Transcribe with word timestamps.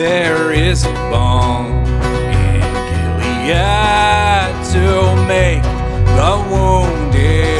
There 0.00 0.50
is 0.50 0.86
a 0.86 0.92
balm 1.12 1.84
in 2.32 2.60
Gilead 2.88 4.48
to 4.72 4.86
make 5.28 5.62
the 6.16 6.34
wounded 6.48 7.59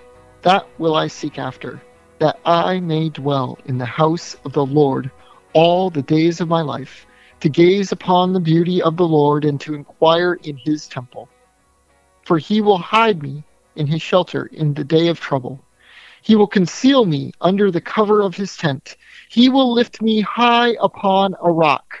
that 0.43 0.67
will 0.79 0.95
I 0.95 1.07
seek 1.07 1.37
after, 1.37 1.81
that 2.19 2.39
I 2.45 2.79
may 2.79 3.09
dwell 3.09 3.57
in 3.65 3.77
the 3.77 3.85
house 3.85 4.35
of 4.45 4.53
the 4.53 4.65
Lord 4.65 5.11
all 5.53 5.89
the 5.89 6.01
days 6.01 6.41
of 6.41 6.47
my 6.47 6.61
life, 6.61 7.05
to 7.41 7.49
gaze 7.49 7.91
upon 7.91 8.33
the 8.33 8.39
beauty 8.39 8.81
of 8.81 8.97
the 8.97 9.07
Lord 9.07 9.45
and 9.45 9.59
to 9.61 9.73
inquire 9.73 10.35
in 10.43 10.57
his 10.57 10.87
temple. 10.87 11.27
For 12.25 12.37
he 12.37 12.61
will 12.61 12.77
hide 12.77 13.21
me 13.21 13.43
in 13.75 13.87
his 13.87 14.01
shelter 14.01 14.45
in 14.45 14.73
the 14.73 14.83
day 14.83 15.07
of 15.07 15.19
trouble. 15.19 15.63
He 16.21 16.35
will 16.35 16.47
conceal 16.47 17.05
me 17.05 17.31
under 17.41 17.71
the 17.71 17.81
cover 17.81 18.21
of 18.21 18.35
his 18.35 18.55
tent. 18.55 18.95
He 19.29 19.49
will 19.49 19.73
lift 19.73 20.01
me 20.01 20.21
high 20.21 20.75
upon 20.79 21.35
a 21.41 21.51
rock. 21.51 22.00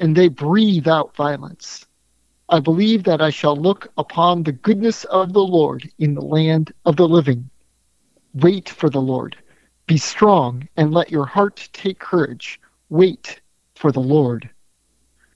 and 0.00 0.16
they 0.16 0.28
breathe 0.28 0.88
out 0.88 1.14
violence. 1.14 1.86
I 2.48 2.58
believe 2.58 3.04
that 3.04 3.20
I 3.20 3.30
shall 3.30 3.54
look 3.54 3.92
upon 3.98 4.42
the 4.42 4.52
goodness 4.52 5.04
of 5.04 5.34
the 5.34 5.40
Lord 5.44 5.88
in 5.98 6.14
the 6.14 6.22
land 6.22 6.72
of 6.86 6.96
the 6.96 7.06
living. 7.06 7.50
Wait 8.34 8.68
for 8.68 8.88
the 8.88 9.00
Lord. 9.00 9.36
Be 9.86 9.98
strong, 9.98 10.66
and 10.76 10.92
let 10.92 11.10
your 11.10 11.26
heart 11.26 11.68
take 11.72 11.98
courage. 11.98 12.60
Wait 12.88 13.40
for 13.74 13.92
the 13.92 14.00
Lord. 14.00 14.48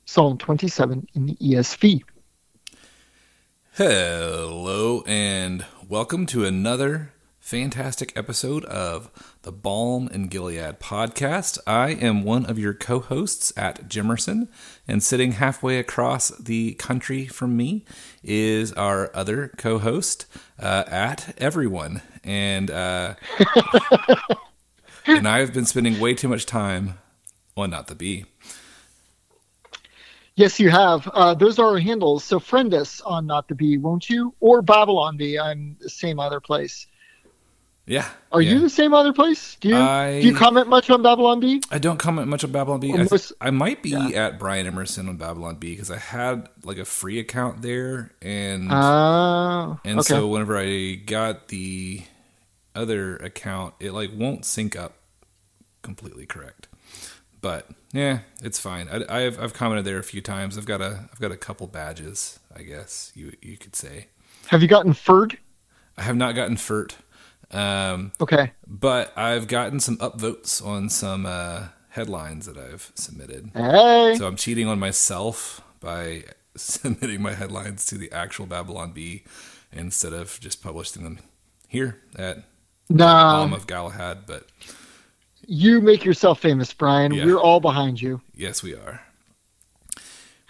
Psalm 0.06 0.38
27 0.38 1.06
in 1.14 1.26
the 1.26 1.36
ESV. 1.36 2.02
Hello, 3.74 5.02
and 5.06 5.66
welcome 5.88 6.24
to 6.26 6.44
another 6.44 7.13
fantastic 7.44 8.10
episode 8.16 8.64
of 8.64 9.10
the 9.42 9.52
Balm 9.52 10.08
and 10.10 10.30
Gilead 10.30 10.80
podcast. 10.80 11.58
I 11.66 11.90
am 11.90 12.24
one 12.24 12.46
of 12.46 12.58
your 12.58 12.72
co 12.72 13.00
hosts 13.00 13.52
at 13.54 13.86
Jimerson, 13.86 14.48
and 14.88 15.02
sitting 15.02 15.32
halfway 15.32 15.78
across 15.78 16.30
the 16.30 16.72
country 16.74 17.26
from 17.26 17.54
me 17.54 17.84
is 18.22 18.72
our 18.72 19.14
other 19.14 19.48
co 19.58 19.78
host 19.78 20.24
uh, 20.58 20.84
at 20.86 21.34
Everyone. 21.36 22.00
And, 22.24 22.70
uh, 22.70 23.16
and 25.06 25.28
I've 25.28 25.52
been 25.52 25.66
spending 25.66 26.00
way 26.00 26.14
too 26.14 26.28
much 26.28 26.46
time 26.46 26.94
on 27.58 27.68
Not 27.68 27.88
the 27.88 27.94
Bee. 27.94 28.24
Yes, 30.34 30.58
you 30.58 30.70
have. 30.70 31.06
Uh, 31.08 31.34
those 31.34 31.58
are 31.58 31.72
our 31.72 31.78
handles. 31.78 32.24
So 32.24 32.40
friend 32.40 32.72
us 32.72 33.02
on 33.02 33.26
Not 33.26 33.48
the 33.48 33.54
Bee, 33.54 33.76
won't 33.76 34.08
you? 34.08 34.34
Or 34.40 34.62
Babylon 34.62 35.18
Bee. 35.18 35.38
I'm 35.38 35.76
the 35.78 35.90
same 35.90 36.18
other 36.18 36.40
place. 36.40 36.86
Yeah. 37.86 38.08
Are 38.32 38.40
yeah. 38.40 38.52
you 38.52 38.60
the 38.60 38.70
same 38.70 38.94
other 38.94 39.12
place? 39.12 39.56
Do 39.60 39.68
you 39.68 39.76
I- 39.76 40.20
do 40.22 40.28
you 40.28 40.34
comment 40.34 40.68
much 40.68 40.88
on 40.88 41.02
Babylon 41.02 41.40
Bee? 41.40 41.62
I 41.70 41.78
don't 41.78 41.98
comment 41.98 42.28
much 42.28 42.42
on 42.42 42.50
Babylon 42.50 42.80
Bee. 42.80 42.92
I, 42.92 43.02
Almost- 43.02 43.32
I 43.40 43.50
might 43.50 43.82
be 43.82 43.90
yeah. 43.90 44.26
at 44.26 44.38
Brian 44.38 44.66
Emerson 44.66 45.08
on 45.08 45.16
Babylon 45.18 45.56
Bee 45.56 45.72
because 45.72 45.90
I 45.90 45.98
had 45.98 46.48
like 46.64 46.78
a 46.78 46.86
free 46.86 47.18
account 47.18 47.60
there, 47.62 48.12
and 48.22 48.72
Uh, 48.72 49.76
and 49.84 49.98
okay. 50.00 50.02
so 50.14 50.26
whenever 50.28 50.56
I 50.56 50.94
got 50.94 51.48
the 51.48 52.02
other 52.74 53.16
account, 53.16 53.74
it 53.80 53.92
like 53.92 54.10
won't 54.14 54.44
sync 54.46 54.76
up 54.76 54.94
completely 55.82 56.24
correct. 56.24 56.68
But 57.42 57.68
yeah, 57.92 58.20
it's 58.42 58.58
fine. 58.58 58.88
I, 58.88 59.24
I've 59.26 59.38
I've 59.38 59.52
commented 59.52 59.84
there 59.84 59.98
a 59.98 60.02
few 60.02 60.22
times. 60.22 60.56
I've 60.56 60.64
got 60.64 60.80
a 60.80 61.08
I've 61.12 61.20
got 61.20 61.32
a 61.32 61.36
couple 61.36 61.66
badges, 61.66 62.38
I 62.56 62.62
guess 62.62 63.12
you 63.14 63.34
you 63.42 63.58
could 63.58 63.76
say. 63.76 64.06
have 64.46 64.62
you 64.62 64.68
gotten 64.68 64.94
furred? 64.94 65.36
I 65.96 66.02
have 66.02 66.16
not 66.16 66.34
gotten 66.34 66.56
FERT, 66.56 66.96
um, 67.54 68.12
Okay. 68.20 68.52
but 68.66 69.16
I've 69.16 69.46
gotten 69.48 69.80
some 69.80 69.96
upvotes 69.98 70.64
on 70.64 70.90
some 70.90 71.24
uh, 71.26 71.68
headlines 71.90 72.46
that 72.46 72.58
I've 72.58 72.92
submitted. 72.94 73.50
Hey. 73.54 74.16
So 74.18 74.26
I'm 74.26 74.36
cheating 74.36 74.66
on 74.68 74.78
myself 74.78 75.60
by 75.80 76.24
submitting 76.56 77.22
my 77.22 77.34
headlines 77.34 77.86
to 77.86 77.96
the 77.96 78.10
actual 78.12 78.46
Babylon 78.46 78.92
Bee 78.92 79.24
instead 79.72 80.12
of 80.12 80.38
just 80.40 80.62
publishing 80.62 81.04
them 81.04 81.18
here 81.68 82.00
at 82.16 82.44
nah, 82.88 83.40
Balm 83.40 83.52
of 83.52 83.66
Gilead. 83.66 84.18
But 84.26 84.46
you 85.46 85.80
make 85.80 86.04
yourself 86.04 86.40
famous, 86.40 86.72
Brian. 86.72 87.12
Yeah. 87.12 87.26
We're 87.26 87.40
all 87.40 87.60
behind 87.60 88.00
you. 88.00 88.20
yes, 88.34 88.62
we 88.62 88.74
are. 88.74 89.02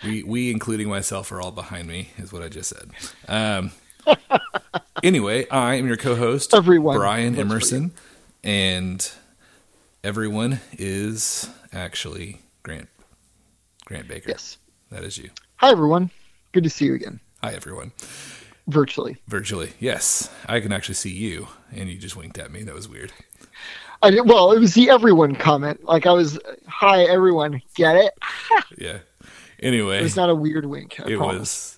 We, 0.03 0.23
we, 0.23 0.51
including 0.51 0.89
myself, 0.91 1.33
are 1.33 1.41
all 1.41 1.51
behind 1.53 1.89
me, 1.89 2.11
is 2.19 2.31
what 2.31 2.43
I 2.43 2.49
just 2.49 2.69
said. 2.69 2.91
Um, 3.27 3.71
anyway, 5.03 5.49
I 5.49 5.75
am 5.75 5.87
your 5.87 5.97
co-host, 5.97 6.55
Everyone 6.55 6.97
Brian 6.97 7.37
Emerson, 7.37 7.93
and 8.43 9.11
everyone 10.03 10.61
is 10.73 11.49
actually 11.73 12.41
Grant 12.63 12.89
Grant 13.85 14.09
Baker. 14.09 14.31
Yes. 14.31 14.59
that 14.91 15.05
is 15.05 15.19
you. 15.19 15.31
Hi, 15.57 15.71
everyone. 15.71 16.11
Good 16.53 16.65
to 16.65 16.71
see 16.71 16.87
you 16.87 16.95
again. 16.95 17.21
Hi, 17.43 17.53
everyone. 17.53 17.93
virtually. 18.69 19.17
Virtually, 19.29 19.73
yes. 19.81 20.31
I 20.47 20.61
can 20.61 20.73
actually 20.73 20.95
see 20.95 21.11
you, 21.13 21.49
and 21.73 21.89
you 21.89 21.99
just 21.99 22.17
winked 22.17 22.39
at 22.39 22.51
me. 22.51 22.63
That 22.63 22.75
was 22.75 22.89
weird. 22.89 23.13
I 24.03 24.11
did, 24.11 24.29
well, 24.29 24.53
it 24.53 24.59
was 24.59 24.75
the 24.75 24.91
everyone 24.91 25.35
comment. 25.35 25.85
Like 25.85 26.07
I 26.07 26.13
was, 26.13 26.39
hi 26.67 27.03
everyone, 27.05 27.61
get 27.75 27.97
it? 27.97 28.13
Yeah. 28.79 28.99
Anyway, 29.61 29.99
It 30.01 30.03
was 30.03 30.17
not 30.17 30.29
a 30.31 30.35
weird 30.35 30.67
wink. 30.67 30.99
I 31.01 31.11
it 31.11 31.17
promise. 31.17 31.39
was 31.39 31.74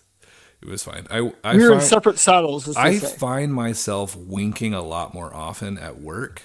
it 0.63 0.69
was 0.69 0.83
fine. 0.83 1.07
I 1.11 1.33
I 1.45 1.57
We 1.57 1.63
were 1.65 1.75
in 1.75 1.81
separate 1.81 2.19
saddles. 2.19 2.75
I 2.77 2.99
say. 2.99 3.07
find 3.17 3.53
myself 3.55 4.17
winking 4.17 4.75
a 4.75 4.83
lot 4.83 5.15
more 5.15 5.35
often 5.35 5.79
at 5.79 6.01
work 6.01 6.43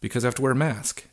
because 0.00 0.24
I 0.24 0.28
have 0.28 0.34
to 0.36 0.42
wear 0.42 0.52
a 0.52 0.56
mask. 0.56 1.06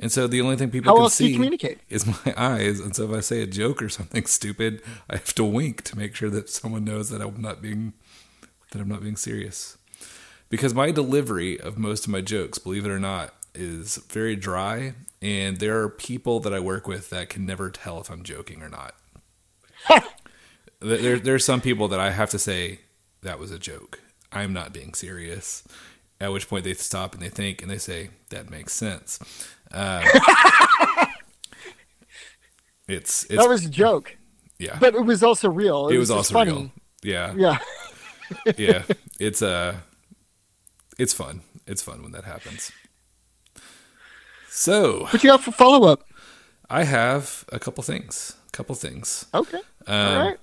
And 0.00 0.12
so 0.12 0.28
the 0.28 0.40
only 0.40 0.54
thing 0.56 0.70
people 0.70 0.94
How 0.94 1.02
can 1.02 1.10
see 1.10 1.32
communicate? 1.34 1.80
is 1.88 2.06
my 2.06 2.34
eyes. 2.36 2.78
And 2.78 2.94
so 2.94 3.10
if 3.10 3.16
I 3.16 3.20
say 3.20 3.42
a 3.42 3.46
joke 3.46 3.82
or 3.82 3.88
something 3.88 4.26
stupid, 4.38 4.82
I 5.10 5.16
have 5.16 5.34
to 5.34 5.44
wink 5.44 5.82
to 5.84 5.98
make 5.98 6.14
sure 6.14 6.30
that 6.30 6.48
someone 6.48 6.84
knows 6.84 7.10
that 7.10 7.20
I'm 7.20 7.40
not 7.40 7.60
being 7.62 7.94
that 8.70 8.80
I'm 8.80 8.88
not 8.88 9.02
being 9.02 9.16
serious. 9.16 9.76
Because 10.50 10.72
my 10.74 10.90
delivery 10.90 11.58
of 11.60 11.78
most 11.78 12.04
of 12.06 12.10
my 12.12 12.20
jokes, 12.20 12.58
believe 12.58 12.84
it 12.86 12.90
or 12.90 13.00
not, 13.00 13.34
is 13.54 13.96
very 14.08 14.36
dry, 14.36 14.94
and 15.20 15.58
there 15.58 15.80
are 15.82 15.88
people 15.88 16.40
that 16.40 16.54
I 16.54 16.60
work 16.60 16.86
with 16.86 17.10
that 17.10 17.28
can 17.28 17.44
never 17.44 17.70
tell 17.70 18.00
if 18.00 18.10
I'm 18.10 18.22
joking 18.22 18.62
or 18.62 18.68
not. 18.68 18.94
there, 20.80 21.18
there's 21.18 21.44
some 21.44 21.60
people 21.60 21.88
that 21.88 22.00
I 22.00 22.10
have 22.10 22.30
to 22.30 22.38
say 22.38 22.80
that 23.22 23.38
was 23.38 23.50
a 23.50 23.58
joke. 23.58 24.00
I'm 24.32 24.52
not 24.52 24.72
being 24.72 24.94
serious. 24.94 25.64
At 26.20 26.32
which 26.32 26.48
point 26.48 26.64
they 26.64 26.74
stop 26.74 27.14
and 27.14 27.22
they 27.22 27.28
think 27.28 27.62
and 27.62 27.70
they 27.70 27.78
say 27.78 28.10
that 28.30 28.50
makes 28.50 28.72
sense. 28.72 29.20
Um, 29.70 30.02
it's 32.88 33.24
it's 33.24 33.36
that 33.36 33.48
was 33.48 33.64
a 33.66 33.70
joke, 33.70 34.16
yeah. 34.58 34.76
but 34.80 34.94
it 34.94 35.02
was 35.04 35.22
also 35.22 35.48
real. 35.50 35.88
It, 35.88 35.94
it 35.94 35.98
was 35.98 36.08
just 36.08 36.16
also 36.16 36.34
funny. 36.34 36.52
real. 36.52 36.72
Yeah, 37.02 37.34
Yeah. 37.36 37.58
yeah. 38.56 38.82
It's 39.20 39.42
uh, 39.42 39.74
it's 40.98 41.12
fun. 41.12 41.42
It's 41.66 41.82
fun 41.82 42.02
when 42.02 42.12
that 42.12 42.24
happens. 42.24 42.70
So 44.48 45.04
What 45.10 45.22
you 45.24 45.30
got 45.30 45.42
for 45.42 45.50
follow 45.52 45.86
up? 45.88 46.04
I 46.70 46.84
have 46.84 47.44
a 47.52 47.58
couple 47.58 47.82
things. 47.84 48.36
A 48.48 48.50
couple 48.52 48.74
things. 48.74 49.26
Okay. 49.34 49.60
All 49.86 49.94
Um, 49.94 50.26
right. 50.26 50.38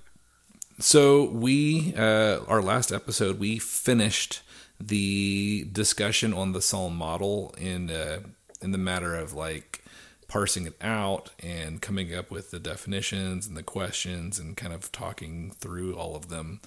So 0.78 1.24
we, 1.24 1.94
uh, 1.96 2.40
our 2.46 2.60
last 2.60 2.92
episode, 2.92 3.38
we 3.38 3.58
finished 3.58 4.42
the 4.78 5.66
discussion 5.72 6.34
on 6.34 6.52
the 6.52 6.60
psalm 6.60 6.96
model 6.96 7.54
in 7.58 7.90
uh, 7.90 8.20
in 8.60 8.72
the 8.72 8.78
matter 8.78 9.14
of 9.14 9.32
like 9.32 9.82
parsing 10.28 10.66
it 10.66 10.76
out 10.82 11.30
and 11.40 11.80
coming 11.80 12.14
up 12.14 12.30
with 12.30 12.50
the 12.50 12.58
definitions 12.58 13.46
and 13.46 13.56
the 13.56 13.62
questions 13.62 14.38
and 14.38 14.56
kind 14.56 14.74
of 14.74 14.92
talking 14.92 15.52
through 15.60 15.94
all 15.94 16.14
of 16.14 16.28
them. 16.28 16.60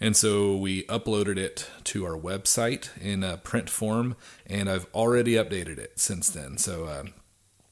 And 0.00 0.16
so 0.16 0.56
we 0.56 0.84
uploaded 0.84 1.36
it 1.36 1.68
to 1.84 2.06
our 2.06 2.18
website 2.18 2.96
in 2.98 3.22
a 3.22 3.36
print 3.36 3.68
form, 3.68 4.16
and 4.46 4.70
I've 4.70 4.86
already 4.94 5.34
updated 5.34 5.76
it 5.78 5.98
since 5.98 6.30
then. 6.30 6.56
So 6.56 7.04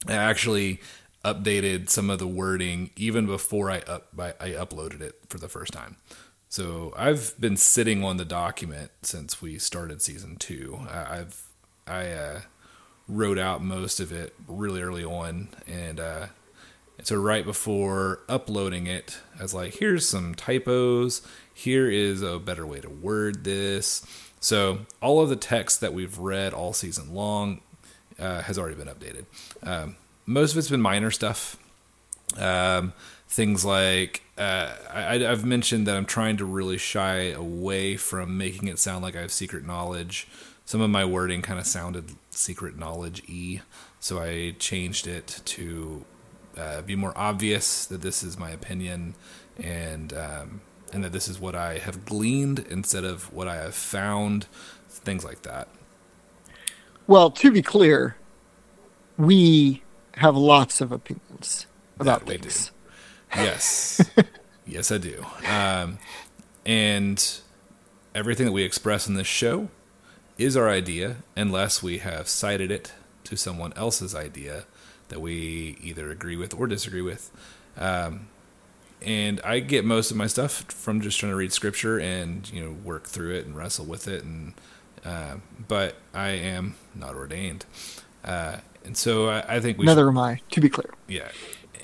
I 0.07 0.13
actually 0.13 0.81
updated 1.25 1.89
some 1.89 2.11
of 2.11 2.19
the 2.19 2.27
wording 2.27 2.91
even 2.97 3.27
before 3.27 3.71
I 3.71 3.81
up 3.81 4.09
I, 4.19 4.35
I 4.41 4.51
uploaded 4.51 5.01
it 5.01 5.17
for 5.29 5.39
the 5.39 5.49
first 5.49 5.73
time. 5.73 5.97
So 6.49 6.95
I've 6.97 7.39
been 7.39 7.57
sitting 7.57 8.03
on 8.05 8.17
the 8.17 8.25
document 8.25 8.91
since 9.03 9.43
we 9.43 9.59
started 9.59 10.01
season 10.01 10.37
two. 10.37 10.81
I, 10.91 11.19
I've 11.19 11.43
I 11.87 12.11
uh, 12.11 12.41
wrote 13.07 13.39
out 13.39 13.63
most 13.63 14.01
of 14.01 14.13
it 14.13 14.35
really 14.47 14.83
early 14.83 15.05
on, 15.05 15.49
and 15.67 15.99
uh, 16.01 16.27
so 17.03 17.17
right 17.17 17.45
before 17.45 18.21
uploading 18.29 18.87
it, 18.87 19.19
I 19.39 19.43
was 19.43 19.55
like, 19.55 19.75
"Here's 19.75 20.09
some 20.09 20.35
typos. 20.35 21.23
Here 21.53 21.91
is 21.91 22.23
a 22.23 22.39
better 22.39 22.67
way 22.67 22.81
to 22.81 22.89
word 22.89 23.45
this." 23.45 24.07
So 24.41 24.81
all 25.03 25.21
of 25.21 25.29
the 25.29 25.37
text 25.37 25.81
that 25.81 25.93
we've 25.93 26.17
read 26.19 26.55
all 26.55 26.73
season 26.73 27.13
long 27.13 27.61
uh, 28.19 28.43
has 28.43 28.59
already 28.59 28.77
been 28.77 28.89
updated. 28.89 29.25
Um, 29.63 29.97
most 30.29 30.53
of 30.53 30.59
it's 30.59 30.69
been 30.69 30.83
minor 30.83 31.11
stuff. 31.11 31.57
Um, 32.37 32.93
things 33.29 33.65
like 33.65 34.23
uh, 34.37 34.75
I, 34.93 35.27
I've 35.27 35.45
mentioned 35.45 35.87
that 35.87 35.97
I'm 35.97 36.05
trying 36.05 36.37
to 36.37 36.45
really 36.45 36.77
shy 36.77 37.31
away 37.31 37.97
from 37.97 38.37
making 38.37 38.69
it 38.69 38.79
sound 38.79 39.03
like 39.03 39.17
I 39.17 39.23
have 39.23 39.33
secret 39.33 39.67
knowledge. 39.67 40.29
Some 40.67 40.83
of 40.83 40.91
my 40.91 41.05
wording 41.05 41.41
kind 41.41 41.59
of 41.59 41.67
sounded 41.67 42.11
secret 42.31 42.79
knowledge 42.79 43.23
e, 43.27 43.61
so 44.01 44.21
I 44.21 44.55
changed 44.59 45.07
it 45.07 45.41
to 45.47 46.05
uh, 46.59 46.83
be 46.83 46.95
more 46.95 47.17
obvious 47.17 47.87
that 47.87 48.03
this 48.03 48.23
is 48.23 48.39
my 48.39 48.51
opinion 48.51 49.15
and 49.57 50.13
um, 50.13 50.61
and 50.93 51.03
that 51.05 51.13
this 51.13 51.27
is 51.27 51.41
what 51.41 51.55
I 51.55 51.79
have 51.79 52.05
gleaned 52.05 52.67
instead 52.71 53.05
of 53.05 53.33
what 53.33 53.49
I 53.49 53.57
have 53.57 53.75
found. 53.75 54.45
Things 54.91 55.25
like 55.25 55.43
that. 55.43 55.69
Well, 57.07 57.31
to 57.31 57.51
be 57.51 57.63
clear, 57.63 58.17
we 59.17 59.83
have 60.19 60.37
lots 60.37 60.81
of 60.81 60.93
opinions 60.93 61.67
about 61.99 62.27
That. 62.27 62.71
Yes. 63.37 64.11
yes, 64.67 64.93
I 64.93 64.99
do. 64.99 65.25
Um, 65.49 65.99
and 66.65 67.41
everything 68.15 68.47
that 68.47 68.53
we 68.53 68.63
express 68.63 69.07
in 69.07 69.15
this 69.15 69.27
show 69.27 69.69
is 70.37 70.57
our 70.57 70.69
idea, 70.69 71.17
unless 71.37 71.83
we 71.83 71.99
have 71.99 72.29
cited 72.29 72.71
it 72.71 72.93
to 73.25 73.37
someone 73.37 73.73
else's 73.75 74.15
idea 74.15 74.65
that 75.09 75.21
we 75.21 75.77
either 75.83 76.11
agree 76.11 76.37
with 76.37 76.55
or 76.55 76.67
disagree 76.67 77.03
with. 77.03 77.31
Um, 77.77 78.29
and 79.01 79.41
I 79.43 79.61
get 79.61 79.85
most 79.85 80.11
of 80.11 80.17
my 80.17 80.27
stuff 80.27 80.65
from 80.73 81.01
just 81.01 81.19
trying 81.19 81.33
to 81.33 81.37
read 81.37 81.53
scripture 81.53 81.99
and 81.99 82.51
you 82.53 82.61
know 82.63 82.73
work 82.73 83.07
through 83.07 83.35
it 83.35 83.47
and 83.47 83.57
wrestle 83.57 83.85
with 83.85 84.09
it. 84.09 84.25
And 84.25 84.55
uh, 85.05 85.37
but 85.69 85.97
I 86.13 86.31
am 86.31 86.75
not 86.95 87.15
ordained, 87.15 87.65
uh, 88.25 88.57
and 88.89 88.97
so 88.97 89.29
I, 89.29 89.57
I 89.57 89.61
think 89.61 89.77
we 89.79 89.85
should 89.85 89.91
Neither 89.91 90.09
am 90.09 90.17
I, 90.19 90.41
to 90.51 90.61
be 90.61 90.69
clear. 90.71 90.91
yeah, 91.07 91.29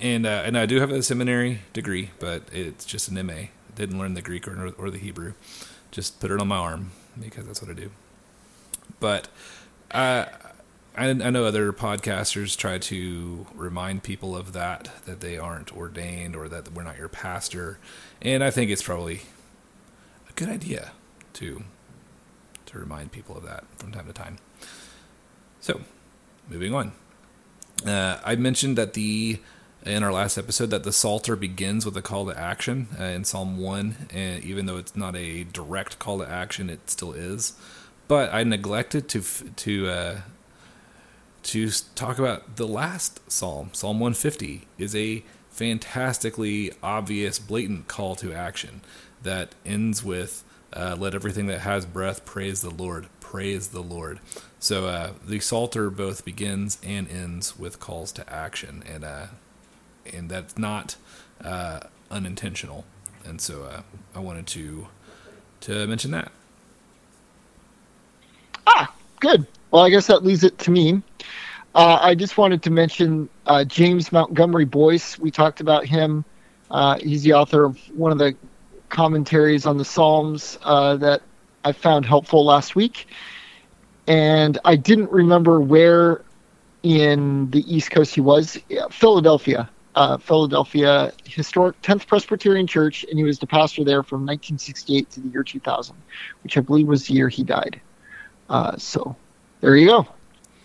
and 0.00 0.24
uh, 0.26 0.42
and 0.46 0.56
I 0.58 0.64
do 0.66 0.80
have 0.80 0.90
a 0.90 1.02
seminary 1.02 1.60
degree, 1.74 2.10
but 2.18 2.42
it's 2.50 2.84
just 2.86 3.08
an 3.08 3.24
MA. 3.26 3.48
Didn't 3.76 3.98
learn 3.98 4.14
the 4.14 4.22
Greek 4.22 4.48
or 4.48 4.72
or 4.78 4.90
the 4.90 4.98
Hebrew. 4.98 5.34
Just 5.90 6.18
put 6.18 6.30
it 6.30 6.40
on 6.40 6.48
my 6.48 6.56
arm 6.56 6.92
because 7.20 7.46
that's 7.46 7.60
what 7.60 7.70
I 7.70 7.74
do. 7.74 7.90
But 9.00 9.28
uh, 9.90 10.24
I 10.96 11.10
I 11.10 11.12
know 11.12 11.44
other 11.44 11.72
podcasters 11.74 12.56
try 12.56 12.78
to 12.78 13.46
remind 13.54 14.02
people 14.02 14.34
of 14.34 14.54
that 14.54 15.04
that 15.04 15.20
they 15.20 15.36
aren't 15.36 15.76
ordained 15.76 16.34
or 16.34 16.48
that 16.48 16.72
we're 16.72 16.84
not 16.84 16.96
your 16.96 17.10
pastor, 17.10 17.78
and 18.22 18.42
I 18.42 18.50
think 18.50 18.70
it's 18.70 18.82
probably 18.82 19.20
a 20.28 20.32
good 20.36 20.48
idea 20.48 20.92
to 21.34 21.64
to 22.66 22.78
remind 22.78 23.12
people 23.12 23.36
of 23.36 23.44
that 23.44 23.64
from 23.76 23.92
time 23.92 24.06
to 24.06 24.12
time. 24.14 24.38
So, 25.60 25.82
moving 26.48 26.74
on. 26.74 26.92
Uh, 27.86 28.20
I 28.24 28.36
mentioned 28.36 28.78
that 28.78 28.94
the 28.94 29.40
in 29.84 30.02
our 30.02 30.12
last 30.12 30.38
episode 30.38 30.70
that 30.70 30.82
the 30.82 30.92
Psalter 30.92 31.36
begins 31.36 31.84
with 31.84 31.96
a 31.96 32.02
call 32.02 32.26
to 32.26 32.38
action 32.38 32.88
uh, 32.98 33.04
in 33.04 33.24
Psalm 33.24 33.58
one, 33.58 34.08
and 34.12 34.42
even 34.42 34.66
though 34.66 34.78
it's 34.78 34.96
not 34.96 35.14
a 35.14 35.44
direct 35.44 35.98
call 35.98 36.18
to 36.18 36.28
action, 36.28 36.70
it 36.70 36.88
still 36.88 37.12
is. 37.12 37.52
But 38.08 38.32
I 38.32 38.44
neglected 38.44 39.08
to 39.10 39.22
to 39.22 39.88
uh, 39.88 40.20
to 41.44 41.70
talk 41.94 42.18
about 42.18 42.56
the 42.56 42.66
last 42.66 43.30
Psalm. 43.30 43.70
Psalm 43.72 44.00
150 44.00 44.66
is 44.78 44.96
a 44.96 45.22
fantastically 45.50 46.72
obvious, 46.82 47.38
blatant 47.38 47.86
call 47.86 48.16
to 48.16 48.32
action 48.32 48.80
that 49.22 49.54
ends 49.66 50.02
with 50.02 50.44
uh, 50.72 50.96
"Let 50.98 51.14
everything 51.14 51.46
that 51.48 51.60
has 51.60 51.84
breath 51.84 52.24
praise 52.24 52.62
the 52.62 52.70
Lord." 52.70 53.08
Praise 53.34 53.66
the 53.66 53.82
Lord. 53.82 54.20
So 54.60 54.86
uh, 54.86 55.10
the 55.26 55.40
Psalter 55.40 55.90
both 55.90 56.24
begins 56.24 56.78
and 56.84 57.10
ends 57.10 57.58
with 57.58 57.80
calls 57.80 58.12
to 58.12 58.32
action, 58.32 58.84
and 58.88 59.02
uh, 59.02 59.26
and 60.12 60.30
that's 60.30 60.56
not 60.56 60.94
uh, 61.42 61.80
unintentional. 62.12 62.84
And 63.24 63.40
so 63.40 63.64
uh, 63.64 63.82
I 64.14 64.20
wanted 64.20 64.46
to 64.46 64.86
to 65.62 65.84
mention 65.88 66.12
that. 66.12 66.30
Ah, 68.68 68.94
good. 69.18 69.44
Well, 69.72 69.82
I 69.82 69.90
guess 69.90 70.06
that 70.06 70.22
leaves 70.22 70.44
it 70.44 70.56
to 70.58 70.70
me. 70.70 71.02
Uh, 71.74 71.98
I 72.00 72.14
just 72.14 72.38
wanted 72.38 72.62
to 72.62 72.70
mention 72.70 73.28
uh, 73.46 73.64
James 73.64 74.12
Montgomery 74.12 74.64
Boice. 74.64 75.18
We 75.18 75.32
talked 75.32 75.60
about 75.60 75.84
him. 75.86 76.24
He's 77.00 77.24
the 77.24 77.32
author 77.32 77.64
of 77.64 77.78
one 77.98 78.12
of 78.12 78.18
the 78.18 78.36
commentaries 78.90 79.66
on 79.66 79.76
the 79.76 79.84
Psalms 79.84 80.56
that 80.62 81.20
I 81.64 81.72
found 81.72 82.06
helpful 82.06 82.44
last 82.44 82.76
week. 82.76 83.08
And 84.06 84.58
I 84.64 84.76
didn't 84.76 85.10
remember 85.10 85.60
where 85.60 86.22
in 86.82 87.50
the 87.50 87.60
East 87.74 87.90
Coast 87.90 88.14
he 88.14 88.20
was. 88.20 88.58
Yeah, 88.68 88.88
Philadelphia. 88.90 89.70
Uh, 89.94 90.18
Philadelphia 90.18 91.12
Historic 91.24 91.80
10th 91.82 92.08
Presbyterian 92.08 92.66
Church, 92.66 93.04
and 93.08 93.16
he 93.16 93.22
was 93.22 93.38
the 93.38 93.46
pastor 93.46 93.84
there 93.84 94.02
from 94.02 94.26
1968 94.26 95.08
to 95.10 95.20
the 95.20 95.28
year 95.28 95.44
2000, 95.44 95.94
which 96.42 96.56
I 96.58 96.60
believe 96.60 96.88
was 96.88 97.06
the 97.06 97.14
year 97.14 97.28
he 97.28 97.44
died. 97.44 97.80
Uh, 98.50 98.76
so 98.76 99.14
there 99.60 99.76
you 99.76 99.86
go. 99.86 100.08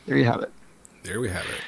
There 0.07 0.17
you 0.17 0.25
have 0.25 0.41
it. 0.41 0.51
There 1.03 1.19
we 1.19 1.29
have 1.29 1.45
it. 1.45 1.61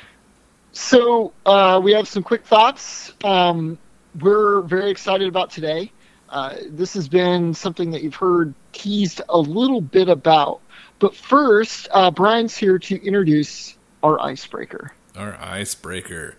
So 0.72 1.34
uh, 1.46 1.80
we 1.84 1.92
have 1.94 2.08
some 2.08 2.24
quick 2.24 2.46
thoughts. 2.46 3.14
Um, 3.24 3.78
we're 4.20 4.62
very 4.62 4.90
excited 4.90 5.28
about 5.28 5.52
today. 5.52 5.92
Uh, 6.32 6.56
this 6.70 6.94
has 6.94 7.10
been 7.10 7.54
something 7.54 7.92
that 7.92 8.02
you've 8.02 8.16
heard 8.16 8.54
teased 8.72 9.22
a 9.28 9.38
little 9.38 9.82
bit 9.82 10.08
about. 10.08 10.62
But 11.00 11.14
first, 11.14 11.88
uh, 11.92 12.10
Brian's 12.10 12.56
here 12.56 12.80
to 12.80 13.06
introduce 13.06 13.76
our 14.02 14.20
icebreaker. 14.20 14.94
Our 15.18 15.36
icebreaker. 15.36 16.38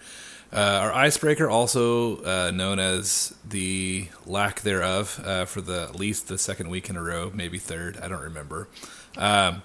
Uh, 0.53 0.81
our 0.83 0.93
icebreaker, 0.93 1.49
also 1.49 2.23
uh, 2.25 2.51
known 2.51 2.79
as 2.79 3.35
the 3.49 4.09
lack 4.27 4.61
thereof, 4.61 5.21
uh, 5.25 5.45
for 5.47 5.61
the 5.61 5.83
at 5.85 5.97
least 5.97 6.29
the 6.29 6.37
second 6.39 6.69
week 6.69 6.91
in 6.91 6.97
a 6.97 7.03
row, 7.03 7.31
maybe 7.35 7.59
third. 7.59 7.99
I 8.03 8.09
don't 8.09 8.21
remember. 8.21 8.69
Um, 9.17 9.63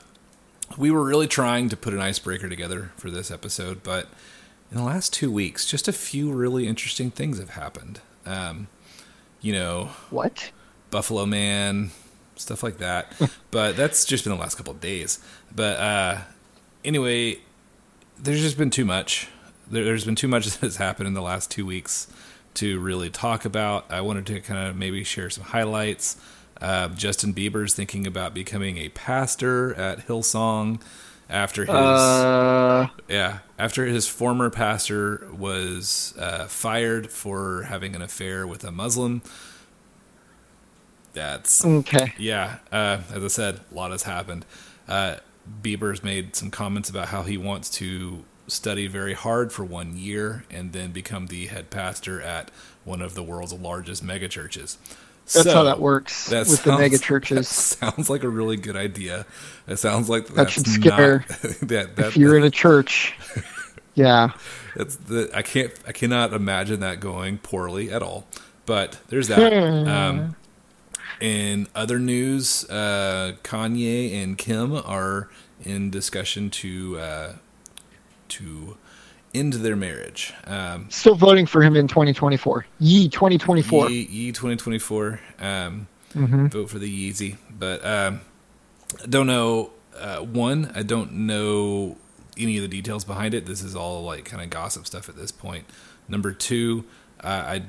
we 0.77 0.91
were 0.91 1.03
really 1.03 1.27
trying 1.27 1.69
to 1.69 1.77
put 1.77 1.93
an 1.93 1.99
icebreaker 1.99 2.49
together 2.49 2.91
for 2.97 3.09
this 3.09 3.31
episode, 3.31 3.83
but 3.83 4.07
in 4.71 4.77
the 4.77 4.83
last 4.83 5.13
two 5.13 5.31
weeks, 5.31 5.65
just 5.65 5.87
a 5.87 5.93
few 5.93 6.31
really 6.31 6.67
interesting 6.67 7.11
things 7.11 7.39
have 7.39 7.51
happened. 7.51 8.01
Um, 8.25 8.67
you 9.41 9.53
know, 9.53 9.89
What? 10.09 10.51
Buffalo 10.89 11.25
Man, 11.25 11.91
stuff 12.35 12.63
like 12.63 12.77
that. 12.77 13.13
but 13.51 13.75
that's 13.75 14.05
just 14.05 14.23
been 14.23 14.33
the 14.33 14.39
last 14.39 14.55
couple 14.55 14.73
of 14.73 14.81
days. 14.81 15.19
But 15.53 15.79
uh, 15.79 16.17
anyway, 16.83 17.39
there's 18.17 18.41
just 18.41 18.57
been 18.57 18.69
too 18.69 18.85
much. 18.85 19.27
There, 19.69 19.83
there's 19.83 20.05
been 20.05 20.15
too 20.15 20.27
much 20.27 20.45
that 20.49 20.61
has 20.61 20.77
happened 20.77 21.07
in 21.07 21.13
the 21.13 21.21
last 21.21 21.51
two 21.51 21.65
weeks 21.65 22.07
to 22.55 22.79
really 22.79 23.09
talk 23.09 23.45
about. 23.45 23.85
I 23.91 24.01
wanted 24.01 24.25
to 24.27 24.39
kind 24.41 24.67
of 24.67 24.75
maybe 24.75 25.03
share 25.03 25.29
some 25.29 25.43
highlights. 25.43 26.17
Uh, 26.59 26.87
Justin 26.89 27.33
Bieber's 27.33 27.75
thinking 27.75 28.07
about 28.07 28.33
becoming 28.33 28.77
a 28.77 28.89
pastor 28.89 29.75
at 29.75 30.07
Hillsong 30.07 30.81
after 31.29 31.65
his 31.65 31.73
Uh, 31.75 32.87
yeah, 33.07 33.39
after 33.57 33.85
his 33.85 34.07
former 34.07 34.49
pastor 34.49 35.27
was 35.31 36.13
uh, 36.19 36.45
fired 36.47 37.09
for 37.11 37.63
having 37.63 37.95
an 37.95 38.01
affair 38.01 38.45
with 38.47 38.63
a 38.63 38.71
Muslim. 38.71 39.21
That's 41.13 41.65
okay. 41.65 42.13
yeah. 42.17 42.57
Uh, 42.71 42.99
as 43.11 43.23
I 43.23 43.27
said, 43.27 43.61
a 43.71 43.75
lot 43.75 43.91
has 43.91 44.03
happened. 44.03 44.45
Uh, 44.87 45.17
Bieber's 45.61 46.03
made 46.03 46.35
some 46.35 46.51
comments 46.51 46.89
about 46.89 47.07
how 47.07 47.23
he 47.23 47.37
wants 47.37 47.69
to 47.71 48.23
study 48.47 48.87
very 48.87 49.13
hard 49.13 49.51
for 49.51 49.63
one 49.65 49.97
year 49.97 50.45
and 50.49 50.73
then 50.73 50.91
become 50.91 51.27
the 51.27 51.47
head 51.47 51.69
pastor 51.69 52.21
at 52.21 52.51
one 52.83 53.01
of 53.01 53.15
the 53.15 53.23
world's 53.23 53.53
largest 53.53 54.05
megachurches. 54.05 54.77
That's 55.33 55.43
So, 55.43 55.53
how 55.53 55.63
that 55.63 55.79
works 55.81 56.27
that 56.27 56.47
with 56.47 56.63
the 56.63 56.69
sounds- 56.71 56.79
mega 56.79 56.97
That 56.97 57.03
churches. 57.03 57.47
sounds 57.49 58.09
like 58.09 58.23
a 58.23 58.29
really 58.29 58.55
good 58.57 58.75
idea. 58.77 59.25
It 59.67 59.77
sounds 59.77 60.09
like 60.09 60.27
That 60.27 60.35
that's 60.35 60.51
should 60.53 60.67
scare 60.67 61.25
not, 61.29 61.39
that, 61.67 61.95
that, 61.97 62.05
If 62.07 62.17
you're 62.17 62.37
in 62.37 62.43
a 62.43 62.49
church, 62.49 63.13
yeah. 63.95 64.31
That's 64.75 64.95
the 64.95 65.29
I 65.33 65.41
can't 65.41 65.73
I 65.87 65.91
cannot 65.91 66.33
imagine 66.33 66.79
that 66.79 66.99
going 66.99 67.39
poorly 67.39 67.91
at 67.91 68.01
all. 68.01 68.25
But 68.65 68.99
there's 69.09 69.27
that. 69.29 69.53
Um, 69.53 70.35
in 71.19 71.67
other 71.73 71.99
news, 71.99 72.63
uh, 72.69 73.33
Kanye 73.43 74.13
and 74.21 74.37
Kim 74.37 74.71
are 74.73 75.29
in 75.63 75.89
discussion 75.89 76.49
to 76.51 76.99
uh, 76.99 77.33
to 78.29 78.77
end 79.37 79.53
their 79.53 79.75
marriage. 79.75 80.33
Um, 80.45 80.87
Still 80.89 81.15
voting 81.15 81.45
for 81.45 81.61
him 81.61 81.75
in 81.75 81.87
2024. 81.87 82.65
Yee 82.79 83.09
2024. 83.09 83.89
Ye, 83.89 84.01
Ye 84.09 84.31
2024. 84.31 85.19
Um, 85.39 85.87
hmm 86.13 86.47
vote 86.47 86.69
for 86.69 86.79
the 86.79 87.11
Yeezy. 87.11 87.37
But 87.49 87.85
um, 87.85 88.21
I 89.03 89.07
don't 89.07 89.27
know. 89.27 89.71
Uh, 89.95 90.17
one, 90.19 90.71
I 90.75 90.83
don't 90.83 91.11
know 91.13 91.97
any 92.37 92.57
of 92.57 92.61
the 92.61 92.67
details 92.67 93.03
behind 93.03 93.33
it. 93.33 93.45
This 93.45 93.61
is 93.63 93.75
all 93.75 94.03
like 94.03 94.25
kind 94.25 94.43
of 94.43 94.49
gossip 94.49 94.85
stuff 94.85 95.09
at 95.09 95.15
this 95.15 95.31
point. 95.31 95.65
Number 96.07 96.31
two, 96.31 96.85
uh, 97.21 97.43
I 97.45 97.63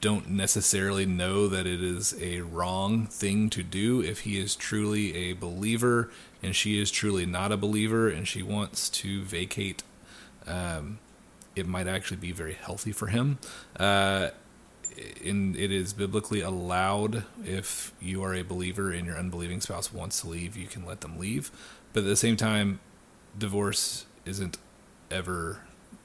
don't 0.00 0.28
necessarily 0.30 1.06
know 1.06 1.48
that 1.48 1.66
it 1.66 1.82
is 1.82 2.14
a 2.20 2.42
wrong 2.42 3.06
thing 3.06 3.48
to 3.50 3.62
do 3.62 4.00
if 4.02 4.20
he 4.20 4.38
is 4.38 4.54
truly 4.54 5.14
a 5.16 5.32
believer 5.32 6.10
and 6.42 6.54
she 6.54 6.80
is 6.80 6.90
truly 6.90 7.26
not 7.26 7.50
a 7.52 7.56
believer 7.56 8.08
and 8.08 8.28
she 8.28 8.42
wants 8.42 8.88
to 8.90 9.22
vacate. 9.24 9.82
Um, 10.50 10.98
it 11.56 11.66
might 11.66 11.86
actually 11.86 12.16
be 12.18 12.32
very 12.32 12.54
healthy 12.54 12.92
for 12.92 13.08
him. 13.08 13.38
Uh, 13.78 14.30
in 15.22 15.54
it 15.56 15.70
is 15.70 15.92
biblically 15.92 16.40
allowed 16.40 17.24
if 17.44 17.92
you 18.00 18.22
are 18.22 18.34
a 18.34 18.42
believer 18.42 18.90
and 18.90 19.06
your 19.06 19.16
unbelieving 19.16 19.60
spouse 19.60 19.92
wants 19.92 20.20
to 20.20 20.28
leave, 20.28 20.56
you 20.56 20.66
can 20.66 20.84
let 20.84 21.00
them 21.00 21.18
leave. 21.18 21.50
But 21.92 22.00
at 22.00 22.06
the 22.06 22.16
same 22.16 22.36
time, 22.36 22.80
divorce 23.38 24.06
isn't 24.24 24.58
ever 25.10 25.60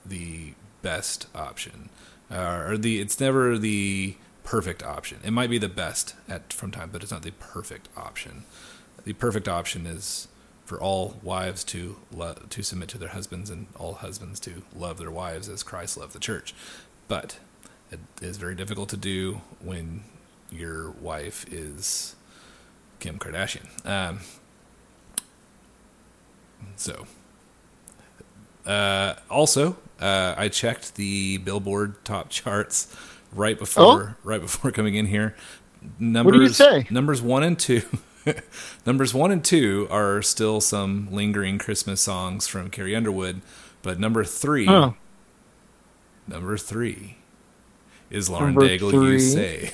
the 0.05 0.53
best 0.81 1.27
option, 1.35 1.89
uh, 2.31 2.63
or 2.67 2.77
the 2.77 2.99
it's 2.99 3.19
never 3.19 3.57
the 3.57 4.15
perfect 4.43 4.83
option. 4.83 5.19
It 5.23 5.31
might 5.31 5.49
be 5.49 5.57
the 5.57 5.69
best 5.69 6.15
at 6.29 6.53
from 6.53 6.71
time, 6.71 6.89
but 6.91 7.01
it's 7.01 7.11
not 7.11 7.23
the 7.23 7.31
perfect 7.31 7.89
option. 7.97 8.43
The 9.03 9.13
perfect 9.13 9.47
option 9.47 9.85
is 9.85 10.27
for 10.65 10.81
all 10.81 11.17
wives 11.21 11.63
to 11.63 11.97
lo- 12.11 12.35
to 12.49 12.63
submit 12.63 12.89
to 12.89 12.97
their 12.97 13.09
husbands 13.09 13.49
and 13.49 13.67
all 13.77 13.93
husbands 13.93 14.39
to 14.41 14.63
love 14.75 14.97
their 14.97 15.11
wives 15.11 15.47
as 15.47 15.63
Christ 15.63 15.97
loved 15.97 16.13
the 16.13 16.19
church. 16.19 16.53
But 17.07 17.37
it 17.91 17.99
is 18.21 18.37
very 18.37 18.55
difficult 18.55 18.89
to 18.89 18.97
do 18.97 19.41
when 19.63 20.03
your 20.51 20.89
wife 20.91 21.45
is 21.51 22.15
Kim 22.99 23.19
Kardashian. 23.19 23.67
Um, 23.87 24.19
so, 26.75 27.05
uh, 28.65 29.15
also, 29.29 29.77
uh, 29.99 30.33
I 30.37 30.49
checked 30.49 30.95
the 30.95 31.37
Billboard 31.37 32.03
top 32.03 32.29
charts 32.29 32.93
right 33.31 33.57
before 33.57 34.17
right 34.23 34.41
before 34.41 34.71
coming 34.71 34.95
in 34.95 35.05
here. 35.05 35.35
Numbers, 35.99 36.33
do 36.35 36.41
you 36.41 36.49
say? 36.49 36.87
Numbers 36.89 37.21
one 37.21 37.43
and 37.43 37.57
two. 37.59 37.83
numbers 38.85 39.13
one 39.13 39.31
and 39.31 39.43
two 39.43 39.87
are 39.89 40.21
still 40.21 40.61
some 40.61 41.07
lingering 41.11 41.57
Christmas 41.57 42.01
songs 42.01 42.47
from 42.47 42.69
Carrie 42.69 42.95
Underwood, 42.95 43.41
but 43.81 43.99
number 43.99 44.23
three, 44.23 44.67
Oh, 44.67 44.95
number 46.27 46.57
three, 46.57 47.17
is 48.09 48.29
Lauren 48.29 48.55
Number 48.55 48.67
Daigle. 48.67 48.91
You 49.11 49.19
say 49.19 49.71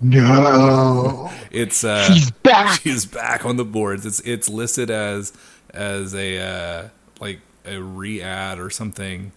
no. 0.00 1.30
it's 1.50 1.84
uh, 1.84 2.12
She's 2.12 2.30
back. 2.30 2.80
she's 2.80 3.06
back 3.06 3.44
on 3.44 3.56
the 3.56 3.64
boards. 3.64 4.04
It's 4.06 4.20
it's 4.20 4.48
listed 4.48 4.90
as 4.90 5.32
as 5.70 6.14
a 6.14 6.38
uh, 6.38 6.88
like 7.20 7.40
a 7.64 7.80
re-ad 7.80 8.58
or 8.58 8.70
something, 8.70 9.30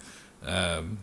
um, 0.46 0.98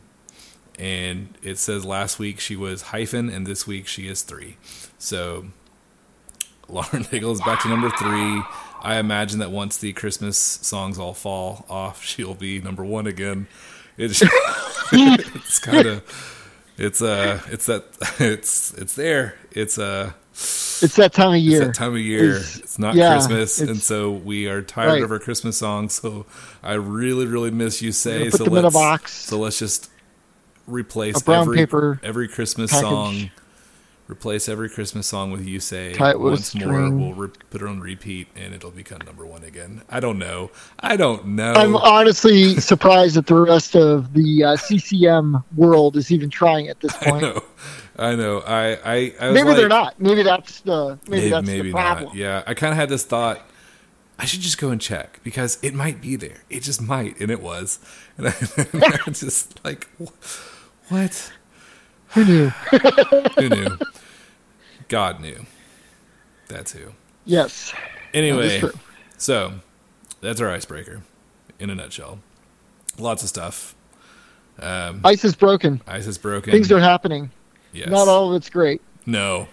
and 0.79 1.39
it 1.43 1.59
says 1.59 1.85
last 1.85 2.19
week 2.19 2.41
she 2.41 2.57
was 2.57 2.83
hyphen 2.83 3.29
and 3.29 3.47
this 3.47 3.67
week 3.67 3.87
she 3.87 4.09
is 4.09 4.23
three. 4.23 4.57
So 4.99 5.47
Lauren 6.73 7.05
Daigle 7.05 7.33
is 7.33 7.41
back 7.41 7.63
to 7.63 7.69
number 7.69 7.91
three. 7.91 8.43
I 8.83 8.97
imagine 8.99 9.39
that 9.41 9.51
once 9.51 9.77
the 9.77 9.93
Christmas 9.93 10.37
songs 10.39 10.99
all 10.99 11.15
fall 11.15 11.65
off, 11.69 12.03
she'll 12.05 12.35
be 12.35 12.61
number 12.61 12.85
one 12.85 13.07
again. 13.07 13.47
It's 13.99 14.23
it's 14.93 15.59
kind 15.59 15.87
of 15.87 16.49
it's 16.79 17.03
uh 17.03 17.41
it's 17.51 17.67
that 17.67 17.85
it's 18.19 18.73
it's 18.73 18.95
there. 18.95 19.35
It's 19.51 19.79
uh 19.79 20.13
It's 20.33 20.97
that 20.97 21.13
time 21.13 21.35
of 21.35 21.37
year. 21.37 21.59
it's 21.59 21.67
that 21.67 21.75
time 21.85 21.93
of 21.93 21.99
year. 22.01 22.31
It's- 22.37 22.57
It's, 22.57 22.79
not 22.79 22.95
yeah, 22.95 23.13
Christmas, 23.13 23.61
and 23.61 23.81
so 23.83 24.11
we 24.11 24.47
are 24.49 24.63
tired 24.63 24.87
Right. 24.89 25.03
of 25.03 25.11
our 25.13 25.19
Christmas 25.19 25.59
songs. 25.59 25.93
So 25.93 26.25
I 26.63 26.73
really, 26.73 27.27
really 27.27 27.51
miss 27.51 27.83
you 27.83 27.93
say. 27.93 28.31
put 28.31 28.39
So 28.39 28.45
them 28.45 28.55
in 28.55 28.59
a 28.61 28.63
let's 28.69 28.75
box. 28.75 29.13
so 29.13 29.39
let's 29.39 29.59
just 29.59 29.91
replace 30.67 31.29
every 31.29 31.57
paper 31.59 32.01
every 32.03 32.29
Christmas 32.29 32.71
package. 32.71 32.89
song. 32.89 33.31
Replace 34.09 34.49
every 34.49 34.69
Christmas 34.69 35.07
song 35.07 35.31
with 35.31 35.47
"You 35.47 35.61
Say." 35.61 35.91
With 35.99 36.17
Once 36.17 36.55
more, 36.55 36.91
we'll 36.91 37.15
re- 37.15 37.31
put 37.51 37.63
it 37.63 37.69
on 37.69 37.81
repeat, 37.81 38.27
and 38.35 38.53
it'll 38.53 38.71
become 38.73 38.99
number 39.07 39.25
one 39.25 39.45
again. 39.45 39.83
I 39.89 40.01
don't 40.01 40.19
know. 40.19 40.51
I 40.81 40.97
don't 40.97 41.25
know. 41.29 41.53
I'm 41.53 41.77
honestly 41.77 42.55
surprised 42.61 43.15
that 43.17 43.27
the 43.27 43.37
rest 43.37 43.77
of 43.77 44.13
the 44.13 44.45
uh, 44.45 44.57
CCM 44.57 45.43
world 45.57 45.97
is 45.97 46.11
even 46.11 46.31
trying 46.31 46.69
at 46.69 46.81
this 46.81 46.95
I 47.01 47.11
point. 47.11 47.23
know. 47.23 47.45
I 47.97 48.15
know. 48.17 48.41
I 48.41 48.73
I, 48.85 49.15
I 49.21 49.31
was 49.31 49.35
Maybe 49.43 49.55
they're 49.55 49.69
not. 49.69 49.99
Maybe 50.01 50.23
that's 50.23 50.61
the 50.61 50.99
maybe, 51.09 51.21
Maybe, 51.23 51.31
that's 51.31 51.47
maybe 51.47 51.69
the 51.69 51.73
problem. 51.73 52.05
not. 52.07 52.15
Yeah, 52.17 52.43
I 52.47 52.55
kind 52.55 52.73
of 52.73 52.77
had 52.77 52.89
this 52.89 53.05
thought. 53.05 53.41
I 54.19 54.25
should 54.25 54.41
just 54.41 54.59
go 54.59 54.71
and 54.71 54.81
check 54.81 55.21
because 55.25 55.59
it 55.63 55.75
might 55.75 56.01
be 56.01 56.17
there. 56.17 56.43
It 56.51 56.63
just 56.63 56.83
might, 56.83 57.19
and 57.21 57.31
it 57.31 57.41
was. 57.41 57.79
And 58.19 58.29
I, 58.29 58.35
and 58.75 58.85
I 58.85 59.11
just 59.11 59.65
like, 59.65 59.89
what? 60.91 61.33
Who 62.15 62.25
knew? 62.25 62.49
Who 63.39 63.49
knew? 63.49 63.79
God 64.89 65.21
knew. 65.21 65.47
That's 66.49 66.73
who. 66.73 66.93
yes. 67.25 67.73
Anyway, 68.13 68.59
true. 68.61 68.73
so 69.17 69.55
that's 70.21 70.41
our 70.41 70.51
icebreaker 70.51 71.01
in 71.59 71.71
a 71.71 71.75
nutshell. 71.75 72.19
Lots 72.99 73.23
of 73.23 73.31
stuff. 73.31 73.75
Um, 74.61 75.01
Ice 75.05 75.25
is 75.25 75.35
broken. 75.35 75.81
ice 75.87 76.07
is 76.07 76.19
broken. 76.19 76.53
Things 76.53 76.71
are 76.71 76.79
happening. 76.79 77.31
yes. 77.73 77.89
Not 77.89 78.07
all 78.09 78.31
of 78.31 78.37
it's 78.37 78.51
great. 78.51 78.83
No. 79.07 79.49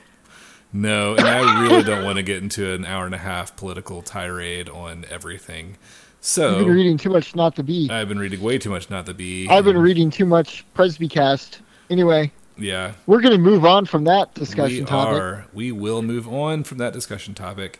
No, 0.73 1.15
and 1.15 1.25
I 1.27 1.61
really 1.63 1.81
don't 1.83 2.03
want 2.03 2.17
to 2.17 2.23
get 2.23 2.43
into 2.43 2.73
an 2.73 2.85
hour 2.85 3.05
and 3.05 3.15
a 3.15 3.19
half 3.19 3.55
political 3.55 4.01
tirade 4.03 4.67
on 4.69 5.05
everything. 5.09 5.77
So 6.21 6.57
You've 6.57 6.67
been 6.67 6.75
reading 6.75 6.97
too 6.97 7.09
much 7.09 7.33
Not 7.33 7.55
the 7.55 7.63
Bee. 7.63 7.89
I've 7.89 8.09
been 8.09 8.19
reading 8.19 8.41
way 8.41 8.57
too 8.59 8.69
much 8.69 8.89
Not 8.89 9.05
the 9.05 9.13
Bee. 9.13 9.47
I've 9.49 9.63
been 9.63 9.77
reading 9.77 10.11
too 10.11 10.25
much 10.25 10.65
Presbycast. 10.75 11.59
Anyway, 11.89 12.31
Yeah, 12.59 12.93
we're 13.05 13.21
going 13.21 13.33
to 13.33 13.37
move 13.37 13.65
on 13.65 13.85
from 13.85 14.03
that 14.05 14.33
discussion 14.33 14.79
we 14.79 14.85
topic. 14.85 15.21
are. 15.21 15.45
We 15.53 15.71
will 15.71 16.01
move 16.01 16.27
on 16.27 16.63
from 16.63 16.77
that 16.79 16.93
discussion 16.93 17.33
topic. 17.33 17.79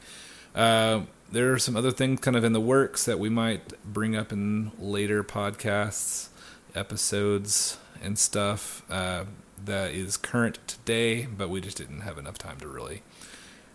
Uh, 0.55 1.01
there 1.31 1.51
are 1.53 1.59
some 1.59 1.75
other 1.75 1.91
things 1.91 2.19
kind 2.21 2.35
of 2.35 2.43
in 2.43 2.53
the 2.53 2.61
works 2.61 3.05
that 3.05 3.19
we 3.19 3.29
might 3.29 3.73
bring 3.83 4.15
up 4.15 4.31
in 4.31 4.71
later 4.79 5.23
podcasts, 5.23 6.29
episodes, 6.73 7.77
and 8.01 8.17
stuff 8.17 8.83
uh, 8.89 9.25
that 9.63 9.91
is 9.91 10.17
current 10.17 10.59
today, 10.65 11.25
but 11.25 11.49
we 11.49 11.61
just 11.61 11.77
didn't 11.77 12.01
have 12.01 12.17
enough 12.17 12.37
time 12.37 12.59
to 12.59 12.67
really, 12.67 13.03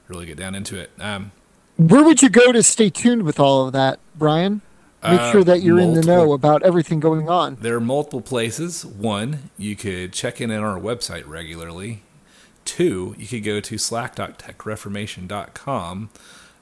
really 0.08 0.26
get 0.26 0.36
down 0.36 0.54
into 0.54 0.78
it. 0.78 0.90
Um, 0.98 1.32
Where 1.76 2.02
would 2.02 2.22
you 2.22 2.28
go 2.28 2.52
to 2.52 2.62
stay 2.62 2.90
tuned 2.90 3.22
with 3.22 3.38
all 3.38 3.66
of 3.66 3.72
that, 3.72 3.98
Brian? 4.16 4.62
Make 5.04 5.20
Uh, 5.20 5.32
sure 5.32 5.44
that 5.44 5.62
you're 5.62 5.78
in 5.78 5.92
the 5.94 6.02
know 6.02 6.32
about 6.32 6.62
everything 6.62 6.98
going 6.98 7.28
on. 7.28 7.58
There 7.60 7.76
are 7.76 7.80
multiple 7.80 8.22
places. 8.22 8.84
One, 8.86 9.50
you 9.58 9.76
could 9.76 10.12
check 10.12 10.40
in 10.40 10.50
on 10.50 10.64
our 10.64 10.80
website 10.80 11.28
regularly. 11.28 12.02
Two, 12.64 13.14
you 13.18 13.26
could 13.26 13.44
go 13.44 13.60
to 13.60 13.76
slack.techreformation.com, 13.76 16.10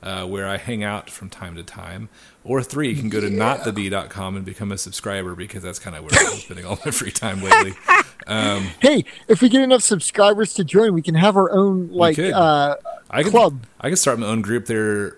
uh, 0.03 0.27
where 0.27 0.49
I 0.49 0.57
hang 0.57 0.83
out 0.83 1.09
from 1.11 1.31
time 1.31 1.55
to 1.57 1.63
time. 1.63 2.09
Or 2.45 2.61
three, 2.63 2.89
you 2.91 2.97
can 2.97 3.09
go 3.09 3.21
to 3.21 3.29
notthebee.com 3.31 4.35
and 4.37 4.45
become 4.45 4.73
a 4.73 4.79
subscriber 4.79 5.37
because 5.37 5.63
that's 5.63 5.79
kind 5.79 5.95
of 5.95 6.03
where 6.03 6.11
I'm 6.21 6.39
spending 6.39 6.67
all 6.67 6.81
my 6.85 6.91
free 6.91 7.13
time 7.13 7.41
lately. 7.43 7.75
Um, 8.25 8.69
Hey, 8.81 9.05
if 9.27 9.43
we 9.43 9.49
get 9.49 9.63
enough 9.63 9.83
subscribers 9.83 10.55
to 10.55 10.63
join, 10.63 10.95
we 10.95 11.03
can 11.03 11.17
have 11.17 11.37
our 11.37 11.51
own 11.51 11.89
like 11.91 12.21
uh, 12.21 12.77
I 13.11 13.25
could, 13.25 13.33
Club. 13.33 13.65
I 13.81 13.89
could 13.89 13.99
start 13.99 14.21
my 14.21 14.29
own 14.29 14.43
group 14.43 14.67
there 14.67 15.17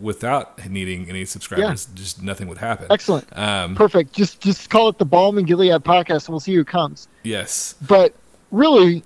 without 0.00 0.68
needing 0.68 1.08
any 1.08 1.24
subscribers. 1.24 1.86
Just 1.94 2.22
nothing 2.22 2.48
would 2.48 2.58
happen. 2.58 2.86
excellent, 2.90 3.26
Um, 3.36 3.74
perfect. 3.74 4.12
Just 4.14 4.40
just 4.40 4.70
call 4.70 4.88
it 4.88 4.98
the 4.98 5.04
Balm 5.04 5.38
and 5.38 5.46
Gilead 5.46 5.82
podcast, 5.84 6.26
and 6.26 6.30
we'll 6.30 6.40
see 6.40 6.54
who 6.54 6.64
comes. 6.64 7.08
yes. 7.22 7.74
But 7.86 8.14
really, 8.50 9.02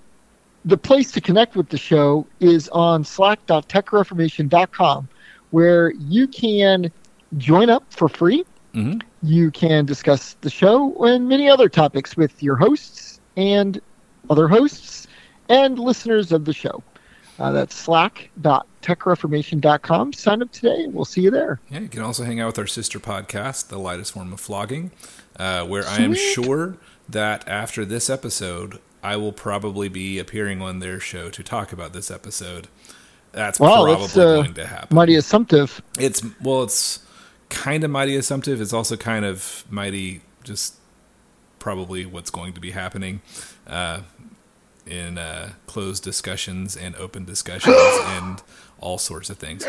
the 0.65 0.77
place 0.77 1.11
to 1.13 1.21
connect 1.21 1.57
with 1.57 1.69
the 1.71 1.79
show 1.79 2.27
is 2.41 2.69
on 2.71 3.05
slack.techreformation.com, 3.05 5.09
where 5.51 5.91
you 5.93 6.27
can 6.29 6.91
join 7.39 7.71
up 7.71 7.85
for 7.91 8.09
free. 8.09 8.45
hmm 8.75 8.99
You 9.23 9.51
can 9.51 9.87
discuss 9.87 10.35
the 10.41 10.51
show 10.51 10.95
and 11.05 11.29
many 11.29 11.49
other 11.49 11.69
topics 11.69 12.17
with 12.17 12.43
your 12.43 12.57
hosts 12.57 13.21
and 13.37 13.81
other 14.29 14.49
hosts 14.49 15.07
and 15.49 15.79
listeners 15.79 16.33
of 16.33 16.45
the 16.45 16.53
show. 16.53 16.83
Uh, 17.39 17.53
that's 17.53 17.75
slack.techreformation.com. 17.75 18.67
Sign 20.13 20.43
up 20.43 20.51
today, 20.53 20.85
and 20.85 20.95
we'll 20.95 21.05
see 21.05 21.21
you 21.23 21.31
there. 21.31 21.61
Yeah, 21.71 21.81
you 21.81 21.89
can 21.89 22.01
also 22.03 22.25
hang 22.25 22.41
out 22.41 22.47
with 22.49 22.59
our 22.59 22.67
sister 22.67 22.99
podcast, 22.99 23.69
The 23.69 23.79
Lightest 23.79 24.13
Form 24.13 24.33
of 24.33 24.41
Flogging, 24.41 24.91
uh, 25.37 25.67
where 25.67 25.87
I 25.87 25.99
am 25.99 26.15
sure 26.15 26.77
that 27.09 27.47
after 27.49 27.85
this 27.85 28.09
episode, 28.09 28.79
I 29.03 29.17
will 29.17 29.33
probably 29.33 29.89
be 29.89 30.19
appearing 30.19 30.63
on 30.63 30.79
their 30.79 31.01
show 31.01 31.31
to 31.31 31.43
talk 31.43 31.73
about 31.73 31.93
this 31.93 32.11
episode. 32.11 32.69
That's 33.33 33.61
Wow, 33.61 33.85
probably 33.85 33.95
that's 33.97 34.17
uh, 34.17 34.43
going 34.43 34.55
to 34.55 34.67
happen. 34.67 34.95
mighty 34.95 35.15
assumptive. 35.15 35.81
It's 35.99 36.23
well, 36.43 36.63
it's 36.65 37.01
kind 37.49 37.85
of 37.85 37.91
mighty 37.91 38.17
assumptive. 38.17 38.61
It's 38.61 38.73
also 38.73 38.97
kind 38.97 39.25
of 39.25 39.65
mighty 39.71 40.23
just 40.43 40.75
probably 41.59 42.07
what's 42.07 42.31
going 42.31 42.55
to 42.55 42.61
be 42.61 42.71
happening 42.73 43.21
uh, 43.67 44.01
in 44.87 45.19
uh, 45.19 45.51
closed 45.67 46.03
discussions 46.03 46.77
and 46.77 46.97
open 46.97 47.25
discussions 47.25 47.77
and 48.05 48.43
all 48.81 48.99
sorts 48.99 49.31
of 49.31 49.39
things. 49.39 49.65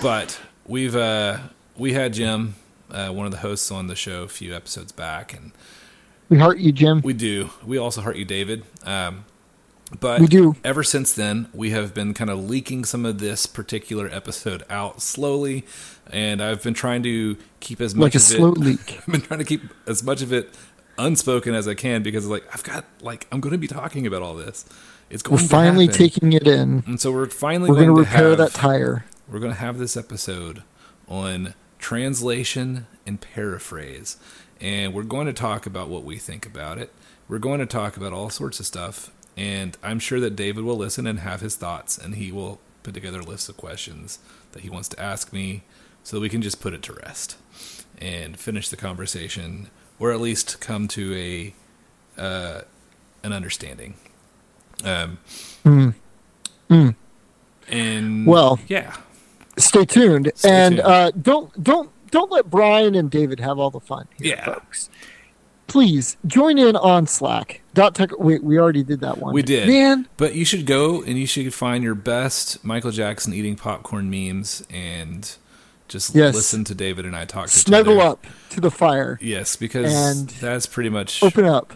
But 0.00 0.40
we've 0.66 0.96
uh, 0.96 1.38
we 1.76 1.92
had 1.92 2.12
Jim, 2.14 2.54
uh, 2.90 3.08
one 3.10 3.26
of 3.26 3.32
the 3.32 3.38
hosts 3.38 3.70
on 3.70 3.86
the 3.88 3.96
show, 3.96 4.22
a 4.22 4.28
few 4.28 4.54
episodes 4.54 4.92
back, 4.92 5.34
and 5.34 5.52
We 6.28 6.38
heart 6.38 6.58
you, 6.58 6.72
Jim. 6.72 7.00
we 7.02 7.12
do. 7.12 7.50
We 7.64 7.76
also 7.78 8.00
heart 8.00 8.16
you, 8.16 8.24
David. 8.24 8.64
Um, 8.84 9.24
but 10.00 10.20
We 10.22 10.26
do. 10.26 10.56
ever 10.64 10.82
since 10.82 11.12
then, 11.12 11.48
we 11.52 11.68
have 11.70 11.92
been 11.92 12.14
kind 12.14 12.30
of 12.30 12.38
leaking 12.48 12.86
some 12.86 13.04
of 13.04 13.18
this 13.18 13.44
particular 13.44 14.08
episode 14.10 14.62
out 14.70 15.02
slowly, 15.02 15.66
and 16.10 16.42
I've 16.42 16.62
been 16.62 16.72
trying 16.72 17.02
to 17.02 17.36
keep 17.60 17.78
as 17.80 17.94
much 17.94 18.02
Like 18.04 18.14
a 18.14 18.16
of 18.16 18.22
slow 18.22 18.52
it. 18.52 18.58
leak. 18.58 18.98
I've 19.00 19.12
been 19.12 19.20
trying 19.20 19.40
to 19.40 19.44
keep 19.44 19.62
as 19.86 20.02
much 20.02 20.22
of 20.22 20.32
it 20.32 20.48
unspoken 20.98 21.54
as 21.54 21.68
I 21.68 21.74
can 21.74 22.02
because, 22.02 22.26
like, 22.26 22.44
I've 22.54 22.62
got 22.62 22.84
like 23.02 23.26
I'm 23.30 23.40
going 23.40 23.52
to 23.52 23.58
be 23.58 23.68
talking 23.68 24.06
about 24.06 24.22
all 24.22 24.34
this. 24.34 24.64
It's 25.12 25.22
going 25.22 25.42
We're 25.42 25.46
finally 25.46 25.86
happen. 25.86 25.98
taking 25.98 26.32
it 26.32 26.46
in. 26.48 26.82
and 26.86 26.98
so 26.98 27.12
we're 27.12 27.26
finally 27.26 27.68
We're 27.68 27.76
going 27.76 27.88
going 27.88 28.04
to 28.06 28.10
repair 28.10 28.28
have, 28.30 28.38
that 28.38 28.52
tire. 28.52 29.04
we're 29.28 29.40
going 29.40 29.52
to 29.52 29.58
have 29.58 29.78
this 29.78 29.94
episode 29.94 30.62
on 31.06 31.52
translation 31.78 32.86
and 33.06 33.20
paraphrase. 33.20 34.16
And 34.58 34.94
we're 34.94 35.02
going 35.02 35.26
to 35.26 35.34
talk 35.34 35.66
about 35.66 35.90
what 35.90 36.04
we 36.04 36.16
think 36.16 36.46
about 36.46 36.78
it. 36.78 36.92
We're 37.28 37.38
going 37.40 37.60
to 37.60 37.66
talk 37.66 37.98
about 37.98 38.14
all 38.14 38.30
sorts 38.30 38.58
of 38.58 38.64
stuff. 38.64 39.10
And 39.36 39.76
I'm 39.82 39.98
sure 39.98 40.18
that 40.20 40.34
David 40.34 40.64
will 40.64 40.76
listen 40.78 41.06
and 41.06 41.18
have 41.20 41.40
his 41.42 41.56
thoughts, 41.56 41.98
and 41.98 42.14
he 42.14 42.32
will 42.32 42.58
put 42.82 42.94
together 42.94 43.20
a 43.20 43.24
list 43.24 43.48
of 43.50 43.56
questions 43.58 44.18
that 44.52 44.62
he 44.62 44.70
wants 44.70 44.88
to 44.88 45.00
ask 45.00 45.30
me 45.32 45.62
so 46.02 46.16
that 46.16 46.20
we 46.20 46.28
can 46.30 46.42
just 46.42 46.60
put 46.60 46.72
it 46.72 46.82
to 46.84 46.92
rest 46.94 47.36
and 47.98 48.38
finish 48.38 48.68
the 48.70 48.76
conversation, 48.76 49.68
or 49.98 50.10
at 50.10 50.20
least 50.20 50.60
come 50.60 50.88
to 50.88 51.14
a 51.14 51.54
uh, 52.20 52.62
an 53.22 53.32
understanding. 53.32 53.94
Um, 54.84 55.18
And 57.68 58.26
Well, 58.26 58.58
yeah, 58.68 58.96
Stay 59.56 59.84
tuned, 59.84 60.32
Stay 60.34 60.50
and 60.50 60.76
tuned. 60.76 60.86
Uh, 60.86 61.10
don't 61.12 61.62
don't 61.62 61.90
don't 62.10 62.30
let 62.30 62.50
Brian 62.50 62.94
and 62.94 63.10
David 63.10 63.40
have 63.40 63.58
all 63.58 63.70
the 63.70 63.80
fun 63.80 64.06
here, 64.18 64.34
Yeah. 64.36 64.44
folks. 64.44 64.90
Please 65.68 66.18
join 66.26 66.58
in 66.58 66.76
on 66.76 67.06
Slack. 67.06 67.62
Dot 67.72 67.94
tech. 67.94 68.18
Wait, 68.18 68.42
we 68.44 68.58
already 68.58 68.82
did 68.82 69.00
that 69.00 69.16
one. 69.18 69.32
We 69.32 69.42
did. 69.42 69.66
man. 69.68 70.06
But 70.18 70.34
you 70.34 70.44
should 70.44 70.66
go 70.66 71.02
and 71.02 71.18
you 71.18 71.26
should 71.26 71.54
find 71.54 71.82
your 71.82 71.94
best 71.94 72.62
Michael 72.62 72.90
Jackson 72.90 73.32
eating 73.32 73.56
popcorn 73.56 74.10
memes 74.10 74.62
and 74.68 75.34
just 75.88 76.14
Yes. 76.14 76.34
listen 76.34 76.64
to 76.64 76.74
David 76.74 77.06
and 77.06 77.16
I 77.16 77.24
talk 77.24 77.46
to 77.48 77.52
each 77.56 77.64
Snuggle 77.64 78.00
up 78.02 78.26
to 78.50 78.60
the 78.60 78.70
fire. 78.70 79.18
Yes, 79.22 79.56
because 79.56 79.94
And 79.94 80.28
that's 80.28 80.66
pretty 80.66 80.90
much 80.90 81.22
Open 81.22 81.46
up. 81.46 81.74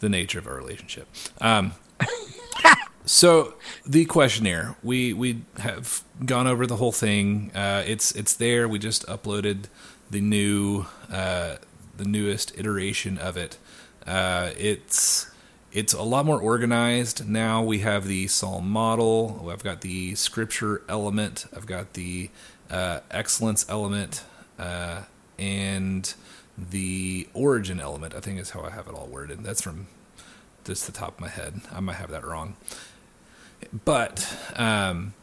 the 0.00 0.10
nature 0.10 0.38
of 0.38 0.46
our 0.46 0.56
relationship. 0.56 1.06
Um, 1.40 1.72
so 3.04 3.54
the 3.86 4.04
questionnaire, 4.04 4.76
we 4.82 5.12
we 5.12 5.42
have 5.58 6.02
gone 6.24 6.46
over 6.46 6.66
the 6.66 6.76
whole 6.76 6.92
thing. 6.92 7.50
Uh, 7.54 7.82
it's 7.86 8.12
it's 8.12 8.34
there. 8.34 8.68
We 8.68 8.78
just 8.78 9.06
uploaded 9.06 9.64
the 10.10 10.20
new 10.20 10.86
uh, 11.10 11.56
the 11.96 12.04
newest 12.04 12.58
iteration 12.58 13.18
of 13.18 13.36
it. 13.36 13.58
Uh, 14.06 14.50
it's 14.58 15.30
it's 15.72 15.94
a 15.94 16.02
lot 16.02 16.26
more 16.26 16.40
organized 16.40 17.26
now. 17.26 17.62
We 17.62 17.78
have 17.78 18.06
the 18.06 18.26
psalm 18.28 18.68
model. 18.68 19.48
I've 19.50 19.64
got 19.64 19.80
the 19.80 20.14
scripture 20.14 20.82
element. 20.88 21.46
I've 21.56 21.66
got 21.66 21.94
the 21.94 22.30
uh, 22.70 23.00
excellence 23.10 23.64
element, 23.68 24.24
uh, 24.58 25.02
and 25.38 26.12
the 26.58 27.28
origin 27.32 27.80
element. 27.80 28.14
I 28.14 28.20
think 28.20 28.38
is 28.38 28.50
how 28.50 28.62
I 28.62 28.70
have 28.70 28.86
it 28.86 28.94
all 28.94 29.06
worded. 29.06 29.42
That's 29.42 29.62
from 29.62 29.86
just 30.64 30.86
the 30.86 30.92
top 30.92 31.14
of 31.14 31.20
my 31.20 31.28
head. 31.28 31.60
I 31.72 31.80
might 31.80 31.96
have 31.96 32.10
that 32.10 32.24
wrong. 32.24 32.56
But 33.84 34.36
um, 34.56 35.14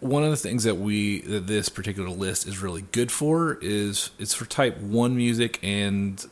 one 0.00 0.22
of 0.22 0.30
the 0.30 0.36
things 0.36 0.64
that 0.64 0.76
we 0.76 1.20
that 1.22 1.46
this 1.46 1.68
particular 1.68 2.10
list 2.10 2.46
is 2.46 2.62
really 2.62 2.82
good 2.92 3.10
for 3.10 3.58
is 3.60 4.10
it's 4.18 4.34
for 4.34 4.44
type 4.44 4.78
one 4.78 5.16
music 5.16 5.58
and 5.62 6.24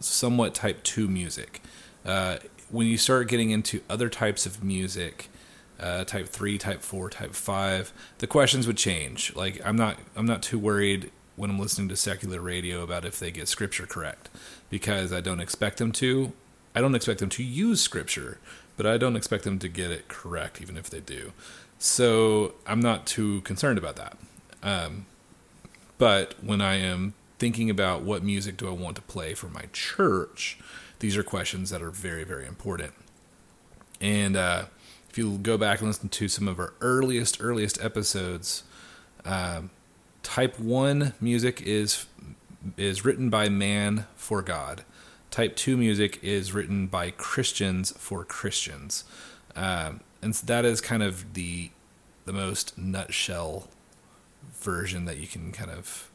somewhat 0.00 0.54
type 0.54 0.82
two 0.82 1.08
music. 1.08 1.62
Uh, 2.04 2.36
when 2.70 2.86
you 2.86 2.98
start 2.98 3.28
getting 3.28 3.50
into 3.50 3.80
other 3.88 4.08
types 4.08 4.46
of 4.46 4.62
music, 4.62 5.28
uh, 5.80 6.04
type 6.04 6.28
three, 6.28 6.58
type 6.58 6.82
four, 6.82 7.08
type 7.08 7.34
five, 7.34 7.92
the 8.18 8.26
questions 8.26 8.66
would 8.66 8.76
change. 8.76 9.34
Like 9.34 9.60
I'm 9.64 9.76
not 9.76 9.98
I'm 10.16 10.26
not 10.26 10.42
too 10.42 10.58
worried 10.58 11.10
when 11.36 11.50
I'm 11.50 11.58
listening 11.58 11.88
to 11.88 11.96
secular 11.96 12.40
radio 12.40 12.82
about 12.82 13.04
if 13.04 13.18
they 13.18 13.30
get 13.30 13.48
scripture 13.48 13.86
correct 13.86 14.30
because 14.70 15.12
I 15.12 15.20
don't 15.20 15.40
expect 15.40 15.78
them 15.78 15.92
to. 15.92 16.32
I 16.74 16.80
don't 16.80 16.94
expect 16.94 17.20
them 17.20 17.28
to 17.30 17.42
use 17.42 17.80
scripture, 17.80 18.38
but 18.76 18.86
I 18.86 18.98
don't 18.98 19.16
expect 19.16 19.44
them 19.44 19.58
to 19.60 19.68
get 19.68 19.90
it 19.90 20.08
correct 20.08 20.60
even 20.60 20.76
if 20.76 20.90
they 20.90 21.00
do. 21.00 21.32
So 21.78 22.54
I'm 22.66 22.80
not 22.80 23.06
too 23.06 23.40
concerned 23.42 23.78
about 23.78 23.96
that. 23.96 24.16
Um, 24.62 25.06
but 25.98 26.34
when 26.42 26.60
I 26.60 26.76
am 26.76 27.14
thinking 27.38 27.70
about 27.70 28.02
what 28.02 28.22
music 28.22 28.56
do 28.56 28.68
I 28.68 28.72
want 28.72 28.96
to 28.96 29.02
play 29.02 29.34
for 29.34 29.48
my 29.48 29.64
church, 29.72 30.58
these 30.98 31.16
are 31.16 31.22
questions 31.22 31.70
that 31.70 31.82
are 31.82 31.90
very, 31.90 32.24
very 32.24 32.46
important. 32.46 32.94
And 34.00 34.36
uh, 34.36 34.64
if 35.10 35.18
you 35.18 35.38
go 35.38 35.56
back 35.56 35.80
and 35.80 35.88
listen 35.88 36.08
to 36.08 36.28
some 36.28 36.48
of 36.48 36.58
our 36.58 36.72
earliest, 36.80 37.36
earliest 37.40 37.82
episodes, 37.82 38.64
um, 39.24 39.70
type 40.22 40.58
one 40.58 41.12
music 41.20 41.62
is 41.62 42.06
is 42.78 43.04
written 43.04 43.28
by 43.28 43.48
man 43.48 44.06
for 44.16 44.40
God. 44.40 44.84
Type 45.34 45.56
two 45.56 45.76
music 45.76 46.22
is 46.22 46.52
written 46.52 46.86
by 46.86 47.10
Christians 47.10 47.92
for 47.98 48.24
Christians, 48.24 49.02
um, 49.56 49.98
and 50.22 50.32
that 50.32 50.64
is 50.64 50.80
kind 50.80 51.02
of 51.02 51.34
the 51.34 51.72
the 52.24 52.32
most 52.32 52.78
nutshell 52.78 53.66
version 54.60 55.06
that 55.06 55.16
you 55.16 55.26
can 55.26 55.50
kind 55.50 55.72
of 55.72 56.08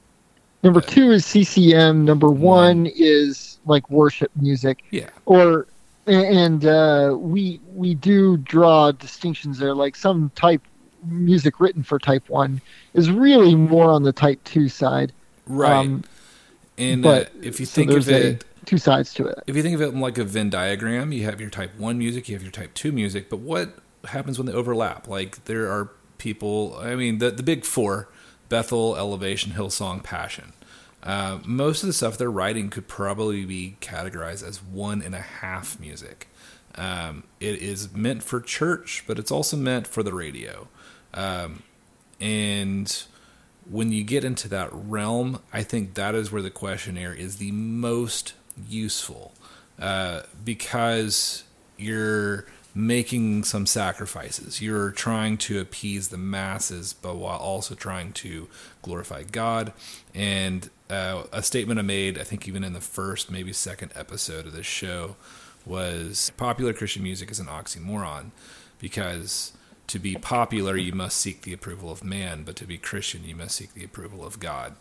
Number 0.63 0.79
two 0.79 1.11
is 1.11 1.25
CCM. 1.25 2.05
Number 2.05 2.29
one 2.29 2.85
is 2.85 3.59
like 3.65 3.89
worship 3.89 4.31
music, 4.37 4.85
yeah 4.89 5.09
or 5.25 5.67
and 6.07 6.65
uh, 6.65 7.13
we 7.19 7.59
we 7.75 7.95
do 7.95 8.37
draw 8.37 8.93
distinctions 8.93 9.59
there. 9.59 9.75
Like 9.75 9.97
some 9.97 10.31
type 10.33 10.61
music 11.03 11.59
written 11.59 11.83
for 11.83 11.99
Type 11.99 12.29
One 12.29 12.61
is 12.93 13.11
really 13.11 13.53
more 13.53 13.91
on 13.91 14.03
the 14.03 14.13
Type 14.13 14.41
Two 14.45 14.69
side. 14.69 15.11
Right. 15.45 15.75
Um, 15.75 16.05
and 16.77 17.05
uh, 17.05 17.09
but 17.09 17.31
if 17.43 17.59
you 17.59 17.65
so 17.65 17.75
think 17.75 17.91
of 17.91 18.07
it, 18.07 18.45
two 18.69 18.77
sides 18.77 19.13
to 19.15 19.25
it. 19.25 19.39
if 19.47 19.55
you 19.55 19.63
think 19.63 19.75
of 19.75 19.81
it 19.81 19.95
like 19.95 20.17
a 20.17 20.23
Venn 20.23 20.49
diagram, 20.49 21.11
you 21.11 21.23
have 21.23 21.41
your 21.41 21.49
type 21.49 21.75
1 21.77 21.97
music, 21.97 22.29
you 22.29 22.35
have 22.35 22.43
your 22.43 22.51
type 22.51 22.73
2 22.75 22.91
music, 22.91 23.29
but 23.29 23.39
what 23.39 23.79
happens 24.05 24.37
when 24.37 24.45
they 24.45 24.53
overlap? 24.53 25.07
Like 25.07 25.43
there 25.45 25.71
are 25.71 25.91
people, 26.19 26.77
I 26.79 26.95
mean, 26.95 27.17
the, 27.17 27.31
the 27.31 27.43
big 27.43 27.65
four 27.65 28.09
Bethel, 28.47 28.95
Elevation, 28.95 29.53
Hillsong, 29.53 30.03
Passion. 30.03 30.53
Uh, 31.01 31.39
most 31.45 31.81
of 31.81 31.87
the 31.87 31.93
stuff 31.93 32.17
they're 32.17 32.31
writing 32.31 32.69
could 32.69 32.87
probably 32.87 33.45
be 33.45 33.77
categorized 33.79 34.45
as 34.45 34.61
one 34.61 35.01
and 35.01 35.15
a 35.15 35.21
half 35.21 35.79
music. 35.79 36.27
Um, 36.75 37.23
it 37.39 37.61
is 37.61 37.93
meant 37.93 38.23
for 38.23 38.41
church, 38.41 39.03
but 39.07 39.17
it's 39.17 39.31
also 39.31 39.57
meant 39.57 39.87
for 39.87 40.03
the 40.03 40.13
radio. 40.13 40.67
Um, 41.13 41.63
and 42.19 43.03
when 43.69 43.91
you 43.91 44.03
get 44.03 44.23
into 44.23 44.47
that 44.49 44.69
realm, 44.73 45.41
I 45.53 45.63
think 45.63 45.93
that 45.93 46.15
is 46.15 46.31
where 46.31 46.41
the 46.41 46.49
questionnaire 46.49 47.13
is 47.13 47.37
the 47.37 47.51
most 47.51 48.33
useful 48.67 49.33
uh, 49.79 50.21
because 50.43 51.43
you're 51.77 52.45
making 52.75 53.43
some 53.43 53.65
sacrifices. 53.65 54.61
You're 54.61 54.91
trying 54.91 55.37
to 55.37 55.59
appease 55.59 56.09
the 56.09 56.17
masses, 56.17 56.93
but 56.93 57.15
while 57.15 57.37
also 57.37 57.75
trying 57.75 58.13
to 58.13 58.47
glorify 58.81 59.23
God. 59.23 59.73
And 60.13 60.69
uh, 60.89 61.23
a 61.31 61.43
statement 61.43 61.79
I 61.79 61.83
made, 61.83 62.17
I 62.17 62.23
think 62.23 62.47
even 62.47 62.63
in 62.63 62.73
the 62.73 62.81
first, 62.81 63.31
maybe 63.31 63.53
second 63.53 63.91
episode 63.95 64.45
of 64.45 64.53
this 64.53 64.65
show, 64.65 65.15
was 65.65 66.31
popular 66.37 66.73
Christian 66.73 67.03
music 67.03 67.29
is 67.31 67.39
an 67.39 67.47
oxymoron 67.47 68.31
because 68.79 69.53
to 69.87 69.99
be 69.99 70.15
popular, 70.15 70.77
you 70.77 70.93
must 70.93 71.17
seek 71.17 71.41
the 71.41 71.53
approval 71.53 71.91
of 71.91 72.03
man, 72.03 72.43
but 72.43 72.55
to 72.57 72.65
be 72.65 72.77
Christian, 72.77 73.23
you 73.25 73.35
must 73.35 73.55
seek 73.55 73.73
the 73.73 73.83
approval 73.83 74.25
of 74.25 74.39
God. 74.39 74.75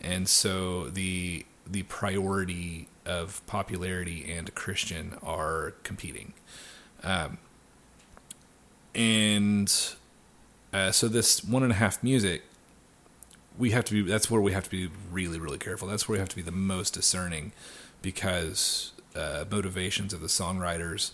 And 0.00 0.28
so 0.28 0.88
the 0.88 1.46
the 1.70 1.82
priority 1.84 2.88
of 3.06 3.44
popularity 3.46 4.30
and 4.30 4.54
Christian 4.54 5.16
are 5.22 5.74
competing. 5.82 6.32
Um, 7.02 7.38
and 8.94 9.72
uh, 10.72 10.90
so 10.90 11.08
this 11.08 11.44
one 11.44 11.62
and 11.62 11.72
a 11.72 11.76
half 11.76 12.02
music, 12.02 12.42
we 13.58 13.70
have 13.70 13.84
to 13.84 13.92
be. 13.92 14.02
That's 14.02 14.30
where 14.30 14.40
we 14.40 14.52
have 14.52 14.64
to 14.64 14.70
be 14.70 14.90
really, 15.10 15.38
really 15.38 15.58
careful. 15.58 15.88
That's 15.88 16.08
where 16.08 16.16
we 16.16 16.20
have 16.20 16.28
to 16.30 16.36
be 16.36 16.42
the 16.42 16.50
most 16.52 16.94
discerning, 16.94 17.52
because 18.02 18.92
uh, 19.14 19.44
motivations 19.50 20.12
of 20.12 20.20
the 20.20 20.28
songwriters 20.28 21.12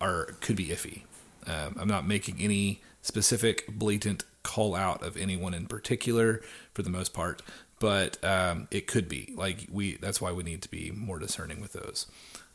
are 0.00 0.34
could 0.40 0.56
be 0.56 0.66
iffy. 0.66 1.02
Um, 1.46 1.76
I'm 1.78 1.88
not 1.88 2.06
making 2.06 2.36
any 2.40 2.80
specific 3.02 3.66
blatant 3.68 4.24
call 4.42 4.74
out 4.74 5.02
of 5.02 5.16
anyone 5.16 5.54
in 5.54 5.66
particular 5.66 6.40
for 6.74 6.82
the 6.82 6.90
most 6.90 7.12
part, 7.12 7.42
but 7.82 8.24
um, 8.24 8.68
it 8.70 8.86
could 8.86 9.08
be 9.08 9.34
like 9.34 9.66
we. 9.68 9.96
That's 9.96 10.20
why 10.20 10.30
we 10.30 10.44
need 10.44 10.62
to 10.62 10.70
be 10.70 10.92
more 10.92 11.18
discerning 11.18 11.60
with 11.60 11.72
those. 11.72 12.06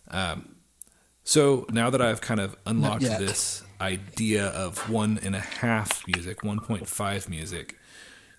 Um, 0.09 0.55
so 1.25 1.65
now 1.69 1.89
that 1.89 2.01
I've 2.01 2.21
kind 2.21 2.39
of 2.39 2.55
unlocked 2.65 3.01
this 3.03 3.61
idea 3.81 4.45
of 4.45 4.89
one 4.89 5.19
and 5.21 5.35
a 5.35 5.41
half 5.41 6.07
music, 6.07 6.43
1.5 6.43 7.27
music, 7.27 7.75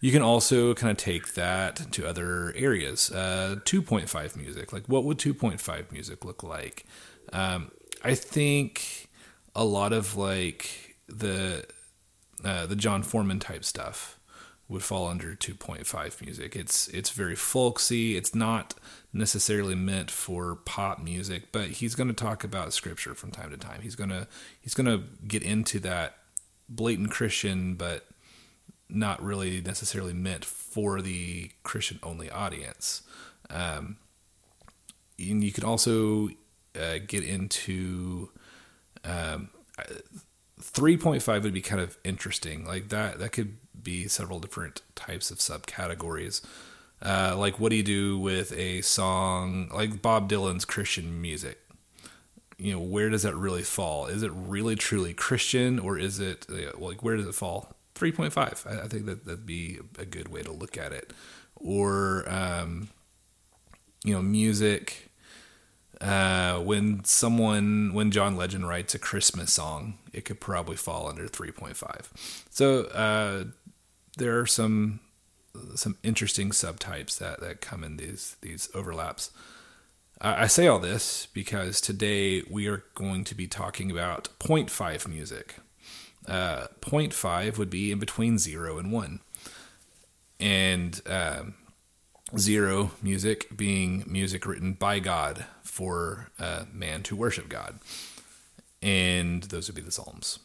you 0.01 0.11
can 0.11 0.23
also 0.23 0.73
kind 0.73 0.91
of 0.91 0.97
take 0.97 1.35
that 1.35 1.93
to 1.93 2.09
other 2.09 2.55
areas. 2.57 3.11
Uh, 3.11 3.57
2.5 3.65 4.37
music, 4.37 4.73
like 4.73 4.87
what 4.87 5.05
would 5.05 5.19
2.5 5.19 5.93
music 5.93 6.25
look 6.25 6.43
like? 6.43 6.87
Um, 7.35 7.71
I 8.03 8.15
think 8.15 9.11
a 9.55 9.65
lot 9.65 9.93
of 9.93 10.17
like 10.17 10.97
the 11.07 11.67
uh, 12.43 12.65
the 12.65 12.77
Jon 12.77 13.03
Foreman 13.03 13.41
type 13.41 13.67
stuff 13.67 14.18
would 14.69 14.83
fall 14.83 15.09
under 15.09 15.35
2.5 15.35 16.21
music. 16.21 16.55
It's 16.55 16.89
it's 16.89 17.11
very 17.11 17.35
folksy. 17.35 18.17
It's 18.17 18.35
not 18.35 18.75
necessarily 19.13 19.75
meant 19.75 20.11
for 20.11 20.57
pop 20.57 21.03
music, 21.03 21.51
but 21.53 21.69
he's 21.69 21.95
going 21.95 22.09
to 22.09 22.15
talk 22.15 22.45
about 22.45 22.75
scripture 22.75 23.15
from 23.15 23.31
time 23.31 23.51
to 23.51 23.57
time. 23.57 23.81
He's 23.83 23.95
going 23.95 24.11
to 24.11 24.29
he's 24.61 24.75
going 24.75 24.87
to 24.87 25.05
get 25.27 25.43
into 25.43 25.79
that 25.81 26.19
blatant 26.69 27.11
Christian 27.11 27.75
but 27.75 28.07
not 28.91 29.23
really 29.23 29.61
necessarily 29.61 30.13
meant 30.13 30.45
for 30.45 31.01
the 31.01 31.51
Christian 31.63 31.99
only 32.03 32.31
audience. 32.31 33.03
Um, 33.51 33.97
and 35.19 35.43
you 35.43 35.53
can 35.53 35.65
also 35.65 36.29
uh, 36.79 36.99
get 37.07 37.25
into 37.25 38.31
um, 39.05 39.51
3.5 40.61 41.43
would 41.43 41.53
be 41.53 41.61
kind 41.61 41.81
of 41.81 41.99
interesting. 42.05 42.65
Like 42.65 42.89
that, 42.89 43.19
that 43.19 43.33
could 43.33 43.57
be 43.83 44.09
several 44.09 44.41
different 44.41 44.83
types 44.95 45.31
of 45.31 45.39
subcategories. 45.39 46.43
Uh, 47.01 47.35
like, 47.37 47.61
what 47.61 47.71
do 47.71 47.77
you 47.77 47.83
do 47.83 48.19
with 48.19 48.53
a 48.53 48.81
song 48.81 49.71
like 49.73 50.03
Bob 50.03 50.29
Dylan's 50.29 50.65
Christian 50.65 51.21
music? 51.21 51.59
You 52.59 52.73
know, 52.73 52.81
where 52.81 53.09
does 53.09 53.23
that 53.23 53.37
really 53.37 53.63
fall? 53.63 54.07
Is 54.07 54.23
it 54.23 54.33
really 54.35 54.75
truly 54.75 55.15
Christian, 55.15 55.79
or 55.79 55.97
is 55.97 56.19
it 56.19 56.47
uh, 56.51 56.77
like 56.79 57.03
where 57.03 57.17
does 57.17 57.27
it 57.27 57.35
fall? 57.35 57.77
3.5. 57.95 58.67
I, 58.67 58.85
I 58.85 58.89
think 58.89 59.07
that 59.07 59.25
that'd 59.25 59.47
be 59.47 59.79
a 59.99 60.05
good 60.05 60.29
way 60.29 60.43
to 60.43 60.53
look 60.53 60.77
at 60.77 60.93
it. 60.93 61.13
Or, 61.57 62.25
um, 62.29 62.89
you 64.05 64.15
know, 64.15 64.23
music 64.23 65.09
uh, 66.01 66.59
when 66.61 67.03
someone 67.05 67.93
when 67.93 68.11
John 68.11 68.37
Legend 68.37 68.69
writes 68.69 68.95
a 68.95 68.99
Christmas 68.99 69.53
song, 69.53 69.99
it 70.13 70.25
could 70.25 70.41
probably 70.41 70.77
fall 70.77 71.09
under 71.09 71.27
3.5. 71.27 72.07
So 72.51 72.85
uh, 72.85 73.45
there 74.19 74.39
are 74.39 74.47
some 74.47 75.01
some 75.75 75.97
interesting 76.03 76.51
subtypes 76.51 77.19
that, 77.19 77.41
that 77.41 77.61
come 77.61 77.83
in 77.83 77.97
these 77.97 78.37
these 78.43 78.69
overlaps. 78.75 79.31
I 80.21 80.49
say 80.49 80.67
all 80.67 80.81
this 80.81 81.27
because 81.33 81.81
today 81.81 82.43
we 82.51 82.67
are 82.67 82.83
going 82.97 83.23
to 83.23 83.37
be 83.37 83.47
talking 83.47 83.89
about 83.89 84.29
0.5 84.41 85.07
music. 85.07 85.55
Uh, 86.27 86.67
0.5 86.81 87.57
would 87.57 87.71
be 87.71 87.93
in 87.93 88.01
between 88.01 88.37
zero 88.37 88.79
and 88.79 88.91
one, 88.91 89.21
and 90.41 91.01
um, 91.07 91.55
zero 92.37 92.91
music 93.01 93.57
being 93.57 94.03
music 94.09 94.45
written 94.45 94.73
by 94.73 94.99
God 94.99 95.47
for 95.63 96.31
uh, 96.41 96.65
man 96.73 97.05
to 97.05 97.15
worship 97.15 97.49
God. 97.49 97.79
And 98.83 99.45
those 99.45 99.69
would 99.69 99.77
be 99.77 99.83
the 99.83 99.93
Psalms. 99.93 100.41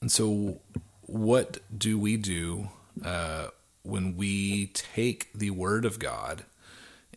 And 0.00 0.10
so, 0.10 0.60
what 1.06 1.58
do 1.76 1.98
we 1.98 2.16
do 2.16 2.68
uh, 3.04 3.48
when 3.82 4.16
we 4.16 4.68
take 4.68 5.32
the 5.34 5.50
Word 5.50 5.84
of 5.84 5.98
God 5.98 6.44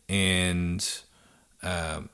and 0.10 1.02
um, 1.64 2.10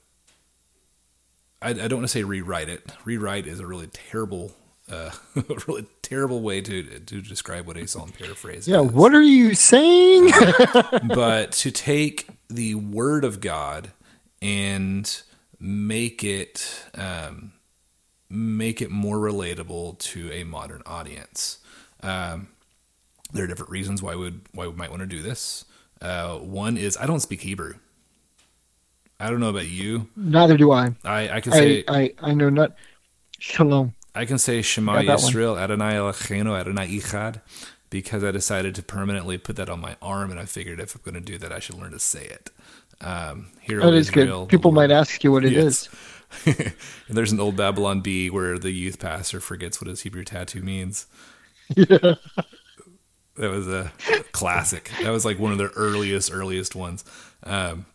I, 1.61 1.69
I 1.71 1.73
don't 1.73 1.95
want 1.99 2.03
to 2.05 2.07
say 2.09 2.23
rewrite 2.23 2.69
it. 2.69 2.91
Rewrite 3.05 3.47
is 3.47 3.59
a 3.59 3.67
really 3.67 3.87
terrible, 3.87 4.53
uh, 4.91 5.11
really 5.67 5.87
terrible 6.01 6.41
way 6.41 6.61
to 6.61 6.83
to 6.99 7.21
describe 7.21 7.67
what 7.67 7.77
a 7.77 7.87
psalm 7.87 8.11
paraphrase 8.11 8.67
Yeah, 8.67 8.81
is 8.81 8.91
what 8.91 9.13
are 9.15 9.21
you 9.23 9.55
saying? 9.55 10.31
but 11.03 11.51
to 11.53 11.71
take 11.71 12.27
the 12.49 12.75
word 12.75 13.25
of 13.25 13.41
God 13.41 13.91
and 14.41 15.21
make 15.59 16.23
it 16.23 16.85
um, 16.95 17.53
make 18.29 18.81
it 18.81 18.91
more 18.91 19.17
relatable 19.17 19.99
to 19.99 20.31
a 20.31 20.43
modern 20.43 20.83
audience. 20.85 21.59
Um, 22.03 22.49
there 23.31 23.43
are 23.45 23.47
different 23.47 23.71
reasons 23.71 24.03
why 24.03 24.15
we 24.15 24.23
would 24.25 24.41
why 24.53 24.67
we 24.67 24.73
might 24.73 24.89
want 24.89 25.01
to 25.01 25.07
do 25.07 25.21
this. 25.21 25.65
Uh, 26.01 26.37
one 26.37 26.77
is 26.77 26.97
I 26.97 27.05
don't 27.05 27.21
speak 27.21 27.41
Hebrew. 27.41 27.75
I 29.19 29.29
don't 29.29 29.39
know 29.39 29.49
about 29.49 29.69
you. 29.69 30.09
Neither 30.15 30.57
do 30.57 30.71
I. 30.71 30.95
I, 31.05 31.29
I 31.29 31.41
can 31.41 31.53
say 31.53 31.83
I, 31.87 32.13
I 32.21 32.33
know 32.33 32.49
not. 32.49 32.75
Shalom. 33.39 33.93
I 34.15 34.25
can 34.25 34.37
say 34.37 34.61
Shema 34.61 35.01
Got 35.01 35.05
that 35.05 35.23
one. 35.23 35.33
Yisrael 35.33 35.59
Adonai 35.59 35.93
Eloheinu 35.93 36.59
Adonai 36.59 36.87
Echad 36.87 37.41
because 37.89 38.23
I 38.23 38.31
decided 38.31 38.75
to 38.75 38.83
permanently 38.83 39.37
put 39.37 39.55
that 39.55 39.69
on 39.69 39.79
my 39.79 39.95
arm, 40.01 40.31
and 40.31 40.39
I 40.39 40.45
figured 40.45 40.79
if 40.79 40.95
I'm 40.95 41.01
going 41.03 41.13
to 41.15 41.21
do 41.21 41.37
that, 41.37 41.51
I 41.51 41.59
should 41.59 41.75
learn 41.75 41.91
to 41.91 41.99
say 41.99 42.25
it. 42.25 42.49
Um, 43.01 43.51
Hero 43.61 43.83
That 43.85 43.93
is 43.93 44.09
Israel, 44.09 44.45
good. 44.45 44.49
People 44.49 44.71
Lord- 44.71 44.89
might 44.89 44.95
ask 44.95 45.23
you 45.23 45.31
what 45.31 45.45
it 45.45 45.53
is. 45.53 45.89
Yes. 46.45 46.73
and 47.07 47.15
there's 47.17 47.31
an 47.31 47.39
old 47.39 47.55
Babylon 47.55 48.01
Bee 48.01 48.29
where 48.29 48.57
the 48.57 48.71
youth 48.71 48.99
pastor 48.99 49.39
forgets 49.39 49.79
what 49.79 49.87
his 49.87 50.01
Hebrew 50.01 50.23
tattoo 50.23 50.61
means. 50.61 51.05
Yeah. 51.75 52.15
That 53.35 53.49
was 53.49 53.67
a 53.67 53.91
classic. 54.31 54.91
That 55.01 55.11
was 55.11 55.25
like 55.25 55.39
one 55.39 55.51
of 55.51 55.57
the 55.57 55.69
earliest, 55.69 56.31
earliest 56.31 56.75
ones. 56.75 57.03
Um, 57.43 57.85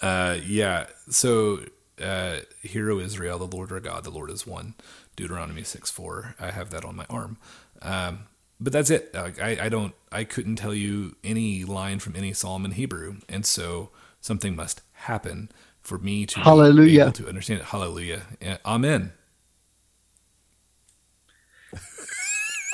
uh, 0.00 0.38
yeah. 0.46 0.86
So, 1.10 1.60
uh, 2.00 2.38
Hero 2.62 2.98
Israel, 3.00 3.38
the 3.38 3.56
Lord 3.56 3.72
our 3.72 3.80
God, 3.80 4.04
the 4.04 4.10
Lord 4.10 4.30
is 4.30 4.46
one. 4.46 4.74
Deuteronomy 5.16 5.62
6 5.64 5.90
4. 5.90 6.36
I 6.40 6.50
have 6.52 6.70
that 6.70 6.84
on 6.84 6.96
my 6.96 7.06
arm. 7.10 7.36
Um, 7.82 8.20
but 8.60 8.72
that's 8.72 8.90
it. 8.90 9.12
Like, 9.14 9.40
I, 9.40 9.66
I 9.66 9.68
don't, 9.68 9.94
I 10.12 10.24
couldn't 10.24 10.56
tell 10.56 10.74
you 10.74 11.16
any 11.24 11.64
line 11.64 11.98
from 11.98 12.14
any 12.16 12.32
psalm 12.32 12.64
in 12.64 12.72
Hebrew. 12.72 13.16
And 13.28 13.44
so 13.44 13.90
something 14.20 14.54
must 14.56 14.82
happen 14.92 15.50
for 15.82 15.98
me 15.98 16.26
to 16.26 16.40
Hallelujah. 16.40 16.86
be 16.86 17.00
able 17.00 17.12
to 17.12 17.28
understand 17.28 17.60
it. 17.60 17.66
Hallelujah. 17.66 18.22
Amen. 18.64 19.12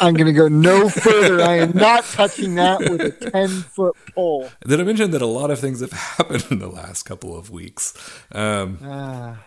I'm 0.00 0.14
going 0.14 0.26
to 0.26 0.32
go 0.32 0.48
no 0.48 0.88
further. 0.88 1.40
I 1.42 1.56
am 1.58 1.72
not 1.76 2.04
touching 2.04 2.54
that 2.56 2.80
with 2.80 3.00
a 3.00 3.10
10 3.30 3.48
foot 3.48 3.94
pole. 4.14 4.50
Did 4.66 4.80
I 4.80 4.84
mention 4.84 5.10
that 5.12 5.22
a 5.22 5.26
lot 5.26 5.50
of 5.50 5.58
things 5.58 5.80
have 5.80 5.92
happened 6.18 6.46
in 6.50 6.58
the 6.58 6.68
last 6.68 7.02
couple 7.04 7.36
of 7.36 7.50
weeks? 7.50 7.92
Um, 8.32 8.78
Ah, 8.82 9.44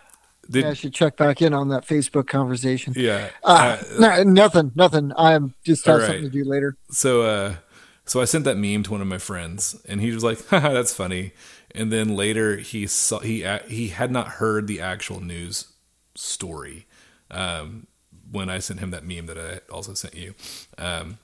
did, 0.49 0.63
yeah, 0.65 0.69
I 0.71 0.73
should 0.73 0.93
check 0.93 1.17
back 1.17 1.41
in 1.41 1.53
on 1.53 1.69
that 1.69 1.85
Facebook 1.87 2.27
conversation. 2.27 2.93
yeah. 2.95 3.29
Uh, 3.43 3.77
uh, 3.81 3.99
no, 3.99 4.23
nothing, 4.23 4.71
nothing. 4.75 5.11
I'm 5.17 5.53
just 5.63 5.85
have 5.85 5.99
right. 5.99 6.05
something 6.07 6.23
to 6.25 6.29
do 6.29 6.43
later. 6.43 6.75
so 6.91 7.21
uh 7.23 7.55
so 8.05 8.19
I 8.21 8.25
sent 8.25 8.43
that 8.43 8.57
meme 8.57 8.83
to 8.83 8.91
one 8.91 8.99
of 9.01 9.07
my 9.07 9.17
friends 9.17 9.81
and 9.87 10.01
he 10.01 10.11
was 10.11 10.23
like, 10.23 10.45
Haha, 10.49 10.73
that's 10.73 10.93
funny. 10.93 11.31
And 11.73 11.91
then 11.91 12.15
later 12.17 12.57
he 12.57 12.85
saw 12.87 13.19
he 13.19 13.45
he 13.67 13.87
had 13.87 14.11
not 14.11 14.27
heard 14.27 14.67
the 14.67 14.81
actual 14.81 15.21
news 15.21 15.67
story. 16.13 16.85
Um 17.31 17.87
when 18.33 18.49
I 18.49 18.59
sent 18.59 18.81
him 18.81 18.91
that 18.91 19.05
meme 19.05 19.27
that 19.27 19.37
I 19.37 19.71
also 19.73 19.93
sent 19.93 20.15
you. 20.15 20.35
Um 20.77 21.19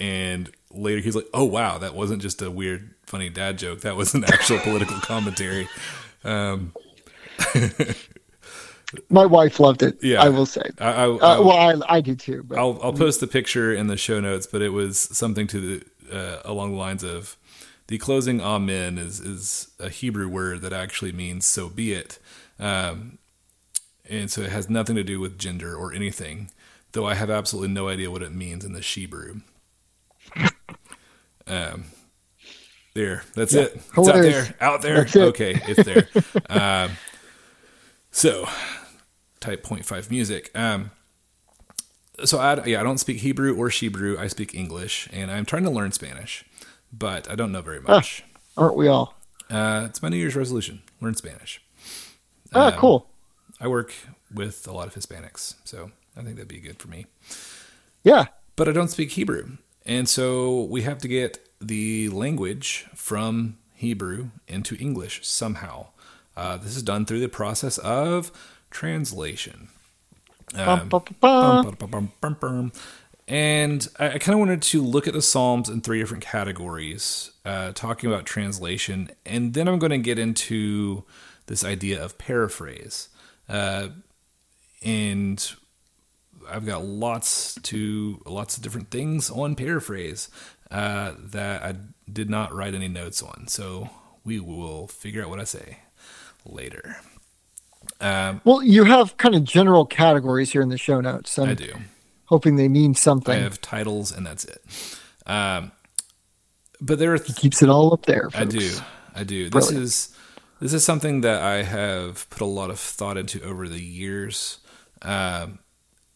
and 0.00 0.50
later 0.70 1.00
he's 1.00 1.14
like, 1.14 1.28
"Oh 1.34 1.44
wow, 1.44 1.78
that 1.78 1.94
wasn't 1.94 2.22
just 2.22 2.40
a 2.42 2.50
weird 2.50 2.94
funny 3.04 3.28
dad 3.28 3.58
joke. 3.58 3.82
That 3.82 3.96
was 3.96 4.14
an 4.14 4.24
actual 4.24 4.58
political 4.68 4.98
commentary." 5.00 5.68
Um 6.24 6.72
My 9.10 9.26
wife 9.26 9.58
loved 9.60 9.82
it. 9.82 9.98
Yeah. 10.02 10.22
I 10.22 10.28
will 10.28 10.46
say. 10.46 10.62
I, 10.78 10.90
I, 10.92 11.04
Uh, 11.04 11.42
well, 11.42 11.52
I, 11.52 11.96
I 11.96 12.00
do 12.00 12.14
too. 12.14 12.42
But 12.44 12.58
I'll 12.58 12.78
I'll 12.82 12.92
post 12.92 13.20
the 13.20 13.26
picture 13.26 13.72
in 13.74 13.86
the 13.86 13.96
show 13.96 14.20
notes, 14.20 14.46
but 14.46 14.62
it 14.62 14.70
was 14.70 14.98
something 14.98 15.46
to 15.48 15.60
the 15.60 16.16
uh, 16.16 16.42
along 16.44 16.72
the 16.72 16.78
lines 16.78 17.02
of 17.02 17.36
the 17.86 17.98
closing 17.98 18.40
amen 18.40 18.98
is 18.98 19.20
is 19.20 19.68
a 19.80 19.88
Hebrew 19.88 20.28
word 20.28 20.62
that 20.62 20.72
actually 20.72 21.12
means 21.12 21.46
so 21.46 21.68
be 21.68 21.92
it, 21.92 22.18
um, 22.58 23.18
and 24.12 24.30
so 24.30 24.42
it 24.42 24.50
has 24.52 24.68
nothing 24.68 24.94
to 24.96 25.02
do 25.02 25.18
with 25.20 25.38
gender 25.38 25.74
or 25.74 25.92
anything. 25.92 26.50
Though 26.92 27.06
I 27.06 27.14
have 27.14 27.30
absolutely 27.30 27.72
no 27.72 27.88
idea 27.88 28.10
what 28.10 28.22
it 28.22 28.32
means 28.32 28.64
in 28.64 28.74
the 28.74 28.80
Hebrew. 28.80 29.40
Um, 31.46 31.84
there, 32.94 33.24
that's 33.34 33.54
it. 33.54 33.74
It's 33.96 34.08
out 34.08 34.14
there, 34.14 34.54
out 34.60 34.82
there. 34.82 35.02
It. 35.06 35.16
Okay, 35.16 35.60
it's 35.66 35.84
there. 35.84 36.08
um, 36.50 36.92
so, 38.10 38.46
type 39.40 39.64
0.5 39.64 40.10
music. 40.10 40.50
Um, 40.54 40.90
so 42.24 42.38
I 42.38 42.62
yeah 42.66 42.80
I 42.80 42.82
don't 42.84 42.98
speak 42.98 43.18
Hebrew 43.18 43.56
or 43.56 43.70
Shebrew. 43.70 44.18
I 44.18 44.26
speak 44.28 44.54
English, 44.54 45.08
and 45.12 45.30
I'm 45.30 45.46
trying 45.46 45.64
to 45.64 45.70
learn 45.70 45.90
Spanish, 45.92 46.44
but 46.92 47.28
I 47.30 47.34
don't 47.34 47.50
know 47.50 47.62
very 47.62 47.80
much. 47.80 48.22
aren't 48.56 48.76
we 48.76 48.86
all? 48.86 49.14
Uh, 49.50 49.86
it's 49.88 50.02
my 50.02 50.08
New 50.10 50.18
Year's 50.18 50.36
resolution: 50.36 50.82
learn 51.00 51.14
Spanish. 51.14 51.60
Ah, 52.54 52.66
Um, 52.68 52.72
cool. 52.74 53.08
I 53.62 53.68
work 53.68 53.94
with 54.34 54.66
a 54.66 54.72
lot 54.72 54.88
of 54.88 54.94
Hispanics, 54.94 55.54
so 55.62 55.92
I 56.16 56.22
think 56.22 56.34
that'd 56.34 56.48
be 56.48 56.58
good 56.58 56.80
for 56.80 56.88
me. 56.88 57.06
Yeah. 58.02 58.26
But 58.56 58.68
I 58.68 58.72
don't 58.72 58.88
speak 58.88 59.12
Hebrew, 59.12 59.56
and 59.86 60.08
so 60.08 60.64
we 60.64 60.82
have 60.82 60.98
to 60.98 61.08
get 61.08 61.38
the 61.60 62.08
language 62.08 62.86
from 62.96 63.56
Hebrew 63.74 64.30
into 64.48 64.76
English 64.76 65.24
somehow. 65.26 65.86
Uh, 66.36 66.56
this 66.56 66.76
is 66.76 66.82
done 66.82 67.06
through 67.06 67.20
the 67.20 67.28
process 67.28 67.78
of 67.78 68.32
translation. 68.70 69.68
Bum. 71.20 72.72
And 73.28 73.88
I, 73.98 74.10
I 74.10 74.18
kind 74.18 74.34
of 74.34 74.40
wanted 74.40 74.62
to 74.62 74.82
look 74.82 75.06
at 75.06 75.14
the 75.14 75.22
Psalms 75.22 75.68
in 75.68 75.82
three 75.82 76.00
different 76.00 76.24
categories, 76.24 77.30
uh, 77.44 77.70
talking 77.72 78.10
about 78.10 78.26
translation, 78.26 79.10
and 79.24 79.54
then 79.54 79.68
I'm 79.68 79.78
going 79.78 79.90
to 79.90 79.98
get 79.98 80.18
into 80.18 81.04
this 81.46 81.64
idea 81.64 82.02
of 82.02 82.18
paraphrase. 82.18 83.08
Uh, 83.48 83.88
and 84.84 85.52
I've 86.50 86.66
got 86.66 86.84
lots 86.84 87.54
to 87.62 88.20
lots 88.26 88.56
of 88.56 88.62
different 88.62 88.90
things 88.90 89.30
on 89.30 89.54
paraphrase 89.54 90.28
uh, 90.70 91.12
that 91.18 91.62
I 91.62 91.74
did 92.12 92.28
not 92.28 92.54
write 92.54 92.74
any 92.74 92.88
notes 92.88 93.22
on. 93.22 93.46
So 93.48 93.90
we 94.24 94.40
will 94.40 94.88
figure 94.88 95.22
out 95.22 95.30
what 95.30 95.38
I 95.40 95.44
say 95.44 95.78
later. 96.44 96.96
Um, 98.00 98.40
Well, 98.44 98.62
you 98.62 98.84
have 98.84 99.16
kind 99.16 99.34
of 99.34 99.44
general 99.44 99.86
categories 99.86 100.50
here 100.52 100.62
in 100.62 100.68
the 100.68 100.78
show 100.78 101.00
notes. 101.00 101.38
I'm 101.38 101.50
I 101.50 101.54
do. 101.54 101.72
hoping 102.26 102.56
they 102.56 102.68
mean 102.68 102.94
something. 102.94 103.34
I 103.36 103.42
have 103.42 103.60
titles, 103.60 104.10
and 104.12 104.26
that's 104.26 104.44
it. 104.44 104.62
Um, 105.26 105.70
but 106.80 106.98
there 106.98 107.12
are 107.14 107.18
th- 107.18 107.36
Keeps 107.38 107.62
it 107.62 107.68
all 107.68 107.92
up 107.92 108.06
there. 108.06 108.28
I 108.34 108.44
do, 108.44 108.70
I 109.14 109.22
do. 109.24 109.50
This 109.50 109.70
is 109.70 110.16
this 110.62 110.72
is 110.72 110.84
something 110.84 111.22
that 111.22 111.42
I 111.42 111.64
have 111.64 112.30
put 112.30 112.40
a 112.40 112.46
lot 112.46 112.70
of 112.70 112.78
thought 112.78 113.16
into 113.16 113.42
over 113.42 113.68
the 113.68 113.82
years, 113.82 114.58
um, 115.02 115.58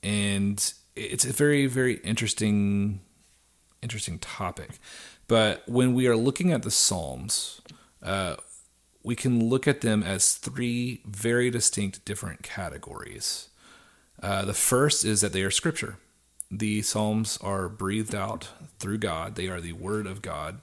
and 0.05 0.73
it's 0.95 1.25
a 1.25 1.33
very, 1.33 1.67
very 1.67 1.95
interesting, 1.97 3.01
interesting 3.83 4.21
topic. 4.21 4.79
But 5.27 5.65
when 5.69 5.95
we 5.95 6.07
are 6.07 6.17
looking 6.17 6.53
at 6.53 6.63
the 6.63 6.71
Psalms, 6.71 7.61
uh, 8.01 8.37
we 9.03 9.17
can 9.17 9.49
look 9.49 9.67
at 9.67 9.81
them 9.81 10.05
as 10.05 10.35
three 10.35 11.03
very 11.05 11.51
distinct 11.51 12.05
different 12.05 12.45
categories. 12.45 13.49
Uh, 14.23 14.45
the 14.45 14.55
first 14.55 15.05
is 15.05 15.23
that 15.23 15.33
they 15.33 15.43
are 15.43 15.51
scripture. 15.51 15.97
The 16.53 16.83
Psalms 16.83 17.37
are 17.43 17.69
breathed 17.69 18.15
out 18.15 18.51
through 18.79 18.99
God. 18.99 19.35
They 19.35 19.49
are 19.49 19.61
the 19.61 19.73
Word 19.73 20.07
of 20.07 20.23
God, 20.23 20.61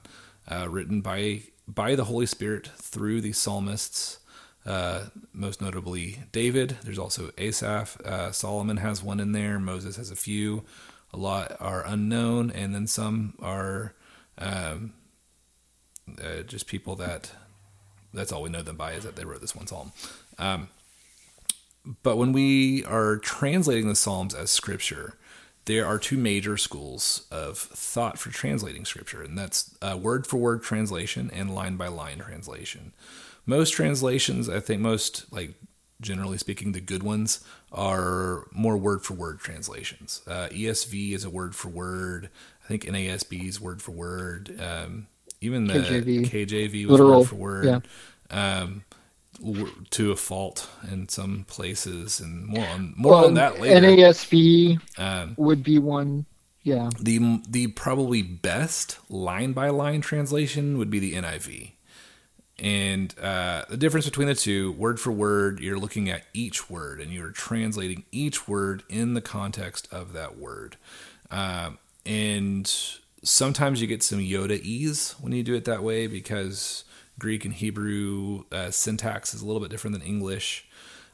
uh, 0.48 0.68
written 0.70 1.02
by 1.02 1.42
by 1.66 1.94
the 1.94 2.04
Holy 2.04 2.26
Spirit 2.26 2.68
through 2.76 3.20
the 3.20 3.32
psalmists. 3.32 4.18
Uh, 4.66 5.06
most 5.34 5.60
notably 5.60 6.20
David. 6.32 6.78
There's 6.84 6.98
also 6.98 7.30
Asaph. 7.36 8.00
Uh, 8.00 8.32
Solomon 8.32 8.78
has 8.78 9.02
one 9.02 9.20
in 9.20 9.32
there. 9.32 9.58
Moses 9.58 9.96
has 9.96 10.10
a 10.10 10.16
few. 10.16 10.64
A 11.12 11.18
lot 11.18 11.54
are 11.60 11.86
unknown, 11.86 12.50
and 12.50 12.74
then 12.74 12.86
some 12.86 13.34
are 13.42 13.94
um, 14.38 14.94
uh, 16.18 16.42
just 16.42 16.66
people 16.66 16.96
that 16.96 17.30
that's 18.14 18.32
all 18.32 18.42
we 18.42 18.50
know 18.50 18.62
them 18.62 18.76
by 18.76 18.92
is 18.92 19.04
that 19.04 19.16
they 19.16 19.24
wrote 19.24 19.40
this 19.40 19.54
one 19.54 19.66
psalm. 19.66 19.92
Um, 20.38 20.68
but 22.02 22.16
when 22.16 22.32
we 22.32 22.84
are 22.84 23.18
translating 23.18 23.88
the 23.88 23.94
Psalms 23.94 24.34
as 24.34 24.50
scripture, 24.50 25.18
there 25.66 25.86
are 25.86 25.98
two 25.98 26.16
major 26.16 26.56
schools 26.56 27.26
of 27.30 27.56
thought 27.58 28.18
for 28.18 28.30
translating 28.30 28.84
scripture, 28.84 29.22
and 29.22 29.36
that's 29.38 29.76
uh, 29.80 29.96
word 30.00 30.26
for 30.26 30.36
word 30.36 30.62
translation 30.62 31.30
and 31.32 31.54
line 31.54 31.76
by 31.76 31.88
line 31.88 32.18
translation. 32.18 32.92
Most 33.46 33.70
translations, 33.70 34.48
I 34.48 34.60
think, 34.60 34.80
most 34.80 35.32
like 35.32 35.54
generally 36.00 36.38
speaking, 36.38 36.72
the 36.72 36.80
good 36.80 37.02
ones 37.02 37.42
are 37.72 38.46
more 38.52 38.76
word 38.76 39.02
for 39.02 39.14
word 39.14 39.38
translations. 39.40 40.22
Uh, 40.26 40.48
ESV 40.50 41.12
is 41.12 41.24
a 41.24 41.30
word 41.30 41.54
for 41.54 41.68
word. 41.68 42.28
I 42.64 42.68
think 42.68 42.84
NASB 42.84 43.46
is 43.48 43.60
word 43.60 43.82
for 43.82 43.92
word. 43.92 44.58
Um, 44.60 45.06
even 45.40 45.66
the 45.66 45.74
KJV. 45.74 46.26
KJV 46.30 46.86
was 46.86 46.92
Literal, 46.92 47.20
word 47.20 47.28
for 47.28 47.34
word. 47.36 47.64
yeah. 47.66 47.80
Um, 48.30 48.84
to 49.90 50.12
a 50.12 50.16
fault 50.16 50.68
in 50.90 51.08
some 51.08 51.44
places, 51.48 52.20
and 52.20 52.46
more 52.46 52.66
on 52.66 52.94
more 52.96 53.12
Well, 53.12 53.24
on 53.26 53.34
that 53.34 53.60
later. 53.60 53.80
NASB 53.80 54.78
Um, 54.98 55.38
would 55.38 55.62
be 55.62 55.78
one. 55.78 56.26
Yeah. 56.62 56.92
the 57.00 57.42
the 57.48 57.68
probably 57.68 58.22
best 58.22 58.98
line 59.10 59.52
by 59.52 59.70
line 59.70 60.00
translation 60.00 60.78
would 60.78 60.90
be 60.90 60.98
the 60.98 61.14
NIV. 61.14 61.72
And 62.58 63.14
uh, 63.20 63.64
the 63.68 63.76
difference 63.76 64.06
between 64.06 64.28
the 64.28 64.34
two, 64.34 64.72
word 64.72 65.00
for 65.00 65.10
word, 65.10 65.60
you're 65.60 65.78
looking 65.78 66.08
at 66.08 66.24
each 66.32 66.70
word 66.70 67.00
and 67.00 67.12
you're 67.12 67.30
translating 67.32 68.04
each 68.12 68.46
word 68.48 68.84
in 68.88 69.14
the 69.14 69.20
context 69.20 69.88
of 69.92 70.12
that 70.12 70.38
word. 70.38 70.76
Um, 71.30 71.78
and 72.06 72.72
sometimes 73.24 73.80
you 73.80 73.88
get 73.88 74.02
some 74.04 74.20
Yoda 74.20 74.60
ease 74.60 75.16
when 75.20 75.32
you 75.32 75.42
do 75.42 75.54
it 75.54 75.64
that 75.64 75.82
way 75.82 76.06
because 76.06 76.84
Greek 77.18 77.44
and 77.44 77.54
Hebrew 77.54 78.44
uh, 78.50 78.70
syntax 78.70 79.34
is 79.34 79.42
a 79.42 79.46
little 79.46 79.60
bit 79.60 79.70
different 79.70 79.98
than 79.98 80.06
English. 80.06 80.66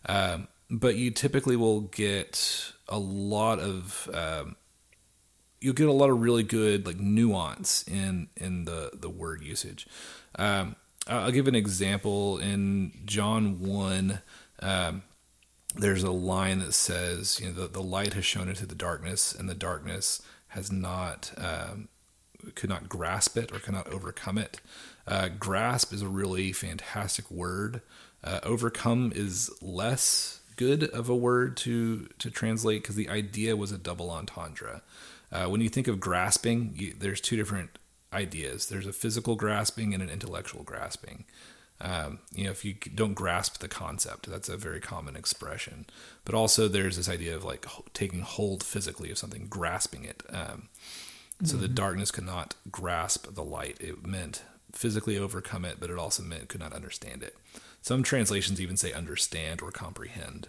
Um, 0.07 0.49
but 0.71 0.97
you 0.97 1.11
typically 1.11 1.57
will 1.57 1.83
get 1.83 2.73
a 2.89 2.99
lot 2.99 3.59
of 3.59 4.09
um, 4.15 4.57
you'll 5.61 5.75
get 5.75 5.89
a 5.89 5.93
lot 5.93 6.11
of 6.11 6.21
really 6.21 6.43
good 6.43 6.87
like 6.87 6.99
nuance 6.99 7.85
in 7.87 8.29
in 8.37 8.65
the 8.65 8.91
the 8.95 9.11
word 9.11 9.43
usage. 9.43 9.87
Um, 10.37 10.77
I'll 11.07 11.33
give 11.33 11.49
an 11.49 11.55
example 11.55 12.39
in 12.39 12.93
John 13.05 13.61
one. 13.61 14.21
Um, 14.61 15.03
there's 15.75 16.03
a 16.03 16.11
line 16.11 16.59
that 16.61 16.73
says, 16.73 17.41
you 17.41 17.47
know, 17.47 17.53
the, 17.53 17.69
the 17.69 17.83
light 17.83 18.15
has 18.15 18.25
shown 18.25 18.49
into 18.49 18.67
the 18.67 18.75
darkness, 18.75 19.35
and 19.35 19.49
the 19.49 19.55
darkness 19.55 20.23
has 20.49 20.71
not 20.71 21.33
um, 21.37 21.89
could 22.55 22.71
not 22.71 22.89
grasp 22.89 23.37
it 23.37 23.53
or 23.53 23.59
cannot 23.59 23.89
overcome 23.89 24.39
it. 24.39 24.61
Uh, 25.11 25.29
grasp 25.29 25.93
is 25.93 26.03
a 26.03 26.09
really 26.09 26.53
fantastic 26.53 27.29
word. 27.31 27.83
Uh, 28.23 28.39
overcome 28.45 29.13
is 29.15 29.51
less 29.61 30.41
good 30.57 30.85
of 30.85 31.09
a 31.09 31.17
word 31.17 31.57
to 31.57 32.07
to 32.19 32.31
translate 32.31 32.83
because 32.83 32.95
the 32.95 33.09
idea 33.09 33.57
was 33.57 33.73
a 33.73 33.79
double 33.79 34.11
entendre. 34.11 34.83
Uh, 35.33 35.47
when 35.47 35.61
you 35.61 35.69
think 35.69 35.89
of 35.89 35.99
grasping, 35.99 36.73
you, 36.77 36.95
there's 36.97 37.21
two 37.21 37.37
different 37.37 37.79
ideas. 38.13 38.67
There's 38.67 38.87
a 38.87 38.93
physical 38.93 39.37
grasping 39.37 39.95
and 39.95 40.03
an 40.03 40.11
intellectual 40.11 40.63
grasping. 40.63 41.25
Um, 41.81 42.19
you 42.33 42.45
know, 42.45 42.51
if 42.51 42.65
you 42.65 42.75
don't 42.95 43.15
grasp 43.15 43.59
the 43.59 43.69
concept, 43.69 44.31
that's 44.31 44.49
a 44.49 44.57
very 44.57 44.81
common 44.81 45.17
expression. 45.17 45.87
But 46.25 46.35
also, 46.35 46.69
there's 46.69 46.99
this 46.99 47.09
idea 47.09 47.35
of 47.35 47.45
like 47.45 47.67
taking 47.95 48.21
hold 48.21 48.63
physically 48.63 49.11
of 49.11 49.19
something, 49.19 49.47
grasping 49.49 50.05
it. 50.05 50.23
Um, 50.31 50.69
so 51.43 51.55
mm-hmm. 51.55 51.63
the 51.63 51.69
darkness 51.69 52.11
could 52.11 52.27
not 52.27 52.55
grasp 52.71 53.35
the 53.35 53.45
light. 53.45 53.79
It 53.81 54.07
meant 54.07 54.43
physically 54.73 55.19
overcome 55.19 55.65
it, 55.65 55.77
but 55.81 55.91
it 55.91 55.99
also 55.99 56.23
meant 56.23 56.49
could 56.49 56.61
not 56.61 56.73
understand 56.73 57.23
it. 57.23 57.37
Some 57.83 58.03
translations 58.03 58.61
even 58.61 58.77
say 58.77 58.93
understand 58.93 59.63
or 59.63 59.71
comprehend. 59.71 60.49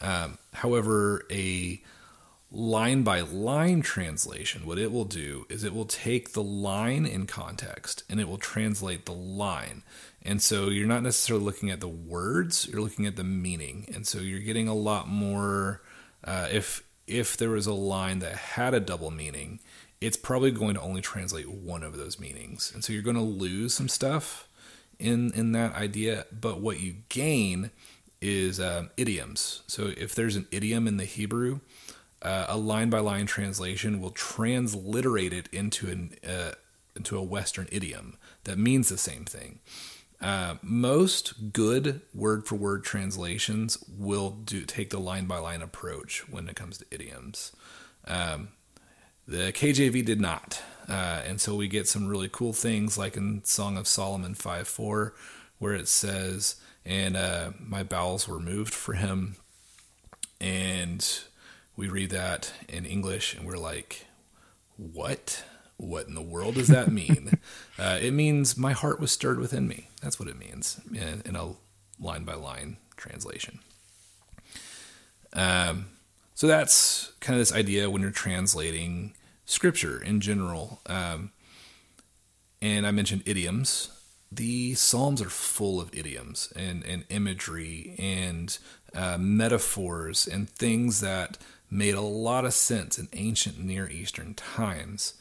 Um, 0.00 0.38
however, 0.54 1.24
a 1.30 1.82
line 2.52 3.02
by 3.02 3.20
line 3.20 3.80
translation, 3.82 4.66
what 4.66 4.78
it 4.78 4.90
will 4.90 5.04
do 5.04 5.46
is 5.48 5.62
it 5.62 5.74
will 5.74 5.84
take 5.84 6.32
the 6.32 6.42
line 6.42 7.06
in 7.06 7.26
context 7.26 8.02
and 8.08 8.20
it 8.20 8.28
will 8.28 8.38
translate 8.38 9.06
the 9.06 9.12
line. 9.12 9.82
And 10.22 10.42
so 10.42 10.68
you're 10.68 10.86
not 10.86 11.02
necessarily 11.02 11.44
looking 11.44 11.70
at 11.70 11.80
the 11.80 11.88
words, 11.88 12.66
you're 12.66 12.80
looking 12.80 13.06
at 13.06 13.16
the 13.16 13.24
meaning. 13.24 13.88
And 13.94 14.06
so 14.06 14.18
you're 14.18 14.40
getting 14.40 14.68
a 14.68 14.74
lot 14.74 15.08
more. 15.08 15.82
Uh, 16.22 16.48
if 16.52 16.82
if 17.06 17.36
there 17.36 17.50
was 17.50 17.66
a 17.66 17.74
line 17.74 18.20
that 18.20 18.36
had 18.36 18.72
a 18.72 18.80
double 18.80 19.10
meaning, 19.10 19.60
it's 20.00 20.16
probably 20.16 20.50
going 20.50 20.74
to 20.74 20.80
only 20.80 21.00
translate 21.00 21.50
one 21.50 21.82
of 21.82 21.96
those 21.96 22.18
meanings. 22.18 22.72
And 22.72 22.82
so 22.82 22.92
you're 22.92 23.02
going 23.02 23.16
to 23.16 23.22
lose 23.22 23.74
some 23.74 23.88
stuff 23.88 24.48
in 24.98 25.32
in 25.32 25.52
that 25.52 25.74
idea. 25.74 26.26
But 26.32 26.60
what 26.60 26.80
you 26.80 26.96
gain 27.08 27.70
is 28.20 28.60
um, 28.60 28.90
idioms. 28.96 29.62
So 29.66 29.92
if 29.96 30.14
there's 30.14 30.36
an 30.36 30.46
idiom 30.50 30.86
in 30.86 30.96
the 30.98 31.04
Hebrew, 31.04 31.60
uh, 32.22 32.46
a 32.48 32.56
line 32.56 32.90
by 32.90 33.00
line 33.00 33.26
translation 33.26 34.00
will 34.00 34.10
transliterate 34.10 35.32
it 35.32 35.48
into 35.52 35.88
an 35.88 36.14
uh, 36.26 36.52
into 36.96 37.16
a 37.16 37.22
Western 37.22 37.68
idiom 37.70 38.18
that 38.44 38.58
means 38.58 38.88
the 38.88 38.98
same 38.98 39.24
thing. 39.24 39.60
Uh, 40.20 40.56
most 40.60 41.52
good 41.54 42.02
word 42.14 42.46
for 42.46 42.56
word 42.56 42.84
translations 42.84 43.82
will 43.88 44.30
do 44.30 44.66
take 44.66 44.90
the 44.90 45.00
line 45.00 45.24
by 45.24 45.38
line 45.38 45.62
approach 45.62 46.28
when 46.28 46.46
it 46.46 46.56
comes 46.56 46.76
to 46.76 46.84
idioms. 46.90 47.52
Um, 48.06 48.48
the 49.26 49.52
KJV 49.52 50.04
did 50.04 50.20
not, 50.20 50.62
uh, 50.88 51.22
and 51.26 51.40
so 51.40 51.54
we 51.54 51.68
get 51.68 51.88
some 51.88 52.08
really 52.08 52.28
cool 52.30 52.52
things 52.52 52.98
like 52.98 53.16
in 53.16 53.44
Song 53.44 53.76
of 53.76 53.86
Solomon 53.86 54.34
five 54.34 54.66
four, 54.66 55.14
where 55.58 55.74
it 55.74 55.88
says, 55.88 56.56
"And 56.84 57.16
uh, 57.16 57.50
my 57.58 57.82
bowels 57.82 58.26
were 58.26 58.40
moved 58.40 58.74
for 58.74 58.94
him," 58.94 59.36
and 60.40 61.06
we 61.80 61.88
read 61.88 62.10
that 62.10 62.52
in 62.68 62.84
English 62.84 63.34
and 63.34 63.46
we're 63.46 63.56
like, 63.56 64.06
what? 64.76 65.44
What 65.78 66.08
in 66.08 66.14
the 66.14 66.22
world 66.22 66.56
does 66.56 66.68
that 66.68 66.92
mean? 66.92 67.38
uh, 67.78 67.98
it 68.00 68.12
means 68.12 68.56
my 68.56 68.72
heart 68.72 69.00
was 69.00 69.12
stirred 69.12 69.38
within 69.38 69.66
me. 69.66 69.88
That's 70.02 70.18
what 70.18 70.28
it 70.28 70.38
means 70.38 70.78
in, 70.92 71.22
in 71.24 71.36
a 71.36 71.54
line 71.98 72.24
by 72.24 72.34
line 72.34 72.76
translation. 72.96 73.60
Um, 75.32 75.86
so 76.40 76.46
that's 76.46 77.12
kind 77.20 77.38
of 77.38 77.42
this 77.42 77.54
idea 77.54 77.90
when 77.90 78.00
you're 78.00 78.10
translating 78.10 79.12
scripture 79.44 80.02
in 80.02 80.22
general. 80.22 80.80
Um, 80.86 81.32
and 82.62 82.86
I 82.86 82.92
mentioned 82.92 83.24
idioms. 83.26 83.90
The 84.32 84.72
Psalms 84.72 85.20
are 85.20 85.28
full 85.28 85.82
of 85.82 85.94
idioms 85.94 86.50
and, 86.56 86.82
and 86.86 87.04
imagery 87.10 87.94
and 87.98 88.56
uh, 88.94 89.18
metaphors 89.18 90.26
and 90.26 90.48
things 90.48 91.02
that 91.02 91.36
made 91.70 91.94
a 91.94 92.00
lot 92.00 92.46
of 92.46 92.54
sense 92.54 92.98
in 92.98 93.10
ancient 93.12 93.58
Near 93.62 93.86
Eastern 93.90 94.32
times. 94.32 95.12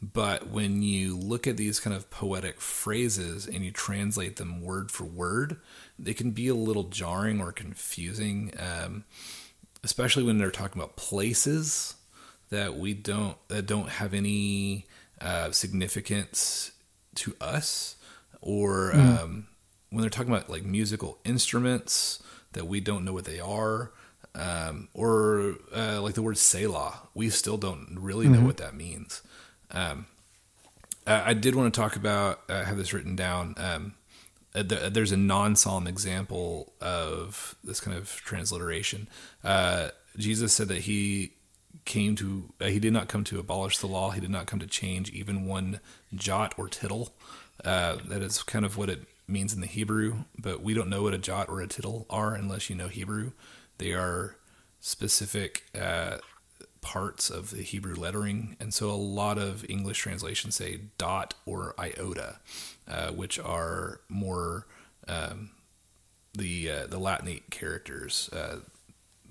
But 0.00 0.46
when 0.46 0.82
you 0.82 1.16
look 1.16 1.48
at 1.48 1.56
these 1.56 1.80
kind 1.80 1.96
of 1.96 2.08
poetic 2.08 2.60
phrases 2.60 3.48
and 3.48 3.64
you 3.64 3.72
translate 3.72 4.36
them 4.36 4.62
word 4.62 4.92
for 4.92 5.02
word, 5.02 5.56
they 5.98 6.14
can 6.14 6.30
be 6.30 6.46
a 6.46 6.54
little 6.54 6.84
jarring 6.84 7.40
or 7.40 7.50
confusing, 7.50 8.52
um, 8.60 9.02
especially 9.84 10.24
when 10.24 10.38
they're 10.38 10.50
talking 10.50 10.80
about 10.80 10.96
places 10.96 11.94
that 12.50 12.76
we 12.76 12.94
don't 12.94 13.36
that 13.48 13.66
don't 13.66 13.88
have 13.88 14.14
any 14.14 14.86
uh, 15.20 15.50
significance 15.50 16.72
to 17.16 17.34
us, 17.40 17.96
or 18.40 18.92
mm. 18.92 19.22
um, 19.22 19.46
when 19.90 20.00
they're 20.00 20.10
talking 20.10 20.32
about 20.32 20.48
like 20.48 20.64
musical 20.64 21.18
instruments 21.24 22.22
that 22.52 22.66
we 22.66 22.80
don't 22.80 23.04
know 23.04 23.12
what 23.12 23.24
they 23.24 23.40
are 23.40 23.92
um, 24.34 24.88
or 24.94 25.56
uh, 25.74 26.00
like 26.00 26.14
the 26.14 26.22
word 26.22 26.38
Selah. 26.38 27.00
We 27.14 27.30
still 27.30 27.56
don't 27.56 27.96
really 27.98 28.28
know 28.28 28.38
mm-hmm. 28.38 28.46
what 28.46 28.56
that 28.58 28.74
means. 28.74 29.22
Um, 29.70 30.06
I, 31.06 31.30
I, 31.30 31.34
did 31.34 31.54
want 31.54 31.72
to 31.72 31.80
talk 31.80 31.96
about. 31.96 32.40
I 32.48 32.64
have 32.64 32.76
this 32.76 32.92
written 32.92 33.16
down. 33.16 33.54
Um, 33.58 33.94
there's 34.52 35.12
a 35.12 35.16
non-solemn 35.16 35.86
example 35.86 36.72
of 36.80 37.54
this 37.62 37.80
kind 37.80 37.96
of 37.96 38.08
transliteration. 38.24 39.08
Uh, 39.44 39.90
Jesus 40.16 40.52
said 40.52 40.68
that 40.68 40.80
he 40.80 41.32
came 41.84 42.16
to. 42.16 42.52
Uh, 42.60 42.66
he 42.66 42.78
did 42.78 42.92
not 42.92 43.08
come 43.08 43.24
to 43.24 43.38
abolish 43.38 43.78
the 43.78 43.86
law. 43.86 44.10
He 44.10 44.20
did 44.20 44.30
not 44.30 44.46
come 44.46 44.58
to 44.60 44.66
change 44.66 45.10
even 45.10 45.46
one 45.46 45.80
jot 46.14 46.54
or 46.56 46.68
tittle. 46.68 47.14
Uh, 47.64 47.96
that 48.06 48.22
is 48.22 48.42
kind 48.42 48.64
of 48.64 48.76
what 48.76 48.88
it 48.88 49.00
means 49.26 49.52
in 49.52 49.60
the 49.60 49.66
Hebrew, 49.66 50.24
but 50.38 50.62
we 50.62 50.74
don't 50.74 50.88
know 50.88 51.02
what 51.02 51.14
a 51.14 51.18
jot 51.18 51.48
or 51.48 51.60
a 51.60 51.66
tittle 51.66 52.06
are 52.08 52.34
unless 52.34 52.70
you 52.70 52.76
know 52.76 52.88
Hebrew. 52.88 53.32
They 53.78 53.92
are 53.92 54.36
specific 54.80 55.64
uh, 55.78 56.18
parts 56.80 57.28
of 57.30 57.50
the 57.50 57.62
Hebrew 57.62 57.94
lettering, 57.94 58.56
and 58.58 58.72
so 58.72 58.90
a 58.90 58.92
lot 58.92 59.38
of 59.38 59.68
English 59.68 59.98
translations 59.98 60.54
say 60.54 60.80
dot 60.96 61.34
or 61.44 61.74
iota, 61.78 62.38
uh, 62.88 63.10
which 63.12 63.38
are 63.38 64.00
more 64.08 64.66
um, 65.06 65.50
the 66.36 66.70
uh, 66.70 66.86
the 66.86 66.98
Latinate 66.98 67.50
characters. 67.50 68.30
Uh, 68.32 68.60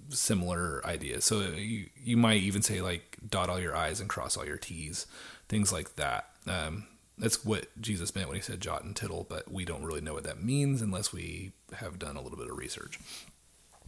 similar 0.10 0.86
ideas. 0.86 1.26
So 1.26 1.42
you 1.42 1.88
you 2.02 2.18
might 2.18 2.42
even 2.42 2.62
say 2.62 2.82
like 2.82 3.18
dot 3.30 3.50
all 3.50 3.60
your 3.60 3.76
I's 3.76 4.00
and 4.00 4.10
cross 4.10 4.38
all 4.38 4.46
your 4.46 4.58
T's, 4.58 5.06
things 5.50 5.72
like 5.74 5.96
that. 5.96 6.30
Um, 6.46 6.88
that's 7.18 7.44
what 7.44 7.68
Jesus 7.82 8.16
meant 8.16 8.28
when 8.28 8.36
he 8.36 8.42
said 8.42 8.62
jot 8.62 8.84
and 8.84 8.96
tittle, 8.96 9.26
but 9.28 9.52
we 9.52 9.66
don't 9.66 9.84
really 9.84 10.02
know 10.02 10.14
what 10.14 10.24
that 10.24 10.44
means 10.44 10.82
unless 10.82 11.12
we 11.12 11.52
have 11.74 11.98
done 11.98 12.16
a 12.16 12.22
little 12.22 12.38
bit 12.38 12.50
of 12.50 12.58
research. 12.58 13.00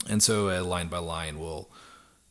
And 0.10 0.24
so, 0.24 0.50
uh, 0.50 0.64
line 0.64 0.88
by 0.88 0.98
line, 0.98 1.40
we'll 1.40 1.70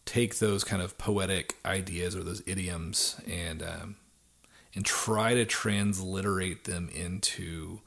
take 0.04 0.38
those 0.38 0.64
kind 0.64 0.82
of 0.82 0.98
poetic 0.98 1.56
ideas 1.64 2.16
or 2.16 2.24
those 2.24 2.42
idioms 2.46 3.20
and 3.30 3.62
um, 3.62 3.96
and 4.78 4.86
try 4.86 5.34
to 5.34 5.44
transliterate 5.44 6.62
them 6.62 6.88
into 6.94 7.80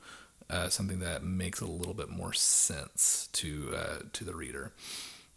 uh, 0.50 0.68
something 0.68 1.00
that 1.00 1.24
makes 1.24 1.62
a 1.62 1.66
little 1.66 1.94
bit 1.94 2.10
more 2.10 2.34
sense 2.34 3.30
to 3.32 3.74
uh, 3.74 4.00
to 4.12 4.26
the 4.26 4.36
reader. 4.36 4.74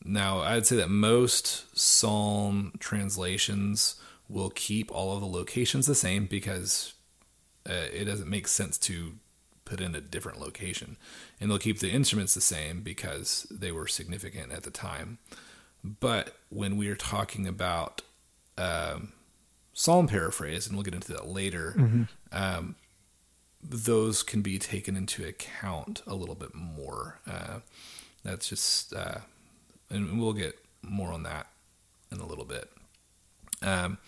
Now, 0.05 0.40
I'd 0.40 0.67
say 0.67 0.75
that 0.75 0.90
most 0.90 1.79
psalm 1.79 2.73
translations 2.81 3.95
will 4.29 4.51
keep 4.51 4.90
all 4.90 5.14
of 5.14 5.21
the 5.21 5.29
locations 5.29 5.87
the 5.87 5.95
same 5.95 6.27
because 6.27 6.95
uh, 7.71 7.87
it 7.93 8.07
doesn't 8.07 8.29
make 8.29 8.49
sense 8.49 8.77
to 8.79 9.12
put 9.64 9.81
in 9.81 9.95
a 9.95 10.01
different 10.01 10.40
location. 10.40 10.97
And 11.40 11.49
they'll 11.49 11.59
keep 11.59 11.79
the 11.79 11.93
instruments 11.93 12.35
the 12.35 12.40
same 12.40 12.81
because 12.81 13.47
they 13.49 13.71
were 13.71 13.87
significant 13.87 14.51
at 14.51 14.64
the 14.64 14.73
time. 14.73 15.19
But 15.85 16.35
when 16.49 16.77
we 16.77 16.88
are 16.88 16.97
talking 16.97 17.47
about 17.47 18.03
um, 18.59 19.12
psalm 19.75 20.09
paraphrase, 20.09 20.67
and 20.67 20.77
we'll 20.77 20.85
get 20.85 20.95
into 20.95 21.13
that 21.13 21.27
later, 21.27 21.75
mm-hmm. 21.77 22.03
um, 22.33 22.77
those 23.63 24.23
can 24.23 24.41
be 24.41 24.59
taken 24.59 24.97
into 24.97 25.27
account 25.27 26.03
a 26.07 26.15
little 26.15 26.35
bit 26.35 26.55
more. 26.55 27.19
Uh, 27.31 27.59
that's 28.25 28.49
just, 28.49 28.95
uh, 28.95 29.19
and 29.91 30.19
we'll 30.19 30.33
get 30.33 30.59
more 30.83 31.13
on 31.13 31.25
that 31.25 31.49
in 32.11 32.21
a 32.21 32.27
little 32.27 32.45
bit. 32.45 32.71
Um, 33.63 33.99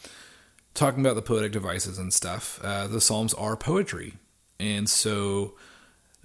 talking 0.75 1.01
about 1.01 1.17
the 1.17 1.23
poetic 1.23 1.53
devices 1.53 1.99
and 1.99 2.13
stuff, 2.13 2.61
uh, 2.63 2.87
the 2.87 3.01
Psalms 3.01 3.35
are 3.35 3.57
poetry. 3.57 4.15
And 4.61 4.89
so 4.89 5.55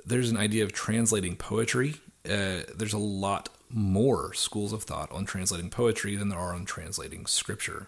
there's 0.06 0.30
an 0.30 0.38
idea 0.38 0.64
of 0.64 0.72
translating 0.72 1.36
poetry. 1.36 1.96
Uh, 2.26 2.62
there's 2.76 2.94
a 2.94 2.98
lot 2.98 3.50
more 3.70 4.34
schools 4.34 4.74
of 4.74 4.84
thought 4.84 5.12
on 5.12 5.26
translating 5.26 5.70
poetry 5.70 6.16
than 6.16 6.30
there 6.30 6.40
are 6.40 6.54
on 6.54 6.66
translating 6.66 7.26
scripture. 7.26 7.88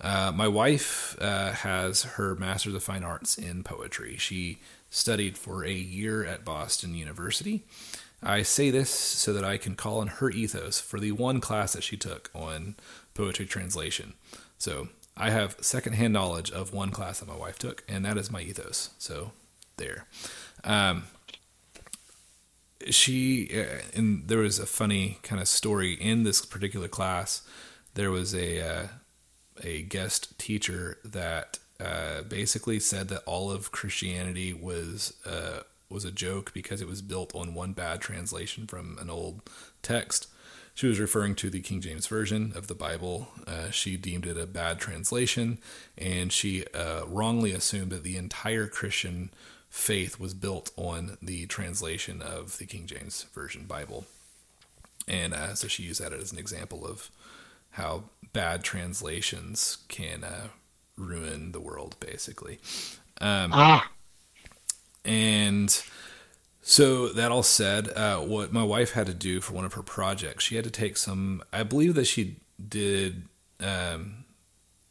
Uh, 0.00 0.32
my 0.34 0.48
wife 0.48 1.16
uh, 1.20 1.52
has 1.52 2.02
her 2.02 2.34
Master's 2.34 2.74
of 2.74 2.82
Fine 2.82 3.04
Arts 3.04 3.36
in 3.36 3.62
poetry. 3.62 4.16
She 4.16 4.58
studied 4.88 5.36
for 5.36 5.64
a 5.64 5.72
year 5.72 6.24
at 6.24 6.44
Boston 6.44 6.94
University. 6.94 7.64
I 8.22 8.42
say 8.42 8.70
this 8.70 8.90
so 8.90 9.32
that 9.32 9.44
I 9.44 9.56
can 9.56 9.74
call 9.74 10.00
on 10.00 10.08
her 10.08 10.30
ethos 10.30 10.80
for 10.80 11.00
the 11.00 11.12
one 11.12 11.40
class 11.40 11.72
that 11.72 11.82
she 11.82 11.96
took 11.96 12.30
on 12.34 12.76
poetry 13.14 13.46
translation. 13.46 14.14
So 14.58 14.88
I 15.16 15.30
have 15.30 15.56
secondhand 15.60 16.12
knowledge 16.12 16.50
of 16.50 16.72
one 16.72 16.90
class 16.90 17.20
that 17.20 17.28
my 17.28 17.36
wife 17.36 17.58
took, 17.58 17.84
and 17.88 18.04
that 18.04 18.18
is 18.18 18.30
my 18.30 18.40
ethos. 18.40 18.90
So 18.98 19.32
there. 19.76 20.06
Um, 20.64 21.04
she 22.88 23.50
uh, 23.54 23.82
and 23.94 24.28
there 24.28 24.38
was 24.38 24.58
a 24.58 24.66
funny 24.66 25.18
kind 25.22 25.40
of 25.40 25.48
story 25.48 25.92
in 25.92 26.22
this 26.22 26.44
particular 26.44 26.88
class. 26.88 27.42
There 27.94 28.10
was 28.10 28.34
a 28.34 28.60
uh, 28.66 28.86
a 29.62 29.82
guest 29.82 30.38
teacher 30.38 30.98
that 31.04 31.58
uh, 31.80 32.22
basically 32.22 32.78
said 32.80 33.08
that 33.08 33.22
all 33.24 33.50
of 33.50 33.72
Christianity 33.72 34.52
was 34.52 35.14
uh, 35.26 35.60
was 35.88 36.04
a 36.04 36.12
joke 36.12 36.52
because 36.52 36.80
it 36.80 36.88
was 36.88 37.02
built 37.02 37.34
on 37.34 37.54
one 37.54 37.72
bad 37.72 38.00
translation 38.00 38.66
from 38.66 38.96
an 39.00 39.10
old 39.10 39.40
text. 39.82 40.28
She 40.74 40.86
was 40.86 41.00
referring 41.00 41.34
to 41.36 41.50
the 41.50 41.60
King 41.60 41.80
James 41.80 42.06
Version 42.06 42.52
of 42.54 42.68
the 42.68 42.74
Bible. 42.74 43.28
Uh, 43.46 43.70
she 43.70 43.96
deemed 43.96 44.24
it 44.24 44.38
a 44.38 44.46
bad 44.46 44.78
translation, 44.78 45.58
and 45.98 46.32
she 46.32 46.64
uh, 46.72 47.02
wrongly 47.06 47.52
assumed 47.52 47.90
that 47.90 48.04
the 48.04 48.16
entire 48.16 48.66
Christian 48.66 49.30
faith 49.68 50.18
was 50.18 50.32
built 50.32 50.70
on 50.76 51.18
the 51.20 51.46
translation 51.46 52.22
of 52.22 52.58
the 52.58 52.66
King 52.66 52.86
James 52.86 53.26
Version 53.34 53.64
Bible. 53.64 54.06
And 55.08 55.34
uh, 55.34 55.54
so 55.54 55.66
she 55.66 55.82
used 55.82 56.00
that 56.00 56.12
as 56.12 56.32
an 56.32 56.38
example 56.38 56.86
of 56.86 57.10
how 57.70 58.04
bad 58.32 58.62
translations 58.62 59.78
can 59.88 60.24
uh, 60.24 60.48
ruin 60.96 61.52
the 61.52 61.60
world, 61.60 61.96
basically. 62.00 62.58
Um, 63.20 63.50
Ah, 63.52 63.90
and 65.04 65.82
so 66.62 67.08
that 67.08 67.32
all 67.32 67.42
said, 67.42 67.88
uh, 67.96 68.18
what 68.18 68.52
my 68.52 68.62
wife 68.62 68.92
had 68.92 69.06
to 69.06 69.14
do 69.14 69.40
for 69.40 69.54
one 69.54 69.64
of 69.64 69.74
her 69.74 69.82
projects, 69.82 70.44
she 70.44 70.56
had 70.56 70.64
to 70.64 70.70
take 70.70 70.96
some. 70.96 71.42
I 71.52 71.62
believe 71.62 71.94
that 71.94 72.06
she 72.06 72.36
did 72.68 73.24
um, 73.60 74.24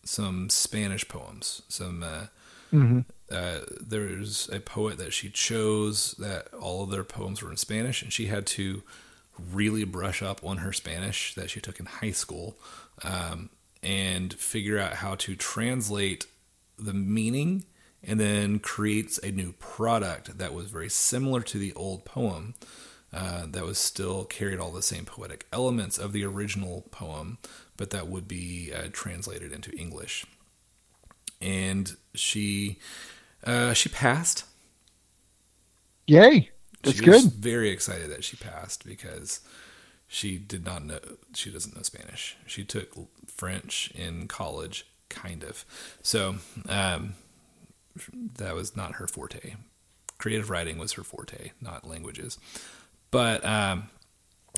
some 0.04 0.50
Spanish 0.50 1.08
poems. 1.08 1.62
Some 1.70 2.04
uh, 2.04 2.26
mhm. 2.74 3.06
uh, 3.32 3.60
there's 3.80 4.50
a 4.50 4.60
poet 4.60 4.98
that 4.98 5.14
she 5.14 5.30
chose 5.30 6.14
that 6.14 6.54
all 6.54 6.84
of 6.84 6.90
their 6.90 7.04
poems 7.04 7.42
were 7.42 7.52
in 7.52 7.58
Spanish, 7.58 8.02
and 8.02 8.12
she 8.12 8.26
had 8.26 8.46
to 8.48 8.84
really 9.52 9.84
brush 9.84 10.22
up 10.22 10.44
on 10.44 10.58
her 10.58 10.74
Spanish 10.74 11.34
that 11.36 11.50
she 11.50 11.60
took 11.60 11.80
in 11.80 11.86
high 11.86 12.12
school 12.12 12.58
um, 13.04 13.50
and 13.82 14.34
figure 14.34 14.80
out 14.80 14.94
how 14.96 15.16
to 15.16 15.36
translate 15.36 16.26
the 16.78 16.94
meaning 16.94 17.66
and 18.04 18.20
then 18.20 18.60
creates 18.60 19.18
a 19.20 19.32
new 19.32 19.54
product 19.54 20.38
that 20.38 20.54
was 20.54 20.70
very 20.70 20.90
similar 20.90 21.42
to 21.42 21.58
the 21.58 21.74
old 21.74 22.06
poem 22.06 22.56
uh, 23.12 23.46
that 23.48 23.66
was 23.66 23.78
still 23.78 24.24
carried 24.26 24.60
all 24.60 24.72
the 24.72 24.82
same 24.82 25.04
poetic 25.04 25.46
elements 25.52 25.98
of 25.98 26.14
the 26.14 26.24
original 26.24 26.86
poem 26.92 27.38
but 27.80 27.92
that 27.92 28.08
would 28.08 28.28
be 28.28 28.72
uh, 28.74 28.90
translated 28.92 29.54
into 29.54 29.72
english. 29.72 30.26
And 31.42 31.96
she 32.14 32.78
uh, 33.46 33.74
she 33.74 33.88
passed. 33.88 34.44
Yay, 36.06 36.50
that's 36.84 36.98
she 36.98 37.10
was 37.10 37.26
good. 37.26 37.34
very 37.34 37.70
excited 37.70 38.10
that 38.12 38.24
she 38.24 38.38
passed 38.38 38.86
because 38.86 39.42
she 40.08 40.38
did 40.38 40.66
not 40.66 40.84
know 40.86 41.00
she 41.34 41.52
doesn't 41.52 41.76
know 41.76 41.84
Spanish. 41.84 42.36
She 42.46 42.64
took 42.64 42.90
French 43.28 43.92
in 43.96 44.28
college, 44.28 44.86
kind 45.10 45.44
of. 45.44 45.66
So 46.02 46.38
um, 46.68 47.14
that 48.38 48.56
was 48.56 48.76
not 48.76 48.96
her 48.96 49.08
forte. 49.08 49.56
Creative 50.18 50.50
writing 50.50 50.78
was 50.78 50.94
her 50.94 51.04
forte, 51.04 51.52
not 51.62 51.88
languages. 51.88 52.38
But 53.12 53.46
um, 53.46 53.90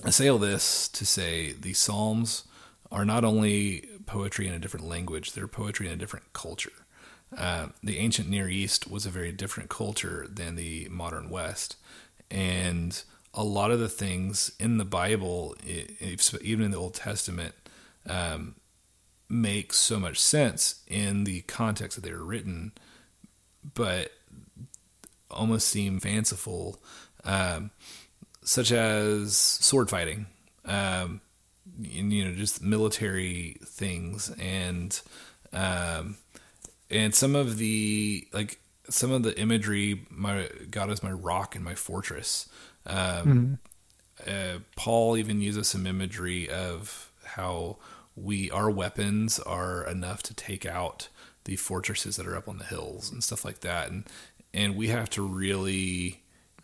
I 0.04 0.10
say 0.10 0.28
all 0.28 0.38
this 0.38 0.88
to 0.90 1.06
say 1.06 1.52
the 1.54 1.74
Psalms 1.74 2.46
are 2.92 3.06
not 3.06 3.24
only 3.24 3.86
poetry 4.06 4.48
in 4.48 4.54
a 4.54 4.60
different 4.60 4.88
language; 4.88 5.34
they're 5.34 5.48
poetry 5.48 5.88
in 5.88 5.94
a 5.94 5.98
different 5.98 6.34
culture. 6.34 6.72
Uh, 7.38 7.68
the 7.82 7.98
ancient 8.00 8.28
Near 8.30 8.50
East 8.50 8.90
was 8.92 9.06
a 9.06 9.10
very 9.10 9.32
different 9.32 9.70
culture 9.70 10.28
than 10.30 10.56
the 10.56 10.88
modern 10.90 11.30
West, 11.30 11.78
and 12.32 13.04
a 13.34 13.44
lot 13.44 13.72
of 13.72 13.80
the 13.80 13.90
things 13.90 14.52
in 14.60 14.78
the 14.78 14.86
Bible, 14.86 15.56
even 16.42 16.66
in 16.66 16.72
the 16.72 16.78
Old 16.78 16.96
Testament, 16.96 17.54
um, 18.08 18.56
make 19.30 19.74
so 19.74 20.00
much 20.00 20.20
sense 20.20 20.84
in 20.88 21.24
the 21.24 21.42
context 21.42 21.96
that 21.96 22.08
they 22.08 22.14
were 22.14 22.24
written, 22.24 22.72
but 23.74 24.12
almost 25.30 25.68
seem 25.68 26.00
fanciful, 26.00 26.82
um, 27.24 27.72
such 28.44 28.72
as 28.72 29.38
sword 29.38 29.90
fighting, 29.90 30.26
um, 30.66 31.22
and, 31.78 32.12
you 32.12 32.26
know, 32.26 32.34
just 32.34 32.62
military 32.62 33.58
things. 33.64 34.30
And 34.40 35.00
um, 35.54 36.18
and 36.90 37.16
some 37.16 37.36
of 37.36 37.58
the 37.58 38.28
like 38.34 38.60
some 38.92 39.12
of 39.12 39.24
the 39.24 39.38
imagery 39.40 40.06
my 40.10 40.48
god 40.70 40.90
is 40.90 41.04
my 41.04 41.12
rock 41.12 41.56
and 41.56 41.64
my 41.64 41.76
fortress 41.76 42.50
um, 42.86 43.60
uh, 44.28 44.58
paul 44.76 45.18
even 45.18 45.42
uses 45.42 45.68
some 45.68 45.86
imagery 45.86 46.50
of 46.50 47.12
how 47.24 47.78
we 48.16 48.52
our 48.52 48.70
weapons 48.70 49.40
are 49.40 49.86
enough 49.88 50.22
to 50.22 50.34
take 50.34 50.66
out 50.66 51.08
the 51.46 51.56
fortresses 51.56 52.18
that 52.18 52.28
are 52.28 52.36
up 52.36 52.48
on 52.48 52.58
the 52.58 52.66
hills 52.66 53.12
and 53.12 53.24
stuff 53.24 53.46
like 53.46 53.62
that 53.62 53.90
and 53.90 54.06
and 54.54 54.76
we 54.76 54.88
have 54.88 55.10
to 55.10 55.26
really 55.26 56.22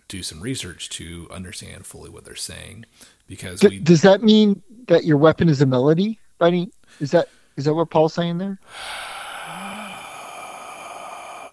do 0.07 0.23
some 0.23 0.41
research 0.41 0.89
to 0.89 1.28
understand 1.32 1.86
fully 1.86 2.09
what 2.09 2.25
they're 2.25 2.36
saying 2.36 2.86
because 3.28 3.59
D- 3.59 3.67
we 3.67 3.80
does 3.80 4.01
that 4.01 4.23
mean 4.23 4.61
that 4.88 5.05
your 5.05 5.17
weapon 5.17 5.49
is 5.49 5.61
a 5.61 5.65
melody? 5.65 6.19
Buddy? 6.38 6.71
Is 6.99 7.11
that 7.11 7.30
is 7.55 7.65
that 7.65 7.73
what 7.73 7.89
Paul's 7.89 8.13
saying 8.13 8.38
there? 8.38 8.59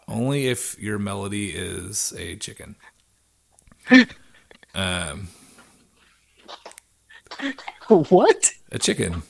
Only 0.06 0.46
if 0.48 0.78
your 0.78 0.98
melody 0.98 1.50
is 1.50 2.12
a 2.18 2.36
chicken. 2.36 2.76
um, 4.74 5.28
What? 7.88 8.50
a 8.70 8.78
chicken. 8.78 9.22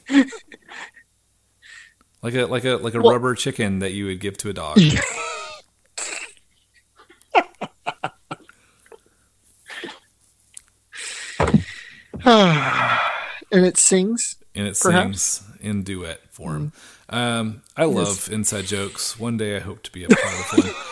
Like 2.22 2.35
a 2.35 2.47
like 2.47 2.64
a 2.64 2.77
like 2.77 2.95
a 2.95 3.01
rubber 3.01 3.35
chicken 3.35 3.81
that 3.81 3.93
you 3.93 4.07
would 4.07 4.20
give 4.20 4.37
to 4.39 4.49
a 4.49 4.53
dog. 4.53 4.79
and 12.25 13.66
it 13.66 13.77
sings. 13.77 14.37
and 14.55 14.66
it 14.66 14.79
Perhaps. 14.81 15.20
sings 15.22 15.59
in 15.61 15.83
duet 15.83 16.20
form. 16.33 16.72
Um, 17.14 17.62
I 17.76 17.84
love 17.84 18.28
inside 18.32 18.64
jokes. 18.66 19.18
One 19.18 19.36
day 19.36 19.56
I 19.56 19.60
hope 19.60 19.82
to 19.84 19.92
be 19.92 20.04
a 20.04 20.08
part 20.08 20.24
of 20.24 20.64
one. 20.64 20.74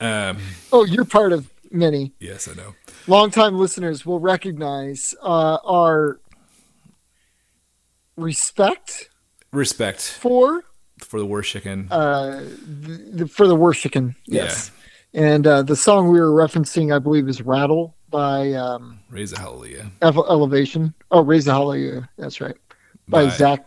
Um, 0.00 0.38
Oh, 0.72 0.84
you're 0.84 1.04
part 1.04 1.32
of 1.32 1.50
many. 1.72 2.12
yes, 2.20 2.46
I 2.46 2.54
know. 2.54 2.74
Longtime 3.08 3.56
listeners 3.58 4.06
will 4.06 4.20
recognize 4.20 5.12
uh, 5.22 5.58
our 5.64 6.20
respect 8.16 9.08
Respect 9.52 10.00
for 10.00 10.62
for 11.00 11.18
the 11.18 11.26
worst 11.26 11.50
chicken. 11.50 11.88
uh, 11.90 12.44
the, 12.66 13.10
the, 13.12 13.26
for 13.28 13.46
the 13.48 13.54
worshipping. 13.56 14.14
Yes. 14.26 14.70
And 15.14 15.46
uh, 15.46 15.62
the 15.62 15.74
song 15.76 16.10
we 16.10 16.20
were 16.20 16.30
referencing, 16.30 16.94
I 16.94 16.98
believe, 16.98 17.28
is 17.28 17.40
"Rattle" 17.40 17.94
by 18.10 18.52
um, 18.52 18.98
Raise 19.10 19.32
a 19.32 19.38
hallelujah. 19.40 19.90
Elevation. 20.02 20.92
Oh, 21.10 21.22
"Raise 21.24 21.46
the 21.46 21.52
Hallelujah." 21.52 22.08
That's 22.18 22.40
right. 22.40 22.56
By, 23.08 23.24
By- 23.24 23.30
Zach. 23.30 23.64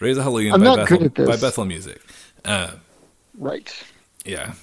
Raise 0.00 0.18
a 0.18 0.22
hallelujah 0.22 0.52
I'm 0.52 0.60
by 0.60 0.64
not 0.64 0.76
Bethel 0.78 0.98
good 0.98 1.06
at 1.06 1.14
this. 1.14 1.28
by 1.28 1.36
Bethel 1.36 1.64
Music. 1.64 2.00
Uh, 2.44 2.72
Right. 3.38 3.72
yeah, 4.24 4.54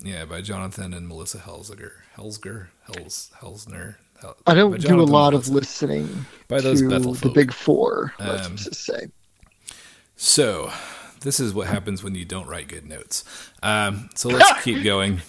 yeah, 0.00 0.24
by 0.24 0.40
Jonathan 0.40 0.92
and 0.94 1.06
Melissa 1.08 1.38
Helsger. 1.38 1.92
Helsger, 2.16 2.68
Hels, 2.86 3.30
Helsner. 3.40 3.96
Hel- 4.20 4.36
I 4.46 4.54
don't 4.54 4.80
do 4.80 5.00
a 5.00 5.02
lot 5.02 5.34
of 5.34 5.48
listening 5.48 6.26
By 6.48 6.60
those 6.60 6.80
to 6.82 6.88
Bethel 6.88 7.14
the. 7.14 7.28
Big 7.30 7.52
Four. 7.52 8.12
Let's 8.18 8.46
Um, 8.46 8.56
just 8.56 8.84
say. 8.84 9.06
So, 10.16 10.72
this 11.20 11.38
is 11.40 11.54
what 11.54 11.68
happens 11.68 12.02
when 12.02 12.14
you 12.16 12.24
don't 12.24 12.48
write 12.48 12.66
good 12.68 12.86
notes. 12.88 13.22
Um, 13.62 14.10
so 14.14 14.28
let's 14.28 14.62
keep 14.64 14.82
going. 14.82 15.20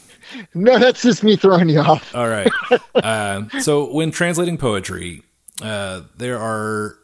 No, 0.53 0.77
that's 0.79 1.01
just 1.01 1.23
me 1.23 1.35
throwing 1.35 1.69
you 1.69 1.79
off. 1.79 2.15
All 2.15 2.27
right. 2.27 2.51
Um, 2.95 3.49
so, 3.61 3.91
when 3.93 4.09
translating 4.11 4.57
poetry, 4.57 5.23
uh, 5.61 6.01
there 6.17 6.39
are 6.39 6.97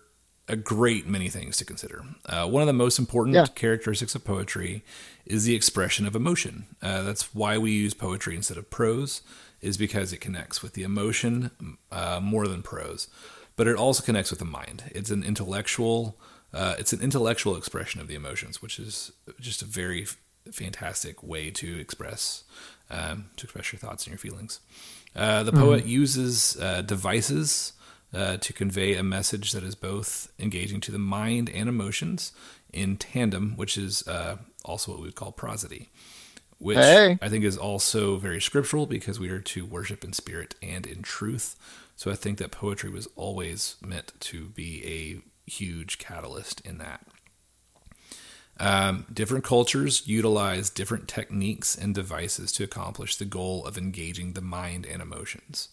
a 0.47 0.55
great 0.55 1.07
many 1.07 1.27
things 1.29 1.57
to 1.57 1.65
consider. 1.65 2.03
Uh, 2.27 2.47
one 2.47 2.61
of 2.61 2.67
the 2.67 2.73
most 2.73 2.99
important 2.99 3.35
Yeah. 3.35 3.47
characteristics 3.55 4.13
of 4.15 4.23
poetry 4.23 4.83
is 5.25 5.45
the 5.45 5.55
expression 5.55 6.05
of 6.05 6.15
emotion. 6.15 6.67
Uh, 6.81 7.01
that's 7.01 7.33
why 7.33 7.57
we 7.57 7.71
use 7.71 7.93
poetry 7.95 8.35
instead 8.35 8.57
of 8.57 8.69
prose, 8.69 9.21
is 9.61 9.75
because 9.77 10.13
it 10.13 10.21
connects 10.21 10.61
with 10.61 10.73
the 10.73 10.83
emotion 10.83 11.49
uh, 11.91 12.19
more 12.21 12.47
than 12.47 12.61
prose. 12.61 13.07
But 13.55 13.67
it 13.67 13.75
also 13.75 14.03
connects 14.03 14.29
with 14.29 14.39
the 14.39 14.45
mind. 14.45 14.83
It's 14.93 15.09
an 15.09 15.23
intellectual. 15.23 16.19
Uh, 16.53 16.75
it's 16.77 16.93
an 16.93 17.01
intellectual 17.01 17.55
expression 17.57 17.99
of 17.99 18.07
the 18.07 18.15
emotions, 18.15 18.61
which 18.61 18.77
is 18.79 19.11
just 19.39 19.61
a 19.61 19.65
very 19.65 20.03
f- 20.03 20.17
fantastic 20.51 21.23
way 21.23 21.49
to 21.51 21.79
express 21.79 22.43
um, 22.91 23.25
to 23.37 23.45
express 23.45 23.71
your 23.73 23.79
thoughts 23.79 24.05
and 24.05 24.11
your 24.11 24.19
feelings. 24.19 24.59
Uh, 25.15 25.41
the 25.41 25.51
poet 25.51 25.85
uses 25.87 26.55
uh, 26.61 26.81
devices 26.83 27.73
uh, 28.16 28.38
to 28.38 28.53
convey 28.53 28.95
a 28.95 29.03
message 29.03 29.51
that 29.51 29.63
is 29.63 29.76
both 29.76 30.32
engaging 30.39 30.80
to 30.82 30.91
the 30.91 30.99
mind 30.99 31.49
and 31.49 31.68
emotions 31.68 32.32
in 32.72 32.97
tandem, 32.97 33.53
which 33.55 33.78
is 33.78 34.07
uh, 34.07 34.38
also 34.63 34.91
what 34.91 35.01
we 35.01 35.07
would 35.07 35.16
call 35.16 35.32
prosody, 35.32 35.89
which 36.57 36.78
Hey. 36.78 37.18
I 37.22 37.30
think 37.30 37.43
is 37.43 37.57
also 37.57 38.18
very 38.18 38.41
scriptural 38.41 38.86
because 38.86 39.20
we 39.20 39.30
are 39.30 39.41
to 39.41 39.66
worship 39.66 40.03
in 40.03 40.13
spirit 40.13 40.55
and 40.63 40.86
in 40.86 41.01
truth. 41.01 41.55
So 41.95 42.11
I 42.11 42.16
think 42.16 42.38
that 42.39 42.51
poetry 42.51 42.89
was 42.89 43.07
always 43.16 43.76
meant 43.86 44.13
to 44.22 44.45
be 44.49 44.84
a 44.86 45.49
huge 45.49 45.97
catalyst 45.97 46.61
in 46.61 46.78
that. 46.80 47.05
Um, 48.57 49.05
different 49.13 49.43
cultures 49.43 50.07
utilize 50.07 50.70
different 50.70 51.09
techniques 51.09 51.76
and 51.76 51.93
devices 51.93 52.53
to 52.53 52.63
accomplish 52.63 53.18
the 53.18 53.26
goal 53.26 53.66
of 53.66 53.78
engaging 53.78 54.34
the 54.34 54.41
mind 54.41 54.86
and 54.86 55.01
emotions. 55.01 55.68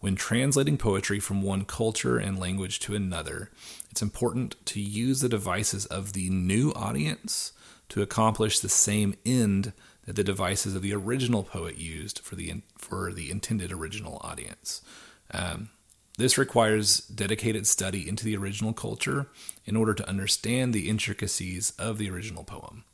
When 0.00 0.14
translating 0.14 0.76
poetry 0.76 1.20
from 1.20 1.42
one 1.42 1.64
culture 1.64 2.18
and 2.18 2.38
language 2.38 2.80
to 2.80 2.94
another, 2.94 3.50
it's 3.90 4.02
important 4.02 4.56
to 4.66 4.80
use 4.80 5.20
the 5.20 5.28
devices 5.28 5.86
of 5.86 6.12
the 6.12 6.28
new 6.28 6.70
audience 6.72 7.52
to 7.88 8.02
accomplish 8.02 8.58
the 8.58 8.68
same 8.68 9.14
end 9.24 9.72
that 10.04 10.16
the 10.16 10.24
devices 10.24 10.74
of 10.74 10.82
the 10.82 10.94
original 10.94 11.42
poet 11.42 11.78
used 11.78 12.18
for 12.20 12.36
the 12.36 12.62
for 12.76 13.12
the 13.12 13.30
intended 13.30 13.72
original 13.72 14.20
audience. 14.22 14.82
Um, 15.30 15.70
this 16.18 16.38
requires 16.38 16.98
dedicated 16.98 17.66
study 17.66 18.08
into 18.08 18.24
the 18.24 18.36
original 18.36 18.72
culture 18.72 19.28
in 19.64 19.76
order 19.76 19.92
to 19.94 20.08
understand 20.08 20.72
the 20.72 20.88
intricacies 20.88 21.72
of 21.78 21.98
the 21.98 22.10
original 22.10 22.44
poem. 22.44 22.84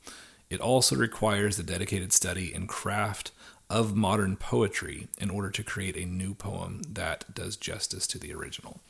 It 0.50 0.60
also 0.60 0.96
requires 0.96 1.56
the 1.56 1.62
dedicated 1.62 2.12
study 2.12 2.52
and 2.52 2.68
craft 2.68 3.30
of 3.72 3.96
modern 3.96 4.36
poetry 4.36 5.08
in 5.18 5.30
order 5.30 5.48
to 5.48 5.62
create 5.64 5.96
a 5.96 6.04
new 6.04 6.34
poem 6.34 6.82
that 6.86 7.24
does 7.34 7.56
justice 7.56 8.06
to 8.06 8.18
the 8.18 8.30
original. 8.30 8.82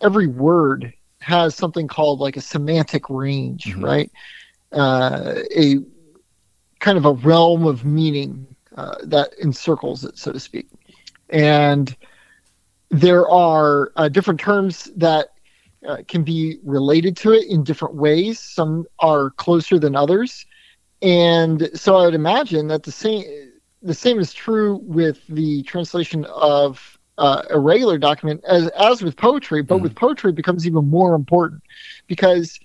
Every 0.00 0.26
word 0.26 0.94
has 1.18 1.54
something 1.54 1.86
called 1.88 2.20
like 2.20 2.38
a 2.38 2.40
semantic 2.40 3.10
range, 3.10 3.64
mm-hmm. 3.64 3.84
right? 3.84 4.10
Uh, 4.72 5.42
a 5.54 5.76
kind 6.80 6.96
of 6.96 7.04
a 7.04 7.12
realm 7.12 7.66
of 7.66 7.84
meaning 7.84 8.46
uh, 8.76 8.94
that 9.02 9.34
encircles 9.42 10.04
it, 10.04 10.16
so 10.16 10.32
to 10.32 10.40
speak. 10.40 10.68
And 11.28 11.94
there 12.90 13.28
are 13.28 13.92
uh, 13.96 14.08
different 14.08 14.40
terms 14.40 14.90
that 14.96 15.28
uh, 15.86 15.98
can 16.08 16.24
be 16.24 16.60
related 16.64 17.14
to 17.18 17.32
it 17.32 17.46
in 17.50 17.62
different 17.62 17.94
ways. 17.94 18.40
Some 18.40 18.86
are 19.00 19.30
closer 19.32 19.78
than 19.78 19.94
others, 19.94 20.46
and 21.02 21.68
so 21.74 21.96
I 21.96 22.06
would 22.06 22.14
imagine 22.14 22.68
that 22.68 22.84
the 22.84 22.92
same 22.92 23.50
the 23.84 23.94
same 23.94 24.18
is 24.18 24.32
true 24.32 24.80
with 24.82 25.24
the 25.28 25.62
translation 25.62 26.24
of 26.24 26.98
uh, 27.18 27.42
a 27.50 27.58
regular 27.58 27.98
document 27.98 28.42
as 28.44 28.68
as 28.68 29.02
with 29.02 29.16
poetry. 29.16 29.62
But 29.62 29.78
mm 29.78 29.82
with 29.82 29.94
poetry, 29.94 30.30
it 30.30 30.36
becomes 30.36 30.66
even 30.66 30.86
more 30.88 31.14
important 31.14 31.62
because 32.08 32.58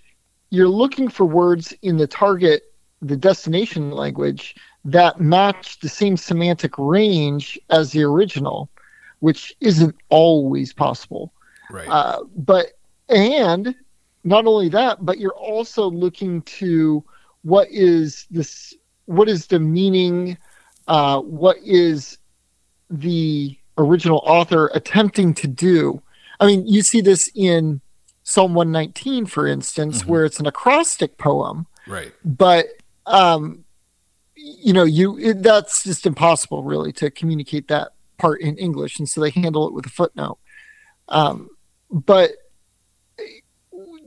you're 0.50 0.68
looking 0.68 1.10
for 1.10 1.26
words 1.26 1.74
in 1.84 1.98
the 1.98 2.08
target, 2.08 2.64
the 3.02 3.16
destination 3.16 3.92
language 3.92 4.56
that 4.86 5.20
match 5.20 5.80
the 5.82 5.90
same 5.90 6.18
semantic 6.18 6.74
range 6.78 7.60
as 7.70 7.92
the 7.92 8.02
original 8.02 8.70
which 9.20 9.56
isn't 9.60 9.96
always 10.10 10.74
possible. 10.74 11.34
Right. 11.70 11.88
Uh, 11.88 12.24
but 12.36 12.68
and 13.08 13.76
not 14.24 14.46
only 14.46 14.70
that, 14.70 15.06
but 15.06 15.20
you're 15.20 15.32
also 15.32 15.90
looking 15.90 16.42
to 16.44 17.04
what 17.44 17.68
is 17.70 18.26
this? 18.32 18.74
What 19.06 19.30
is 19.30 19.48
the 19.48 19.60
meaning? 19.60 20.38
Uh, 20.90 21.22
what 21.22 21.58
is 21.64 22.18
the 22.90 23.56
original 23.78 24.22
author 24.26 24.72
attempting 24.74 25.36
to 25.36 25.48
do? 25.48 26.02
I 26.40 26.48
mean, 26.48 26.68
you 26.68 26.82
see 26.82 27.00
this 27.00 27.30
in 27.36 27.80
Psalm 28.24 28.56
119, 28.56 29.28
for 29.28 29.46
instance, 29.46 30.00
mm-hmm. 30.00 30.10
where 30.10 30.26
it's 30.26 30.40
an 30.40 30.48
acrostic 30.48 31.20
poem. 31.20 31.68
Right. 31.88 32.12
But 32.26 32.66
um, 33.06 33.66
you 34.36 34.74
know, 34.74 34.84
you 34.84 35.20
it, 35.20 35.44
that's 35.44 35.84
just 35.84 36.08
impossible, 36.08 36.64
really, 36.64 36.92
to 36.94 37.12
communicate 37.12 37.68
that 37.68 37.90
part 38.18 38.42
in 38.42 38.58
English, 38.58 38.98
and 38.98 39.08
so 39.08 39.22
they 39.22 39.30
handle 39.30 39.68
it 39.68 39.74
with 39.74 39.86
a 39.86 39.90
footnote. 39.90 40.40
Um, 41.08 41.50
but 41.92 42.32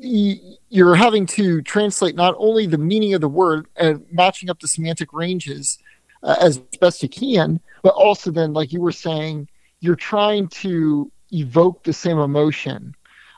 you're 0.00 0.96
having 0.96 1.26
to 1.26 1.62
translate 1.62 2.16
not 2.16 2.34
only 2.38 2.66
the 2.66 2.78
meaning 2.78 3.14
of 3.14 3.20
the 3.20 3.28
word 3.28 3.68
and 3.76 4.04
matching 4.10 4.50
up 4.50 4.58
the 4.58 4.66
semantic 4.66 5.12
ranges 5.12 5.78
uh, 6.22 6.36
as 6.40 6.58
best 6.58 7.02
you 7.02 7.08
can, 7.08 7.60
but 7.82 7.94
also 7.94 8.30
then, 8.30 8.52
like 8.52 8.72
you 8.72 8.80
were 8.80 8.92
saying, 8.92 9.48
you're 9.80 9.96
trying 9.96 10.48
to 10.48 11.10
evoke 11.32 11.82
the 11.84 11.92
same 11.92 12.18
emotion, 12.18 12.94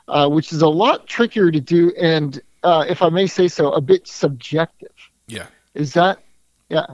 uh, 0.07 0.29
which 0.29 0.51
is 0.53 0.61
a 0.61 0.67
lot 0.67 1.07
trickier 1.07 1.51
to 1.51 1.59
do, 1.59 1.91
and 1.99 2.41
uh, 2.63 2.85
if 2.87 3.01
I 3.01 3.09
may 3.09 3.27
say 3.27 3.47
so, 3.47 3.71
a 3.71 3.81
bit 3.81 4.07
subjective. 4.07 4.91
Yeah. 5.27 5.47
Is 5.73 5.93
that? 5.93 6.19
Yeah. 6.69 6.85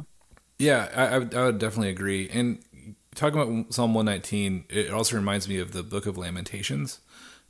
Yeah, 0.60 0.90
I, 0.96 1.06
I, 1.06 1.18
would, 1.18 1.34
I 1.34 1.46
would 1.46 1.60
definitely 1.60 1.90
agree. 1.90 2.30
And 2.30 2.60
talking 3.16 3.40
about 3.40 3.74
Psalm 3.74 3.94
119, 3.94 4.66
it 4.70 4.92
also 4.92 5.16
reminds 5.16 5.48
me 5.48 5.58
of 5.58 5.72
the 5.72 5.82
Book 5.82 6.06
of 6.06 6.18
Lamentations. 6.18 7.00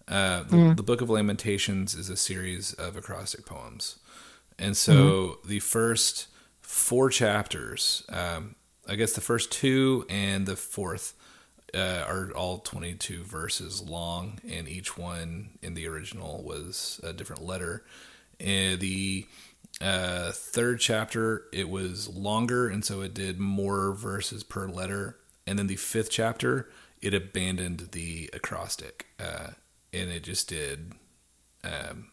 Uh, 0.08 0.44
the, 0.44 0.56
mm. 0.56 0.78
the, 0.78 0.84
Book 0.84 1.02
of 1.02 1.10
Lamentations 1.10 1.94
is 1.94 2.10
a 2.10 2.18
series 2.18 2.74
of 2.74 2.96
acrostic 2.96 3.46
poems. 3.46 4.00
And 4.58 4.76
so 4.76 4.94
mm-hmm. 4.94 5.48
the 5.48 5.60
first 5.60 6.28
four 6.72 7.10
chapters, 7.10 8.04
um, 8.10 8.56
I 8.88 8.96
guess 8.96 9.14
the 9.14 9.22
first 9.22 9.52
two 9.52 10.06
and 10.10 10.46
the 10.46 10.56
fourth, 10.56 11.14
uh, 11.74 12.04
are 12.08 12.32
all 12.32 12.58
22 12.60 13.24
verses 13.24 13.82
long, 13.82 14.40
and 14.50 14.68
each 14.68 14.98
one 14.98 15.52
in 15.62 15.74
the 15.74 15.88
original 15.88 16.44
was 16.44 17.00
a 17.04 17.14
different 17.14 17.44
letter. 17.44 17.84
And 18.40 18.80
the 18.80 19.28
uh, 19.80 20.32
third 20.32 20.80
chapter, 20.80 21.46
it 21.54 21.70
was 21.70 22.10
longer, 22.10 22.68
and 22.68 22.84
so 22.84 23.02
it 23.02 23.14
did 23.14 23.40
more 23.40 23.94
verses 23.94 24.44
per 24.44 24.68
letter 24.68 25.18
and 25.48 25.58
then 25.58 25.68
the 25.68 25.76
fifth 25.76 26.10
chapter 26.10 26.70
it 27.02 27.14
abandoned 27.14 27.90
the 27.92 28.30
acrostic 28.34 29.08
uh, 29.20 29.48
and 29.92 30.10
it 30.10 30.24
just 30.24 30.48
did 30.48 30.94
um, 31.64 32.11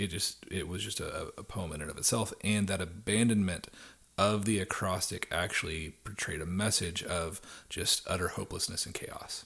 it 0.00 0.08
just 0.08 0.44
it 0.50 0.68
was 0.68 0.82
just 0.82 1.00
a, 1.00 1.28
a, 1.38 1.42
poem 1.42 1.72
in 1.72 1.80
and 1.80 1.90
of 1.90 1.98
itself 1.98 2.32
and 2.42 2.68
that 2.68 2.80
abandonment 2.80 3.68
of 4.18 4.44
the 4.44 4.58
acrostic 4.58 5.26
actually 5.30 5.94
portrayed 6.04 6.40
a 6.40 6.46
message 6.46 7.02
of 7.04 7.40
just 7.68 8.02
utter 8.08 8.28
hopelessness 8.28 8.86
and 8.86 8.94
chaos 8.94 9.44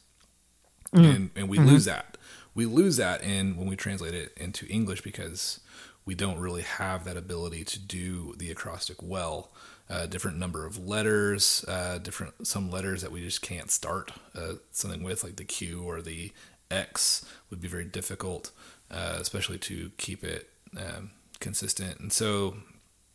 mm. 0.94 1.14
and, 1.14 1.30
and 1.36 1.48
we 1.48 1.58
mm-hmm. 1.58 1.68
lose 1.68 1.84
that 1.84 2.16
we 2.54 2.66
lose 2.66 2.96
that 2.96 3.22
in 3.22 3.56
when 3.56 3.68
we 3.68 3.76
translate 3.76 4.14
it 4.14 4.32
into 4.36 4.66
english 4.68 5.00
because 5.02 5.60
we 6.06 6.14
don't 6.14 6.38
really 6.38 6.62
have 6.62 7.04
that 7.04 7.16
ability 7.16 7.64
to 7.64 7.78
do 7.78 8.34
the 8.36 8.50
acrostic 8.50 9.02
well 9.02 9.50
uh, 9.88 10.06
different 10.06 10.38
number 10.38 10.64
of 10.64 10.78
letters, 10.86 11.64
uh, 11.68 11.98
different 11.98 12.46
some 12.46 12.70
letters 12.70 13.02
that 13.02 13.12
we 13.12 13.20
just 13.20 13.42
can't 13.42 13.70
start 13.70 14.12
uh, 14.34 14.54
something 14.72 15.02
with, 15.02 15.22
like 15.22 15.36
the 15.36 15.44
Q 15.44 15.82
or 15.82 16.00
the 16.00 16.32
X, 16.70 17.24
would 17.50 17.60
be 17.60 17.68
very 17.68 17.84
difficult, 17.84 18.50
uh, 18.90 19.16
especially 19.20 19.58
to 19.58 19.90
keep 19.96 20.24
it 20.24 20.50
um, 20.76 21.10
consistent. 21.40 22.00
And 22.00 22.12
so 22.12 22.56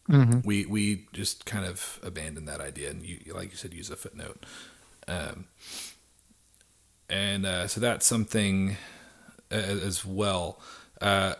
mm-hmm. 0.09 0.39
we 0.43 0.65
we 0.65 1.07
just 1.13 1.45
kind 1.45 1.65
of 1.65 1.99
abandoned 2.03 2.47
that 2.47 2.61
idea, 2.61 2.89
and 2.89 3.03
you, 3.03 3.20
like 3.34 3.51
you 3.51 3.57
said, 3.57 3.74
use 3.74 3.89
a 3.89 3.95
footnote. 3.95 4.45
Um, 5.07 5.45
and 7.09 7.45
uh, 7.45 7.67
so 7.67 7.80
that's 7.80 8.05
something 8.05 8.78
as, 9.49 9.84
as 9.84 10.05
well, 10.05 10.59
uh, 11.01 11.34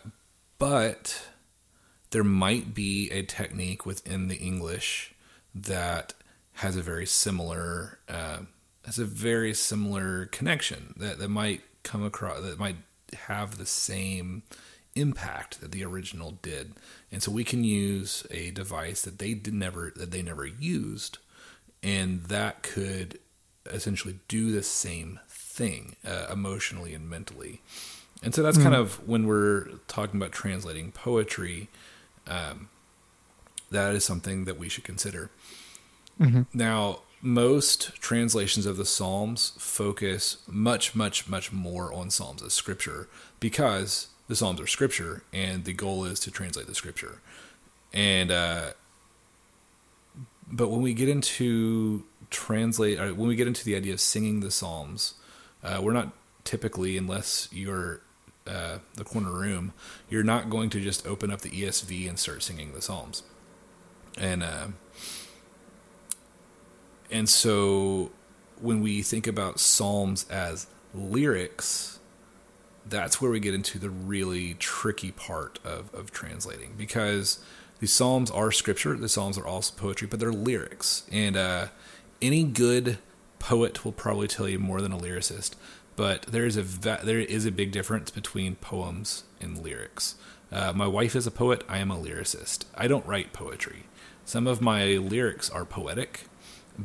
but 0.57 1.30
there 2.09 2.23
might 2.23 2.73
be 2.73 3.09
a 3.11 3.21
technique 3.21 3.86
within 3.86 4.27
the 4.27 4.38
English 4.38 5.13
that 5.53 6.13
has 6.53 6.75
a 6.75 6.82
very 6.82 7.05
similar 7.05 7.99
uh, 8.09 8.39
has 8.86 8.97
a 8.97 9.05
very 9.05 9.53
similar 9.53 10.25
connection 10.27 10.93
that, 10.97 11.19
that 11.19 11.30
might 11.30 11.61
come 11.84 12.03
across 12.03 12.41
that 12.41 12.59
might 12.59 12.75
have 13.14 13.57
the 13.57 13.66
same 13.66 14.43
impact 14.95 15.62
that 15.62 15.72
the 15.72 15.84
original 15.84 16.32
did 16.41 16.74
and 17.12 17.22
so 17.22 17.32
we 17.32 17.43
can 17.43 17.64
use 17.64 18.26
a 18.32 18.51
device 18.51 19.01
that 19.01 19.20
they 19.20 19.34
did 19.34 19.53
never 19.53 19.93
that 19.95 20.12
they 20.12 20.22
never 20.22 20.45
used 20.45 21.20
and 21.84 22.24
that 22.26 22.64
could 22.64 23.20
essentially 23.68 24.20
do 24.28 24.51
the 24.51 24.64
same 24.64 25.20
thing 25.30 25.95
uh, 26.05 26.26
emotionally 26.32 26.93
and 26.93 27.10
mentally 27.10 27.62
and 28.24 28.34
so 28.34 28.41
that's 28.41 28.57
mm. 28.57 28.64
kind 28.64 28.76
of 28.76 29.07
when 29.07 29.28
we're 29.28 29.68
talking 29.88 30.20
about 30.20 30.32
translating 30.32 30.91
poetry 30.91 31.70
um, 32.28 32.68
that 33.72 33.93
is 33.93 34.03
something 34.03 34.45
that 34.45 34.57
we 34.57 34.68
should 34.68 34.84
consider 34.84 35.30
Mm-hmm. 36.20 36.41
Now, 36.53 36.99
most 37.22 37.95
translations 37.95 38.65
of 38.65 38.78
the 38.78 38.86
Psalms 38.86 39.53
focus 39.57 40.38
much, 40.47 40.95
much, 40.95 41.28
much 41.28 41.51
more 41.51 41.93
on 41.93 42.09
Psalms 42.09 42.41
as 42.41 42.53
scripture 42.53 43.09
because 43.39 44.07
the 44.28 44.36
Psalms 44.36 44.61
are 44.61 44.67
scripture, 44.67 45.24
and 45.34 45.65
the 45.65 45.74
goal 45.74 46.05
is 46.05 46.20
to 46.22 46.32
translate 46.32 46.67
the 46.67 46.76
scripture. 46.76 47.20
And 47.91 48.32
uh, 48.32 48.72
but 50.51 50.70
when 50.70 50.82
we 50.82 50.93
get 50.93 51.09
into 51.09 52.05
translate, 52.30 52.99
uh, 52.99 53.09
when 53.09 53.28
we 53.28 53.36
get 53.36 53.47
into 53.47 53.65
the 53.65 53.76
idea 53.76 53.93
of 53.93 53.99
singing 53.99 54.39
the 54.39 54.51
Psalms, 54.51 55.15
uh, 55.63 55.80
we're 55.82 55.93
not 55.93 56.13
typically, 56.43 56.97
unless 56.97 57.49
you're 57.51 58.01
uh, 58.47 58.80
the 58.95 59.03
corner 59.03 59.32
room, 59.32 59.74
you're 60.09 60.24
not 60.24 60.49
going 60.49 60.70
to 60.72 60.80
just 60.80 61.05
open 61.05 61.32
up 61.32 61.41
the 61.41 61.49
ESV 61.49 62.07
and 62.07 62.17
start 62.17 62.41
singing 62.43 62.74
the 62.74 62.82
Psalms. 62.82 63.24
And 64.17 64.43
uh, 64.43 64.67
and 67.12 67.28
so 67.30 68.12
when 68.62 68.82
we 68.82 69.01
think 69.01 69.28
about 69.28 69.60
psalms 69.60 70.26
as 70.30 70.68
lyrics, 70.93 71.99
that's 72.86 73.22
where 73.22 73.32
we 73.32 73.39
get 73.39 73.53
into 73.53 73.80
the 73.80 73.89
really 73.89 74.55
tricky 74.55 75.12
part 75.12 75.60
of, 75.64 75.93
of 75.93 76.12
translating 76.12 76.74
because 76.78 77.39
the 77.80 77.88
Psalms 77.88 78.30
are 78.30 78.51
scripture. 78.51 78.95
The 78.95 79.10
Psalms 79.10 79.38
are 79.38 79.47
also 79.47 79.74
poetry, 79.76 80.07
but 80.07 80.20
they're 80.20 80.34
lyrics. 80.34 81.03
And 81.12 81.38
uh, 81.38 81.68
any 82.22 82.43
good 82.43 82.97
poet 83.39 83.86
will 83.86 83.93
probably 83.93 84.28
tell 84.28 84.49
you 84.49 84.60
more 84.60 84.82
than 84.82 84.91
a 84.91 84.97
lyricist. 84.97 85.51
But 85.95 86.24
there 86.24 86.45
is 86.45 86.57
a 86.57 86.64
va- 86.64 87.01
there 87.03 87.20
is 87.20 87.45
a 87.45 87.51
big 87.51 87.72
difference 87.72 88.12
between 88.12 88.55
poems 88.55 89.24
and 89.39 89.57
lyrics. 89.57 90.16
Uh, 90.51 90.74
my 90.74 90.88
wife 90.88 91.16
is 91.16 91.28
a 91.28 91.32
poet. 91.32 91.64
I 91.70 91.78
am 91.80 91.91
a 91.91 91.97
lyricist. 91.97 92.66
I 92.76 92.88
don't 92.88 93.05
write 93.05 93.34
poetry. 93.34 93.84
Some 94.26 94.47
of 94.47 94.62
my 94.62 94.97
lyrics 94.97 95.49
are 95.49 95.66
poetic, 95.66 96.26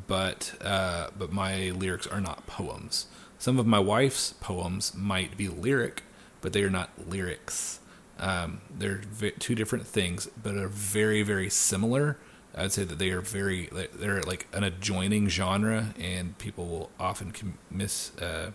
but 0.06 0.54
uh, 0.60 1.08
but 1.16 1.32
my 1.32 1.70
lyrics 1.70 2.06
are 2.06 2.20
not 2.20 2.46
poems. 2.46 3.06
Some 3.38 3.58
of 3.58 3.66
my 3.66 3.78
wife's 3.78 4.32
poems 4.34 4.94
might 4.94 5.36
be 5.36 5.48
lyric, 5.48 6.02
but 6.40 6.52
they 6.52 6.62
are 6.62 6.70
not 6.70 6.90
lyrics. 7.08 7.80
Um, 8.18 8.60
they're 8.70 9.02
v- 9.04 9.32
two 9.38 9.54
different 9.54 9.86
things, 9.86 10.28
but 10.42 10.56
are 10.56 10.68
very 10.68 11.22
very 11.22 11.50
similar. 11.50 12.18
I'd 12.56 12.72
say 12.72 12.84
that 12.84 12.98
they 12.98 13.10
are 13.10 13.20
very 13.20 13.68
they're 13.94 14.22
like 14.22 14.46
an 14.52 14.64
adjoining 14.64 15.28
genre, 15.28 15.94
and 15.98 16.38
people 16.38 16.66
will 16.66 16.90
often 16.98 17.32
miss 17.70 18.16
uh, 18.18 18.52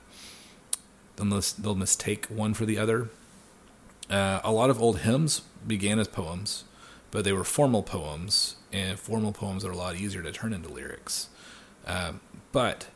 they'll, 1.15 1.41
they'll 1.59 1.75
mistake 1.75 2.25
one 2.27 2.53
for 2.53 2.65
the 2.65 2.77
other. 2.77 3.09
Uh, 4.09 4.39
a 4.43 4.51
lot 4.51 4.69
of 4.69 4.81
old 4.81 4.99
hymns 4.99 5.41
began 5.67 5.99
as 5.99 6.07
poems, 6.07 6.63
but 7.11 7.23
they 7.23 7.33
were 7.33 7.43
formal 7.43 7.83
poems, 7.83 8.55
and 8.71 8.99
formal 8.99 9.31
poems 9.31 9.65
are 9.65 9.71
a 9.71 9.77
lot 9.77 9.95
easier 9.95 10.21
to 10.21 10.31
turn 10.31 10.53
into 10.53 10.69
lyrics. 10.69 11.29
Um, 11.85 12.21
but 12.51 12.87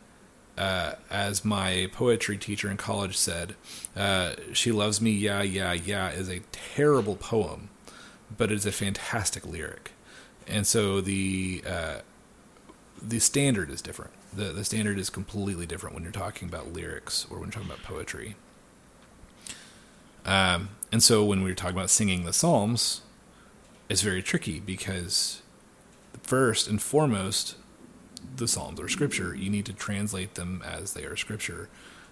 uh, 0.57 0.93
as 1.09 1.43
my 1.43 1.89
poetry 1.91 2.37
teacher 2.37 2.69
in 2.69 2.77
college 2.77 3.17
said, 3.17 3.55
uh, 3.95 4.33
She 4.53 4.71
Loves 4.71 5.01
Me, 5.01 5.11
Yeah, 5.11 5.41
Yeah, 5.41 5.73
Yeah 5.73 6.11
is 6.11 6.29
a 6.29 6.41
terrible 6.51 7.15
poem, 7.15 7.69
but 8.35 8.51
it's 8.51 8.65
a 8.65 8.71
fantastic 8.71 9.45
lyric. 9.45 9.91
And 10.47 10.67
so 10.67 11.01
the 11.01 11.63
uh, 11.65 11.99
the 13.01 13.19
standard 13.19 13.69
is 13.69 13.81
different. 13.81 14.11
The, 14.33 14.45
the 14.45 14.63
standard 14.65 14.97
is 14.97 15.09
completely 15.09 15.65
different 15.65 15.93
when 15.93 16.03
you're 16.03 16.11
talking 16.11 16.47
about 16.47 16.73
lyrics 16.73 17.27
or 17.29 17.37
when 17.37 17.47
you're 17.47 17.53
talking 17.53 17.69
about 17.69 17.83
poetry. 17.83 18.35
Um, 20.25 20.69
and 20.91 21.03
so 21.03 21.23
when 21.23 21.43
we 21.43 21.51
are 21.51 21.55
talking 21.55 21.75
about 21.75 21.89
singing 21.89 22.23
the 22.23 22.33
Psalms, 22.33 23.01
it's 23.89 24.01
very 24.01 24.21
tricky 24.21 24.59
because 24.59 25.42
first 26.23 26.67
and 26.67 26.81
foremost, 26.81 27.55
the 28.35 28.47
Psalms 28.47 28.79
are 28.79 28.87
scripture. 28.87 29.35
You 29.35 29.49
need 29.49 29.65
to 29.67 29.73
translate 29.73 30.35
them 30.35 30.63
as 30.65 30.93
they 30.93 31.03
are 31.03 31.15
scripture. 31.15 31.69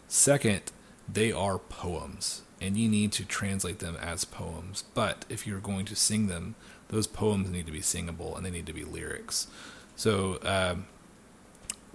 Second, 0.08 0.72
they 1.12 1.32
are 1.32 1.58
poems, 1.58 2.44
and 2.60 2.78
you 2.78 2.88
need 2.88 3.12
to 3.14 3.26
translate 3.26 3.80
them 3.80 3.98
as 4.00 4.26
poems. 4.26 4.84
But 4.94 5.26
if 5.30 5.48
you're 5.48 5.60
going 5.60 5.86
to 5.86 5.96
sing 5.96 6.28
them, 6.28 6.56
those 6.90 7.08
poems 7.08 7.50
need 7.50 7.66
to 7.66 7.72
be 7.72 7.82
singable 7.82 8.36
and 8.36 8.46
they 8.46 8.52
need 8.52 8.66
to 8.68 8.74
be 8.74 8.84
lyrics. 8.84 9.48
So, 9.96 10.40
um, 10.44 10.86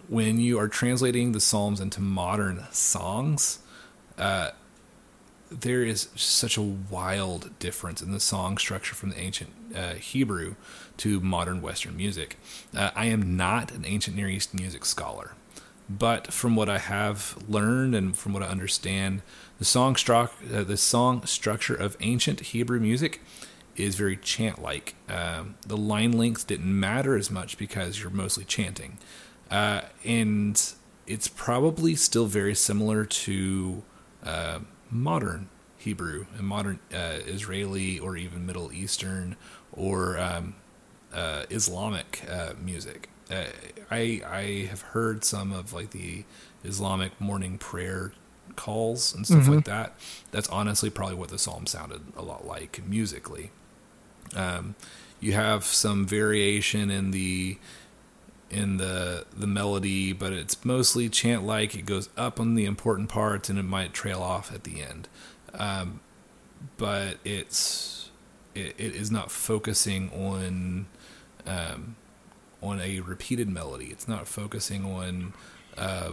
when 0.08 0.38
you 0.38 0.58
are 0.58 0.68
translating 0.68 1.32
the 1.32 1.40
Psalms 1.40 1.80
into 1.80 2.00
modern 2.00 2.64
songs, 2.70 3.58
uh, 4.16 4.50
there 5.50 5.82
is 5.82 6.08
such 6.16 6.56
a 6.56 6.62
wild 6.62 7.56
difference 7.58 8.02
in 8.02 8.12
the 8.12 8.20
song 8.20 8.58
structure 8.58 8.94
from 8.94 9.10
the 9.10 9.20
ancient 9.20 9.50
uh, 9.74 9.94
Hebrew 9.94 10.56
to 10.98 11.20
modern 11.20 11.62
Western 11.62 11.96
music. 11.96 12.36
Uh, 12.74 12.90
I 12.94 13.06
am 13.06 13.36
not 13.36 13.70
an 13.72 13.84
ancient 13.84 14.16
Near 14.16 14.28
East 14.28 14.54
music 14.54 14.84
scholar, 14.84 15.34
but 15.88 16.32
from 16.32 16.56
what 16.56 16.68
I 16.68 16.78
have 16.78 17.36
learned 17.48 17.94
and 17.94 18.16
from 18.16 18.32
what 18.32 18.42
I 18.42 18.46
understand, 18.46 19.22
the 19.58 19.64
song, 19.64 19.94
stru- 19.94 20.54
uh, 20.54 20.64
the 20.64 20.76
song 20.76 21.24
structure 21.26 21.74
of 21.74 21.96
ancient 22.00 22.40
Hebrew 22.40 22.80
music 22.80 23.20
is 23.76 23.94
very 23.94 24.16
chant 24.16 24.60
like. 24.60 24.94
Um, 25.08 25.56
the 25.66 25.76
line 25.76 26.12
length 26.12 26.46
didn't 26.46 26.78
matter 26.78 27.16
as 27.16 27.30
much 27.30 27.58
because 27.58 28.00
you're 28.00 28.10
mostly 28.10 28.44
chanting. 28.44 28.98
Uh, 29.50 29.82
and 30.04 30.72
it's 31.06 31.28
probably 31.28 31.94
still 31.94 32.26
very 32.26 32.54
similar 32.54 33.04
to 33.04 33.84
uh, 34.24 34.60
modern 34.90 35.48
Hebrew 35.76 36.26
and 36.36 36.46
modern 36.46 36.78
uh, 36.92 37.18
Israeli 37.26 37.98
or 37.98 38.16
even 38.16 38.46
Middle 38.46 38.72
Eastern 38.72 39.36
or 39.72 40.18
um, 40.18 40.54
uh, 41.12 41.44
Islamic 41.50 42.24
uh, 42.30 42.52
music. 42.60 43.08
Uh, 43.30 43.44
I 43.90 44.22
I 44.26 44.68
have 44.70 44.82
heard 44.82 45.24
some 45.24 45.52
of 45.52 45.72
like 45.72 45.90
the 45.90 46.24
Islamic 46.64 47.20
morning 47.20 47.58
prayer 47.58 48.12
calls 48.56 49.14
and 49.14 49.26
stuff 49.26 49.42
mm-hmm. 49.42 49.54
like 49.56 49.64
that. 49.66 49.94
That's 50.30 50.48
honestly 50.48 50.90
probably 50.90 51.16
what 51.16 51.28
the 51.28 51.38
psalm 51.38 51.66
sounded 51.66 52.02
a 52.16 52.22
lot 52.22 52.46
like 52.46 52.80
musically. 52.86 53.50
Um, 54.34 54.74
you 55.20 55.32
have 55.32 55.64
some 55.64 56.06
variation 56.06 56.90
in 56.90 57.10
the 57.10 57.58
in 58.50 58.76
the 58.76 59.26
the 59.36 59.46
melody, 59.46 60.12
but 60.12 60.32
it's 60.32 60.64
mostly 60.64 61.08
chant 61.08 61.44
like. 61.44 61.74
It 61.74 61.86
goes 61.86 62.08
up 62.16 62.38
on 62.40 62.54
the 62.54 62.64
important 62.64 63.08
parts 63.08 63.48
and 63.48 63.58
it 63.58 63.64
might 63.64 63.92
trail 63.92 64.22
off 64.22 64.52
at 64.52 64.64
the 64.64 64.82
end. 64.82 65.08
Um, 65.54 66.00
but 66.76 67.18
it's 67.24 68.10
it, 68.54 68.74
it 68.78 68.94
is 68.94 69.10
not 69.10 69.30
focusing 69.30 70.10
on 70.10 70.86
um, 71.46 71.96
on 72.62 72.80
a 72.80 73.00
repeated 73.00 73.48
melody. 73.48 73.86
It's 73.86 74.08
not 74.08 74.26
focusing 74.26 74.84
on 74.84 75.34
uh, 75.76 76.12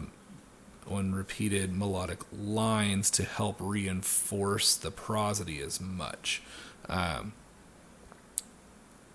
on 0.90 1.14
repeated 1.14 1.74
melodic 1.74 2.20
lines 2.32 3.10
to 3.12 3.24
help 3.24 3.58
reinforce 3.60 4.76
the 4.76 4.92
prosody 4.92 5.62
as 5.62 5.80
much. 5.80 6.42
Um, 6.90 7.34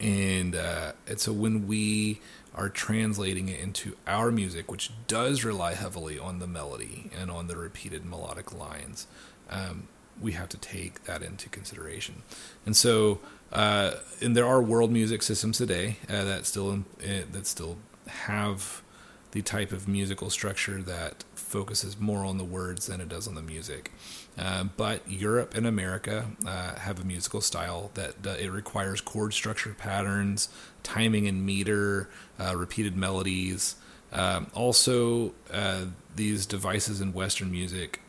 and 0.00 0.54
uh, 0.54 0.92
and 1.06 1.20
so 1.20 1.32
when 1.32 1.66
we 1.66 2.20
are 2.58 2.68
translating 2.68 3.48
it 3.48 3.60
into 3.60 3.96
our 4.06 4.32
music, 4.32 4.70
which 4.70 4.90
does 5.06 5.44
rely 5.44 5.74
heavily 5.74 6.18
on 6.18 6.40
the 6.40 6.46
melody 6.46 7.08
and 7.16 7.30
on 7.30 7.46
the 7.46 7.56
repeated 7.56 8.04
melodic 8.04 8.52
lines, 8.52 9.06
um, 9.48 9.86
we 10.20 10.32
have 10.32 10.48
to 10.48 10.56
take 10.58 11.04
that 11.04 11.22
into 11.22 11.48
consideration. 11.48 12.22
And 12.66 12.76
so, 12.76 13.20
uh, 13.52 13.92
and 14.20 14.36
there 14.36 14.46
are 14.46 14.60
world 14.60 14.90
music 14.90 15.22
systems 15.22 15.56
today 15.56 15.98
uh, 16.08 16.24
that 16.24 16.46
still 16.46 16.72
uh, 16.72 17.22
that 17.32 17.46
still 17.46 17.78
have 18.08 18.82
the 19.30 19.42
type 19.42 19.70
of 19.70 19.86
musical 19.86 20.28
structure 20.28 20.82
that 20.82 21.24
focuses 21.34 22.00
more 22.00 22.24
on 22.24 22.38
the 22.38 22.44
words 22.44 22.86
than 22.86 23.00
it 23.00 23.08
does 23.08 23.28
on 23.28 23.36
the 23.36 23.42
music. 23.42 23.92
Uh, 24.38 24.64
but 24.76 25.00
Europe 25.10 25.54
and 25.56 25.66
America 25.66 26.26
uh, 26.46 26.76
have 26.76 27.00
a 27.00 27.04
musical 27.04 27.40
style 27.40 27.90
that 27.94 28.14
uh, 28.24 28.30
it 28.30 28.52
requires 28.52 29.00
chord 29.00 29.34
structure 29.34 29.74
patterns, 29.76 30.48
timing 30.82 31.26
and 31.26 31.44
meter, 31.44 32.08
uh, 32.38 32.56
repeated 32.56 32.96
melodies. 32.96 33.74
Um, 34.12 34.46
also, 34.54 35.32
uh, 35.52 35.86
these 36.14 36.46
devices 36.46 37.00
in 37.00 37.12
Western 37.12 37.50
music, 37.50 38.00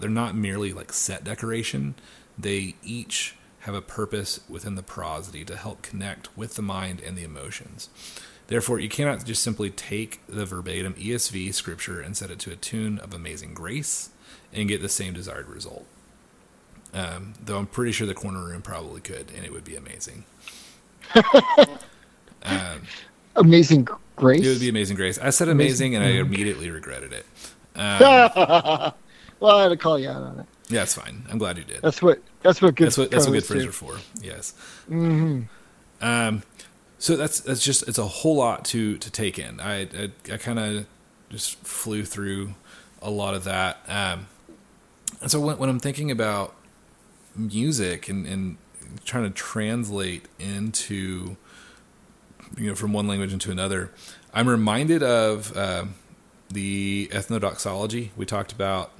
they're 0.00 0.10
not 0.10 0.34
merely 0.34 0.72
like 0.72 0.92
set 0.92 1.24
decoration. 1.24 1.94
They 2.36 2.74
each 2.82 3.36
have 3.60 3.74
a 3.74 3.82
purpose 3.82 4.40
within 4.48 4.74
the 4.74 4.82
prosody 4.82 5.44
to 5.44 5.56
help 5.56 5.82
connect 5.82 6.36
with 6.36 6.54
the 6.54 6.62
mind 6.62 7.00
and 7.00 7.16
the 7.16 7.24
emotions. 7.24 7.88
Therefore, 8.46 8.78
you 8.78 8.88
cannot 8.88 9.24
just 9.24 9.42
simply 9.42 9.70
take 9.70 10.20
the 10.26 10.46
verbatim 10.46 10.94
ESV 10.94 11.52
scripture 11.54 12.00
and 12.00 12.16
set 12.16 12.30
it 12.30 12.38
to 12.40 12.52
a 12.52 12.56
tune 12.56 12.98
of 12.98 13.12
amazing 13.12 13.54
grace 13.54 14.10
and 14.52 14.68
get 14.68 14.82
the 14.82 14.88
same 14.88 15.14
desired 15.14 15.48
result. 15.48 15.86
Um, 16.94 17.34
though 17.42 17.58
I'm 17.58 17.66
pretty 17.66 17.92
sure 17.92 18.06
the 18.06 18.14
corner 18.14 18.44
room 18.44 18.62
probably 18.62 19.00
could, 19.00 19.30
and 19.36 19.44
it 19.44 19.52
would 19.52 19.64
be 19.64 19.76
amazing. 19.76 20.24
um, 22.42 22.82
amazing 23.36 23.88
grace. 24.16 24.44
It 24.44 24.48
would 24.48 24.60
be 24.60 24.68
amazing 24.68 24.96
grace. 24.96 25.18
I 25.18 25.30
said 25.30 25.48
amazing, 25.48 25.94
amazing. 25.94 25.96
and 25.96 26.04
I 26.04 26.20
immediately 26.20 26.70
regretted 26.70 27.12
it. 27.12 27.26
Um, 27.78 28.92
well, 29.38 29.56
I 29.56 29.62
had 29.62 29.68
to 29.68 29.76
call 29.76 30.00
you 30.00 30.08
out 30.08 30.20
on 30.20 30.40
it. 30.40 30.46
Yeah, 30.68 30.82
it's 30.82 30.94
fine. 30.94 31.24
I'm 31.30 31.38
glad 31.38 31.58
you 31.58 31.64
did. 31.64 31.80
That's 31.80 32.02
what. 32.02 32.20
That's 32.42 32.60
what 32.60 32.74
good. 32.74 32.86
That's 32.86 32.98
what. 32.98 33.12
That's 33.12 33.24
what 33.24 33.34
good 33.34 33.44
friends 33.44 33.66
are 33.66 33.72
for. 33.72 33.98
Yes. 34.20 34.52
Mm-hmm. 34.90 35.42
Um, 36.00 36.42
so 36.98 37.16
that's 37.16 37.40
that's 37.40 37.62
just 37.62 37.86
it's 37.88 37.98
a 37.98 38.06
whole 38.06 38.36
lot 38.36 38.64
to 38.66 38.98
to 38.98 39.10
take 39.10 39.38
in. 39.38 39.60
I 39.60 39.82
I, 39.82 40.10
I 40.32 40.36
kind 40.38 40.58
of 40.58 40.86
just 41.30 41.56
flew 41.58 42.04
through 42.04 42.54
a 43.00 43.10
lot 43.10 43.34
of 43.34 43.44
that. 43.44 43.78
Um, 43.86 44.26
and 45.20 45.30
so 45.30 45.40
when, 45.40 45.58
when 45.58 45.68
I'm 45.68 45.80
thinking 45.80 46.10
about 46.10 46.54
music 47.34 48.08
and, 48.08 48.26
and 48.26 48.56
trying 49.04 49.24
to 49.24 49.30
translate 49.30 50.26
into 50.38 51.36
you 52.56 52.68
know 52.68 52.74
from 52.74 52.92
one 52.92 53.06
language 53.06 53.32
into 53.32 53.50
another, 53.50 53.90
I'm 54.32 54.48
reminded 54.48 55.02
of 55.02 55.56
uh, 55.56 55.84
the 56.50 57.08
ethnodoxology 57.12 58.10
we 58.16 58.26
talked 58.26 58.52
about. 58.52 58.92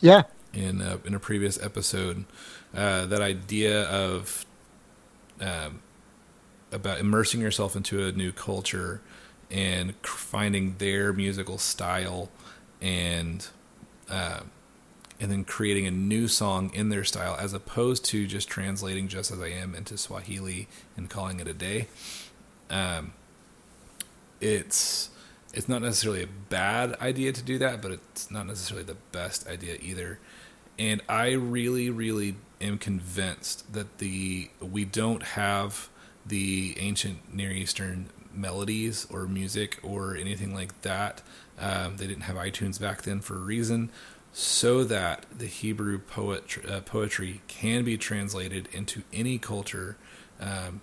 Yeah. 0.00 0.22
In 0.52 0.82
a, 0.82 0.98
in 1.06 1.14
a 1.14 1.18
previous 1.18 1.62
episode, 1.62 2.26
uh, 2.74 3.06
that 3.06 3.22
idea 3.22 3.84
of 3.84 4.44
um, 5.40 5.80
about 6.70 6.98
immersing 6.98 7.40
yourself 7.40 7.74
into 7.74 8.04
a 8.04 8.12
new 8.12 8.32
culture 8.32 9.00
and 9.50 9.94
finding 10.02 10.76
their 10.76 11.12
musical 11.12 11.58
style 11.58 12.30
and 12.80 13.48
uh, 14.10 14.40
and 15.22 15.30
then 15.30 15.44
creating 15.44 15.86
a 15.86 15.90
new 15.92 16.26
song 16.26 16.68
in 16.74 16.88
their 16.88 17.04
style 17.04 17.36
as 17.38 17.54
opposed 17.54 18.04
to 18.04 18.26
just 18.26 18.48
translating 18.48 19.06
just 19.06 19.30
as 19.30 19.40
I 19.40 19.50
am 19.50 19.72
into 19.72 19.96
Swahili 19.96 20.66
and 20.96 21.08
calling 21.08 21.38
it 21.38 21.46
a 21.46 21.54
day. 21.54 21.86
Um, 22.68 23.12
it's 24.40 25.10
it's 25.54 25.68
not 25.68 25.80
necessarily 25.80 26.24
a 26.24 26.28
bad 26.48 26.96
idea 27.00 27.32
to 27.32 27.42
do 27.42 27.56
that, 27.58 27.80
but 27.80 27.92
it's 27.92 28.32
not 28.32 28.48
necessarily 28.48 28.84
the 28.84 28.96
best 29.12 29.46
idea 29.46 29.76
either. 29.80 30.18
And 30.76 31.00
I 31.08 31.32
really, 31.32 31.88
really 31.88 32.34
am 32.60 32.78
convinced 32.78 33.72
that 33.72 33.98
the 33.98 34.50
we 34.60 34.84
don't 34.84 35.22
have 35.22 35.88
the 36.26 36.74
ancient 36.80 37.32
Near 37.32 37.52
Eastern 37.52 38.08
melodies 38.34 39.06
or 39.08 39.28
music 39.28 39.78
or 39.84 40.16
anything 40.16 40.52
like 40.52 40.82
that. 40.82 41.22
Um, 41.60 41.96
they 41.96 42.08
didn't 42.08 42.22
have 42.22 42.34
iTunes 42.34 42.80
back 42.80 43.02
then 43.02 43.20
for 43.20 43.36
a 43.36 43.40
reason, 43.40 43.90
so 44.32 44.82
that 44.84 45.26
the 45.36 45.46
Hebrew 45.46 45.98
poet, 45.98 46.58
uh, 46.66 46.80
poetry 46.80 47.42
can 47.48 47.84
be 47.84 47.98
translated 47.98 48.68
into 48.72 49.02
any 49.12 49.38
culture 49.38 49.96
um, 50.40 50.80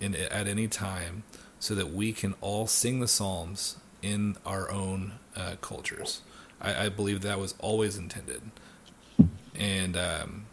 in, 0.00 0.14
at 0.14 0.46
any 0.46 0.68
time, 0.68 1.24
so 1.58 1.74
that 1.74 1.92
we 1.92 2.12
can 2.12 2.34
all 2.40 2.66
sing 2.66 3.00
the 3.00 3.08
Psalms 3.08 3.76
in 4.02 4.36
our 4.46 4.70
own 4.70 5.14
uh, 5.36 5.56
cultures. 5.60 6.22
I, 6.60 6.86
I, 6.86 6.88
believe 6.88 7.22
that 7.22 7.38
was 7.38 7.54
always 7.58 7.96
intended, 7.96 8.42
and 9.54 9.96
um, 9.96 10.46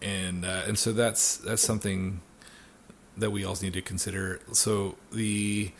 and 0.00 0.44
uh, 0.44 0.62
and 0.66 0.78
so 0.78 0.92
that's 0.92 1.36
that's 1.36 1.62
something 1.62 2.20
that 3.16 3.30
we 3.30 3.44
also 3.44 3.64
need 3.64 3.74
to 3.74 3.82
consider. 3.82 4.40
So 4.52 4.96
the 5.10 5.72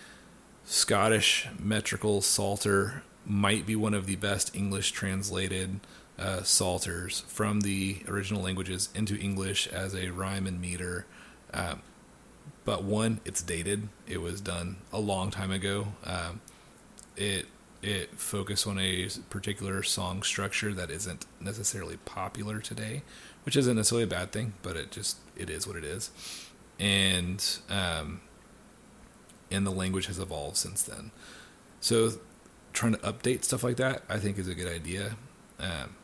Scottish 0.64 1.48
metrical 1.58 2.20
psalter 2.22 3.02
might 3.26 3.66
be 3.66 3.76
one 3.76 3.94
of 3.94 4.06
the 4.06 4.16
best 4.16 4.54
English 4.54 4.92
translated 4.92 5.80
uh, 6.18 6.42
psalters 6.42 7.24
from 7.26 7.62
the 7.62 8.02
original 8.08 8.42
languages 8.42 8.88
into 8.94 9.16
English 9.16 9.66
as 9.68 9.94
a 9.94 10.10
rhyme 10.10 10.46
and 10.46 10.60
meter. 10.60 11.06
Um, 11.52 11.82
but 12.64 12.84
one, 12.84 13.20
it's 13.24 13.42
dated. 13.42 13.88
It 14.06 14.20
was 14.20 14.40
done 14.40 14.76
a 14.92 15.00
long 15.00 15.30
time 15.30 15.50
ago. 15.50 15.88
Um, 16.04 16.40
it 17.16 17.46
it 17.82 18.18
focused 18.18 18.66
on 18.66 18.78
a 18.78 19.08
particular 19.28 19.82
song 19.82 20.22
structure 20.22 20.72
that 20.72 20.90
isn't 20.90 21.26
necessarily 21.38 21.98
popular 21.98 22.58
today, 22.58 23.02
which 23.44 23.56
isn't 23.56 23.76
necessarily 23.76 24.04
a 24.04 24.06
bad 24.06 24.32
thing, 24.32 24.54
but 24.62 24.76
it 24.76 24.90
just 24.90 25.18
it 25.36 25.50
is 25.50 25.66
what 25.66 25.76
it 25.76 25.84
is, 25.84 26.10
and 26.78 27.58
um, 27.68 28.22
and 29.50 29.66
the 29.66 29.70
language 29.70 30.06
has 30.06 30.18
evolved 30.18 30.56
since 30.56 30.82
then. 30.82 31.10
So 31.80 32.12
trying 32.74 32.92
to 32.92 32.98
update 32.98 33.44
stuff 33.44 33.64
like 33.64 33.76
that, 33.76 34.02
I 34.08 34.18
think, 34.18 34.38
is 34.38 34.48
a 34.48 34.54
good 34.54 34.70
idea. 34.70 35.16
Um, 35.58 35.96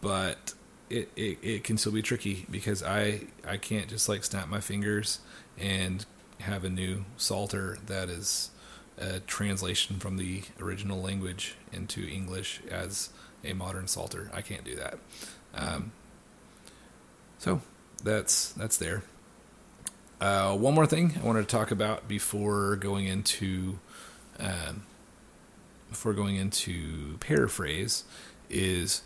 but 0.00 0.54
it, 0.88 1.10
it, 1.16 1.38
it 1.42 1.64
can 1.64 1.76
still 1.76 1.92
be 1.92 2.02
tricky 2.02 2.46
because 2.50 2.82
I 2.82 3.22
I 3.46 3.56
can't 3.56 3.88
just 3.88 4.08
like 4.08 4.22
snap 4.22 4.48
my 4.48 4.60
fingers 4.60 5.18
and 5.58 6.06
have 6.40 6.62
a 6.64 6.70
new 6.70 7.04
psalter 7.16 7.78
that 7.86 8.08
is 8.08 8.50
a 8.96 9.20
translation 9.20 9.98
from 9.98 10.16
the 10.16 10.42
original 10.60 11.00
language 11.00 11.56
into 11.72 12.06
English 12.06 12.60
as 12.70 13.10
a 13.44 13.52
modern 13.54 13.88
psalter. 13.88 14.30
I 14.32 14.42
can't 14.42 14.64
do 14.64 14.76
that. 14.76 14.98
Um, 15.54 15.92
so 17.38 17.60
that's 18.04 18.52
that's 18.52 18.76
there. 18.76 19.02
Uh, 20.20 20.56
one 20.56 20.74
more 20.74 20.86
thing 20.86 21.14
I 21.20 21.24
wanted 21.24 21.48
to 21.48 21.56
talk 21.56 21.70
about 21.70 22.08
before 22.08 22.76
going 22.76 23.06
into 23.06 23.78
um, 24.40 24.82
before 25.88 26.12
going 26.12 26.36
into 26.36 27.16
paraphrase 27.18 28.04
is 28.50 29.02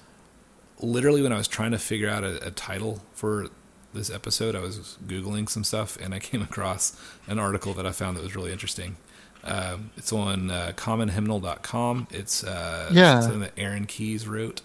literally 0.80 1.22
when 1.22 1.32
I 1.32 1.36
was 1.36 1.48
trying 1.48 1.72
to 1.72 1.78
figure 1.78 2.08
out 2.08 2.24
a, 2.24 2.46
a, 2.46 2.50
title 2.50 3.02
for 3.12 3.48
this 3.94 4.10
episode, 4.10 4.54
I 4.54 4.60
was 4.60 4.98
googling 5.06 5.48
some 5.48 5.64
stuff 5.64 5.96
and 6.00 6.14
I 6.14 6.18
came 6.18 6.42
across 6.50 6.96
an 7.26 7.38
article 7.38 7.72
that 7.74 7.86
I 7.86 7.92
found 7.92 8.16
that 8.16 8.22
was 8.22 8.34
really 8.34 8.52
interesting. 8.52 8.96
Um, 9.44 9.90
it's 9.96 10.12
on 10.12 10.50
uh, 10.50 10.72
commonhymnal.com. 10.76 12.08
It's 12.10 12.44
uh, 12.44 12.90
yeah. 12.92 13.20
something 13.20 13.40
that 13.40 13.52
Aaron 13.56 13.86
Keyes 13.86 14.26
wrote. 14.26 14.62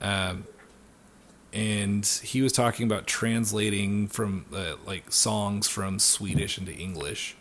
Um, 0.00 0.44
and 1.52 2.06
he 2.22 2.42
was 2.42 2.52
talking 2.52 2.86
about 2.86 3.06
translating 3.06 4.06
from 4.08 4.46
uh, 4.54 4.74
like 4.86 5.10
songs 5.10 5.68
from 5.68 5.98
Swedish 5.98 6.58
into 6.58 6.72
English 6.72 7.36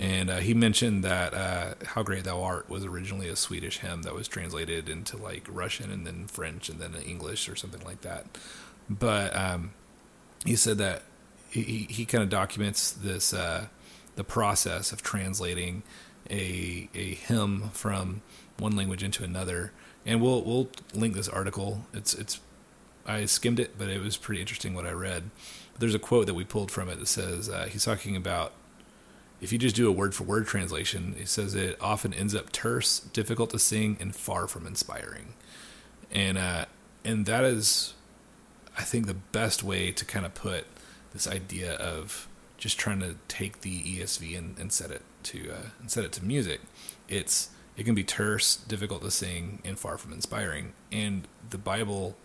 and 0.00 0.30
uh, 0.30 0.38
he 0.38 0.54
mentioned 0.54 1.04
that 1.04 1.34
uh, 1.34 1.74
"How 1.84 2.02
Great 2.02 2.24
Thou 2.24 2.42
Art" 2.42 2.70
was 2.70 2.86
originally 2.86 3.28
a 3.28 3.36
Swedish 3.36 3.78
hymn 3.78 4.00
that 4.02 4.14
was 4.14 4.26
translated 4.28 4.88
into 4.88 5.18
like 5.18 5.44
Russian 5.46 5.92
and 5.92 6.06
then 6.06 6.26
French 6.26 6.70
and 6.70 6.80
then 6.80 6.94
English 7.06 7.50
or 7.50 7.54
something 7.54 7.84
like 7.84 8.00
that. 8.00 8.24
But 8.88 9.36
um, 9.36 9.72
he 10.46 10.56
said 10.56 10.78
that 10.78 11.02
he 11.50 11.86
he 11.90 12.06
kind 12.06 12.24
of 12.24 12.30
documents 12.30 12.90
this 12.90 13.34
uh, 13.34 13.66
the 14.16 14.24
process 14.24 14.90
of 14.90 15.02
translating 15.02 15.82
a 16.30 16.88
a 16.94 17.14
hymn 17.14 17.68
from 17.74 18.22
one 18.58 18.74
language 18.74 19.02
into 19.02 19.22
another, 19.22 19.72
and 20.06 20.22
we'll 20.22 20.42
we'll 20.42 20.70
link 20.94 21.14
this 21.14 21.28
article. 21.28 21.84
It's 21.92 22.14
it's 22.14 22.40
I 23.04 23.26
skimmed 23.26 23.60
it, 23.60 23.76
but 23.76 23.88
it 23.88 24.00
was 24.00 24.16
pretty 24.16 24.40
interesting 24.40 24.72
what 24.72 24.86
I 24.86 24.92
read. 24.92 25.30
There's 25.78 25.94
a 25.94 25.98
quote 25.98 26.24
that 26.24 26.34
we 26.34 26.44
pulled 26.44 26.70
from 26.70 26.88
it 26.88 26.98
that 26.98 27.06
says 27.06 27.50
uh, 27.50 27.66
he's 27.70 27.84
talking 27.84 28.16
about 28.16 28.52
if 29.40 29.52
you 29.52 29.58
just 29.58 29.76
do 29.76 29.88
a 29.88 29.92
word 29.92 30.14
for 30.14 30.24
word 30.24 30.46
translation, 30.46 31.14
it 31.18 31.28
says 31.28 31.54
it 31.54 31.76
often 31.80 32.12
ends 32.12 32.34
up 32.34 32.52
terse, 32.52 33.00
difficult 33.00 33.50
to 33.50 33.58
sing, 33.58 33.96
and 34.00 34.14
far 34.14 34.46
from 34.46 34.66
inspiring. 34.66 35.34
And 36.10 36.36
uh, 36.36 36.66
and 37.04 37.26
that 37.26 37.44
is, 37.44 37.94
I 38.76 38.82
think, 38.82 39.06
the 39.06 39.14
best 39.14 39.62
way 39.62 39.92
to 39.92 40.04
kind 40.04 40.26
of 40.26 40.34
put 40.34 40.66
this 41.12 41.26
idea 41.26 41.74
of 41.74 42.28
just 42.58 42.78
trying 42.78 43.00
to 43.00 43.16
take 43.28 43.62
the 43.62 43.82
ESV 43.82 44.36
and, 44.36 44.58
and 44.58 44.72
set 44.72 44.90
it 44.90 45.02
to 45.24 45.50
uh, 45.50 45.66
and 45.80 45.90
set 45.90 46.04
it 46.04 46.12
to 46.12 46.24
music. 46.24 46.60
It's 47.08 47.50
it 47.76 47.84
can 47.84 47.94
be 47.94 48.04
terse, 48.04 48.56
difficult 48.56 49.00
to 49.02 49.10
sing, 49.10 49.62
and 49.64 49.78
far 49.78 49.96
from 49.96 50.12
inspiring. 50.12 50.74
And 50.92 51.26
the 51.48 51.56
Bible, 51.56 52.16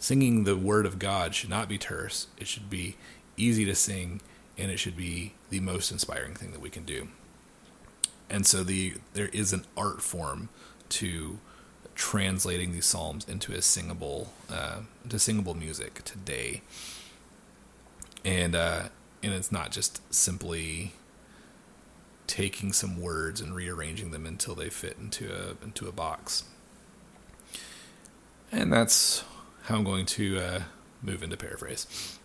singing 0.00 0.42
the 0.42 0.56
Word 0.56 0.84
of 0.84 0.98
God 0.98 1.34
should 1.34 1.50
not 1.50 1.68
be 1.68 1.78
terse. 1.78 2.26
It 2.38 2.48
should 2.48 2.68
be 2.68 2.96
easy 3.36 3.64
to 3.66 3.74
sing 3.76 4.20
and 4.58 4.70
it 4.70 4.78
should 4.78 4.96
be 4.96 5.34
the 5.50 5.60
most 5.60 5.90
inspiring 5.90 6.34
thing 6.34 6.52
that 6.52 6.60
we 6.60 6.70
can 6.70 6.84
do. 6.84 7.08
And 8.28 8.46
so 8.46 8.62
the 8.62 8.94
there 9.14 9.28
is 9.28 9.52
an 9.52 9.64
art 9.76 10.02
form 10.02 10.48
to 10.90 11.38
translating 11.94 12.72
these 12.72 12.86
psalms 12.86 13.28
into 13.28 13.52
a 13.52 13.60
singable 13.60 14.32
uh, 14.50 14.80
into 15.04 15.18
singable 15.18 15.54
music 15.54 16.02
today, 16.04 16.62
and 18.24 18.54
uh, 18.54 18.84
and 19.22 19.32
it's 19.32 19.50
not 19.50 19.72
just 19.72 20.00
simply 20.12 20.92
taking 22.26 22.72
some 22.72 23.00
words 23.00 23.40
and 23.40 23.54
rearranging 23.54 24.12
them 24.12 24.24
until 24.24 24.54
they 24.54 24.70
fit 24.70 24.96
into 25.00 25.32
a 25.32 25.64
into 25.64 25.88
a 25.88 25.92
box. 25.92 26.44
And 28.52 28.72
that's 28.72 29.24
how 29.62 29.76
I'm 29.76 29.84
going 29.84 30.06
to 30.06 30.38
uh, 30.38 30.62
move 31.02 31.22
into 31.22 31.36
paraphrase. 31.36 32.18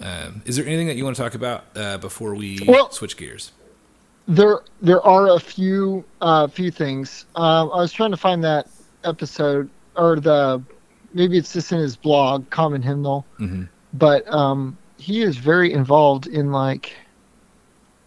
Um, 0.00 0.42
is 0.44 0.56
there 0.56 0.66
anything 0.66 0.86
that 0.88 0.96
you 0.96 1.04
want 1.04 1.16
to 1.16 1.22
talk 1.22 1.34
about 1.34 1.64
uh, 1.74 1.98
before 1.98 2.34
we 2.34 2.60
well, 2.66 2.90
switch 2.90 3.16
gears? 3.16 3.52
There, 4.28 4.60
there 4.82 5.00
are 5.02 5.34
a 5.34 5.40
few, 5.40 6.04
uh, 6.20 6.48
few 6.48 6.70
things. 6.70 7.26
Um, 7.34 7.70
I 7.72 7.76
was 7.76 7.92
trying 7.92 8.10
to 8.10 8.16
find 8.16 8.42
that 8.44 8.68
episode 9.04 9.70
or 9.96 10.20
the, 10.20 10.62
maybe 11.14 11.38
it's 11.38 11.52
just 11.52 11.72
in 11.72 11.78
his 11.78 11.96
blog, 11.96 12.48
Common 12.50 12.82
Hymnal, 12.82 13.24
mm-hmm. 13.38 13.64
but 13.94 14.26
um, 14.32 14.76
he 14.98 15.22
is 15.22 15.36
very 15.36 15.72
involved 15.72 16.26
in 16.26 16.52
like, 16.52 16.92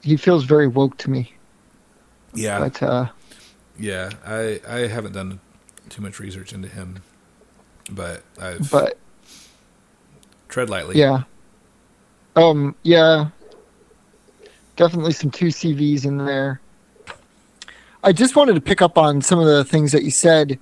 he 0.03 0.15
feels 0.17 0.43
very 0.43 0.67
woke 0.67 0.97
to 0.97 1.09
me. 1.09 1.33
Yeah. 2.33 2.59
But, 2.59 2.83
uh, 2.83 3.09
yeah, 3.79 4.09
I 4.25 4.59
I 4.67 4.79
haven't 4.87 5.13
done 5.13 5.39
too 5.87 6.01
much 6.01 6.19
research 6.19 6.53
into 6.53 6.67
him, 6.67 7.01
but 7.89 8.23
I've 8.39 8.69
but 8.69 8.97
tread 10.49 10.69
lightly. 10.69 10.99
Yeah. 10.99 11.23
Um, 12.39 12.73
yeah, 12.83 13.31
definitely 14.77 15.11
some 15.11 15.29
two 15.29 15.47
CVs 15.47 16.05
in 16.05 16.17
there. 16.17 16.61
I 18.01 18.13
just 18.13 18.37
wanted 18.37 18.55
to 18.55 18.61
pick 18.61 18.81
up 18.81 18.97
on 18.97 19.21
some 19.21 19.39
of 19.39 19.45
the 19.45 19.65
things 19.65 19.91
that 19.91 20.03
you 20.03 20.11
said 20.11 20.57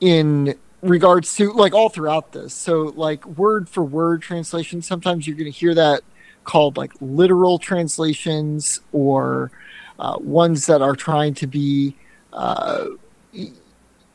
in 0.00 0.54
regards 0.82 1.34
to 1.34 1.50
like 1.52 1.74
all 1.74 1.88
throughout 1.88 2.30
this. 2.30 2.54
So 2.54 2.92
like 2.94 3.24
word 3.26 3.68
for 3.68 3.82
word 3.82 4.22
translation, 4.22 4.82
sometimes 4.82 5.26
you're 5.26 5.36
going 5.36 5.50
to 5.50 5.58
hear 5.58 5.74
that 5.74 6.02
called 6.44 6.76
like 6.76 6.92
literal 7.00 7.58
translations 7.58 8.80
or 8.92 9.50
uh, 9.98 10.16
ones 10.20 10.66
that 10.66 10.80
are 10.80 10.94
trying 10.94 11.34
to 11.34 11.48
be 11.48 11.96
uh, 12.32 12.84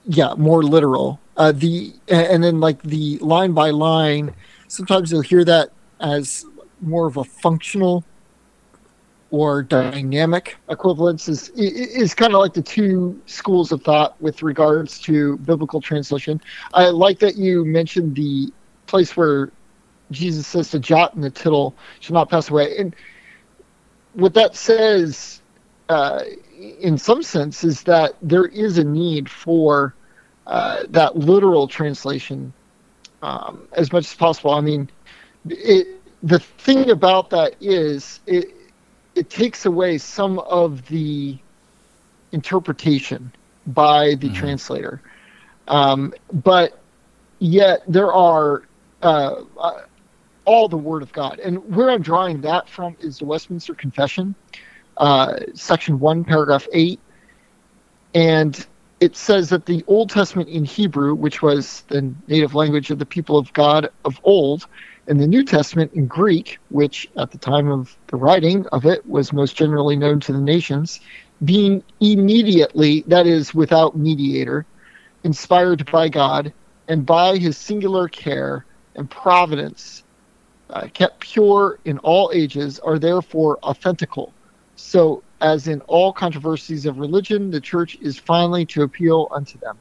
yeah 0.05 0.33
more 0.37 0.63
literal. 0.63 1.19
Uh, 1.35 1.51
the 1.51 1.93
and 2.07 2.41
then 2.41 2.61
like 2.61 2.81
the 2.83 3.17
line 3.17 3.51
by 3.51 3.71
line, 3.71 4.33
sometimes 4.69 5.11
you'll 5.11 5.19
hear 5.19 5.43
that 5.43 5.71
as 5.99 6.45
more 6.81 7.07
of 7.07 7.17
a 7.17 7.23
functional 7.23 8.03
or 9.31 9.63
dynamic 9.63 10.55
equivalence 10.69 11.27
is 11.27 11.49
is 11.49 12.13
kind 12.13 12.33
of 12.33 12.39
like 12.39 12.53
the 12.53 12.61
two 12.61 13.19
schools 13.25 13.71
of 13.71 13.81
thought 13.83 14.19
with 14.21 14.43
regards 14.43 14.99
to 14.99 15.37
biblical 15.37 15.81
translation. 15.81 16.39
I 16.73 16.89
like 16.89 17.19
that 17.19 17.35
you 17.35 17.65
mentioned 17.65 18.15
the 18.15 18.53
place 18.85 19.17
where 19.17 19.51
Jesus 20.11 20.45
says 20.47 20.71
the 20.71 20.79
jot 20.79 21.15
and 21.15 21.23
the 21.23 21.29
tittle 21.29 21.75
shall 21.99 22.13
not 22.13 22.29
pass 22.29 22.49
away, 22.49 22.77
and 22.77 22.95
what 24.13 24.33
that 24.35 24.55
says, 24.55 25.41
uh, 25.89 26.23
in 26.79 26.97
some 26.97 27.21
sense, 27.21 27.63
is 27.63 27.83
that 27.83 28.15
there 28.21 28.45
is 28.45 28.77
a 28.77 28.83
need 28.83 29.29
for 29.29 29.93
uh, 30.47 30.83
that 30.89 31.17
literal 31.17 31.67
translation 31.67 32.53
um, 33.21 33.67
as 33.73 33.91
much 33.91 34.05
as 34.05 34.15
possible. 34.15 34.51
I 34.51 34.61
mean, 34.61 34.89
it, 35.49 35.87
the 36.25 36.39
thing 36.39 36.89
about 36.89 37.29
that 37.29 37.55
is 37.61 38.19
it 38.25 38.51
it 39.13 39.29
takes 39.29 39.65
away 39.65 39.97
some 39.97 40.39
of 40.39 40.85
the 40.87 41.37
interpretation 42.33 43.31
by 43.67 44.15
the 44.15 44.27
mm-hmm. 44.27 44.33
translator, 44.33 45.01
um, 45.67 46.13
but 46.33 46.79
yet 47.39 47.83
there 47.87 48.11
are 48.11 48.63
uh, 49.03 49.43
uh, 49.57 49.81
all 50.45 50.67
the 50.67 50.77
Word 50.77 51.03
of 51.03 51.13
God, 51.13 51.39
and 51.39 51.63
where 51.73 51.91
I'm 51.91 52.01
drawing 52.01 52.41
that 52.41 52.67
from 52.67 52.97
is 52.99 53.19
the 53.19 53.25
Westminster 53.25 53.75
Confession, 53.75 54.33
uh, 54.97 55.37
section 55.53 55.99
one, 55.99 56.23
paragraph 56.23 56.67
eight, 56.73 56.99
and 58.15 58.65
it 58.99 59.15
says 59.15 59.49
that 59.49 59.67
the 59.67 59.83
Old 59.87 60.09
Testament 60.09 60.49
in 60.49 60.65
Hebrew, 60.65 61.13
which 61.13 61.43
was 61.43 61.81
the 61.89 62.13
native 62.27 62.55
language 62.55 62.89
of 62.89 62.97
the 62.97 63.05
people 63.05 63.37
of 63.37 63.53
God 63.53 63.91
of 64.03 64.19
old, 64.23 64.67
and 65.07 65.19
the 65.19 65.27
New 65.27 65.43
Testament 65.43 65.93
in 65.93 66.07
Greek, 66.07 66.59
which 66.69 67.09
at 67.17 67.31
the 67.31 67.37
time 67.37 67.69
of 67.69 67.95
the 68.07 68.17
writing 68.17 68.65
of 68.67 68.85
it 68.85 69.05
was 69.07 69.31
most 69.31 69.55
generally 69.55 69.95
known 69.95 70.19
to 70.21 70.33
the 70.33 70.41
nations, 70.41 70.99
being 71.43 71.83
immediately, 71.99 73.03
that 73.07 73.27
is, 73.27 73.53
without 73.53 73.97
mediator, 73.97 74.65
inspired 75.23 75.89
by 75.91 76.09
God, 76.09 76.51
and 76.87 77.05
by 77.05 77.37
his 77.37 77.57
singular 77.57 78.07
care 78.07 78.65
and 78.95 79.09
providence, 79.09 80.03
uh, 80.69 80.87
kept 80.93 81.19
pure 81.19 81.79
in 81.85 81.99
all 81.99 82.31
ages, 82.33 82.79
are 82.79 82.97
therefore 82.97 83.57
authentical. 83.63 84.31
So 84.75 85.23
as 85.41 85.67
in 85.67 85.81
all 85.81 86.13
controversies 86.13 86.85
of 86.85 86.97
religion, 86.97 87.51
the 87.51 87.61
church 87.61 87.97
is 88.01 88.17
finally 88.17 88.65
to 88.67 88.83
appeal 88.83 89.27
unto 89.31 89.59
them. 89.59 89.77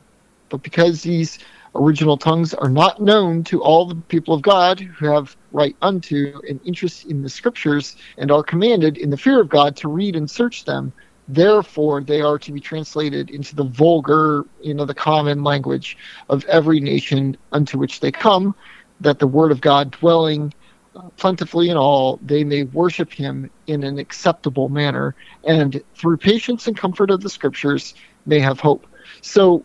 But 0.48 0.62
because 0.62 1.02
these 1.02 1.38
original 1.74 2.16
tongues 2.16 2.54
are 2.54 2.68
not 2.68 3.00
known 3.00 3.44
to 3.44 3.62
all 3.62 3.86
the 3.86 3.94
people 3.94 4.34
of 4.34 4.42
God 4.42 4.80
who 4.80 5.06
have 5.06 5.36
right 5.52 5.76
unto 5.82 6.40
and 6.48 6.60
interest 6.64 7.06
in 7.06 7.22
the 7.22 7.28
scriptures 7.28 7.96
and 8.18 8.30
are 8.30 8.42
commanded 8.42 8.96
in 8.96 9.10
the 9.10 9.16
fear 9.16 9.40
of 9.40 9.48
God 9.48 9.76
to 9.76 9.88
read 9.88 10.16
and 10.16 10.30
search 10.30 10.64
them, 10.64 10.92
therefore 11.28 12.02
they 12.02 12.20
are 12.20 12.38
to 12.38 12.52
be 12.52 12.60
translated 12.60 13.30
into 13.30 13.54
the 13.54 13.64
vulgar, 13.64 14.44
you 14.60 14.74
know, 14.74 14.84
the 14.84 14.94
common 14.94 15.42
language 15.42 15.96
of 16.28 16.44
every 16.44 16.80
nation 16.80 17.36
unto 17.52 17.78
which 17.78 18.00
they 18.00 18.12
come, 18.12 18.54
that 19.00 19.18
the 19.18 19.26
word 19.26 19.50
of 19.50 19.60
God 19.60 19.90
dwelling 19.90 20.52
uh, 20.96 21.08
plentifully 21.16 21.70
in 21.70 21.76
all, 21.76 22.20
they 22.22 22.44
may 22.44 22.62
worship 22.62 23.12
him 23.12 23.50
in 23.66 23.82
an 23.82 23.98
acceptable 23.98 24.68
manner, 24.68 25.16
and 25.42 25.82
through 25.96 26.16
patience 26.16 26.68
and 26.68 26.76
comfort 26.76 27.10
of 27.10 27.20
the 27.20 27.28
scriptures 27.28 27.94
may 28.26 28.38
have 28.38 28.60
hope. 28.60 28.86
So, 29.20 29.64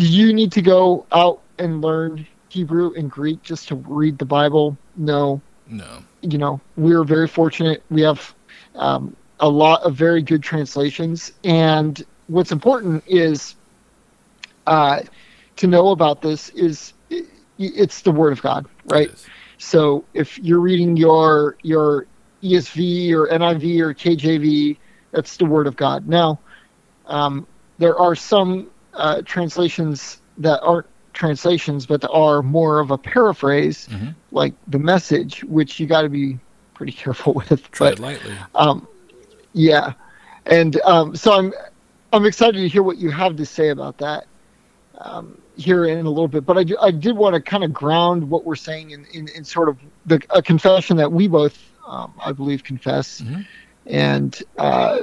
do 0.00 0.06
you 0.06 0.32
need 0.32 0.50
to 0.52 0.62
go 0.62 1.04
out 1.12 1.42
and 1.58 1.82
learn 1.82 2.26
Hebrew 2.48 2.94
and 2.94 3.10
Greek 3.10 3.42
just 3.42 3.68
to 3.68 3.74
read 3.74 4.16
the 4.16 4.24
Bible? 4.24 4.78
No. 4.96 5.42
No. 5.66 6.02
You 6.22 6.38
know, 6.38 6.58
we're 6.78 7.04
very 7.04 7.28
fortunate. 7.28 7.82
We 7.90 8.00
have 8.00 8.34
um, 8.76 9.14
a 9.40 9.48
lot 9.48 9.82
of 9.82 9.94
very 9.94 10.22
good 10.22 10.42
translations, 10.42 11.34
and 11.44 12.02
what's 12.28 12.50
important 12.50 13.04
is 13.06 13.56
uh, 14.66 15.00
to 15.56 15.66
know 15.66 15.90
about 15.90 16.22
this 16.22 16.48
is 16.50 16.94
it's 17.58 18.00
the 18.00 18.10
Word 18.10 18.32
of 18.32 18.40
God, 18.40 18.64
right? 18.86 19.10
So 19.58 20.06
if 20.14 20.38
you're 20.38 20.60
reading 20.60 20.96
your 20.96 21.58
your 21.62 22.06
ESV 22.42 23.12
or 23.12 23.28
NIV 23.28 23.80
or 23.80 23.92
KJV, 23.92 24.78
that's 25.10 25.36
the 25.36 25.44
Word 25.44 25.66
of 25.66 25.76
God. 25.76 26.08
Now, 26.08 26.40
um, 27.04 27.46
there 27.76 27.98
are 27.98 28.14
some 28.14 28.70
uh, 28.94 29.22
translations 29.22 30.20
that 30.38 30.60
aren't 30.62 30.86
translations, 31.12 31.86
but 31.86 32.00
that 32.00 32.10
are 32.10 32.42
more 32.42 32.80
of 32.80 32.90
a 32.90 32.98
paraphrase, 32.98 33.88
mm-hmm. 33.88 34.10
like 34.30 34.54
the 34.68 34.78
Message, 34.78 35.44
which 35.44 35.80
you 35.80 35.86
got 35.86 36.02
to 36.02 36.08
be 36.08 36.38
pretty 36.74 36.92
careful 36.92 37.34
with. 37.50 37.70
Tread 37.70 37.96
but, 37.96 37.98
lightly. 37.98 38.34
Um, 38.54 38.86
yeah, 39.52 39.94
and 40.46 40.80
um, 40.82 41.16
so 41.16 41.32
I'm 41.32 41.52
I'm 42.12 42.26
excited 42.26 42.58
to 42.58 42.68
hear 42.68 42.82
what 42.82 42.98
you 42.98 43.10
have 43.10 43.36
to 43.36 43.46
say 43.46 43.68
about 43.68 43.98
that. 43.98 44.26
Um, 44.98 45.40
here 45.56 45.84
in 45.84 46.06
a 46.06 46.08
little 46.08 46.28
bit, 46.28 46.44
but 46.44 46.58
I, 46.58 46.64
do, 46.64 46.76
I 46.80 46.90
did 46.90 47.16
want 47.16 47.34
to 47.34 47.40
kind 47.40 47.62
of 47.62 47.72
ground 47.72 48.28
what 48.28 48.44
we're 48.44 48.56
saying 48.56 48.90
in, 48.90 49.04
in, 49.12 49.28
in 49.28 49.44
sort 49.44 49.68
of 49.68 49.78
the, 50.06 50.20
a 50.30 50.42
confession 50.42 50.96
that 50.96 51.12
we 51.12 51.28
both, 51.28 51.58
um, 51.86 52.12
I 52.24 52.32
believe, 52.32 52.64
confess. 52.64 53.20
Mm-hmm. 53.20 53.40
And 53.86 54.42
uh, 54.58 54.98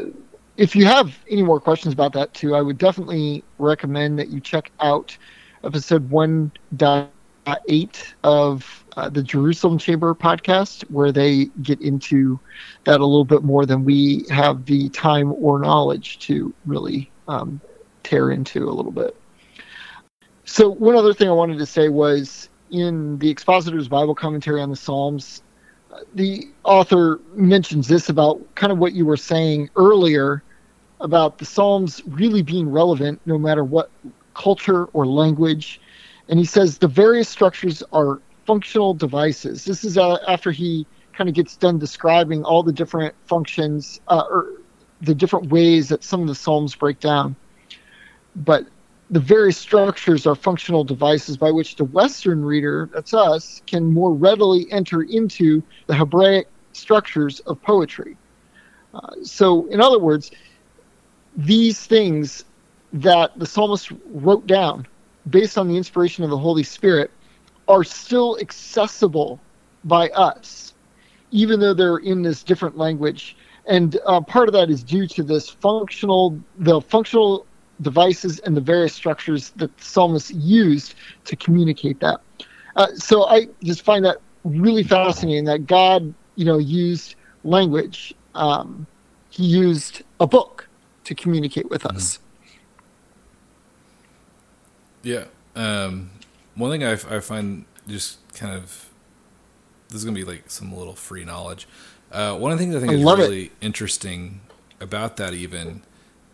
if 0.57 0.75
you 0.75 0.85
have 0.85 1.17
any 1.29 1.43
more 1.43 1.59
questions 1.59 1.93
about 1.93 2.13
that 2.13 2.33
too, 2.33 2.55
I 2.55 2.61
would 2.61 2.79
definitely 2.79 3.43
recommend 3.59 4.17
that 4.19 4.29
you 4.29 4.39
check 4.39 4.71
out 4.79 5.15
episode 5.63 6.09
1.8 6.09 8.13
of 8.23 8.85
uh, 8.97 9.09
the 9.09 9.21
Jerusalem 9.21 9.77
Chamber 9.77 10.15
podcast, 10.15 10.81
where 10.89 11.11
they 11.11 11.45
get 11.61 11.79
into 11.81 12.39
that 12.85 12.99
a 12.99 13.05
little 13.05 13.23
bit 13.23 13.43
more 13.43 13.67
than 13.67 13.85
we 13.85 14.25
have 14.31 14.65
the 14.65 14.89
time 14.89 15.31
or 15.33 15.59
knowledge 15.59 16.17
to 16.19 16.51
really 16.65 17.11
um, 17.27 17.61
tear 18.01 18.31
into 18.31 18.67
a 18.67 18.71
little 18.71 18.91
bit. 18.91 19.15
So 20.45 20.69
one 20.69 20.95
other 20.95 21.13
thing 21.13 21.29
I 21.29 21.33
wanted 21.33 21.59
to 21.59 21.65
say 21.67 21.89
was 21.89 22.49
in 22.71 23.19
the 23.19 23.29
expositor's 23.29 23.87
Bible 23.87 24.15
commentary 24.15 24.61
on 24.61 24.71
the 24.71 24.75
Psalms, 24.75 25.43
the 26.15 26.47
author 26.63 27.19
mentions 27.35 27.87
this 27.87 28.09
about 28.09 28.41
kind 28.55 28.71
of 28.71 28.79
what 28.79 28.93
you 28.93 29.05
were 29.05 29.17
saying 29.17 29.69
earlier 29.75 30.41
about 30.99 31.37
the 31.37 31.45
Psalms 31.45 32.01
really 32.07 32.41
being 32.41 32.69
relevant 32.69 33.21
no 33.25 33.37
matter 33.37 33.63
what 33.63 33.89
culture 34.33 34.85
or 34.85 35.05
language. 35.05 35.79
And 36.29 36.39
he 36.39 36.45
says 36.45 36.77
the 36.77 36.87
various 36.87 37.29
structures 37.29 37.83
are 37.91 38.21
functional 38.45 38.93
devices. 38.93 39.65
This 39.65 39.83
is 39.83 39.97
uh, 39.97 40.17
after 40.27 40.51
he 40.51 40.85
kind 41.13 41.29
of 41.29 41.35
gets 41.35 41.55
done 41.55 41.79
describing 41.79 42.43
all 42.43 42.63
the 42.63 42.71
different 42.71 43.13
functions 43.25 43.99
uh, 44.07 44.23
or 44.29 44.53
the 45.01 45.15
different 45.15 45.49
ways 45.49 45.89
that 45.89 46.03
some 46.03 46.21
of 46.21 46.27
the 46.27 46.35
Psalms 46.35 46.75
break 46.75 46.99
down. 46.99 47.35
But 48.35 48.65
the 49.09 49.19
various 49.19 49.57
structures 49.57 50.27
are 50.27 50.35
functional 50.35 50.83
devices 50.83 51.37
by 51.37 51.51
which 51.51 51.75
the 51.75 51.85
Western 51.85 52.43
reader, 52.43 52.89
that's 52.93 53.13
us, 53.13 53.61
can 53.65 53.93
more 53.93 54.13
readily 54.13 54.67
enter 54.71 55.01
into 55.01 55.63
the 55.87 55.95
Hebraic 55.95 56.47
structures 56.73 57.39
of 57.41 57.61
poetry. 57.61 58.17
Uh, 58.93 59.15
so, 59.23 59.65
in 59.67 59.79
other 59.81 59.99
words, 59.99 60.31
these 61.37 61.85
things 61.85 62.43
that 62.93 63.37
the 63.37 63.45
psalmist 63.45 63.91
wrote 64.11 64.47
down 64.47 64.87
based 65.29 65.57
on 65.57 65.67
the 65.67 65.77
inspiration 65.77 66.23
of 66.23 66.29
the 66.29 66.37
Holy 66.37 66.63
Spirit 66.63 67.11
are 67.67 67.83
still 67.83 68.37
accessible 68.39 69.39
by 69.83 70.09
us, 70.09 70.73
even 71.31 71.59
though 71.59 71.73
they're 71.73 71.97
in 71.97 72.23
this 72.23 72.43
different 72.43 72.77
language. 72.77 73.37
And 73.67 73.97
uh, 74.05 74.21
part 74.21 74.47
of 74.47 74.53
that 74.53 74.69
is 74.69 74.83
due 74.83 75.05
to 75.07 75.23
this 75.23 75.49
functional, 75.49 76.39
the 76.57 76.81
functional 76.81 77.45
devices 77.81 78.39
and 78.39 78.55
the 78.55 78.61
various 78.61 78.93
structures 78.93 79.49
that 79.57 79.75
the 79.77 79.83
psalmist 79.83 80.33
used 80.33 80.95
to 81.25 81.35
communicate 81.35 81.99
that. 81.99 82.21
Uh, 82.75 82.87
so 82.95 83.25
I 83.25 83.47
just 83.63 83.83
find 83.83 84.05
that 84.05 84.17
really 84.43 84.83
fascinating 84.83 85.45
that 85.45 85.67
God, 85.67 86.13
you 86.35 86.45
know, 86.45 86.57
used 86.57 87.15
language. 87.43 88.13
Um, 88.33 88.87
he 89.29 89.43
used 89.43 90.03
a 90.19 90.27
book 90.27 90.67
to 91.07 91.15
communicate 91.15 91.69
with 91.69 91.85
us. 91.85 92.19
Yeah. 95.03 95.25
Um, 95.55 96.11
one 96.55 96.69
thing 96.69 96.83
I, 96.83 96.91
I, 96.91 97.19
find 97.21 97.63
just 97.87 98.19
kind 98.33 98.53
of 98.53 98.89
this 99.87 99.99
is 99.99 100.05
gonna 100.05 100.15
be 100.15 100.25
like 100.25 100.49
some 100.49 100.75
little 100.75 100.95
free 100.95 101.23
knowledge. 101.23 101.65
Uh, 102.11 102.37
one 102.37 102.51
of 102.51 102.57
the 102.57 102.63
things 102.63 102.75
I 102.75 102.79
think 102.79 102.91
I 102.91 102.95
is 102.95 103.03
really 103.03 103.45
it. 103.45 103.51
interesting 103.61 104.41
about 104.81 105.15
that 105.17 105.33
even 105.33 105.81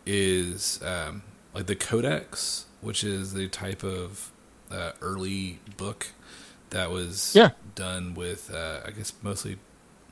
is 0.08 0.82
um, 0.84 1.22
like 1.54 1.68
the 1.68 1.76
Codex, 1.76 2.66
which 2.82 3.04
is 3.04 3.34
the 3.34 3.48
type 3.48 3.84
of 3.84 4.32
uh, 4.72 4.94
early 5.02 5.60
book 5.78 6.08
that 6.72 6.90
was 6.90 7.36
yeah. 7.36 7.52
done 7.76 8.16
with, 8.16 8.52
uh, 8.54 8.80
I 8.86 8.92
guess, 8.92 9.14
mostly 9.22 9.58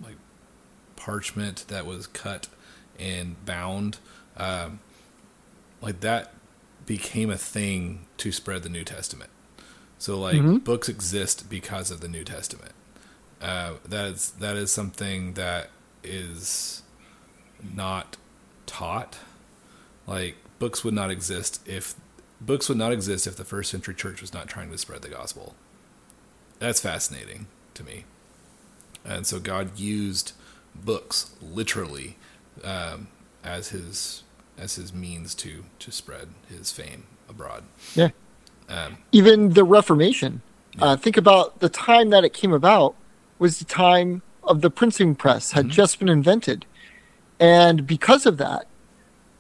like 0.03 0.18
parchment 0.95 1.66
that 1.68 1.88
was 1.88 2.05
cut 2.05 2.47
and 2.99 3.43
bound. 3.43 3.97
Um, 4.38 4.80
like 5.82 6.00
that 6.02 6.34
became 6.86 7.30
a 7.30 7.38
thing 7.38 8.06
to 8.18 8.32
spread 8.32 8.64
the 8.64 8.70
New 8.70 8.84
Testament. 8.84 9.30
So 9.98 10.20
like 10.20 10.36
mm-hmm. 10.36 10.58
books 10.58 10.90
exist 10.90 11.50
because 11.50 11.92
of 11.92 12.02
the 12.02 12.08
New 12.08 12.24
Testament. 12.24 12.74
Uh, 13.42 13.74
that 13.88 14.06
is 14.06 14.32
that 14.40 14.56
is 14.56 14.72
something 14.72 15.34
that 15.34 15.70
is 16.04 16.84
not 17.76 18.18
taught. 18.66 19.18
Like 20.08 20.36
books 20.60 20.84
would 20.84 20.94
not 20.94 21.12
exist 21.12 21.62
if 21.68 21.96
books 22.40 22.68
would 22.70 22.78
not 22.78 22.92
exist 22.92 23.28
if 23.28 23.36
the 23.36 23.46
first 23.46 23.72
century 23.72 23.96
church 23.96 24.22
was 24.22 24.34
not 24.34 24.48
trying 24.48 24.72
to 24.72 24.78
spread 24.78 25.02
the 25.02 25.10
gospel. 25.10 25.56
That's 26.60 26.80
fascinating 26.80 27.48
to 27.74 27.84
me. 27.84 28.06
And 29.04 29.26
so 29.26 29.40
God 29.40 29.80
used 29.80 30.34
books 30.76 31.32
literally 31.42 32.18
um, 32.64 33.08
as 33.44 33.70
his 33.70 34.24
as 34.58 34.76
his 34.76 34.94
means 34.94 35.34
to 35.36 35.66
to 35.80 35.92
spread 35.92 36.30
his 36.48 36.72
fame 36.72 37.06
abroad. 37.30 37.64
Yeah. 37.96 38.10
Um, 38.70 38.98
Even 39.12 39.54
the 39.54 39.64
Reformation. 39.64 40.42
Yeah. 40.78 40.86
Uh, 40.86 40.96
think 40.96 41.18
about 41.18 41.60
the 41.60 41.70
time 41.70 42.10
that 42.12 42.24
it 42.24 42.34
came 42.34 42.54
about 42.54 42.96
was 43.39 43.60
the 43.60 43.66
time 43.66 44.22
of 44.44 44.62
the 44.62 44.70
printing 44.70 45.16
press 45.16 45.52
had 45.52 45.66
mm-hmm. 45.66 45.72
just 45.72 46.00
been 46.00 46.10
invented, 46.10 46.66
and 47.39 47.86
because 47.86 48.26
of 48.26 48.38
that, 48.38 48.68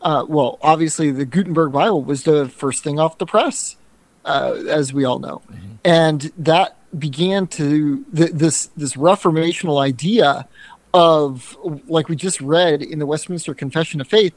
uh, 0.01 0.25
well, 0.27 0.59
obviously 0.61 1.11
the 1.11 1.25
Gutenberg 1.25 1.71
Bible 1.71 2.03
was 2.03 2.23
the 2.23 2.49
first 2.49 2.83
thing 2.83 2.99
off 2.99 3.17
the 3.17 3.25
press, 3.25 3.77
uh, 4.25 4.63
as 4.67 4.93
we 4.93 5.05
all 5.05 5.19
know, 5.19 5.41
mm-hmm. 5.49 5.75
and 5.85 6.31
that 6.37 6.77
began 6.97 7.47
to 7.47 8.05
the, 8.11 8.25
this 8.27 8.67
this 8.75 8.95
reformational 8.95 9.81
idea 9.81 10.47
of 10.93 11.57
like 11.87 12.09
we 12.09 12.15
just 12.15 12.41
read 12.41 12.81
in 12.81 12.99
the 12.99 13.05
Westminster 13.05 13.53
Confession 13.53 14.01
of 14.01 14.07
Faith 14.07 14.33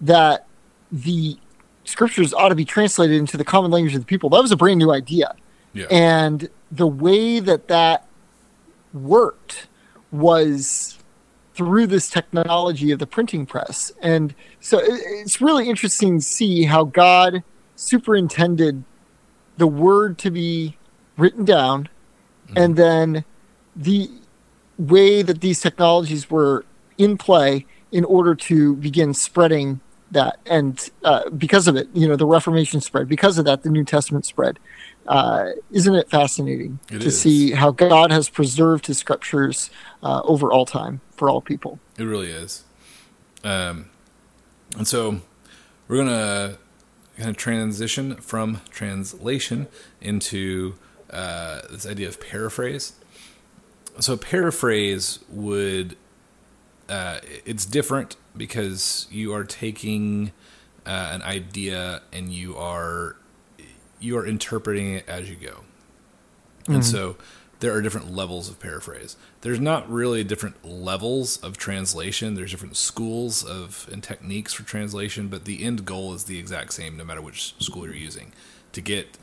that 0.00 0.46
the 0.90 1.38
scriptures 1.84 2.32
ought 2.34 2.48
to 2.50 2.54
be 2.54 2.64
translated 2.64 3.16
into 3.16 3.36
the 3.36 3.44
common 3.44 3.70
language 3.70 3.94
of 3.94 4.00
the 4.00 4.06
people. 4.06 4.30
That 4.30 4.42
was 4.42 4.52
a 4.52 4.56
brand 4.56 4.78
new 4.78 4.92
idea. 4.92 5.34
Yeah. 5.72 5.86
And 5.90 6.48
the 6.70 6.86
way 6.86 7.40
that 7.40 7.68
that 7.68 8.06
worked 8.92 9.68
was 10.10 10.98
through 11.54 11.86
this 11.86 12.08
technology 12.08 12.92
of 12.92 12.98
the 12.98 13.06
printing 13.06 13.44
press. 13.44 13.90
And 14.00 14.34
so 14.60 14.80
it's 14.82 15.40
really 15.40 15.68
interesting 15.68 16.18
to 16.18 16.24
see 16.24 16.64
how 16.64 16.84
God 16.84 17.42
superintended 17.74 18.84
the 19.56 19.66
word 19.66 20.18
to 20.18 20.30
be 20.30 20.76
written 21.16 21.44
down 21.44 21.88
mm-hmm. 22.46 22.58
and 22.58 22.76
then 22.76 23.24
the 23.74 24.08
way 24.78 25.22
that 25.22 25.40
these 25.40 25.60
technologies 25.60 26.30
were 26.30 26.64
in 26.96 27.16
play 27.16 27.66
in 27.92 28.04
order 28.04 28.34
to 28.34 28.76
begin 28.76 29.14
spreading 29.14 29.80
that 30.10 30.38
and 30.46 30.90
uh, 31.04 31.28
because 31.30 31.68
of 31.68 31.76
it 31.76 31.88
you 31.92 32.08
know 32.08 32.16
the 32.16 32.24
reformation 32.26 32.80
spread 32.80 33.08
because 33.08 33.36
of 33.36 33.44
that 33.44 33.62
the 33.62 33.68
new 33.68 33.84
testament 33.84 34.24
spread 34.24 34.58
uh, 35.06 35.50
isn't 35.70 35.94
it 35.94 36.08
fascinating 36.08 36.78
it 36.90 37.00
to 37.00 37.08
is. 37.08 37.20
see 37.20 37.50
how 37.52 37.70
god 37.70 38.10
has 38.10 38.28
preserved 38.30 38.86
his 38.86 38.96
scriptures 38.96 39.70
uh, 40.02 40.22
over 40.24 40.50
all 40.50 40.64
time 40.64 41.00
for 41.18 41.28
all 41.28 41.42
people? 41.42 41.78
It 41.98 42.04
really 42.04 42.30
is. 42.30 42.64
Um, 43.44 43.90
and 44.76 44.86
so 44.86 45.20
we're 45.86 45.98
gonna 45.98 46.58
kind 47.16 47.30
of 47.30 47.36
transition 47.36 48.16
from 48.16 48.60
translation 48.70 49.66
into 50.00 50.76
uh, 51.10 51.62
this 51.70 51.84
idea 51.86 52.08
of 52.08 52.20
paraphrase 52.20 52.92
so 54.00 54.16
paraphrase 54.16 55.18
would 55.28 55.96
uh, 56.88 57.20
it's 57.44 57.64
different 57.64 58.16
because 58.36 59.06
you 59.10 59.34
are 59.34 59.44
taking 59.44 60.32
uh, 60.86 61.10
an 61.12 61.22
idea 61.22 62.02
and 62.12 62.32
you 62.32 62.56
are 62.56 63.16
you 64.00 64.16
are 64.16 64.26
interpreting 64.26 64.94
it 64.94 65.08
as 65.08 65.28
you 65.28 65.36
go, 65.36 65.64
mm-hmm. 66.62 66.74
and 66.74 66.84
so 66.84 67.16
there 67.60 67.74
are 67.74 67.82
different 67.82 68.14
levels 68.14 68.48
of 68.48 68.60
paraphrase. 68.60 69.16
There's 69.40 69.60
not 69.60 69.90
really 69.90 70.22
different 70.22 70.64
levels 70.64 71.36
of 71.38 71.58
translation. 71.58 72.34
There's 72.34 72.52
different 72.52 72.76
schools 72.76 73.44
of 73.44 73.88
and 73.92 74.02
techniques 74.02 74.52
for 74.52 74.62
translation, 74.62 75.28
but 75.28 75.44
the 75.44 75.64
end 75.64 75.84
goal 75.84 76.14
is 76.14 76.24
the 76.24 76.38
exact 76.38 76.72
same 76.72 76.96
no 76.96 77.04
matter 77.04 77.20
which 77.20 77.54
school 77.58 77.84
you're 77.84 77.94
using 77.94 78.32
to 78.72 78.80
get 78.80 79.18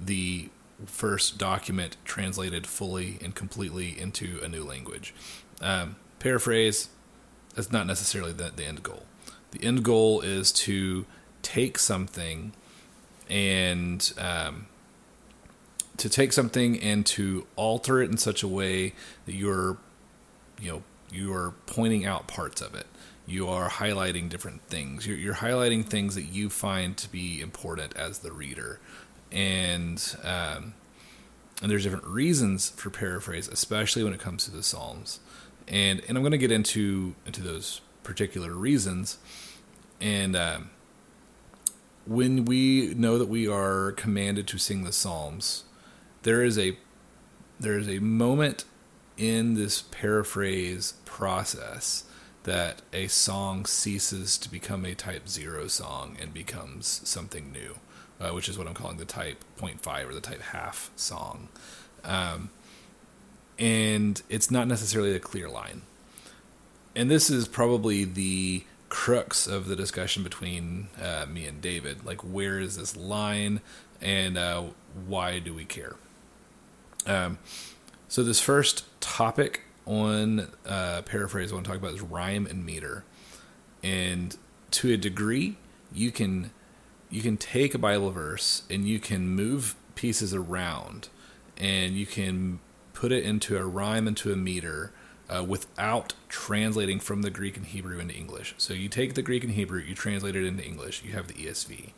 the 0.00 0.48
first 0.86 1.38
document 1.38 1.96
translated 2.04 2.66
fully 2.66 3.18
and 3.22 3.34
completely 3.34 3.98
into 3.98 4.40
a 4.42 4.48
new 4.48 4.64
language. 4.64 5.14
Um, 5.60 5.96
paraphrase 6.18 6.88
that's 7.54 7.72
not 7.72 7.86
necessarily 7.86 8.32
the, 8.32 8.52
the 8.54 8.64
end 8.64 8.82
goal. 8.82 9.04
The 9.50 9.64
end 9.64 9.84
goal 9.84 10.20
is 10.20 10.52
to 10.52 11.06
take 11.42 11.78
something 11.78 12.52
and 13.28 14.12
um, 14.18 14.66
to 15.96 16.08
take 16.08 16.32
something 16.32 16.80
and 16.80 17.04
to 17.06 17.46
alter 17.56 18.02
it 18.02 18.10
in 18.10 18.16
such 18.16 18.42
a 18.42 18.48
way 18.48 18.94
that 19.26 19.34
you're, 19.34 19.78
you 20.60 20.70
know, 20.70 20.82
you 21.12 21.32
are 21.34 21.54
pointing 21.66 22.06
out 22.06 22.28
parts 22.28 22.60
of 22.60 22.74
it. 22.74 22.86
You 23.26 23.48
are 23.48 23.68
highlighting 23.68 24.28
different 24.28 24.62
things. 24.62 25.06
You're, 25.06 25.16
you're 25.16 25.34
highlighting 25.34 25.84
things 25.84 26.14
that 26.14 26.24
you 26.24 26.50
find 26.50 26.96
to 26.96 27.10
be 27.10 27.40
important 27.40 27.96
as 27.96 28.20
the 28.20 28.32
reader, 28.32 28.80
and 29.32 30.16
um, 30.24 30.74
and 31.62 31.70
there's 31.70 31.84
different 31.84 32.06
reasons 32.06 32.70
for 32.70 32.90
paraphrase, 32.90 33.48
especially 33.48 34.02
when 34.02 34.12
it 34.12 34.20
comes 34.20 34.44
to 34.44 34.50
the 34.50 34.62
Psalms 34.62 35.20
and 35.70 36.02
and 36.08 36.18
I'm 36.18 36.22
going 36.22 36.32
to 36.32 36.38
get 36.38 36.50
into 36.50 37.14
into 37.24 37.40
those 37.40 37.80
particular 38.02 38.52
reasons. 38.52 39.18
And 40.00 40.34
um, 40.34 40.70
when 42.06 42.44
we 42.44 42.94
know 42.94 43.16
that 43.18 43.28
we 43.28 43.46
are 43.46 43.92
commanded 43.92 44.48
to 44.48 44.58
sing 44.58 44.84
the 44.84 44.92
Psalms, 44.92 45.64
there 46.22 46.42
is 46.42 46.58
a 46.58 46.76
there 47.58 47.78
is 47.78 47.88
a 47.88 48.00
moment 48.00 48.64
in 49.16 49.54
this 49.54 49.82
paraphrase 49.82 50.94
process 51.04 52.04
that 52.44 52.80
a 52.92 53.06
song 53.06 53.66
ceases 53.66 54.38
to 54.38 54.50
become 54.50 54.84
a 54.84 54.94
type 54.94 55.28
zero 55.28 55.68
song 55.68 56.16
and 56.20 56.32
becomes 56.32 57.02
something 57.04 57.52
new, 57.52 57.76
uh, 58.20 58.30
which 58.30 58.48
is 58.48 58.58
what 58.58 58.66
I'm 58.66 58.74
calling 58.74 58.98
the 58.98 59.04
type 59.04 59.42
0.5 59.58 60.08
or 60.08 60.14
the 60.14 60.20
type 60.20 60.40
half 60.40 60.90
song. 60.96 61.48
Um, 62.04 62.50
and 63.58 64.22
it's 64.28 64.50
not 64.50 64.68
necessarily 64.68 65.14
a 65.14 65.20
clear 65.20 65.48
line. 65.48 65.82
And 66.94 67.10
this 67.10 67.30
is 67.30 67.46
probably 67.46 68.04
the 68.04 68.64
crux 68.88 69.46
of 69.46 69.66
the 69.66 69.76
discussion 69.76 70.22
between 70.22 70.88
uh, 71.00 71.26
me 71.26 71.46
and 71.46 71.60
David. 71.60 72.04
Like, 72.04 72.20
where 72.20 72.58
is 72.58 72.76
this 72.76 72.96
line, 72.96 73.60
and 74.00 74.36
uh, 74.36 74.64
why 75.06 75.38
do 75.38 75.54
we 75.54 75.64
care? 75.64 75.96
Um, 77.06 77.38
so, 78.08 78.22
this 78.22 78.40
first 78.40 78.84
topic 79.00 79.62
on 79.86 80.48
uh, 80.66 81.02
paraphrase 81.02 81.52
I 81.52 81.54
want 81.54 81.64
to 81.66 81.70
talk 81.70 81.78
about 81.78 81.94
is 81.94 82.00
rhyme 82.00 82.46
and 82.46 82.66
meter, 82.66 83.04
and 83.82 84.36
to 84.72 84.92
a 84.92 84.96
degree, 84.96 85.56
you 85.92 86.10
can 86.10 86.50
you 87.10 87.22
can 87.22 87.36
take 87.36 87.74
a 87.74 87.78
Bible 87.78 88.10
verse 88.10 88.62
and 88.70 88.88
you 88.88 89.00
can 89.00 89.28
move 89.28 89.74
pieces 89.94 90.32
around, 90.32 91.08
and 91.56 91.94
you 91.94 92.06
can 92.06 92.60
put 92.94 93.12
it 93.12 93.24
into 93.24 93.56
a 93.56 93.64
rhyme, 93.64 94.08
into 94.08 94.32
a 94.32 94.36
meter, 94.36 94.92
uh, 95.28 95.44
without 95.44 96.14
translating 96.28 96.98
from 96.98 97.22
the 97.22 97.30
Greek 97.30 97.56
and 97.56 97.66
Hebrew 97.66 97.98
into 97.98 98.14
English. 98.14 98.54
So 98.58 98.74
you 98.74 98.88
take 98.88 99.14
the 99.14 99.22
Greek 99.22 99.44
and 99.44 99.52
Hebrew, 99.52 99.80
you 99.80 99.94
translate 99.94 100.36
it 100.36 100.44
into 100.44 100.64
English, 100.64 101.02
you 101.04 101.12
have 101.12 101.28
the 101.28 101.34
ESV. 101.34 101.92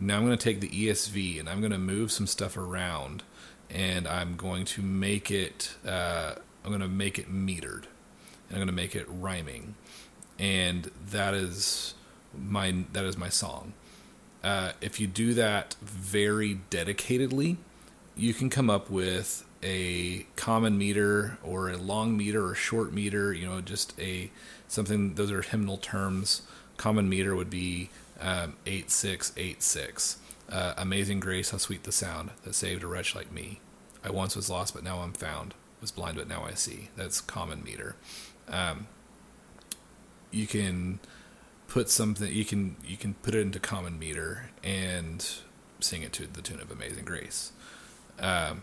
Now 0.00 0.16
I'm 0.16 0.26
going 0.26 0.36
to 0.36 0.42
take 0.42 0.60
the 0.60 0.68
ESV 0.68 1.40
and 1.40 1.48
I'm 1.48 1.60
going 1.60 1.72
to 1.72 1.78
move 1.78 2.12
some 2.12 2.26
stuff 2.26 2.56
around, 2.56 3.24
and 3.70 4.06
I'm 4.06 4.36
going 4.36 4.64
to 4.66 4.82
make 4.82 5.30
it. 5.30 5.74
Uh, 5.86 6.34
I'm 6.64 6.70
going 6.70 6.80
to 6.80 6.88
make 6.88 7.18
it 7.18 7.32
metered, 7.32 7.84
and 8.48 8.52
I'm 8.52 8.56
going 8.56 8.66
to 8.68 8.72
make 8.72 8.94
it 8.94 9.06
rhyming, 9.08 9.74
and 10.38 10.90
that 11.10 11.34
is 11.34 11.94
my 12.36 12.84
that 12.92 13.04
is 13.04 13.16
my 13.16 13.28
song. 13.28 13.72
Uh, 14.48 14.72
if 14.80 14.98
you 14.98 15.06
do 15.06 15.34
that 15.34 15.76
very 15.82 16.58
dedicatedly, 16.70 17.58
you 18.16 18.32
can 18.32 18.48
come 18.48 18.70
up 18.70 18.88
with 18.88 19.44
a 19.62 20.24
common 20.36 20.78
meter 20.78 21.36
or 21.42 21.68
a 21.68 21.76
long 21.76 22.16
meter 22.16 22.46
or 22.46 22.54
short 22.54 22.90
meter, 22.90 23.30
you 23.34 23.46
know, 23.46 23.60
just 23.60 23.92
a 24.00 24.30
something. 24.66 25.16
Those 25.16 25.30
are 25.30 25.42
hymnal 25.42 25.76
terms. 25.76 26.42
Common 26.78 27.10
meter 27.10 27.36
would 27.36 27.50
be 27.50 27.90
um, 28.20 28.56
eight 28.64 28.90
six 28.90 29.32
eight 29.36 29.62
six. 29.62 30.16
Uh, 30.48 30.72
Amazing 30.78 31.20
grace, 31.20 31.50
how 31.50 31.58
sweet 31.58 31.82
the 31.82 31.92
sound 31.92 32.30
that 32.44 32.54
saved 32.54 32.82
a 32.82 32.86
wretch 32.86 33.14
like 33.14 33.30
me. 33.30 33.60
I 34.02 34.10
once 34.10 34.34
was 34.34 34.48
lost, 34.48 34.72
but 34.72 34.82
now 34.82 35.00
I'm 35.00 35.12
found. 35.12 35.52
Was 35.82 35.90
blind, 35.90 36.16
but 36.16 36.26
now 36.26 36.44
I 36.44 36.54
see. 36.54 36.88
That's 36.96 37.20
common 37.20 37.62
meter. 37.62 37.96
Um, 38.48 38.86
you 40.30 40.46
can 40.46 41.00
put 41.78 41.88
something. 41.88 42.32
You 42.32 42.44
can 42.44 42.74
you 42.84 42.96
can 42.96 43.14
put 43.14 43.36
it 43.36 43.40
into 43.40 43.60
common 43.60 44.00
meter 44.00 44.50
and 44.64 45.24
sing 45.78 46.02
it 46.02 46.12
to 46.14 46.26
the 46.26 46.42
tune 46.42 46.60
of 46.60 46.72
Amazing 46.72 47.04
Grace. 47.04 47.52
Um, 48.18 48.62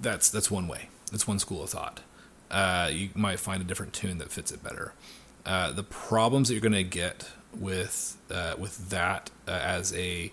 that's 0.00 0.28
that's 0.30 0.50
one 0.50 0.66
way. 0.66 0.88
That's 1.12 1.28
one 1.28 1.38
school 1.38 1.62
of 1.62 1.70
thought. 1.70 2.00
Uh, 2.50 2.90
you 2.92 3.10
might 3.14 3.38
find 3.38 3.62
a 3.62 3.64
different 3.64 3.92
tune 3.92 4.18
that 4.18 4.32
fits 4.32 4.50
it 4.50 4.64
better. 4.64 4.94
Uh, 5.44 5.70
the 5.70 5.84
problems 5.84 6.48
that 6.48 6.54
you're 6.54 6.60
going 6.60 6.72
to 6.72 6.82
get 6.82 7.30
with 7.56 8.16
uh, 8.28 8.54
with 8.58 8.90
that 8.90 9.30
uh, 9.46 9.52
as 9.52 9.94
a 9.94 10.32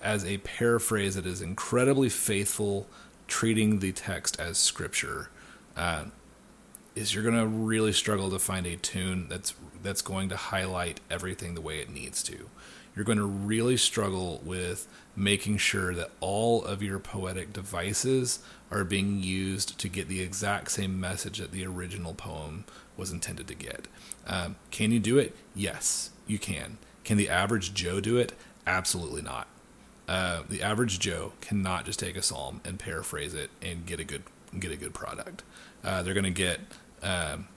as 0.00 0.24
a 0.24 0.38
paraphrase 0.38 1.14
that 1.14 1.26
is 1.26 1.42
incredibly 1.42 2.08
faithful, 2.08 2.86
treating 3.28 3.80
the 3.80 3.92
text 3.92 4.40
as 4.40 4.56
scripture, 4.56 5.28
uh, 5.76 6.06
is 6.94 7.14
you're 7.14 7.24
going 7.24 7.38
to 7.38 7.46
really 7.46 7.92
struggle 7.92 8.30
to 8.30 8.38
find 8.38 8.66
a 8.66 8.76
tune 8.76 9.28
that's 9.28 9.54
that's 9.82 10.02
going 10.02 10.28
to 10.28 10.36
highlight 10.36 11.00
everything 11.10 11.54
the 11.54 11.60
way 11.60 11.80
it 11.80 11.90
needs 11.90 12.22
to. 12.22 12.48
You're 12.94 13.04
going 13.04 13.18
to 13.18 13.26
really 13.26 13.76
struggle 13.76 14.40
with 14.44 14.86
making 15.16 15.56
sure 15.56 15.94
that 15.94 16.10
all 16.20 16.64
of 16.64 16.82
your 16.82 16.98
poetic 16.98 17.52
devices 17.52 18.40
are 18.70 18.84
being 18.84 19.22
used 19.22 19.78
to 19.78 19.88
get 19.88 20.08
the 20.08 20.20
exact 20.20 20.70
same 20.70 21.00
message 21.00 21.38
that 21.38 21.52
the 21.52 21.66
original 21.66 22.14
poem 22.14 22.64
was 22.96 23.10
intended 23.10 23.48
to 23.48 23.54
get. 23.54 23.88
Um, 24.26 24.56
can 24.70 24.92
you 24.92 25.00
do 25.00 25.18
it? 25.18 25.34
Yes, 25.54 26.10
you 26.26 26.38
can. 26.38 26.78
Can 27.02 27.16
the 27.16 27.28
average 27.28 27.74
Joe 27.74 28.00
do 28.00 28.16
it? 28.18 28.34
Absolutely 28.66 29.22
not. 29.22 29.48
Uh, 30.06 30.42
the 30.48 30.62
average 30.62 30.98
Joe 30.98 31.32
cannot 31.40 31.86
just 31.86 31.98
take 31.98 32.16
a 32.16 32.22
psalm 32.22 32.60
and 32.64 32.78
paraphrase 32.78 33.34
it 33.34 33.50
and 33.60 33.86
get 33.86 34.00
a 34.00 34.04
good 34.04 34.22
get 34.58 34.70
a 34.70 34.76
good 34.76 34.94
product. 34.94 35.42
Uh, 35.84 36.02
they're 36.02 36.14
going 36.14 36.24
to 36.24 36.30
get 36.30 36.60
um, 37.02 37.48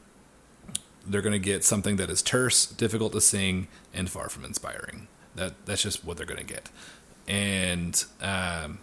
they're 1.08 1.22
going 1.22 1.34
to 1.34 1.40
get 1.40 1.64
something 1.64 1.98
that 1.98 2.10
is 2.10 2.22
terse, 2.22 2.66
difficult 2.66 3.14
to 3.14 3.22
sing, 3.22 3.68
and 3.94 4.10
far 4.10 4.30
from 4.30 4.44
inspiring. 4.44 5.08
That 5.36 5.54
that's 5.66 5.84
just 5.84 6.04
what 6.04 6.18
they're 6.18 6.26
going 6.26 6.40
to 6.40 6.46
get, 6.46 6.70
and 7.28 8.04
um, 8.22 8.80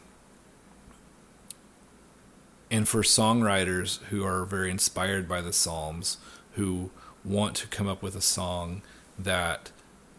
and 2.71 2.89
for 2.89 3.03
songwriters 3.03 4.03
who 4.05 4.25
are 4.25 4.45
very 4.45 4.71
inspired 4.71 5.29
by 5.29 5.41
the 5.41 5.53
Psalms, 5.53 6.19
who 6.53 6.91
want 7.25 7.55
to 7.57 7.67
come 7.69 7.87
up 7.87 8.03
with 8.03 8.17
a 8.17 8.21
song 8.21 8.83
that 9.19 9.71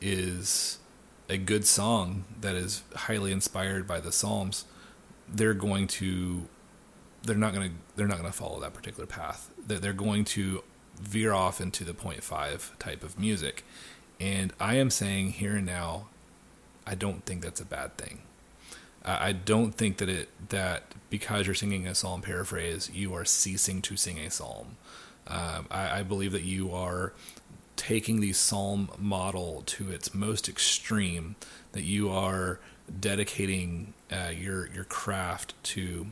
is 0.01 0.77
a 1.29 1.37
good 1.37 1.65
song 1.65 2.25
that 2.41 2.55
is 2.55 2.83
highly 2.95 3.31
inspired 3.31 3.87
by 3.87 3.99
the 3.99 4.11
Psalms, 4.11 4.65
they're 5.27 5.53
going 5.53 5.87
to 5.87 6.47
they're 7.23 7.35
not 7.35 7.53
going 7.53 7.69
to 7.69 7.75
they're 7.95 8.07
not 8.07 8.19
going 8.19 8.31
to 8.31 8.37
follow 8.37 8.59
that 8.61 8.73
particular 8.73 9.07
path. 9.07 9.49
That 9.67 9.81
they're 9.81 9.93
going 9.93 10.25
to 10.25 10.63
veer 10.99 11.33
off 11.33 11.59
into 11.59 11.83
the 11.83 11.93
five 11.93 12.71
type 12.79 13.03
of 13.03 13.19
music. 13.19 13.65
And 14.19 14.53
I 14.59 14.75
am 14.75 14.89
saying 14.89 15.31
here 15.31 15.55
and 15.55 15.65
now, 15.65 16.07
I 16.85 16.95
don't 16.95 17.25
think 17.25 17.41
that's 17.41 17.61
a 17.61 17.65
bad 17.65 17.97
thing. 17.97 18.21
I 19.05 19.33
don't 19.33 19.73
think 19.73 19.97
that 19.97 20.07
it 20.07 20.29
that 20.49 20.83
because 21.09 21.45
you're 21.45 21.55
singing 21.55 21.87
a 21.87 21.95
psalm 21.95 22.21
paraphrase, 22.21 22.89
you 22.93 23.13
are 23.13 23.25
ceasing 23.25 23.81
to 23.83 23.97
sing 23.97 24.17
a 24.17 24.31
psalm. 24.31 24.77
Um, 25.27 25.67
I, 25.69 25.99
I 25.99 26.03
believe 26.03 26.31
that 26.31 26.43
you 26.43 26.71
are 26.71 27.13
taking 27.75 28.21
the 28.21 28.31
psalm 28.31 28.89
model 28.97 29.63
to 29.65 29.91
its 29.91 30.13
most 30.13 30.47
extreme. 30.47 31.35
That 31.73 31.83
you 31.83 32.09
are 32.09 32.59
dedicating 32.99 33.93
uh, 34.09 34.29
your 34.29 34.69
your 34.73 34.85
craft 34.85 35.53
to 35.63 36.07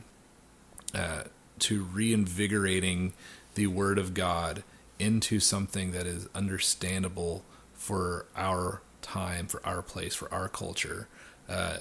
uh, 0.94 1.22
to 1.60 1.82
reinvigorating 1.84 3.12
the 3.54 3.66
Word 3.66 3.98
of 3.98 4.14
God 4.14 4.62
into 4.98 5.40
something 5.40 5.92
that 5.92 6.06
is 6.06 6.28
understandable 6.34 7.44
for 7.74 8.26
our 8.36 8.82
time, 9.02 9.46
for 9.46 9.60
our 9.66 9.82
place, 9.82 10.14
for 10.14 10.32
our 10.32 10.48
culture. 10.48 11.08
Uh, 11.48 11.78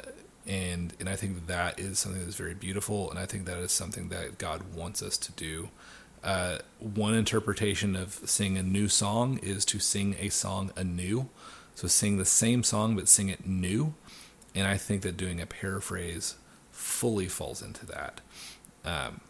and 0.48 0.94
and 1.00 1.08
I 1.08 1.16
think 1.16 1.48
that 1.48 1.80
is 1.80 2.00
something 2.00 2.22
that's 2.24 2.36
very 2.36 2.56
beautiful, 2.56 3.10
and 3.10 3.20
I 3.20 3.26
think 3.26 3.46
that 3.46 3.58
is 3.58 3.72
something 3.72 4.10
that 4.10 4.38
God 4.38 4.74
wants 4.74 5.04
us 5.04 5.18
to 5.18 5.32
do. 5.34 5.70
Uh, 6.24 6.60
one 6.80 7.14
interpretation 7.14 7.96
of 7.96 8.14
sing 8.26 8.58
a 8.58 8.64
new 8.64 8.88
song 8.88 9.40
is 9.42 9.66
to 9.66 9.80
sing 9.80 10.16
a 10.20 10.30
song 10.30 10.72
anew, 10.76 11.30
so 11.76 11.88
sing 11.88 12.18
the 12.18 12.26
same 12.26 12.64
song 12.64 12.96
but 12.96 13.08
sing 13.08 13.30
it 13.30 13.46
new, 13.46 13.94
and 14.56 14.68
I 14.68 14.78
think 14.78 15.04
that 15.04 15.18
doing 15.18 15.40
a 15.40 15.46
paraphrase 15.46 16.36
fully 16.72 17.28
falls 17.28 17.62
into 17.62 17.86
that. 17.88 18.22
Um, 18.86 19.22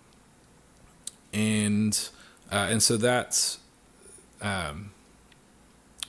and 1.33 2.09
uh, 2.51 2.67
and 2.69 2.83
so 2.83 2.97
that's 2.97 3.59
um, 4.41 4.91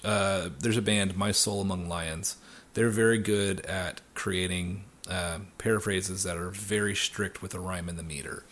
uh, 0.05 0.51
there's 0.59 0.77
a 0.77 0.83
band, 0.83 1.17
My 1.17 1.33
Soul 1.33 1.61
Among 1.61 1.89
Lions. 1.89 2.37
They're 2.75 2.91
very 2.91 3.19
good 3.19 3.61
at 3.67 4.01
creating 4.15 4.85
uh, 5.09 5.41
paraphrases 5.59 6.23
that 6.23 6.37
are 6.37 6.51
very 6.51 6.95
strict 6.95 7.43
with 7.43 7.53
the 7.53 7.61
rhyme 7.61 7.89
and 7.89 7.99
the 7.99 8.03
meter. 8.03 8.45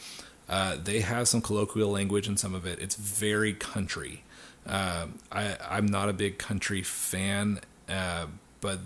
Uh, 0.48 0.76
they 0.82 1.00
have 1.00 1.28
some 1.28 1.40
colloquial 1.40 1.90
language 1.90 2.28
in 2.28 2.36
some 2.36 2.54
of 2.54 2.66
it. 2.66 2.78
It's 2.80 2.96
very 2.96 3.54
country. 3.54 4.24
Um, 4.66 5.18
I, 5.32 5.56
I'm 5.68 5.86
not 5.86 6.08
a 6.08 6.12
big 6.12 6.38
country 6.38 6.82
fan, 6.82 7.60
uh, 7.88 8.26
but 8.60 8.80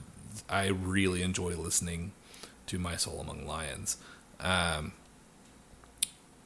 I 0.48 0.68
really 0.68 1.22
enjoy 1.22 1.56
listening 1.56 2.12
to 2.66 2.78
My 2.78 2.96
Soul 2.96 3.20
Among 3.20 3.46
Lions. 3.46 3.96
Um, 4.40 4.92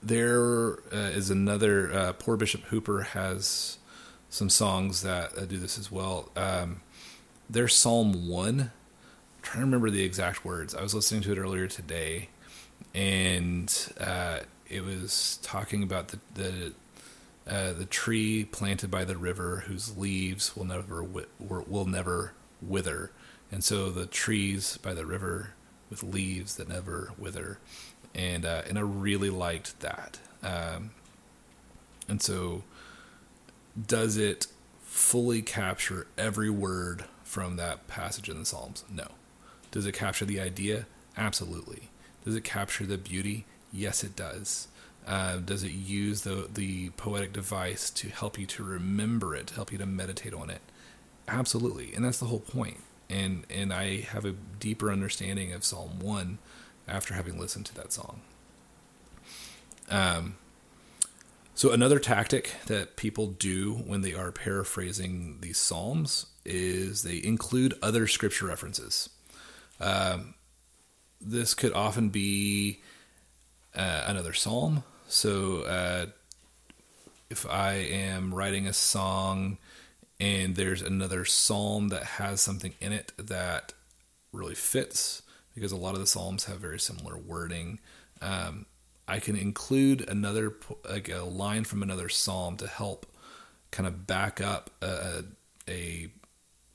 there 0.02 0.78
uh, 0.92 1.10
is 1.10 1.30
another 1.30 1.92
uh, 1.92 2.12
poor 2.12 2.36
Bishop 2.36 2.62
Hooper 2.64 3.02
has 3.02 3.78
some 4.30 4.50
songs 4.50 5.02
that 5.02 5.36
uh, 5.36 5.44
do 5.44 5.58
this 5.58 5.78
as 5.78 5.90
well. 5.90 6.30
Um, 6.36 6.82
there's 7.48 7.74
Psalm 7.74 8.28
one. 8.28 8.60
I'm 8.60 9.42
trying 9.42 9.60
to 9.60 9.66
remember 9.66 9.90
the 9.90 10.04
exact 10.04 10.44
words. 10.44 10.74
I 10.74 10.82
was 10.82 10.94
listening 10.94 11.22
to 11.22 11.32
it 11.32 11.38
earlier 11.38 11.66
today, 11.66 12.28
and 12.94 13.74
uh, 13.98 14.40
it 14.68 14.84
was 14.84 15.38
talking 15.42 15.82
about 15.82 16.08
the 16.08 16.18
the 16.34 16.72
uh, 17.48 17.72
the 17.72 17.86
tree 17.86 18.44
planted 18.44 18.90
by 18.90 19.04
the 19.04 19.16
river 19.16 19.64
whose 19.66 19.96
leaves 19.96 20.54
will 20.54 20.66
never 20.66 21.02
wi- 21.02 21.26
will 21.38 21.86
never 21.86 22.34
wither, 22.60 23.10
and 23.50 23.64
so 23.64 23.90
the 23.90 24.06
trees 24.06 24.76
by 24.78 24.92
the 24.92 25.06
river 25.06 25.54
with 25.88 26.02
leaves 26.02 26.56
that 26.56 26.68
never 26.68 27.12
wither 27.16 27.58
and 28.18 28.44
uh, 28.44 28.62
and 28.68 28.76
I 28.76 28.82
really 28.82 29.30
liked 29.30 29.80
that. 29.80 30.18
Um, 30.42 30.90
and 32.08 32.20
so, 32.20 32.64
does 33.86 34.16
it 34.16 34.48
fully 34.82 35.40
capture 35.40 36.06
every 36.18 36.50
word 36.50 37.04
from 37.22 37.56
that 37.56 37.86
passage 37.86 38.28
in 38.28 38.38
the 38.38 38.44
Psalms? 38.44 38.84
No. 38.90 39.06
Does 39.70 39.86
it 39.86 39.92
capture 39.92 40.24
the 40.24 40.40
idea? 40.40 40.86
Absolutely. 41.16 41.90
Does 42.24 42.34
it 42.34 42.42
capture 42.42 42.84
the 42.84 42.98
beauty? 42.98 43.46
Yes, 43.72 44.02
it 44.02 44.16
does. 44.16 44.68
Uh, 45.06 45.36
does 45.36 45.62
it 45.62 45.72
use 45.72 46.22
the 46.22 46.48
the 46.52 46.90
poetic 46.90 47.32
device 47.32 47.88
to 47.90 48.08
help 48.08 48.38
you 48.38 48.46
to 48.46 48.64
remember 48.64 49.34
it, 49.36 49.48
to 49.48 49.54
help 49.54 49.70
you 49.70 49.78
to 49.78 49.86
meditate 49.86 50.34
on 50.34 50.50
it? 50.50 50.60
Absolutely, 51.28 51.94
and 51.94 52.04
that's 52.04 52.18
the 52.18 52.26
whole 52.26 52.40
point. 52.40 52.78
And 53.08 53.44
and 53.48 53.72
I 53.72 54.00
have 54.00 54.24
a 54.24 54.32
deeper 54.58 54.90
understanding 54.90 55.52
of 55.52 55.62
Psalm 55.62 56.00
one 56.00 56.38
after 56.88 57.14
having 57.14 57.38
listened 57.38 57.66
to 57.66 57.74
that 57.74 57.92
song. 57.92 58.20
Um, 59.90 60.36
so 61.54 61.72
another 61.72 61.98
tactic 61.98 62.52
that 62.66 62.96
people 62.96 63.26
do 63.26 63.74
when 63.74 64.02
they 64.02 64.14
are 64.14 64.30
paraphrasing 64.30 65.38
these 65.40 65.58
psalms 65.58 66.26
is 66.44 67.02
they 67.02 67.20
include 67.22 67.74
other 67.82 68.06
scripture 68.06 68.46
references. 68.46 69.10
Um, 69.80 70.34
this 71.20 71.54
could 71.54 71.72
often 71.72 72.10
be 72.10 72.80
uh, 73.74 74.04
another 74.06 74.32
psalm. 74.32 74.84
So 75.08 75.62
uh, 75.62 76.06
if 77.28 77.44
I 77.46 77.72
am 77.74 78.34
writing 78.34 78.66
a 78.66 78.72
song 78.72 79.58
and 80.20 80.54
there's 80.54 80.82
another 80.82 81.24
psalm 81.24 81.88
that 81.88 82.04
has 82.04 82.40
something 82.40 82.74
in 82.80 82.92
it 82.92 83.12
that 83.18 83.72
really 84.32 84.54
fits, 84.54 85.22
because 85.58 85.72
a 85.72 85.76
lot 85.76 85.94
of 85.94 86.00
the 86.00 86.06
psalms 86.06 86.44
have 86.44 86.58
very 86.58 86.80
similar 86.80 87.16
wording. 87.16 87.80
Um, 88.20 88.66
I 89.06 89.20
can 89.20 89.36
include 89.36 90.08
another 90.08 90.54
like 90.88 91.08
a 91.08 91.24
line 91.24 91.64
from 91.64 91.82
another 91.82 92.08
psalm 92.08 92.56
to 92.58 92.66
help 92.66 93.06
kind 93.70 93.86
of 93.86 94.06
back 94.06 94.40
up 94.40 94.70
a, 94.82 95.24
a 95.68 96.08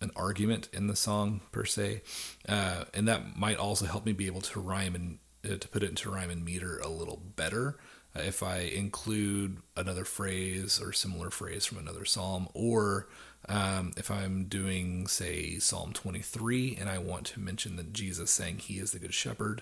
an 0.01 0.11
argument 0.15 0.68
in 0.73 0.88
the 0.88 0.95
song 0.95 1.41
per 1.51 1.65
se, 1.65 2.01
uh, 2.49 2.85
and 2.93 3.07
that 3.07 3.38
might 3.38 3.57
also 3.57 3.85
help 3.85 4.05
me 4.05 4.14
be 4.14 4.27
able 4.27 4.41
to 4.41 4.60
rhyme 4.60 4.95
and 4.95 5.19
uh, 5.45 5.57
to 5.57 5.68
put 5.68 5.84
it 5.84 5.89
into 5.89 6.10
rhyme 6.10 6.30
and 6.30 6.43
meter 6.43 6.80
a 6.80 6.89
little 6.89 7.22
better 7.35 7.77
uh, 8.15 8.22
if 8.22 8.43
I 8.43 8.60
include 8.60 9.57
another 9.76 10.05
phrase 10.05 10.80
or 10.81 10.93
similar 10.93 11.30
phrase 11.30 11.65
from 11.65 11.77
another 11.77 12.05
psalm, 12.05 12.47
or 12.53 13.07
um, 13.49 13.91
if 13.98 14.10
I'm 14.10 14.45
doing, 14.45 15.07
say, 15.07 15.60
Psalm 15.60 15.91
23, 15.94 16.78
and 16.80 16.90
I 16.90 16.98
want 16.98 17.28
to 17.28 17.40
mention 17.40 17.76
that 17.76 17.94
Jesus 17.94 18.32
saying 18.32 18.60
He 18.60 18.80
is 18.80 18.91
the 18.91 18.99
Good 18.99 19.14
Shepherd, 19.14 19.61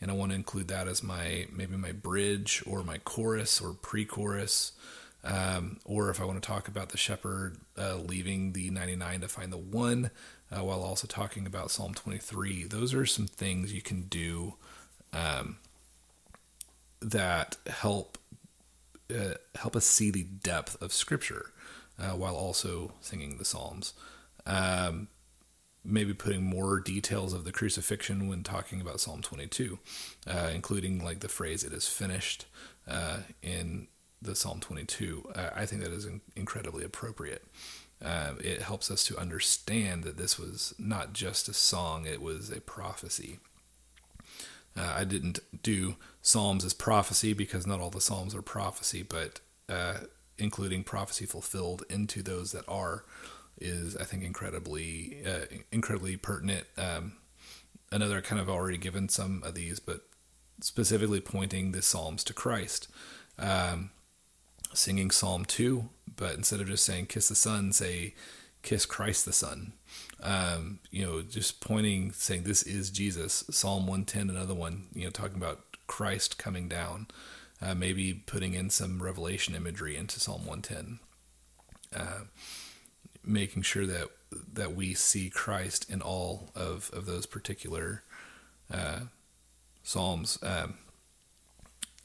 and 0.00 0.10
I 0.10 0.14
want 0.14 0.32
to 0.32 0.36
include 0.36 0.68
that 0.68 0.88
as 0.88 1.02
my 1.02 1.46
maybe 1.52 1.76
my 1.76 1.92
bridge 1.92 2.62
or 2.66 2.82
my 2.82 2.98
chorus 2.98 3.60
or 3.60 3.74
pre-chorus, 3.74 4.72
um, 5.22 5.78
or 5.84 6.10
if 6.10 6.20
I 6.20 6.24
want 6.24 6.42
to 6.42 6.46
talk 6.46 6.66
about 6.66 6.88
the 6.88 6.96
shepherd 6.96 7.58
uh, 7.78 7.96
leaving 7.96 8.52
the 8.52 8.70
99 8.70 9.20
to 9.20 9.28
find 9.28 9.52
the 9.52 9.58
one, 9.58 10.10
uh, 10.50 10.64
while 10.64 10.82
also 10.82 11.06
talking 11.06 11.46
about 11.46 11.70
Psalm 11.70 11.94
23. 11.94 12.64
Those 12.64 12.94
are 12.94 13.06
some 13.06 13.26
things 13.26 13.72
you 13.72 13.82
can 13.82 14.02
do 14.02 14.54
um, 15.12 15.58
that 17.00 17.56
help 17.68 18.18
uh, 19.14 19.34
help 19.56 19.76
us 19.76 19.84
see 19.84 20.10
the 20.10 20.22
depth 20.22 20.80
of 20.80 20.92
Scripture 20.92 21.52
uh, 22.00 22.16
while 22.16 22.34
also 22.34 22.92
singing 23.00 23.36
the 23.36 23.44
Psalms. 23.44 23.94
Um, 24.46 25.08
maybe 25.84 26.12
putting 26.12 26.42
more 26.42 26.78
details 26.80 27.32
of 27.32 27.44
the 27.44 27.52
crucifixion 27.52 28.28
when 28.28 28.42
talking 28.42 28.80
about 28.80 29.00
Psalm 29.00 29.22
22, 29.22 29.78
uh, 30.26 30.50
including 30.54 31.04
like 31.04 31.20
the 31.20 31.28
phrase 31.28 31.64
"It 31.64 31.72
is 31.72 31.88
finished," 31.88 32.46
uh, 32.86 33.20
in 33.42 33.88
the 34.22 34.34
Psalm 34.34 34.60
22, 34.60 35.32
uh, 35.34 35.50
I 35.54 35.66
think 35.66 35.82
that 35.82 35.92
is 35.92 36.04
in- 36.04 36.20
incredibly 36.36 36.84
appropriate. 36.84 37.44
Uh, 38.02 38.34
it 38.40 38.62
helps 38.62 38.90
us 38.90 39.04
to 39.04 39.18
understand 39.18 40.04
that 40.04 40.16
this 40.16 40.38
was 40.38 40.74
not 40.78 41.12
just 41.12 41.48
a 41.48 41.54
song; 41.54 42.06
it 42.06 42.22
was 42.22 42.50
a 42.50 42.60
prophecy. 42.60 43.38
Uh, 44.76 44.94
I 44.96 45.04
didn't 45.04 45.40
do 45.62 45.96
Psalms 46.22 46.64
as 46.64 46.74
prophecy 46.74 47.32
because 47.32 47.66
not 47.66 47.80
all 47.80 47.90
the 47.90 48.00
Psalms 48.00 48.34
are 48.34 48.42
prophecy, 48.42 49.02
but 49.02 49.40
including 50.40 50.84
prophecy 50.84 51.26
fulfilled 51.26 51.84
into 51.88 52.22
those 52.22 52.52
that 52.52 52.64
are 52.68 53.04
is, 53.60 53.96
I 53.96 54.04
think, 54.04 54.24
incredibly, 54.24 55.18
uh, 55.26 55.46
incredibly 55.70 56.16
pertinent. 56.16 56.66
Um, 56.76 57.12
another 57.92 58.22
kind 58.22 58.40
of 58.40 58.48
already 58.48 58.78
given 58.78 59.08
some 59.08 59.42
of 59.44 59.54
these, 59.54 59.80
but 59.80 60.02
specifically 60.60 61.20
pointing 61.20 61.72
the 61.72 61.82
Psalms 61.82 62.24
to 62.24 62.32
Christ. 62.32 62.88
Um, 63.38 63.90
singing 64.72 65.10
Psalm 65.10 65.44
2, 65.44 65.88
but 66.16 66.34
instead 66.34 66.60
of 66.60 66.68
just 66.68 66.84
saying 66.84 67.06
kiss 67.06 67.28
the 67.28 67.34
Son, 67.34 67.72
say 67.72 68.14
kiss 68.62 68.86
Christ 68.86 69.24
the 69.24 69.32
Son. 69.32 69.72
Um, 70.22 70.80
you 70.90 71.04
know, 71.04 71.22
just 71.22 71.60
pointing, 71.60 72.12
saying 72.12 72.44
this 72.44 72.62
is 72.62 72.90
Jesus. 72.90 73.44
Psalm 73.50 73.86
110, 73.86 74.30
another 74.30 74.54
one, 74.54 74.86
you 74.94 75.04
know, 75.04 75.10
talking 75.10 75.36
about 75.36 75.60
Christ 75.86 76.38
coming 76.38 76.68
down. 76.68 77.08
Uh, 77.62 77.74
maybe 77.74 78.14
putting 78.14 78.54
in 78.54 78.70
some 78.70 79.02
revelation 79.02 79.54
imagery 79.54 79.96
into 79.96 80.18
Psalm 80.18 80.46
110. 80.46 80.98
Uh, 81.94 82.24
making 83.24 83.62
sure 83.62 83.86
that 83.86 84.08
that 84.52 84.74
we 84.74 84.94
see 84.94 85.28
Christ 85.28 85.90
in 85.90 86.00
all 86.00 86.50
of, 86.54 86.90
of 86.92 87.04
those 87.04 87.26
particular 87.26 88.04
uh, 88.72 89.00
psalms. 89.82 90.38
Um, 90.42 90.74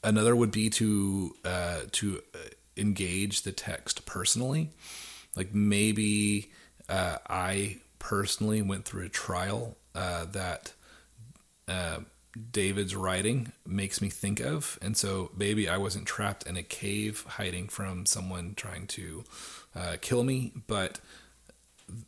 another 0.02 0.34
would 0.34 0.50
be 0.50 0.68
to 0.70 1.36
uh, 1.44 1.80
to 1.92 2.20
engage 2.76 3.42
the 3.42 3.52
text 3.52 4.06
personally. 4.06 4.70
Like 5.34 5.54
maybe 5.54 6.50
uh, 6.88 7.18
I 7.28 7.78
personally 7.98 8.62
went 8.62 8.84
through 8.84 9.06
a 9.06 9.08
trial 9.08 9.76
uh, 9.94 10.26
that 10.26 10.72
uh, 11.68 12.00
David's 12.50 12.94
writing 12.94 13.52
makes 13.66 14.00
me 14.00 14.08
think 14.10 14.40
of, 14.40 14.78
and 14.82 14.96
so 14.96 15.30
maybe 15.36 15.68
I 15.68 15.76
wasn't 15.76 16.06
trapped 16.06 16.46
in 16.46 16.56
a 16.56 16.62
cave 16.62 17.24
hiding 17.26 17.68
from 17.68 18.06
someone 18.06 18.54
trying 18.54 18.86
to 18.88 19.24
uh, 19.74 19.96
kill 20.00 20.22
me, 20.24 20.52
but 20.66 21.00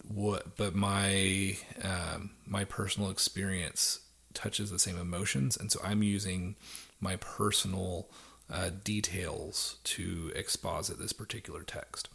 what? 0.06 0.56
But 0.56 0.74
my 0.74 1.56
um, 1.82 2.30
my 2.46 2.64
personal 2.64 3.10
experience 3.10 4.00
touches 4.34 4.70
the 4.70 4.78
same 4.78 4.98
emotions, 4.98 5.56
and 5.56 5.70
so 5.70 5.80
I'm 5.84 6.02
using 6.02 6.56
my 7.00 7.16
personal 7.16 8.08
uh, 8.52 8.70
details 8.82 9.76
to 9.84 10.32
exposit 10.34 10.98
this 10.98 11.12
particular 11.12 11.62
text 11.62 12.08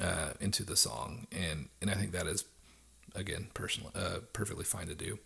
uh, 0.00 0.32
into 0.40 0.62
the 0.62 0.76
song, 0.76 1.26
and 1.32 1.68
and 1.80 1.90
I 1.90 1.94
think 1.94 2.12
that 2.12 2.26
is 2.26 2.44
again 3.14 3.48
personally 3.54 3.92
uh, 3.94 4.18
perfectly 4.32 4.64
fine 4.64 4.86
to 4.86 4.94
do. 4.94 5.18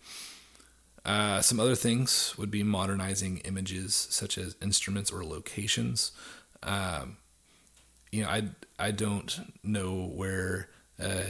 Uh, 1.05 1.41
some 1.41 1.59
other 1.59 1.75
things 1.75 2.33
would 2.37 2.49
be 2.51 2.63
modernizing 2.63 3.39
images 3.39 3.93
such 4.09 4.37
as 4.37 4.55
instruments 4.61 5.11
or 5.11 5.23
locations. 5.25 6.11
Um, 6.61 7.17
you 8.11 8.23
know, 8.23 8.29
I 8.29 8.43
I 8.79 8.91
don't 8.91 9.57
know 9.63 10.05
where 10.05 10.69
uh, 11.01 11.23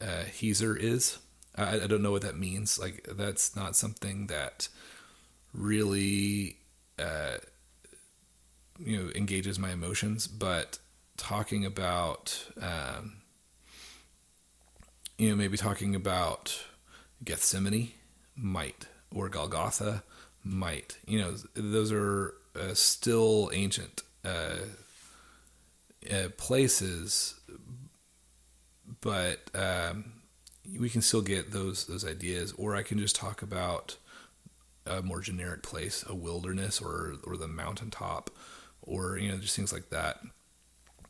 uh, 0.00 0.24
is. 0.40 1.18
I, 1.56 1.82
I 1.82 1.86
don't 1.86 2.02
know 2.02 2.12
what 2.12 2.22
that 2.22 2.38
means. 2.38 2.78
Like 2.78 3.06
that's 3.12 3.54
not 3.54 3.76
something 3.76 4.26
that 4.28 4.68
really 5.52 6.56
uh, 6.98 7.38
you 8.78 8.96
know 8.98 9.10
engages 9.14 9.58
my 9.58 9.72
emotions. 9.72 10.26
But 10.26 10.78
talking 11.16 11.64
about 11.64 12.46
um, 12.60 13.18
you 15.18 15.30
know 15.30 15.36
maybe 15.36 15.56
talking 15.56 15.94
about 15.94 16.64
Gethsemane 17.24 17.92
might 18.36 18.86
or 19.14 19.28
Golgotha 19.28 20.02
might 20.44 20.98
you 21.06 21.18
know 21.18 21.34
those 21.54 21.90
are 21.92 22.34
uh, 22.58 22.74
still 22.74 23.50
ancient 23.52 24.02
uh, 24.24 24.56
uh, 26.10 26.28
places, 26.36 27.38
but 29.00 29.40
um, 29.54 30.12
we 30.78 30.88
can 30.88 31.02
still 31.02 31.22
get 31.22 31.52
those 31.52 31.86
those 31.86 32.04
ideas. 32.04 32.52
Or 32.56 32.76
I 32.76 32.82
can 32.82 32.98
just 32.98 33.16
talk 33.16 33.42
about 33.42 33.96
a 34.86 35.02
more 35.02 35.20
generic 35.20 35.62
place, 35.62 36.04
a 36.08 36.14
wilderness, 36.14 36.80
or 36.80 37.14
or 37.24 37.36
the 37.36 37.48
mountaintop, 37.48 38.30
or 38.82 39.18
you 39.18 39.30
know 39.30 39.38
just 39.38 39.56
things 39.56 39.72
like 39.72 39.90
that. 39.90 40.20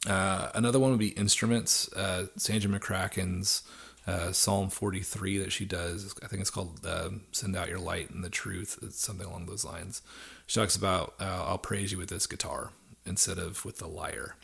Uh, 0.07 0.51
another 0.55 0.79
one 0.79 0.91
would 0.91 1.01
be 1.01 1.09
instruments. 1.09 1.93
Uh, 1.93 2.27
Sandra 2.37 2.71
McCracken's 2.71 3.63
uh, 4.07 4.33
Psalm 4.33 4.71
43 4.71 5.39
that 5.39 5.53
she 5.53 5.65
does. 5.65 6.15
I 6.23 6.29
think 6.29 6.41
it's 6.41 6.51
called 6.51 6.81
uh, 6.87 7.11
"Send 7.33 7.57
Out 7.57 7.69
Your 7.69 7.81
Light 7.81 8.11
and 8.11 8.23
the 8.23 8.31
Truth." 8.31 8.79
It's 8.83 9.01
something 9.01 9.27
along 9.27 9.47
those 9.47 9.65
lines. 9.65 10.03
She 10.47 10.61
talks 10.61 10.77
about 10.77 11.15
uh, 11.21 11.45
"I'll 11.47 11.59
praise 11.59 11.93
you 11.93 11.99
with 11.99 12.09
this 12.09 12.27
guitar 12.27 12.71
instead 13.05 13.39
of 13.39 13.65
with 13.65 13.79
the 13.79 13.89
lyre." 13.89 14.37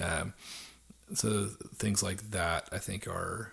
Um, 0.00 0.34
so 1.14 1.46
things 1.74 2.02
like 2.02 2.30
that, 2.30 2.68
I 2.72 2.78
think, 2.78 3.06
are 3.06 3.52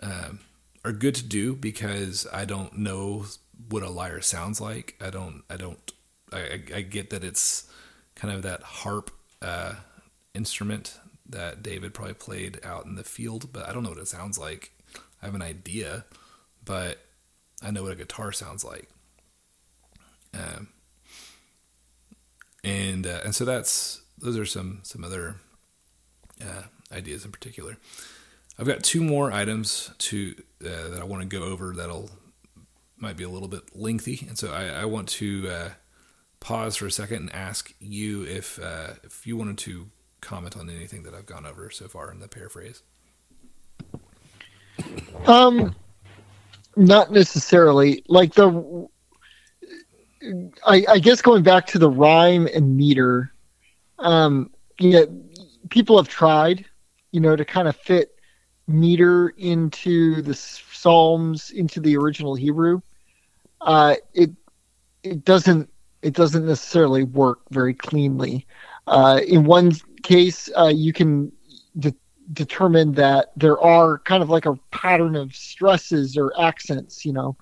um, 0.00 0.40
are 0.84 0.92
good 0.92 1.14
to 1.16 1.24
do 1.24 1.54
because 1.54 2.26
I 2.32 2.44
don't 2.44 2.76
know 2.78 3.26
what 3.68 3.82
a 3.82 3.90
lyre 3.90 4.20
sounds 4.20 4.60
like. 4.60 4.96
I 5.00 5.10
don't. 5.10 5.42
I 5.48 5.56
don't. 5.56 5.92
I, 6.32 6.60
I 6.74 6.80
get 6.82 7.10
that 7.10 7.24
it's 7.24 7.70
kind 8.14 8.34
of 8.34 8.42
that 8.42 8.62
harp 8.62 9.10
uh, 9.40 9.74
instrument 10.34 10.98
that 11.28 11.62
David 11.62 11.94
probably 11.94 12.14
played 12.14 12.60
out 12.64 12.86
in 12.86 12.94
the 12.94 13.04
field, 13.04 13.52
but 13.52 13.68
I 13.68 13.72
don't 13.72 13.82
know 13.82 13.90
what 13.90 13.98
it 13.98 14.08
sounds 14.08 14.38
like. 14.38 14.72
I 15.22 15.26
have 15.26 15.34
an 15.34 15.42
idea, 15.42 16.04
but 16.64 16.98
I 17.62 17.70
know 17.70 17.82
what 17.82 17.92
a 17.92 17.96
guitar 17.96 18.32
sounds 18.32 18.64
like. 18.64 18.88
Um, 20.34 20.68
and 22.64 23.06
uh, 23.06 23.20
and 23.24 23.34
so 23.34 23.44
that's 23.44 24.02
those 24.18 24.38
are 24.38 24.46
some 24.46 24.80
some 24.82 25.04
other 25.04 25.36
uh, 26.42 26.62
ideas 26.92 27.24
in 27.24 27.32
particular. 27.32 27.76
I've 28.58 28.66
got 28.66 28.82
two 28.82 29.02
more 29.02 29.32
items 29.32 29.90
to 29.98 30.34
uh, 30.64 30.88
that 30.88 31.00
I 31.00 31.04
want 31.04 31.22
to 31.22 31.28
go 31.28 31.44
over 31.44 31.72
that'll 31.74 32.10
might 32.96 33.16
be 33.16 33.24
a 33.24 33.28
little 33.28 33.48
bit 33.48 33.76
lengthy, 33.76 34.26
and 34.28 34.36
so 34.36 34.52
I, 34.52 34.82
I 34.82 34.84
want 34.84 35.08
to 35.10 35.48
uh, 35.48 35.68
pause 36.40 36.76
for 36.76 36.86
a 36.86 36.90
second 36.90 37.18
and 37.18 37.34
ask 37.34 37.72
you 37.80 38.24
if 38.24 38.58
uh, 38.62 38.94
if 39.04 39.26
you 39.26 39.36
wanted 39.36 39.58
to 39.58 39.88
comment 40.20 40.56
on 40.56 40.68
anything 40.68 41.02
that 41.04 41.14
I've 41.14 41.26
gone 41.26 41.46
over 41.46 41.70
so 41.70 41.88
far 41.88 42.10
in 42.10 42.20
the 42.20 42.28
paraphrase. 42.28 42.82
Um, 45.26 45.74
not 46.76 47.12
necessarily. 47.12 48.04
Like 48.08 48.34
the, 48.34 48.88
I, 50.66 50.84
I 50.88 50.98
guess 50.98 51.22
going 51.22 51.42
back 51.42 51.66
to 51.68 51.78
the 51.78 51.90
rhyme 51.90 52.48
and 52.52 52.76
meter, 52.76 53.32
um, 53.98 54.50
yeah, 54.78 55.02
people 55.70 55.96
have 55.96 56.08
tried, 56.08 56.64
you 57.10 57.20
know, 57.20 57.36
to 57.36 57.44
kind 57.44 57.68
of 57.68 57.76
fit 57.76 58.14
meter 58.66 59.30
into 59.38 60.22
the 60.22 60.34
Psalms 60.34 61.50
into 61.50 61.80
the 61.80 61.96
original 61.96 62.34
Hebrew. 62.34 62.80
Uh, 63.60 63.96
it 64.14 64.30
it 65.02 65.24
doesn't 65.24 65.68
it 66.02 66.14
doesn't 66.14 66.46
necessarily 66.46 67.02
work 67.02 67.40
very 67.50 67.74
cleanly. 67.74 68.46
Uh, 68.86 69.20
in 69.26 69.44
one 69.44 69.72
case, 70.02 70.50
uh, 70.56 70.68
you 70.68 70.92
can 70.92 71.32
de- 71.78 71.94
determine 72.32 72.92
that 72.92 73.32
there 73.36 73.60
are 73.60 73.98
kind 74.00 74.22
of 74.22 74.30
like 74.30 74.46
a 74.46 74.54
pattern 74.70 75.16
of 75.16 75.34
stresses 75.34 76.16
or 76.16 76.32
accents, 76.40 77.04
you 77.04 77.12
know, 77.12 77.36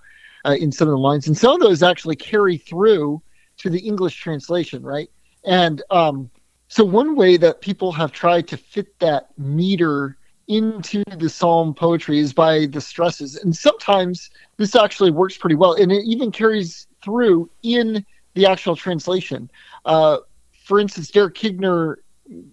uh, 0.44 0.52
in 0.52 0.70
some 0.70 0.88
of 0.88 0.92
the 0.92 0.98
lines, 0.98 1.26
and 1.26 1.36
some 1.36 1.54
of 1.54 1.60
those 1.60 1.82
actually 1.82 2.16
carry 2.16 2.56
through 2.56 3.20
to 3.58 3.70
the 3.70 3.80
English 3.80 4.16
translation, 4.16 4.82
right? 4.82 5.10
And 5.44 5.82
um, 5.90 6.30
so, 6.68 6.84
one 6.84 7.16
way 7.16 7.36
that 7.36 7.60
people 7.60 7.92
have 7.92 8.12
tried 8.12 8.48
to 8.48 8.56
fit 8.56 8.98
that 9.00 9.28
meter 9.38 10.16
into 10.48 11.02
the 11.16 11.28
psalm 11.28 11.74
poetry 11.74 12.18
is 12.18 12.32
by 12.32 12.66
the 12.66 12.80
stresses, 12.80 13.36
and 13.36 13.56
sometimes 13.56 14.30
this 14.56 14.76
actually 14.76 15.10
works 15.10 15.36
pretty 15.36 15.56
well, 15.56 15.74
and 15.74 15.90
it 15.90 16.04
even 16.04 16.30
carries 16.30 16.86
through 17.02 17.50
in 17.62 18.04
the 18.34 18.46
actual 18.46 18.76
translation. 18.76 19.50
Uh, 19.84 20.18
for 20.64 20.78
instance, 20.78 21.10
Derek 21.10 21.34
Kidner 21.34 21.96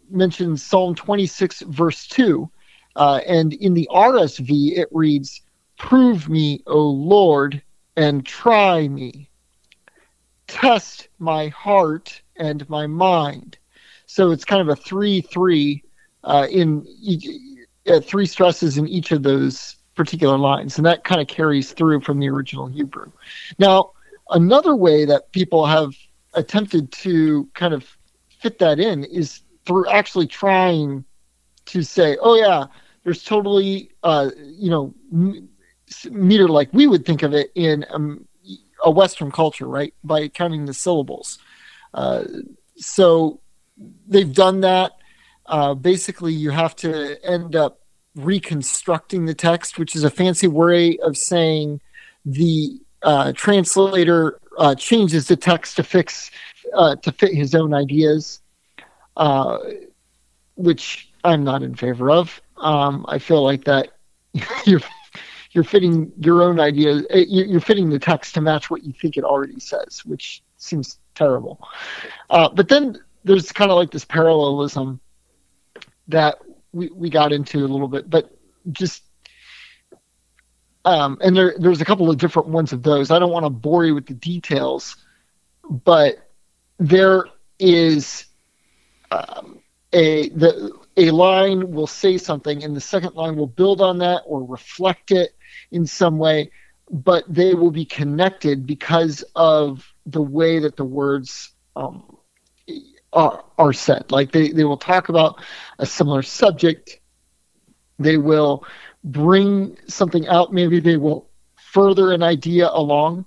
mentions 0.10 0.64
Psalm 0.64 0.96
26, 0.96 1.62
verse 1.62 2.08
2. 2.08 2.50
Uh, 2.96 3.22
and 3.28 3.54
in 3.54 3.74
the 3.74 3.88
RSV, 3.92 4.78
it 4.78 4.88
reads, 4.92 5.42
Prove 5.78 6.30
me, 6.30 6.62
O 6.68 6.80
Lord, 6.80 7.62
and 7.96 8.26
try 8.26 8.88
me. 8.88 9.30
Test 10.48 11.10
my 11.20 11.48
heart 11.48 12.22
and 12.36 12.68
my 12.70 12.88
mind. 12.88 13.58
So 14.06 14.32
it's 14.32 14.46
kind 14.46 14.62
of 14.62 14.70
a 14.70 14.76
3 14.76 15.22
3 15.22 15.84
uh, 16.24 16.48
in 16.50 16.86
uh, 17.88 18.00
three 18.00 18.26
stresses 18.26 18.78
in 18.78 18.88
each 18.88 19.12
of 19.12 19.24
those 19.24 19.76
particular 19.96 20.38
lines. 20.38 20.78
And 20.78 20.86
that 20.86 21.04
kind 21.04 21.22
of 21.22 21.28
carries 21.28 21.72
through 21.72 22.02
from 22.02 22.20
the 22.20 22.30
original 22.30 22.68
Hebrew. 22.68 23.12
Now, 23.60 23.92
another 24.30 24.76
way 24.76 25.06
that 25.06 25.32
people 25.32 25.66
have 25.66 25.94
attempted 26.34 26.92
to 26.92 27.50
kind 27.54 27.74
of 27.74 27.86
fit 28.40 28.60
that 28.60 28.80
in 28.80 29.04
is 29.04 29.42
through 29.66 29.90
actually 29.90 30.28
trying 30.28 31.06
to 31.66 31.84
say, 31.84 32.18
oh 32.22 32.36
yeah, 32.36 32.66
there's 33.04 33.24
totally 33.24 33.92
uh, 34.04 34.30
you 34.38 34.70
know 34.70 34.94
m- 35.12 35.50
meter 36.10 36.48
like 36.48 36.70
we 36.74 36.88
would 36.88 37.06
think 37.06 37.24
of 37.24 37.34
it 37.34 37.52
in 37.56 37.86
um, 37.90 38.28
a 38.84 38.92
Western 38.92 39.32
culture, 39.32 39.68
right? 39.68 39.94
By 40.04 40.28
counting 40.28 40.66
the 40.66 40.74
syllables. 40.74 41.40
Uh, 41.94 42.24
so 42.78 43.40
they've 44.08 44.34
done 44.34 44.62
that. 44.62 44.94
Uh, 45.46 45.74
basically, 45.74 46.34
you 46.34 46.52
have 46.52 46.76
to 46.78 47.24
end 47.26 47.56
up 47.56 47.80
reconstructing 48.16 49.26
the 49.26 49.34
text, 49.34 49.78
which 49.78 49.96
is 49.96 50.04
a 50.04 50.10
fancy 50.10 50.48
way 50.48 50.98
of 51.00 51.18
saying 51.18 51.82
the 52.26 52.80
uh, 53.02 53.34
translator 53.34 54.40
uh, 54.58 54.76
changes 54.76 55.28
the 55.28 55.36
text 55.36 55.76
to 55.76 55.84
fix 55.84 56.32
uh, 56.74 56.96
to 56.98 57.12
fit 57.12 57.34
his 57.34 57.54
own 57.54 57.74
ideas, 57.74 58.42
uh, 59.18 59.60
which 60.56 61.12
I'm 61.24 61.44
not 61.44 61.64
in 61.64 61.76
favor 61.76 62.12
of. 62.12 62.42
Um, 62.58 63.06
I 63.08 63.20
feel 63.20 63.44
like 63.44 63.66
that 63.66 63.90
you're 64.66 64.82
you're 65.52 65.64
fitting 65.64 66.12
your 66.20 66.44
own 66.44 66.60
ideas. 66.60 67.06
Eh, 67.10 67.26
you're 67.28 67.62
fitting 67.62 67.90
the 67.90 68.00
text 68.00 68.34
to 68.36 68.42
match 68.42 68.70
what 68.70 68.84
you 68.84 68.94
think 68.94 69.18
it 69.18 69.24
already 69.24 69.60
says, 69.60 70.02
which 70.06 70.44
seems 70.58 71.00
terrible. 71.16 71.60
Uh, 72.30 72.50
but 72.50 72.68
then 72.68 72.98
there's 73.24 73.52
kind 73.52 73.72
of 73.72 73.78
like 73.78 73.92
this 73.92 74.06
parallelism 74.06 75.00
that 76.08 76.40
we, 76.72 76.90
we 76.90 77.10
got 77.10 77.32
into 77.32 77.60
a 77.60 77.68
little 77.68 77.88
bit, 77.88 78.10
but 78.10 78.36
just 78.72 79.04
um, 80.86 81.18
and 81.22 81.36
there 81.36 81.56
there's 81.58 81.82
a 81.82 81.86
couple 81.86 82.10
of 82.10 82.18
different 82.18 82.50
ones 82.50 82.74
of 82.74 82.84
those. 82.84 83.12
I 83.12 83.20
don't 83.20 83.32
want 83.32 83.46
to 83.46 83.50
bore 83.50 83.86
you 83.86 83.96
with 83.96 84.08
the 84.08 84.14
details, 84.14 84.98
but 85.70 86.30
there 86.80 87.26
is 87.60 88.26
um, 89.14 89.60
a 89.94 90.30
the 90.30 90.72
a 90.98 91.12
line 91.12 91.72
will 91.72 91.88
say 91.88 92.18
something, 92.18 92.64
and 92.64 92.76
the 92.76 92.82
second 92.82 93.16
line 93.16 93.36
will 93.36 93.48
build 93.48 93.82
on 93.82 94.00
that 94.00 94.24
or 94.26 94.44
reflect 94.44 95.12
it 95.12 95.36
in 95.72 95.86
some 95.86 96.18
way, 96.18 96.52
but 96.90 97.24
they 97.28 97.54
will 97.54 97.72
be 97.72 97.86
connected 97.86 98.66
because 98.66 99.24
of 99.36 99.94
the 100.06 100.22
way 100.22 100.60
that 100.60 100.76
the 100.76 100.86
words 100.86 101.52
um, 101.76 102.18
are, 103.12 103.44
are 103.58 103.74
said. 103.74 104.12
Like 104.12 104.32
they, 104.32 104.50
they 104.50 104.64
will 104.64 104.78
talk 104.78 105.10
about 105.10 105.42
a 105.80 105.86
similar 105.86 106.22
subject. 106.22 107.00
They 108.00 108.18
will 108.18 108.66
bring 109.04 109.78
something 109.88 110.28
out. 110.28 110.54
Maybe 110.54 110.80
they 110.80 110.98
will 110.98 111.30
further 111.56 112.12
an 112.12 112.22
idea 112.24 112.70
along, 112.72 113.26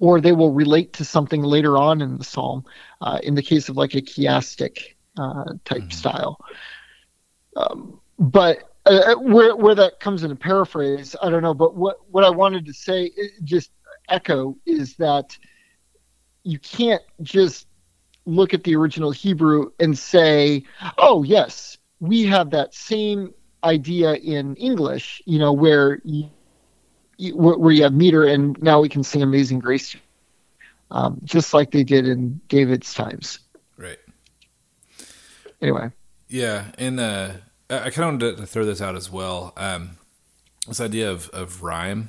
or 0.00 0.20
they 0.20 0.32
will 0.32 0.52
relate 0.52 0.94
to 0.94 1.04
something 1.04 1.42
later 1.42 1.78
on 1.78 2.02
in 2.02 2.18
the 2.18 2.24
psalm. 2.24 2.64
Uh, 3.00 3.20
in 3.22 3.34
the 3.34 3.42
case 3.42 3.68
of 3.68 3.76
like 3.76 3.94
a 3.94 4.02
chiastic 4.02 4.96
uh, 5.16 5.44
type 5.64 5.82
mm-hmm. 5.82 5.90
style. 5.90 6.40
Um, 7.56 8.00
but 8.18 8.70
uh, 8.86 9.14
where 9.16 9.54
where 9.54 9.74
that 9.74 10.00
comes 10.00 10.24
in 10.24 10.30
a 10.30 10.36
paraphrase, 10.36 11.14
I 11.22 11.30
don't 11.30 11.42
know. 11.42 11.54
But 11.54 11.76
what 11.76 11.98
what 12.10 12.24
I 12.24 12.30
wanted 12.30 12.66
to 12.66 12.72
say, 12.72 13.10
just 13.44 13.70
echo, 14.08 14.56
is 14.66 14.96
that 14.96 15.36
you 16.42 16.58
can't 16.58 17.02
just 17.22 17.66
look 18.26 18.54
at 18.54 18.64
the 18.64 18.76
original 18.76 19.10
Hebrew 19.10 19.70
and 19.78 19.98
say, 19.98 20.64
"Oh, 20.98 21.22
yes, 21.22 21.78
we 22.00 22.24
have 22.24 22.50
that 22.50 22.74
same 22.74 23.34
idea 23.64 24.14
in 24.14 24.56
English." 24.56 25.22
You 25.26 25.38
know, 25.38 25.52
where 25.52 26.00
you, 26.04 26.30
where 27.32 27.72
you 27.72 27.82
have 27.82 27.92
meter, 27.92 28.24
and 28.24 28.60
now 28.62 28.80
we 28.80 28.88
can 28.88 29.02
sing 29.02 29.22
"Amazing 29.22 29.60
Grace," 29.60 29.96
um, 30.90 31.20
just 31.24 31.54
like 31.54 31.70
they 31.70 31.84
did 31.84 32.08
in 32.08 32.40
David's 32.48 32.92
times. 32.94 33.38
Right. 33.76 33.98
Anyway. 35.62 35.90
Yeah, 36.28 36.66
and 36.78 37.00
uh, 37.00 37.32
I 37.68 37.90
kind 37.90 38.22
of 38.22 38.22
wanted 38.22 38.36
to 38.38 38.46
throw 38.46 38.64
this 38.64 38.80
out 38.80 38.94
as 38.94 39.10
well. 39.10 39.52
Um, 39.56 39.98
this 40.66 40.80
idea 40.80 41.10
of, 41.10 41.28
of 41.30 41.62
rhyme, 41.62 42.08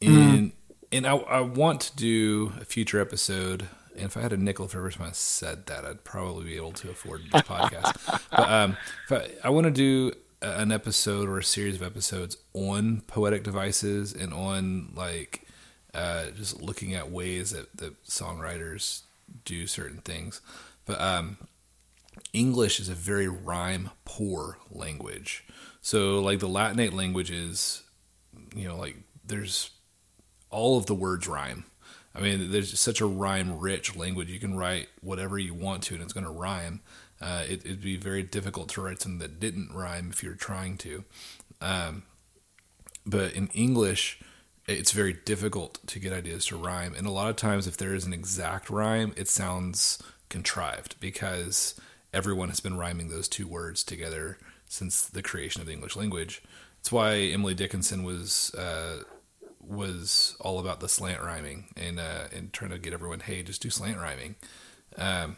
mm-hmm. 0.00 0.16
and 0.16 0.52
mm. 0.52 0.54
and 0.92 1.06
I, 1.06 1.16
I 1.16 1.40
want 1.40 1.80
to 1.82 1.96
do 1.96 2.52
a 2.60 2.64
future 2.64 3.00
episode. 3.00 3.68
And 3.94 4.04
if 4.04 4.16
I 4.16 4.20
had 4.20 4.32
a 4.32 4.38
nickel 4.38 4.68
for 4.68 4.78
every 4.78 4.92
time 4.92 5.08
I 5.08 5.12
said 5.12 5.66
that, 5.66 5.84
I'd 5.84 6.02
probably 6.02 6.44
be 6.44 6.56
able 6.56 6.72
to 6.72 6.90
afford 6.90 7.22
this 7.30 7.42
podcast. 7.42 8.22
but 8.30 8.50
um, 8.50 8.76
I, 9.10 9.28
I 9.44 9.50
want 9.50 9.64
to 9.64 9.70
do 9.70 10.12
an 10.42 10.72
episode 10.72 11.28
or 11.28 11.38
a 11.38 11.44
series 11.44 11.76
of 11.76 11.82
episodes 11.82 12.36
on 12.52 13.02
poetic 13.06 13.44
devices 13.44 14.12
and 14.12 14.34
on 14.34 14.92
like 14.94 15.46
uh, 15.94 16.26
just 16.36 16.60
looking 16.60 16.94
at 16.94 17.10
ways 17.10 17.50
that, 17.50 18.02
songwriters 18.04 19.02
do 19.44 19.66
certain 19.66 19.98
things. 19.98 20.40
But 20.84 21.00
um, 21.00 21.36
English 22.32 22.80
is 22.80 22.88
a 22.88 22.94
very 22.94 23.28
rhyme 23.28 23.90
poor 24.04 24.58
language. 24.70 25.44
So, 25.80 26.20
like 26.20 26.38
the 26.38 26.48
Latinate 26.48 26.92
languages, 26.92 27.82
you 28.54 28.68
know, 28.68 28.76
like 28.76 28.96
there's 29.24 29.70
all 30.50 30.78
of 30.78 30.86
the 30.86 30.94
words 30.94 31.26
rhyme. 31.26 31.64
I 32.14 32.20
mean, 32.20 32.50
there's 32.50 32.78
such 32.78 33.00
a 33.00 33.06
rhyme 33.06 33.58
rich 33.58 33.96
language. 33.96 34.28
You 34.28 34.38
can 34.38 34.54
write 34.54 34.88
whatever 35.00 35.38
you 35.38 35.54
want 35.54 35.82
to, 35.84 35.94
and 35.94 36.02
it's 36.02 36.12
going 36.12 36.26
to 36.26 36.30
rhyme. 36.30 36.80
Uh, 37.22 37.44
it, 37.48 37.64
would 37.64 37.80
be 37.80 37.96
very 37.96 38.22
difficult 38.22 38.68
to 38.70 38.80
write 38.80 39.00
something 39.00 39.20
that 39.20 39.38
didn't 39.38 39.72
rhyme 39.72 40.10
if 40.10 40.22
you're 40.22 40.34
trying 40.34 40.76
to. 40.76 41.04
Um, 41.60 42.02
but 43.06 43.32
in 43.32 43.48
English, 43.48 44.20
it's 44.66 44.92
very 44.92 45.12
difficult 45.12 45.78
to 45.86 45.98
get 45.98 46.12
ideas 46.12 46.46
to 46.46 46.56
rhyme. 46.56 46.94
And 46.96 47.06
a 47.06 47.10
lot 47.10 47.30
of 47.30 47.36
times, 47.36 47.66
if 47.66 47.76
there 47.76 47.94
is 47.94 48.04
an 48.04 48.12
exact 48.12 48.70
rhyme, 48.70 49.12
it 49.16 49.28
sounds 49.28 50.02
contrived 50.28 50.98
because 50.98 51.74
everyone 52.12 52.48
has 52.48 52.60
been 52.60 52.76
rhyming 52.76 53.08
those 53.08 53.28
two 53.28 53.46
words 53.46 53.84
together 53.84 54.38
since 54.66 55.02
the 55.02 55.22
creation 55.22 55.60
of 55.60 55.66
the 55.66 55.72
English 55.72 55.96
language. 55.96 56.42
That's 56.78 56.92
why 56.92 57.14
Emily 57.16 57.54
Dickinson 57.54 58.02
was 58.02 58.54
uh, 58.54 59.04
was 59.60 60.36
all 60.40 60.58
about 60.58 60.80
the 60.80 60.88
slant 60.88 61.22
rhyming 61.22 61.66
and 61.76 62.00
uh, 62.00 62.24
and 62.34 62.52
trying 62.52 62.72
to 62.72 62.78
get 62.78 62.92
everyone, 62.92 63.20
hey, 63.20 63.42
just 63.42 63.62
do 63.62 63.70
slant 63.70 63.98
rhyming. 63.98 64.34
Um, 64.96 65.36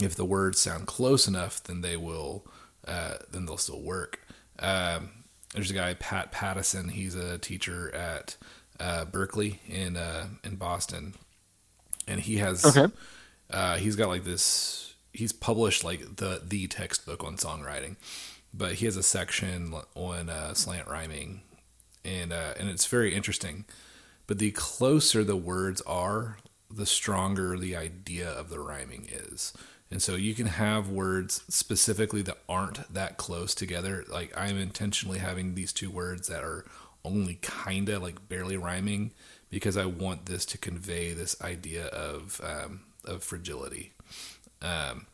if 0.00 0.14
the 0.14 0.24
words 0.24 0.60
sound 0.60 0.86
close 0.86 1.26
enough, 1.28 1.62
then 1.62 1.80
they 1.80 1.96
will 1.96 2.46
uh, 2.86 3.14
then 3.30 3.46
they'll 3.46 3.56
still 3.56 3.82
work. 3.82 4.20
Um, 4.58 5.10
there's 5.54 5.70
a 5.70 5.74
guy 5.74 5.94
Pat 5.94 6.32
Pattison. 6.32 6.90
He's 6.90 7.14
a 7.14 7.38
teacher 7.38 7.94
at 7.94 8.36
uh, 8.80 9.04
Berklee 9.04 9.58
in 9.68 9.96
uh, 9.96 10.26
in 10.44 10.56
Boston, 10.56 11.14
and 12.08 12.20
he 12.20 12.38
has 12.38 12.64
okay. 12.64 12.92
Uh, 13.50 13.76
he's 13.76 13.96
got 13.96 14.08
like 14.08 14.24
this 14.24 14.94
he's 15.12 15.32
published 15.32 15.84
like 15.84 16.16
the 16.16 16.42
the 16.44 16.66
textbook 16.66 17.22
on 17.24 17.36
songwriting, 17.36 17.96
but 18.52 18.74
he 18.74 18.86
has 18.86 18.96
a 18.96 19.02
section 19.02 19.74
on 19.94 20.28
uh, 20.28 20.54
slant 20.54 20.88
rhyming, 20.88 21.42
and 22.04 22.32
uh, 22.32 22.54
and 22.58 22.68
it's 22.68 22.86
very 22.86 23.14
interesting. 23.14 23.64
But 24.26 24.38
the 24.38 24.52
closer 24.52 25.24
the 25.24 25.36
words 25.36 25.82
are, 25.82 26.38
the 26.70 26.86
stronger 26.86 27.58
the 27.58 27.76
idea 27.76 28.28
of 28.28 28.48
the 28.48 28.60
rhyming 28.60 29.08
is. 29.10 29.52
And 29.92 30.00
so 30.00 30.14
you 30.16 30.34
can 30.34 30.46
have 30.46 30.88
words 30.88 31.44
specifically 31.50 32.22
that 32.22 32.38
aren't 32.48 32.94
that 32.94 33.18
close 33.18 33.54
together. 33.54 34.04
Like 34.08 34.32
I'm 34.34 34.56
intentionally 34.56 35.18
having 35.18 35.54
these 35.54 35.70
two 35.70 35.90
words 35.90 36.28
that 36.28 36.42
are 36.42 36.64
only 37.04 37.34
kind 37.42 37.90
of 37.90 38.02
like 38.02 38.26
barely 38.26 38.56
rhyming 38.56 39.10
because 39.50 39.76
I 39.76 39.84
want 39.84 40.24
this 40.24 40.46
to 40.46 40.56
convey 40.56 41.12
this 41.12 41.38
idea 41.42 41.88
of 41.88 42.40
um, 42.42 42.84
of 43.04 43.22
fragility. 43.22 43.92
Um, 44.62 45.04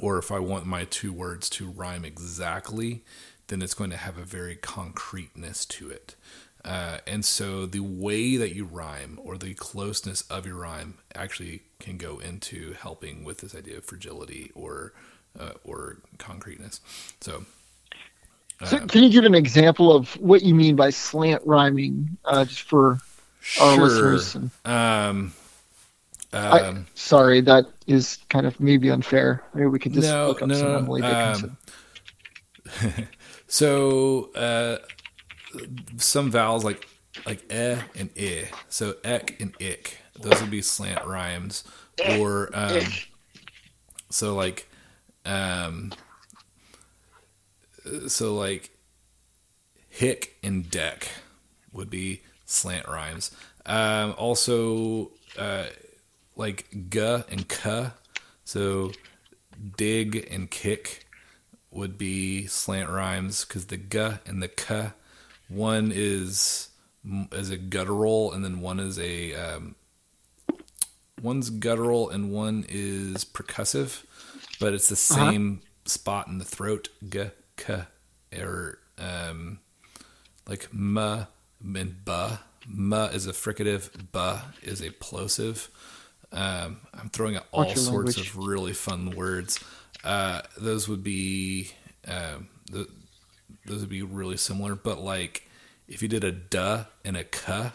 or 0.00 0.18
if 0.18 0.32
I 0.32 0.40
want 0.40 0.66
my 0.66 0.86
two 0.86 1.12
words 1.12 1.48
to 1.50 1.70
rhyme 1.70 2.04
exactly, 2.04 3.04
then 3.46 3.62
it's 3.62 3.74
going 3.74 3.90
to 3.90 3.96
have 3.96 4.18
a 4.18 4.24
very 4.24 4.56
concreteness 4.56 5.64
to 5.66 5.88
it. 5.88 6.16
Uh, 6.64 6.98
and 7.06 7.24
so 7.24 7.64
the 7.64 7.80
way 7.80 8.36
that 8.36 8.56
you 8.56 8.64
rhyme 8.64 9.20
or 9.22 9.38
the 9.38 9.54
closeness 9.54 10.22
of 10.22 10.46
your 10.46 10.56
rhyme 10.56 10.98
actually 11.14 11.62
can 11.80 11.96
go 11.96 12.18
into 12.18 12.74
helping 12.74 13.24
with 13.24 13.38
this 13.38 13.54
idea 13.54 13.78
of 13.78 13.84
fragility 13.84 14.50
or 14.54 14.92
uh, 15.38 15.52
or 15.64 15.98
concreteness. 16.18 16.80
So, 17.20 17.44
uh, 18.60 18.66
so, 18.66 18.86
can 18.86 19.02
you 19.02 19.10
give 19.10 19.24
an 19.24 19.34
example 19.34 19.94
of 19.94 20.12
what 20.20 20.42
you 20.42 20.54
mean 20.54 20.76
by 20.76 20.90
slant 20.90 21.42
rhyming, 21.46 22.16
uh, 22.24 22.44
just 22.44 22.62
for 22.62 23.00
sure. 23.40 23.66
our 23.66 23.76
listeners? 23.78 24.34
And... 24.34 24.50
Um, 24.64 25.32
um, 26.32 26.52
I, 26.52 26.84
sorry, 26.94 27.40
that 27.42 27.66
is 27.86 28.18
kind 28.28 28.46
of 28.46 28.58
maybe 28.60 28.90
unfair. 28.90 29.42
Maybe 29.54 29.66
we 29.66 29.78
could 29.78 29.92
just 29.92 30.08
no, 30.08 30.28
look 30.28 30.42
up 30.42 30.48
no, 30.48 30.54
some 30.54 30.74
Emily 30.76 31.02
Dickinson. 31.02 31.56
Um, 32.82 33.08
so 33.48 34.30
uh, 34.34 34.78
some 35.96 36.30
vowels 36.30 36.64
like 36.64 36.86
like 37.26 37.44
eh 37.50 37.80
and 37.96 38.10
i. 38.16 38.48
So 38.68 38.94
ek 39.04 39.40
and 39.40 39.54
ik. 39.58 39.98
Those 40.20 40.40
would 40.40 40.50
be 40.50 40.62
slant 40.62 41.04
rhymes. 41.06 41.64
Or 42.18 42.50
um, 42.54 42.82
so 44.10 44.34
like 44.34 44.68
um, 45.24 45.92
so 48.08 48.34
like 48.34 48.70
hick 49.88 50.36
and 50.42 50.70
deck 50.70 51.08
would 51.72 51.90
be 51.90 52.22
slant 52.46 52.88
rhymes. 52.88 53.30
Um, 53.66 54.14
also 54.16 55.10
uh, 55.38 55.66
like 56.36 56.66
g 56.90 56.98
and 57.00 57.48
k 57.48 57.88
So 58.44 58.92
dig 59.76 60.26
and 60.30 60.50
kick 60.50 61.06
would 61.70 61.98
be 61.98 62.46
slant 62.46 62.88
rhymes 62.88 63.44
because 63.44 63.66
the 63.66 63.76
g 63.76 63.98
and 64.26 64.42
the 64.42 64.48
k, 64.48 64.90
one 65.48 65.92
is 65.94 66.68
is 67.32 67.50
a 67.50 67.56
guttural 67.56 68.32
and 68.32 68.44
then 68.44 68.60
one 68.60 68.80
is 68.80 68.98
a 68.98 69.34
um, 69.34 69.74
one's 71.22 71.50
guttural 71.50 72.10
and 72.10 72.30
one 72.32 72.64
is 72.68 73.24
percussive, 73.24 74.04
but 74.58 74.72
it's 74.74 74.88
the 74.88 74.94
Uh-huh. 75.14 75.30
same 75.30 75.60
spot 75.84 76.28
in 76.28 76.38
the 76.38 76.44
throat. 76.44 76.88
G 77.08 77.30
k 77.56 77.82
or 78.36 78.78
um, 78.98 79.58
like 80.46 80.68
m 80.72 80.98
and 80.98 82.04
b. 82.04 82.12
M 82.68 82.92
is 83.12 83.26
a 83.26 83.32
fricative, 83.32 83.90
b 84.12 84.68
is 84.68 84.80
a 84.82 84.90
plosive. 84.90 85.68
Um, 86.32 86.80
I'm 86.94 87.08
throwing 87.10 87.36
out 87.36 87.46
all 87.50 87.74
sorts 87.74 88.16
language. 88.16 88.18
of 88.30 88.36
really 88.36 88.72
fun 88.72 89.10
words. 89.16 89.58
Uh, 90.04 90.42
those 90.56 90.88
would 90.88 91.02
be 91.02 91.72
um, 92.06 92.48
th- 92.72 92.86
those 93.66 93.80
would 93.80 93.88
be 93.90 94.02
really 94.02 94.36
similar, 94.36 94.74
but 94.74 95.00
like 95.00 95.48
if 95.88 96.02
you 96.02 96.08
did 96.08 96.22
a 96.24 96.30
duh 96.32 96.84
and 97.04 97.16
a 97.16 97.24
k, 97.24 97.72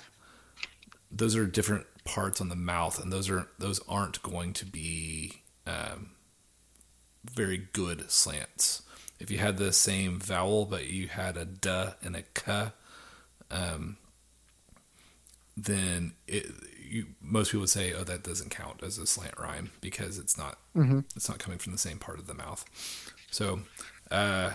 those 1.11 1.35
are 1.35 1.45
different 1.45 1.85
parts 2.05 2.39
on 2.39 2.49
the 2.49 2.55
mouth, 2.55 3.01
and 3.01 3.11
those 3.11 3.29
are 3.29 3.47
those 3.57 3.81
aren't 3.89 4.21
going 4.23 4.53
to 4.53 4.65
be 4.65 5.41
um, 5.67 6.11
very 7.25 7.67
good 7.73 8.09
slants. 8.09 8.83
If 9.19 9.31
you 9.31 9.37
had 9.37 9.57
the 9.57 9.73
same 9.73 10.19
vowel, 10.19 10.65
but 10.65 10.87
you 10.87 11.07
had 11.07 11.35
a 11.37 11.45
duh 11.45 11.93
and 12.01 12.15
a 12.15 12.21
k, 12.33 12.67
um, 13.49 13.97
then 15.57 16.13
it, 16.27 16.47
you, 16.87 17.07
most 17.21 17.49
people 17.51 17.61
would 17.61 17.69
say, 17.69 17.93
"Oh, 17.93 18.03
that 18.03 18.23
doesn't 18.23 18.51
count 18.51 18.83
as 18.83 18.97
a 18.97 19.07
slant 19.07 19.37
rhyme 19.39 19.71
because 19.81 20.17
it's 20.19 20.37
not 20.37 20.57
it's 21.15 21.27
not 21.29 21.39
coming 21.39 21.57
from 21.59 21.71
the 21.71 21.77
same 21.77 21.97
part 21.97 22.19
of 22.19 22.27
the 22.27 22.33
mouth." 22.33 22.65
So, 23.31 23.61
uh, 24.11 24.51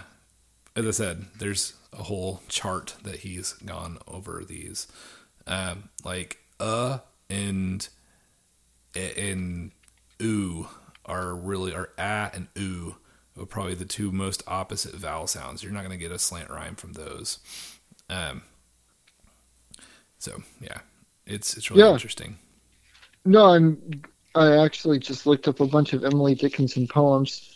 as 0.77 0.87
I 0.87 0.91
said, 0.93 1.27
there's 1.39 1.75
a 1.93 2.05
whole 2.05 2.43
chart 2.49 2.95
that 3.03 3.17
he's 3.17 3.55
gone 3.55 3.99
over 4.07 4.45
these, 4.47 4.87
um, 5.47 5.89
like 6.05 6.39
uh 6.61 6.99
and 7.31 7.89
and 8.95 9.73
ooh 10.23 10.69
are 11.07 11.35
really 11.35 11.75
are 11.75 11.91
ah 11.99 12.31
and 12.35 12.49
ooh 12.59 12.97
are 13.39 13.47
probably 13.47 13.75
the 13.75 13.85
two 13.85 14.13
most 14.13 14.43
opposite 14.47 14.95
vowel 14.95 15.27
sounds. 15.27 15.63
You're 15.63 15.73
not 15.73 15.81
going 15.85 15.99
to 15.99 16.03
get 16.03 16.13
a 16.13 16.19
slant 16.19 16.51
rhyme 16.51 16.75
from 16.77 16.93
those. 16.93 17.39
Um, 18.11 18.43
so 20.19 20.43
yeah, 20.61 20.81
it's 21.27 21.57
it's 21.57 21.71
really 21.71 21.89
Yeah. 21.89 21.91
interesting. 21.91 22.39
No, 23.25 23.47
I'm. 23.47 24.03
I 24.35 24.65
actually 24.65 24.99
just 25.01 25.27
looked 25.27 25.49
up 25.49 25.61
a 25.61 25.67
bunch 25.67 25.93
of 25.93 26.05
Emily 26.05 26.35
Dickinson 26.35 26.87
poems. 26.87 27.51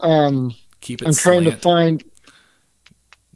Um, 0.00 0.54
Keep 0.80 1.02
it 1.02 1.08
I'm 1.08 1.16
trying 1.16 1.44
to 1.44 1.52
find 1.52 2.04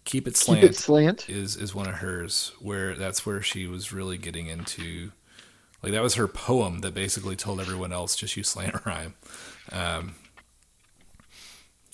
keep 0.05 0.27
it 0.29 0.37
slant. 0.37 0.61
keep 0.61 0.63
it 0.65 0.75
slant. 0.77 1.29
is 1.29 1.57
is 1.57 1.75
one 1.75 1.87
of 1.89 1.97
hers 1.97 2.53
where 2.61 2.95
that's 2.95 3.25
where 3.27 3.43
she 3.43 3.67
was 3.67 3.93
really 3.93 4.19
getting 4.19 4.47
into 4.47 5.13
like 5.85 5.93
that 5.93 6.03
was 6.03 6.15
her 6.15 6.27
poem 6.27 6.81
that 6.81 6.95
basically 6.95 7.37
told 7.37 7.61
everyone 7.61 7.93
else 7.93 8.17
just 8.17 8.37
use 8.37 8.49
slant 8.49 8.75
rhyme. 8.87 9.15
Um, 9.71 10.15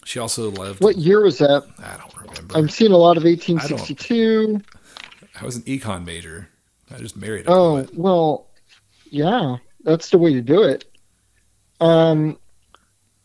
she 0.05 0.21
also 0.21 0.51
loved. 0.51 0.83
What 0.83 0.97
year 0.97 1.23
was 1.23 1.39
that? 1.39 1.65
I 1.79 1.97
don't 1.97 2.29
remember. 2.29 2.57
I'm 2.57 2.69
seeing 2.69 2.93
a 2.93 2.97
lot 2.97 3.17
of 3.17 3.25
1862. 3.25 4.61
I 5.41 5.45
was 5.45 5.57
an 5.57 5.62
econ 5.62 6.05
major. 6.05 6.49
I 6.93 6.99
just 6.99 7.17
married 7.17 7.47
Oh 7.49 7.87
well, 7.95 8.47
yeah, 9.11 9.57
that's 9.83 10.11
the 10.11 10.19
way 10.19 10.35
to 10.35 10.41
do 10.41 10.62
it. 10.62 10.85
Um, 11.81 12.39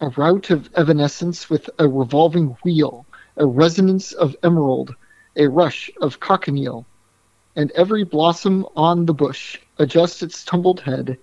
a 0.01 0.09
route 0.09 0.49
of 0.49 0.69
evanescence 0.75 1.49
with 1.49 1.69
a 1.77 1.87
revolving 1.87 2.57
wheel, 2.63 3.05
a 3.37 3.45
resonance 3.45 4.13
of 4.13 4.35
emerald, 4.43 4.95
a 5.35 5.47
rush 5.47 5.91
of 6.01 6.19
cochineal, 6.19 6.85
and 7.55 7.71
every 7.71 8.03
blossom 8.03 8.65
on 8.75 9.05
the 9.05 9.13
bush 9.13 9.57
adjusts 9.79 10.23
its 10.23 10.43
tumbled 10.43 10.81
head. 10.81 11.17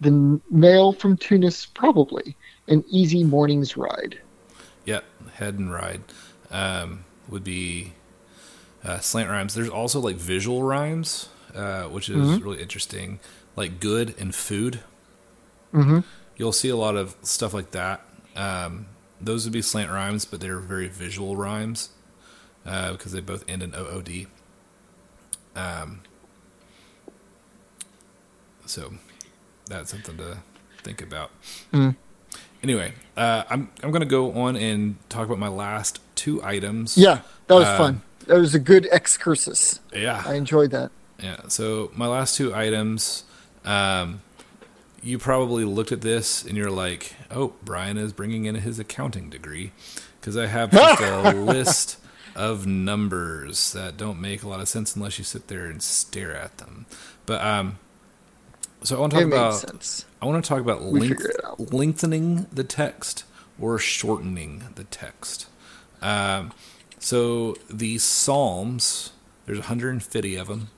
The 0.00 0.40
mail 0.50 0.92
from 0.92 1.16
Tunis, 1.16 1.66
probably 1.66 2.36
an 2.68 2.84
easy 2.88 3.24
morning's 3.24 3.76
ride. 3.76 4.18
Yep, 4.84 5.04
head 5.34 5.58
and 5.58 5.72
ride 5.72 6.02
um, 6.50 7.04
would 7.28 7.44
be 7.44 7.94
uh, 8.84 8.98
slant 8.98 9.30
rhymes. 9.30 9.54
There's 9.54 9.68
also 9.70 10.00
like 10.00 10.16
visual 10.16 10.62
rhymes, 10.62 11.28
uh, 11.54 11.84
which 11.84 12.08
is 12.08 12.16
Mm-hmm. 12.16 12.44
really 12.44 12.60
interesting, 12.62 13.20
like 13.56 13.80
good 13.80 14.14
and 14.18 14.34
food. 14.34 14.80
Mm-hmm. 15.72 16.00
You'll 16.36 16.52
see 16.52 16.68
a 16.68 16.76
lot 16.76 16.96
of 16.96 17.16
stuff 17.22 17.54
like 17.54 17.70
that. 17.72 18.04
Um, 18.36 18.86
those 19.20 19.44
would 19.44 19.52
be 19.52 19.62
slant 19.62 19.90
rhymes, 19.90 20.24
but 20.24 20.40
they're 20.40 20.58
very 20.58 20.88
visual 20.88 21.36
rhymes 21.36 21.90
uh, 22.66 22.92
because 22.92 23.12
they 23.12 23.20
both 23.20 23.44
end 23.48 23.62
in 23.62 23.74
OOD. 23.74 24.26
Um, 25.56 26.00
so 28.66 28.94
that's 29.66 29.90
something 29.90 30.16
to 30.18 30.38
think 30.82 31.02
about. 31.02 31.30
Mm. 31.72 31.96
Anyway, 32.62 32.92
uh, 33.16 33.44
I'm 33.50 33.70
I'm 33.82 33.90
going 33.90 34.00
to 34.02 34.06
go 34.08 34.32
on 34.32 34.56
and 34.56 34.96
talk 35.08 35.26
about 35.26 35.38
my 35.38 35.48
last 35.48 36.00
two 36.14 36.42
items. 36.42 36.96
Yeah, 36.96 37.20
that 37.46 37.54
was 37.54 37.68
Um, 37.68 37.76
fun. 37.78 38.02
That 38.26 38.38
was 38.38 38.54
a 38.54 38.58
good 38.58 38.88
excursus. 38.90 39.80
yeah, 39.94 40.22
I 40.24 40.34
enjoyed 40.34 40.70
that. 40.70 40.90
Yeah. 41.22 41.40
So 41.48 41.90
my 41.94 42.06
last 42.06 42.36
two 42.36 42.54
items, 42.54 43.24
um, 43.66 44.22
you 45.02 45.18
probably 45.18 45.64
looked 45.64 45.92
at 45.92 46.00
this 46.00 46.42
and 46.42 46.56
you're 46.56 46.70
like, 46.70 47.14
"Oh, 47.30 47.52
Brian 47.62 47.98
is 47.98 48.14
bringing 48.14 48.46
in 48.46 48.54
his 48.56 48.78
accounting 48.78 49.28
degree," 49.28 49.72
because 50.20 50.36
I 50.38 50.46
have 50.46 50.70
just 50.70 51.00
a 51.02 51.32
list 51.34 51.98
of 52.34 52.66
numbers 52.66 53.72
that 53.72 53.96
don't 53.96 54.20
make 54.20 54.42
a 54.42 54.48
lot 54.48 54.60
of 54.60 54.68
sense 54.68 54.96
unless 54.96 55.18
you 55.18 55.24
sit 55.24 55.48
there 55.48 55.66
and 55.66 55.82
stare 55.82 56.34
at 56.34 56.58
them. 56.58 56.86
But 57.26 57.40
um, 57.42 57.78
so 58.82 58.96
I 58.96 59.00
want 59.00 59.12
to 59.12 59.18
talk 59.20 59.26
about 59.26 59.54
sense. 59.54 60.04
I 60.20 60.26
want 60.26 60.44
to 60.44 60.48
talk 60.48 60.60
about 60.60 60.82
length, 60.82 61.08
figured 61.08 61.30
it 61.30 61.44
out. 61.44 61.72
lengthening 61.72 62.46
the 62.52 62.64
text 62.64 63.24
or 63.58 63.78
shortening 63.78 64.64
the 64.74 64.84
text. 64.84 65.46
Um, 66.02 66.52
so 66.98 67.56
the 67.70 67.98
Psalms, 67.98 69.12
there's 69.46 69.58
150 69.58 70.36
of 70.36 70.48
them, 70.48 70.68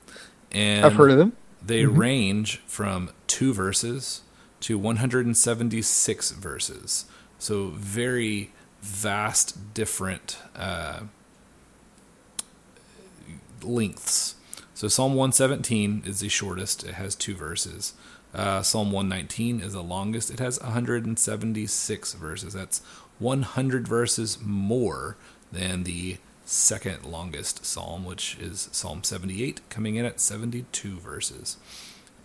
and 0.51 0.85
I've 0.85 0.93
heard 0.95 1.11
of 1.11 1.17
them. 1.17 1.33
they 1.65 1.85
range 1.85 2.57
from 2.65 3.09
two 3.27 3.53
verses 3.53 4.21
to 4.61 4.77
176 4.77 6.31
verses. 6.31 7.05
So 7.39 7.67
very 7.75 8.51
vast, 8.81 9.73
different 9.73 10.37
uh, 10.55 11.01
lengths. 13.63 14.35
So 14.73 14.87
Psalm 14.87 15.15
117 15.15 16.03
is 16.05 16.19
the 16.19 16.29
shortest. 16.29 16.83
It 16.83 16.95
has 16.95 17.15
two 17.15 17.35
verses. 17.35 17.93
Uh, 18.33 18.61
Psalm 18.61 18.91
119 18.91 19.61
is 19.61 19.73
the 19.73 19.81
longest. 19.81 20.29
It 20.29 20.39
has 20.39 20.59
176 20.61 22.13
verses. 22.13 22.53
That's 22.53 22.79
100 23.19 23.87
verses 23.87 24.37
more 24.41 25.17
than 25.51 25.83
the 25.83 26.17
second 26.45 27.05
longest 27.05 27.65
psalm, 27.65 28.05
which 28.05 28.37
is 28.39 28.69
Psalm 28.71 29.03
78, 29.03 29.61
coming 29.69 29.95
in 29.95 30.05
at 30.05 30.19
72 30.19 30.99
verses. 30.99 31.57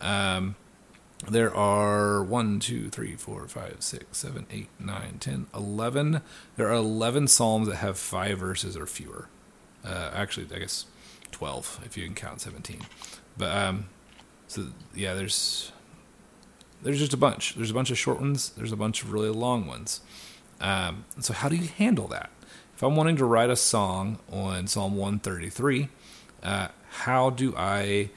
Um, 0.00 0.56
there 1.28 1.54
are 1.54 2.22
1, 2.22 2.60
2, 2.60 2.90
3, 2.90 3.16
4, 3.16 3.48
5, 3.48 3.76
6, 3.78 4.04
7, 4.10 4.46
8, 4.50 4.68
9, 4.78 5.16
10, 5.20 5.46
11. 5.54 6.20
There 6.56 6.68
are 6.68 6.72
11 6.72 7.28
psalms 7.28 7.68
that 7.68 7.76
have 7.76 7.96
five 7.96 8.38
verses 8.38 8.76
or 8.76 8.86
fewer. 8.86 9.28
Uh, 9.84 10.10
actually, 10.14 10.46
I 10.54 10.58
guess 10.58 10.86
12 11.32 11.80
if 11.84 11.96
you 11.96 12.04
can 12.04 12.14
count 12.14 12.40
17. 12.40 12.80
But 13.36 13.56
um, 13.56 13.86
so 14.46 14.68
yeah, 14.94 15.14
there's 15.14 15.72
there's 16.82 16.98
just 16.98 17.14
a 17.14 17.16
bunch. 17.16 17.54
There's 17.54 17.70
a 17.70 17.74
bunch 17.74 17.90
of 17.90 17.98
short 17.98 18.20
ones. 18.20 18.50
There's 18.50 18.72
a 18.72 18.76
bunch 18.76 19.02
of 19.02 19.12
really 19.12 19.30
long 19.30 19.66
ones. 19.66 20.00
Um, 20.60 21.04
so 21.20 21.32
how 21.32 21.48
do 21.48 21.56
you 21.56 21.68
handle 21.68 22.06
that? 22.08 22.30
If 22.74 22.82
I'm 22.82 22.96
wanting 22.96 23.16
to 23.16 23.24
write 23.24 23.50
a 23.50 23.56
song 23.56 24.18
on 24.30 24.66
Psalm 24.66 24.96
133, 24.96 25.88
uh, 26.42 26.68
how 26.90 27.30
do 27.30 27.54
I 27.56 28.10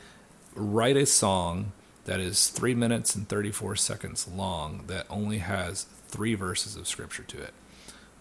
write 0.56 0.98
a 0.98 1.06
song 1.06 1.72
that 2.06 2.20
is 2.20 2.48
three 2.48 2.74
minutes 2.74 3.16
and 3.16 3.28
34 3.28 3.76
seconds 3.76 4.28
long 4.28 4.84
that 4.88 5.06
only 5.10 5.40
has 5.40 5.84
three 6.08 6.36
verses 6.36 6.76
of 6.76 6.88
scripture 6.88 7.24
to 7.24 7.42
it? 7.42 7.54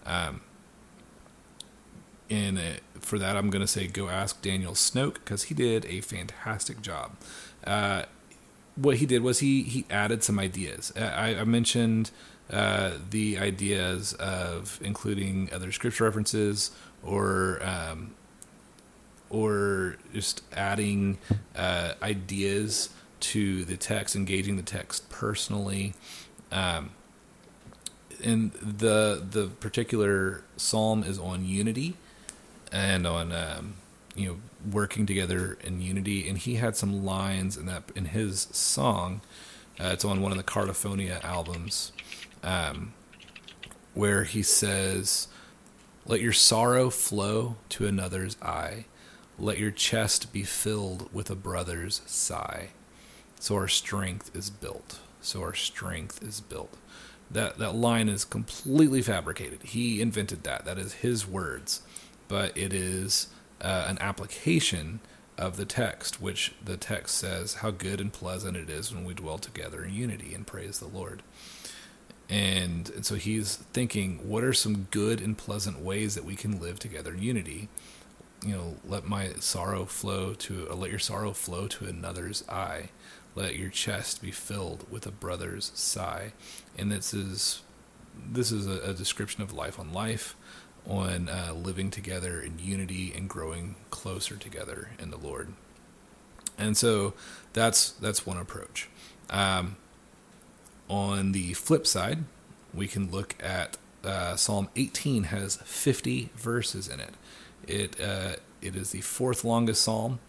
Um, 0.05 0.41
and 2.29 2.57
uh, 2.57 2.61
for 2.99 3.19
that, 3.19 3.35
I'm 3.35 3.49
going 3.49 3.61
to 3.61 3.67
say 3.67 3.87
go 3.87 4.09
ask 4.09 4.41
Daniel 4.41 4.73
Snoke 4.73 5.15
because 5.15 5.43
he 5.43 5.53
did 5.53 5.85
a 5.85 6.01
fantastic 6.01 6.81
job. 6.81 7.15
Uh, 7.65 8.03
what 8.75 8.97
he 8.97 9.05
did 9.05 9.21
was 9.21 9.39
he 9.39 9.63
he 9.63 9.85
added 9.89 10.23
some 10.23 10.39
ideas. 10.39 10.91
Uh, 10.95 11.01
I, 11.01 11.39
I 11.39 11.43
mentioned 11.43 12.11
uh, 12.49 12.91
the 13.09 13.37
ideas 13.37 14.13
of 14.13 14.79
including 14.83 15.49
other 15.53 15.71
scripture 15.71 16.03
references 16.03 16.71
or 17.03 17.59
um, 17.63 18.15
or 19.29 19.97
just 20.13 20.41
adding 20.53 21.17
uh, 21.55 21.93
ideas 22.01 22.89
to 23.19 23.65
the 23.65 23.77
text, 23.77 24.15
engaging 24.15 24.57
the 24.57 24.63
text 24.63 25.09
personally. 25.09 25.93
Um, 26.51 26.91
and 28.23 28.51
the 28.53 29.23
the 29.29 29.47
particular 29.47 30.43
psalm 30.57 31.03
is 31.03 31.19
on 31.19 31.45
unity 31.45 31.95
and 32.71 33.05
on 33.07 33.31
um, 33.31 33.75
you 34.15 34.27
know 34.27 34.37
working 34.71 35.05
together 35.05 35.57
in 35.63 35.81
unity. 35.81 36.27
And 36.27 36.37
he 36.37 36.55
had 36.55 36.75
some 36.75 37.05
lines 37.05 37.57
in 37.57 37.65
that 37.67 37.83
in 37.95 38.05
his 38.05 38.47
song. 38.51 39.21
Uh, 39.79 39.89
it's 39.93 40.05
on 40.05 40.21
one 40.21 40.31
of 40.31 40.37
the 40.37 40.43
Cardiphonia 40.43 41.23
albums, 41.23 41.91
um, 42.43 42.93
where 43.93 44.23
he 44.23 44.41
says, 44.41 45.27
"Let 46.05 46.21
your 46.21 46.33
sorrow 46.33 46.89
flow 46.89 47.57
to 47.69 47.85
another's 47.85 48.37
eye, 48.41 48.85
let 49.37 49.59
your 49.59 49.71
chest 49.71 50.31
be 50.31 50.43
filled 50.43 51.13
with 51.13 51.29
a 51.29 51.35
brother's 51.35 52.01
sigh, 52.05 52.69
so 53.39 53.55
our 53.55 53.67
strength 53.67 54.35
is 54.35 54.49
built." 54.49 54.99
So 55.25 55.41
our 55.41 55.55
strength 55.55 56.21
is 56.21 56.39
built. 56.39 56.77
That 57.31 57.57
that 57.57 57.73
line 57.73 58.07
is 58.09 58.23
completely 58.23 59.01
fabricated. 59.01 59.63
He 59.63 59.99
invented 59.99 60.43
that. 60.43 60.65
That 60.65 60.77
is 60.77 60.93
his 60.93 61.27
words, 61.27 61.81
but 62.27 62.57
it 62.57 62.73
is 62.73 63.27
uh, 63.61 63.85
an 63.87 63.97
application 63.99 64.99
of 65.37 65.57
the 65.57 65.65
text, 65.65 66.21
which 66.21 66.53
the 66.63 66.77
text 66.77 67.17
says 67.17 67.55
how 67.55 67.71
good 67.71 67.99
and 67.99 68.13
pleasant 68.13 68.55
it 68.55 68.69
is 68.69 68.93
when 68.93 69.05
we 69.05 69.13
dwell 69.13 69.37
together 69.37 69.83
in 69.83 69.93
unity 69.93 70.33
and 70.33 70.47
praise 70.47 70.79
the 70.79 70.87
Lord. 70.87 71.21
And, 72.29 72.89
and 72.89 73.05
so 73.05 73.15
he's 73.15 73.57
thinking, 73.73 74.27
what 74.27 74.43
are 74.43 74.53
some 74.53 74.87
good 74.91 75.21
and 75.21 75.37
pleasant 75.37 75.79
ways 75.79 76.15
that 76.15 76.25
we 76.25 76.35
can 76.35 76.59
live 76.59 76.79
together 76.79 77.13
in 77.13 77.21
unity? 77.21 77.69
You 78.43 78.53
know, 78.53 78.75
let 78.85 79.07
my 79.07 79.33
sorrow 79.39 79.85
flow 79.85 80.33
to, 80.33 80.67
let 80.73 80.89
your 80.89 80.99
sorrow 80.99 81.33
flow 81.33 81.67
to 81.67 81.85
another's 81.85 82.47
eye. 82.47 82.89
Let 83.35 83.57
your 83.57 83.69
chest 83.69 84.21
be 84.21 84.31
filled 84.31 84.89
with 84.89 85.05
a 85.05 85.11
brother's 85.11 85.71
sigh. 85.75 86.33
And 86.77 86.91
this 86.91 87.13
is, 87.13 87.61
this 88.31 88.51
is 88.51 88.65
a, 88.65 88.91
a 88.91 88.93
description 88.93 89.43
of 89.43 89.53
life 89.53 89.79
on 89.79 89.91
life 89.91 90.35
on 90.87 91.29
uh, 91.29 91.53
living 91.53 91.89
together 91.89 92.39
in 92.39 92.59
unity 92.59 93.13
and 93.15 93.27
growing 93.27 93.75
closer 93.89 94.35
together 94.35 94.89
in 94.99 95.09
the 95.09 95.17
Lord. 95.17 95.53
And 96.57 96.77
so 96.77 97.13
that's 97.53 97.91
that's 97.91 98.25
one 98.25 98.37
approach. 98.37 98.89
Um, 99.29 99.77
on 100.87 101.31
the 101.31 101.53
flip 101.53 101.87
side, 101.87 102.19
we 102.73 102.87
can 102.87 103.09
look 103.09 103.35
at 103.41 103.77
uh, 104.03 104.35
Psalm 104.35 104.69
18 104.75 105.25
has 105.25 105.57
50 105.57 106.29
verses 106.35 106.87
in 106.87 106.99
it. 106.99 107.13
It 107.67 107.99
uh, 107.99 108.35
it 108.61 108.75
is 108.75 108.91
the 108.91 109.01
fourth 109.01 109.43
longest 109.43 109.81
psalm, 109.81 110.19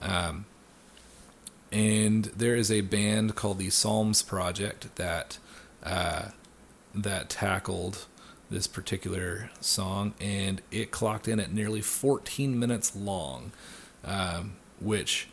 um, 0.00 0.46
and 1.70 2.26
there 2.26 2.56
is 2.56 2.70
a 2.70 2.80
band 2.80 3.34
called 3.34 3.58
the 3.58 3.70
Psalms 3.70 4.22
Project 4.22 4.94
that 4.96 5.38
uh, 5.82 6.30
that 6.94 7.28
tackled 7.28 8.06
this 8.50 8.66
particular 8.66 9.50
song, 9.60 10.14
and 10.20 10.62
it 10.70 10.90
clocked 10.90 11.28
in 11.28 11.38
at 11.38 11.52
nearly 11.52 11.80
14 11.80 12.58
minutes 12.58 12.96
long, 12.96 13.52
um, 14.04 14.56
which 14.80 15.28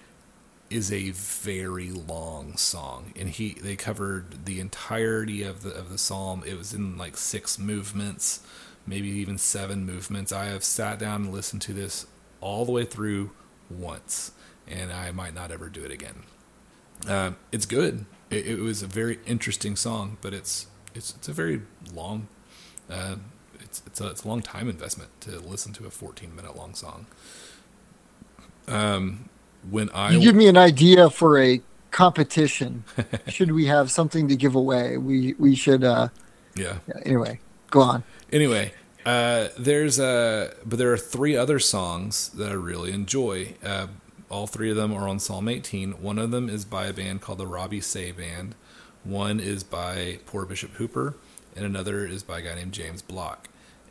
is 0.69 0.91
a 0.91 1.11
very 1.11 1.91
long 1.91 2.57
song. 2.57 3.13
And 3.15 3.29
he 3.29 3.53
they 3.53 3.75
covered 3.75 4.45
the 4.45 4.59
entirety 4.59 5.43
of 5.43 5.63
the 5.63 5.71
of 5.71 5.89
the 5.89 5.97
psalm. 5.97 6.43
It 6.45 6.57
was 6.57 6.73
in 6.73 6.97
like 6.97 7.17
six 7.17 7.57
movements, 7.57 8.41
maybe 8.85 9.09
even 9.09 9.37
seven 9.37 9.85
movements. 9.85 10.31
I 10.31 10.45
have 10.45 10.63
sat 10.63 10.99
down 10.99 11.25
and 11.25 11.33
listened 11.33 11.61
to 11.63 11.73
this 11.73 12.07
all 12.41 12.65
the 12.65 12.71
way 12.71 12.85
through 12.85 13.31
once, 13.69 14.31
and 14.67 14.91
I 14.91 15.11
might 15.11 15.33
not 15.33 15.51
ever 15.51 15.69
do 15.69 15.83
it 15.83 15.91
again. 15.91 16.23
Uh, 17.07 17.31
it's 17.51 17.65
good. 17.65 18.05
It, 18.29 18.47
it 18.47 18.59
was 18.59 18.81
a 18.81 18.87
very 18.87 19.19
interesting 19.25 19.75
song, 19.75 20.17
but 20.21 20.33
it's 20.33 20.67
it's 20.93 21.15
it's 21.15 21.27
a 21.27 21.33
very 21.33 21.61
long 21.93 22.27
uh, 22.89 23.15
it's 23.59 23.81
it's 23.85 24.01
a, 24.01 24.07
it's 24.07 24.23
a 24.23 24.27
long 24.27 24.41
time 24.41 24.69
investment 24.69 25.09
to 25.21 25.39
listen 25.39 25.73
to 25.73 25.85
a 25.85 25.89
14 25.89 26.35
minute 26.35 26.55
long 26.55 26.73
song. 26.73 27.05
Um, 28.67 29.29
when 29.69 29.89
I 29.91 30.11
you 30.11 30.21
give 30.21 30.35
me 30.35 30.47
an 30.47 30.57
idea 30.57 31.09
for 31.09 31.39
a 31.39 31.61
competition. 31.95 32.83
should 33.27 33.53
we 33.53 33.67
have 33.67 33.89
something 33.89 34.27
to 34.27 34.35
give 34.35 34.53
away? 34.53 34.97
We 34.97 35.33
we 35.39 35.55
should. 35.55 35.83
Uh, 35.83 36.09
yeah. 36.55 36.79
Anyway, 37.03 37.39
go 37.71 37.81
on. 37.81 38.03
Anyway, 38.33 38.73
uh, 39.05 39.47
there's 39.57 39.97
a 39.97 40.53
but 40.65 40.77
there 40.77 40.91
are 40.91 40.97
three 40.97 41.37
other 41.37 41.57
songs 41.57 42.29
that 42.29 42.51
I 42.51 42.55
really 42.55 42.91
enjoy. 42.91 43.55
Uh, 43.63 43.87
all 44.29 44.45
three 44.45 44.69
of 44.69 44.75
them 44.75 44.93
are 44.93 45.07
on 45.07 45.19
Psalm 45.19 45.47
18. 45.47 46.01
One 46.01 46.19
of 46.19 46.31
them 46.31 46.49
is 46.49 46.65
by 46.65 46.87
a 46.87 46.93
band 46.93 47.21
called 47.21 47.37
the 47.37 47.47
Robbie 47.47 47.79
Seay 47.79 48.11
Band. 48.11 48.55
One 49.05 49.39
is 49.39 49.63
by 49.63 50.19
Poor 50.25 50.45
Bishop 50.45 50.71
Hooper, 50.71 51.15
and 51.55 51.65
another 51.65 52.05
is 52.05 52.23
by 52.23 52.39
a 52.39 52.41
guy 52.41 52.55
named 52.55 52.73
James 52.73 53.01
Block. 53.01 53.49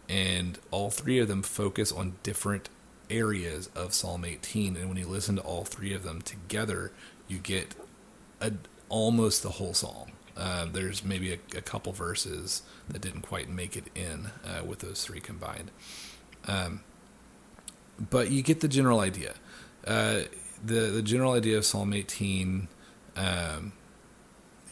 And 0.08 0.58
all 0.70 0.90
three 0.90 1.18
of 1.18 1.28
them 1.28 1.42
focus 1.42 1.90
on 1.90 2.16
different 2.22 2.68
areas 3.08 3.70
of 3.74 3.94
Psalm 3.94 4.24
18. 4.24 4.76
And 4.76 4.88
when 4.88 4.98
you 4.98 5.06
listen 5.06 5.36
to 5.36 5.42
all 5.42 5.64
three 5.64 5.94
of 5.94 6.02
them 6.02 6.20
together, 6.22 6.92
you 7.28 7.38
get 7.38 7.74
a, 8.40 8.52
almost 8.88 9.42
the 9.42 9.50
whole 9.50 9.74
psalm. 9.74 10.10
Uh, 10.36 10.66
there's 10.66 11.04
maybe 11.04 11.32
a, 11.32 11.38
a, 11.56 11.62
couple 11.62 11.92
verses 11.92 12.62
that 12.88 13.00
didn't 13.00 13.22
quite 13.22 13.48
make 13.48 13.76
it 13.76 13.84
in 13.94 14.30
uh, 14.44 14.64
with 14.64 14.80
those 14.80 15.04
three 15.04 15.20
combined. 15.20 15.70
Um, 16.48 16.80
but 18.10 18.30
you 18.30 18.42
get 18.42 18.60
the 18.60 18.68
general 18.68 18.98
idea. 19.00 19.34
Uh, 19.86 20.22
the 20.64 20.90
the 20.90 21.02
general 21.02 21.34
idea 21.34 21.56
of 21.56 21.64
Psalm 21.64 21.92
18 21.92 22.68
um, 23.16 23.72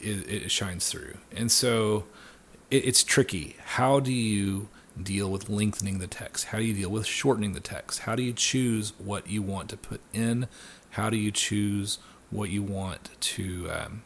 it, 0.00 0.44
it, 0.44 0.50
shines 0.50 0.88
through, 0.88 1.18
and 1.30 1.52
so 1.52 2.04
it, 2.72 2.86
it's 2.86 3.04
tricky. 3.04 3.56
How 3.64 4.00
do 4.00 4.12
you 4.12 4.68
deal 5.00 5.30
with 5.30 5.48
lengthening 5.48 5.98
the 5.98 6.06
text? 6.06 6.46
How 6.46 6.58
do 6.58 6.64
you 6.64 6.74
deal 6.74 6.90
with 6.90 7.06
shortening 7.06 7.52
the 7.52 7.60
text? 7.60 8.00
How 8.00 8.16
do 8.16 8.22
you 8.22 8.32
choose 8.32 8.94
what 8.98 9.28
you 9.28 9.42
want 9.42 9.68
to 9.70 9.76
put 9.76 10.00
in? 10.12 10.48
How 10.90 11.10
do 11.10 11.16
you 11.16 11.30
choose 11.30 11.98
what 12.30 12.50
you 12.50 12.62
want 12.62 13.10
to 13.20 13.70
um, 13.70 14.02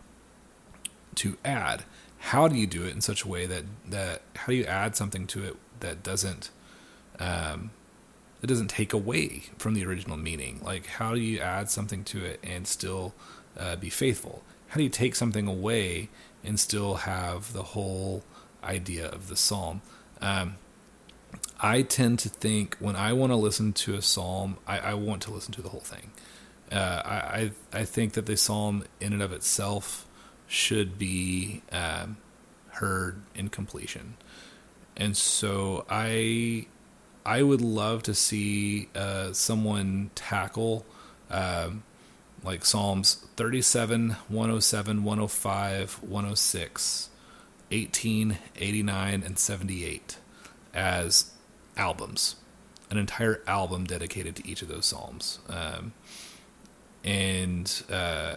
to 1.15 1.39
add? 1.45 1.85
How 2.19 2.49
do 2.49 2.57
you 2.57 2.67
do 2.67 2.85
it 2.85 2.93
in 2.93 3.01
such 3.01 3.23
a 3.23 3.29
way 3.29 3.47
that 3.47 3.65
that 3.89 4.23
how 4.35 4.47
do 4.49 4.55
you 4.55 4.65
add 4.65 4.97
something 4.97 5.27
to 5.29 5.45
it 5.45 5.57
that 5.81 6.03
doesn't 6.03 6.51
um, 7.19 7.71
that 8.41 8.49
doesn't 8.49 8.69
take 8.69 8.93
away 8.93 9.45
from 9.59 9.75
the 9.75 9.85
original 9.87 10.17
meaning? 10.17 10.61
Like 10.63 10.87
how 10.87 11.15
do 11.15 11.21
you 11.21 11.39
add 11.39 11.71
something 11.71 12.05
to 12.05 12.25
it 12.25 12.41
and 12.43 12.67
still 12.67 13.15
uh, 13.59 13.77
be 13.77 13.91
faithful? 13.91 14.43
How 14.69 14.79
do 14.79 14.83
you 14.83 14.89
take 14.89 15.15
something 15.15 15.47
away 15.47 16.09
and 16.45 16.59
still 16.59 16.95
have 16.97 17.53
the 17.53 17.63
whole 17.63 18.25
idea 18.67 19.09
of 19.09 19.29
the 19.29 19.37
psalm. 19.37 19.83
Um, 20.21 20.57
I 21.61 21.83
tend 21.83 22.19
to 22.21 22.29
think 22.29 22.77
when 22.79 22.97
I 22.97 23.13
want 23.13 23.33
to 23.33 23.37
listen 23.37 23.73
to 23.75 23.95
a 23.95 24.03
psalm, 24.03 24.59
I, 24.67 24.79
I 24.79 24.95
want 24.95 25.23
to 25.23 25.31
listen 25.31 25.53
to 25.55 25.63
the 25.63 25.69
whole 25.69 25.81
thing. 25.81 26.11
Uh, 26.71 27.03
I, 27.05 27.53
I 27.73 27.85
think 27.85 28.15
that 28.15 28.27
the 28.27 28.37
psalm 28.37 28.85
in 29.01 29.13
and 29.13 29.23
of 29.23 29.33
itself 29.33 30.07
should 30.49 30.99
be 30.99 31.63
um, 31.73 32.17
heard 32.71 33.23
in 33.35 33.49
completion, 33.49 34.17
and 34.97 35.17
so 35.17 35.87
I 35.89 36.67
I 37.25 37.43
would 37.43 37.61
love 37.61 38.03
to 38.05 38.15
see 38.15 38.89
uh, 38.97 39.33
someone 39.33 40.11
tackle 40.17 40.85
um, 41.31 41.85
like 42.43 42.65
Psalms 42.65 43.27
37, 43.37 44.11
107, 44.29 45.05
105, 45.05 45.95
106 46.03 47.11
18, 47.71 48.39
89, 48.57 49.23
and 49.23 49.39
78 49.39 50.19
as 50.75 51.33
albums, 51.77 52.37
an 52.91 52.99
entire 52.99 53.43
album 53.47 53.85
dedicated 53.85 54.37
to 54.37 54.47
each 54.47 54.63
of 54.63 54.69
those 54.69 54.87
psalms. 54.87 55.39
Um, 55.49 55.93
and 57.05 57.83
uh, 57.91 58.37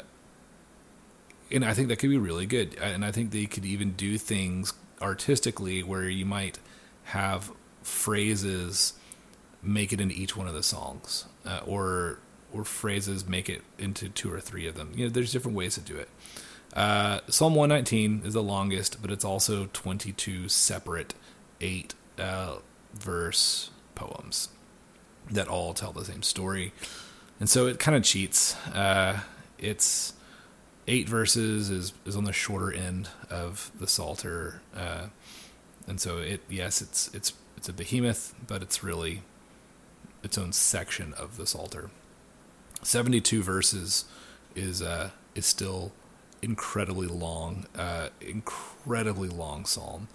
and 1.52 1.66
I 1.66 1.74
think 1.74 1.88
that 1.88 1.98
could 1.98 2.10
be 2.10 2.18
really 2.18 2.46
good. 2.46 2.78
And 2.78 3.04
I 3.04 3.12
think 3.12 3.32
they 3.32 3.46
could 3.46 3.66
even 3.66 3.94
do 3.94 4.18
things 4.18 4.74
artistically 5.02 5.82
where 5.84 6.08
you 6.08 6.26
might 6.26 6.60
have 7.06 7.52
phrases 7.82 8.94
make 9.62 9.92
it 9.92 10.00
into 10.00 10.16
each 10.16 10.38
one 10.38 10.48
of 10.48 10.54
the 10.54 10.64
songs, 10.64 11.26
uh, 11.46 11.62
or 11.66 12.20
or 12.52 12.64
phrases 12.64 13.28
make 13.28 13.50
it 13.50 13.62
into 13.78 14.10
two 14.10 14.32
or 14.32 14.40
three 14.40 14.68
of 14.68 14.76
them. 14.76 14.92
You 14.96 15.06
know, 15.06 15.10
there's 15.10 15.32
different 15.32 15.58
ways 15.58 15.76
to 15.76 15.82
do 15.82 15.96
it. 15.96 16.10
Uh, 16.74 17.20
Psalm 17.28 17.56
119 17.56 18.22
is 18.26 18.34
the 18.34 18.44
longest, 18.44 19.02
but 19.02 19.12
it's 19.12 19.26
also 19.26 19.70
22 19.74 20.50
separate 20.50 21.14
eight 21.62 21.96
uh, 22.18 22.58
verse 22.94 23.72
poems 23.96 24.50
that 25.32 25.48
all 25.48 25.74
tell 25.74 25.92
the 25.92 26.06
same 26.06 26.22
story. 26.22 26.74
And 27.40 27.50
so 27.50 27.68
it 27.68 27.80
kind 27.80 27.96
of 27.96 28.04
cheats. 28.04 28.56
Uh, 28.68 29.22
it's 29.58 30.14
eight 30.88 31.08
verses 31.08 31.70
is, 31.70 31.94
is 32.06 32.16
on 32.16 32.24
the 32.24 32.34
shorter 32.34 32.72
end 32.72 33.10
of 33.30 33.72
the 33.80 33.88
Psalter. 33.88 34.62
Uh, 34.76 35.08
and 35.88 36.00
so 36.00 36.18
it, 36.18 36.42
yes, 36.50 36.82
it's, 36.82 37.10
it's, 37.14 37.34
it's 37.58 37.70
a 37.70 37.74
behemoth, 37.74 38.34
but 38.46 38.62
it's 38.62 38.84
really 38.84 39.22
its 40.24 40.38
own 40.38 40.52
section 40.52 41.14
of 41.14 41.38
the 41.38 41.46
Psalter. 41.46 41.90
72 42.84 43.42
verses 43.44 44.06
is, 44.56 44.82
uh, 44.82 45.12
is 45.36 45.46
still 45.46 45.92
incredibly 46.42 47.08
long, 47.08 47.66
uh, 47.76 48.10
incredibly 48.22 49.30
long 49.30 49.66
psalm. 49.66 50.08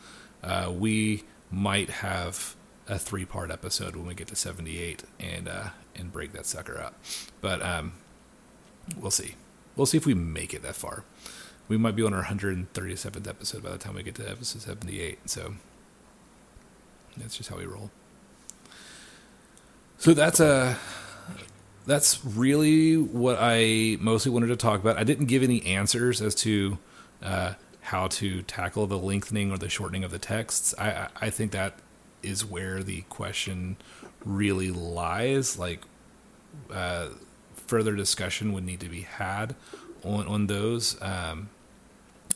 uh, 0.43 0.71
we 0.71 1.25
might 1.51 1.89
have 1.89 2.57
a 2.89 2.99
three 2.99 3.25
part 3.25 3.51
episode 3.51 3.97
when 3.97 4.07
we 4.07 4.15
get 4.15 4.27
to 4.29 4.37
78 4.37 5.05
and 5.19 5.49
uh, 5.49 5.69
and 5.95 6.13
break 6.13 6.33
that 6.33 6.47
sucker 6.47 6.79
up. 6.81 6.95
But 7.41 7.63
um, 7.63 7.95
we'll 8.99 9.11
see. 9.11 9.35
We'll 9.77 9.87
see 9.87 9.97
if 9.97 10.07
we 10.07 10.15
make 10.15 10.55
it 10.55 10.63
that 10.63 10.77
far. 10.77 11.05
We 11.67 11.79
might 11.79 11.97
be 11.97 12.03
on 12.03 12.13
our 12.13 12.25
137th 12.25 13.27
episode 13.27 13.63
by 13.63 13.71
the 13.71 13.79
time 13.79 13.95
we 13.95 14.03
get 14.03 14.17
to 14.17 14.29
episode 14.31 14.63
78. 14.63 15.31
So 15.31 15.55
that's 17.17 17.37
just 17.37 17.49
how 17.49 17.57
we 17.57 17.65
roll. 17.65 17.91
So 19.99 20.13
that's 20.13 20.41
a 20.41 20.47
uh, 20.47 20.75
that's 21.87 22.25
really 22.25 22.97
what 22.97 23.37
I 23.41 23.99
mostly 24.01 24.33
wanted 24.33 24.49
to 24.49 24.57
talk 24.57 24.81
about. 24.81 24.97
I 24.97 25.05
didn't 25.05 25.27
give 25.27 25.43
any 25.43 25.65
answers 25.67 26.23
as 26.23 26.35
to 26.37 26.79
uh, 27.23 27.55
how 27.81 28.09
to 28.09 28.43
tackle 28.43 28.87
the 28.87 28.99
lengthening 28.99 29.51
or 29.53 29.59
the 29.59 29.69
shortening 29.69 30.05
of 30.05 30.11
the 30.11 30.19
texts. 30.19 30.75
I, 30.79 31.09
I 31.21 31.31
think 31.31 31.53
that 31.53 31.79
is 32.23 32.45
where 32.45 32.83
the 32.83 33.03
question 33.03 33.77
really 34.25 34.71
lies. 34.71 35.59
Like, 35.59 35.83
uh, 36.73 37.09
further 37.67 37.95
discussion 37.95 38.53
would 38.53 38.65
need 38.65 38.81
to 38.81 38.89
be 38.89 39.03
had 39.03 39.55
on 40.03 40.27
on 40.27 40.47
those. 40.47 41.01
Um, 41.03 41.51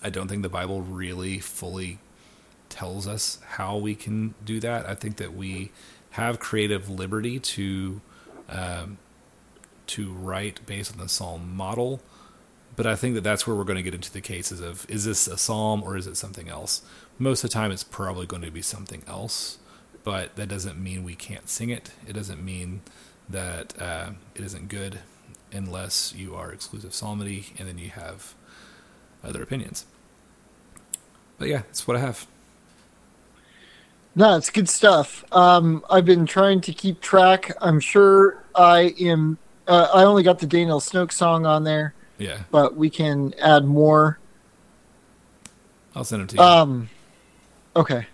I 0.02 0.10
don't 0.10 0.28
think 0.28 0.42
the 0.42 0.48
Bible 0.48 0.82
really 0.82 1.38
fully 1.38 1.98
tells 2.68 3.08
us 3.08 3.38
how 3.46 3.76
we 3.76 3.94
can 3.94 4.34
do 4.44 4.60
that. 4.60 4.86
I 4.86 4.94
think 4.94 5.16
that 5.16 5.34
we 5.34 5.72
have 6.10 6.38
creative 6.38 6.88
liberty 6.88 7.38
to 7.40 8.00
um, 8.48 8.98
to 9.88 10.12
write 10.12 10.64
based 10.66 10.92
on 10.92 10.98
the 10.98 11.08
psalm 11.08 11.54
model, 11.56 12.00
but 12.76 12.86
I 12.86 12.94
think 12.94 13.14
that 13.14 13.24
that's 13.24 13.46
where 13.46 13.56
we're 13.56 13.64
going 13.64 13.76
to 13.76 13.82
get 13.82 13.94
into 13.94 14.12
the 14.12 14.20
cases 14.20 14.60
of 14.60 14.88
is 14.88 15.04
this 15.04 15.26
a 15.26 15.36
psalm 15.36 15.82
or 15.82 15.96
is 15.96 16.06
it 16.06 16.16
something 16.16 16.48
else? 16.48 16.82
Most 17.18 17.42
of 17.42 17.50
the 17.50 17.54
time, 17.54 17.72
it's 17.72 17.84
probably 17.84 18.26
going 18.26 18.42
to 18.42 18.50
be 18.50 18.62
something 18.62 19.02
else, 19.08 19.58
but 20.04 20.36
that 20.36 20.48
doesn't 20.48 20.82
mean 20.82 21.02
we 21.02 21.16
can't 21.16 21.48
sing 21.48 21.70
it. 21.70 21.90
It 22.06 22.12
doesn't 22.12 22.44
mean 22.44 22.82
that 23.28 23.74
uh, 23.80 24.10
it 24.34 24.42
isn't 24.42 24.68
good 24.68 25.00
unless 25.52 26.14
you 26.14 26.34
are 26.34 26.52
exclusive 26.52 26.94
psalmody 26.94 27.46
and 27.58 27.66
then 27.66 27.78
you 27.78 27.90
have 27.90 28.34
other 29.24 29.42
opinions. 29.42 29.86
But 31.38 31.48
yeah, 31.48 31.62
that's 31.66 31.86
what 31.86 31.96
I 31.96 32.00
have. 32.00 32.26
No, 34.14 34.36
it's 34.36 34.50
good 34.50 34.68
stuff. 34.68 35.24
Um, 35.32 35.84
I've 35.88 36.04
been 36.04 36.26
trying 36.26 36.60
to 36.62 36.72
keep 36.72 37.00
track. 37.00 37.52
I'm 37.60 37.78
sure 37.78 38.42
I 38.54 38.94
am. 39.00 39.38
Uh, 39.68 39.88
I 39.92 40.04
only 40.04 40.22
got 40.22 40.38
the 40.38 40.46
Daniel 40.46 40.80
Snoke 40.80 41.12
song 41.12 41.46
on 41.46 41.64
there. 41.64 41.94
Yeah. 42.18 42.42
But 42.50 42.76
we 42.76 42.90
can 42.90 43.34
add 43.34 43.64
more. 43.64 44.18
I'll 45.94 46.04
send 46.04 46.22
it 46.22 46.28
to 46.30 46.36
you. 46.36 46.42
Um, 46.42 46.88
okay. 47.76 48.06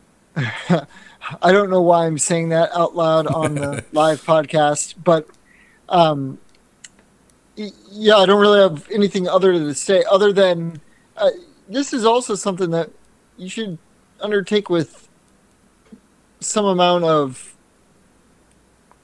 I 0.36 1.52
don't 1.52 1.70
know 1.70 1.82
why 1.82 2.06
I'm 2.06 2.18
saying 2.18 2.50
that 2.50 2.70
out 2.72 2.94
loud 2.94 3.26
on 3.26 3.54
the 3.54 3.84
live 3.92 4.24
podcast, 4.24 4.94
but 5.02 5.26
um, 5.88 6.38
yeah, 7.56 8.16
I 8.16 8.26
don't 8.26 8.40
really 8.40 8.60
have 8.60 8.88
anything 8.90 9.26
other 9.28 9.52
to 9.52 9.74
say 9.74 10.04
other 10.10 10.32
than 10.32 10.80
uh, 11.16 11.30
this 11.68 11.92
is 11.92 12.04
also 12.04 12.34
something 12.34 12.70
that 12.70 12.90
you 13.36 13.48
should 13.48 13.78
undertake 14.20 14.70
with 14.70 15.08
some 16.40 16.64
amount 16.64 17.04
of 17.04 17.56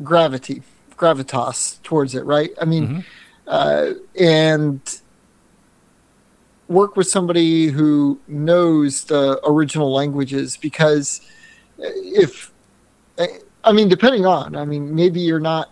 gravity, 0.03 0.63
gravitas 1.05 1.83
towards 1.83 2.15
it, 2.15 2.25
right? 2.25 2.51
I 2.61 2.65
mean, 2.65 2.89
mm-hmm. 2.89 3.01
uh, 3.47 3.93
and 4.19 5.01
work 6.69 6.97
with 6.97 7.07
somebody 7.07 7.67
who 7.67 8.19
knows 8.27 9.05
the 9.05 9.39
original 9.47 9.93
languages 9.93 10.57
because 10.57 11.21
if 11.79 12.53
I 13.65 13.73
mean, 13.73 13.89
depending 13.89 14.27
on, 14.27 14.57
I 14.57 14.65
mean, 14.65 14.95
maybe 14.95 15.21
you're 15.21 15.41
not 15.41 15.71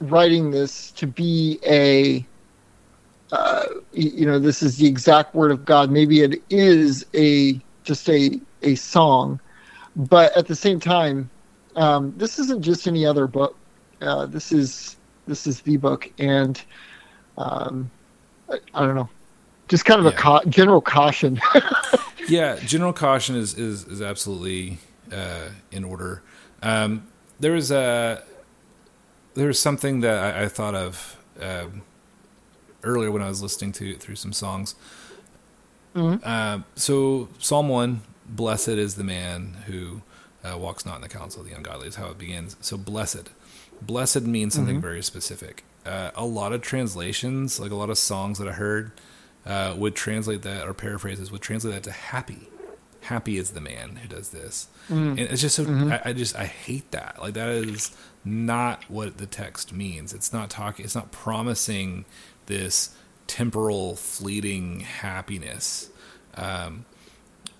writing 0.00 0.50
this 0.50 0.90
to 0.92 1.06
be 1.06 1.58
a 1.66 2.24
uh, 3.32 3.64
you 3.92 4.24
know 4.24 4.38
this 4.38 4.62
is 4.62 4.76
the 4.76 4.86
exact 4.86 5.34
word 5.34 5.50
of 5.50 5.64
god 5.64 5.90
maybe 5.90 6.22
it 6.22 6.40
is 6.48 7.04
a 7.14 7.60
just 7.82 8.08
a 8.08 8.40
a 8.62 8.74
song 8.76 9.38
but 9.96 10.34
at 10.36 10.46
the 10.46 10.54
same 10.54 10.80
time 10.80 11.28
um, 11.76 12.14
this 12.16 12.38
isn't 12.38 12.62
just 12.62 12.86
any 12.86 13.04
other 13.04 13.26
book 13.26 13.56
uh, 14.00 14.26
this 14.26 14.52
is 14.52 14.96
this 15.26 15.46
is 15.46 15.60
the 15.62 15.76
book 15.76 16.10
and 16.18 16.62
um, 17.36 17.90
I, 18.50 18.58
I, 18.74 18.86
don't 18.86 18.94
know 18.94 19.08
just 19.68 19.84
kind 19.84 20.00
of 20.00 20.06
yeah. 20.06 20.18
a 20.18 20.22
ca- 20.22 20.44
general 20.44 20.80
caution 20.80 21.40
yeah 22.28 22.56
general 22.60 22.92
caution 22.92 23.36
is 23.36 23.54
is, 23.58 23.84
is 23.86 24.02
absolutely 24.02 24.78
uh, 25.12 25.48
in 25.70 25.84
order 25.84 26.22
um, 26.62 27.06
there 27.40 27.52
was 27.52 27.70
a 27.70 28.22
there's 29.34 29.58
something 29.58 30.00
that 30.00 30.36
I, 30.36 30.44
I 30.44 30.48
thought 30.48 30.74
of 30.74 31.16
um, 31.40 31.82
earlier 32.82 33.10
when 33.10 33.22
I 33.22 33.28
was 33.28 33.42
listening 33.42 33.72
to 33.72 33.94
through 33.94 34.16
some 34.16 34.32
songs. 34.32 34.74
Mm-hmm. 35.94 36.22
Uh, 36.22 36.60
so 36.74 37.28
Psalm 37.38 37.68
one, 37.68 38.02
blessed 38.26 38.68
is 38.68 38.96
the 38.96 39.04
man 39.04 39.56
who 39.66 40.02
uh, 40.44 40.56
walks 40.58 40.84
not 40.84 40.96
in 40.96 41.02
the 41.02 41.08
counsel 41.08 41.42
of 41.42 41.48
the 41.48 41.54
ungodly 41.54 41.88
is 41.88 41.96
how 41.96 42.08
it 42.08 42.18
begins. 42.18 42.56
So 42.60 42.76
blessed, 42.76 43.30
blessed 43.80 44.22
means 44.22 44.54
something 44.54 44.76
mm-hmm. 44.76 44.82
very 44.82 45.02
specific. 45.02 45.64
Uh, 45.86 46.10
a 46.14 46.24
lot 46.24 46.52
of 46.52 46.60
translations, 46.60 47.58
like 47.58 47.70
a 47.70 47.74
lot 47.74 47.90
of 47.90 47.98
songs 47.98 48.38
that 48.38 48.48
I 48.48 48.52
heard, 48.52 48.92
uh, 49.46 49.74
would 49.76 49.94
translate 49.94 50.42
that 50.42 50.66
or 50.66 50.74
paraphrases 50.74 51.32
would 51.32 51.40
translate 51.40 51.74
that 51.74 51.82
to 51.84 51.92
happy. 51.92 52.48
Happy 53.02 53.38
is 53.38 53.52
the 53.52 53.60
man 53.60 53.96
who 53.96 54.08
does 54.08 54.30
this, 54.30 54.68
mm-hmm. 54.90 55.10
and 55.10 55.20
it's 55.20 55.40
just 55.40 55.56
so. 55.56 55.64
Mm-hmm. 55.64 55.92
I, 55.92 56.02
I 56.06 56.12
just 56.12 56.36
I 56.36 56.44
hate 56.44 56.90
that. 56.90 57.16
Like 57.22 57.34
that 57.34 57.48
is 57.48 57.96
not 58.24 58.84
what 58.90 59.16
the 59.16 59.24
text 59.24 59.72
means. 59.72 60.12
It's 60.12 60.32
not 60.32 60.50
talking. 60.50 60.84
It's 60.84 60.96
not 60.96 61.10
promising 61.10 62.04
this 62.46 62.94
temporal, 63.26 63.94
fleeting 63.94 64.80
happiness. 64.80 65.90
Um, 66.34 66.84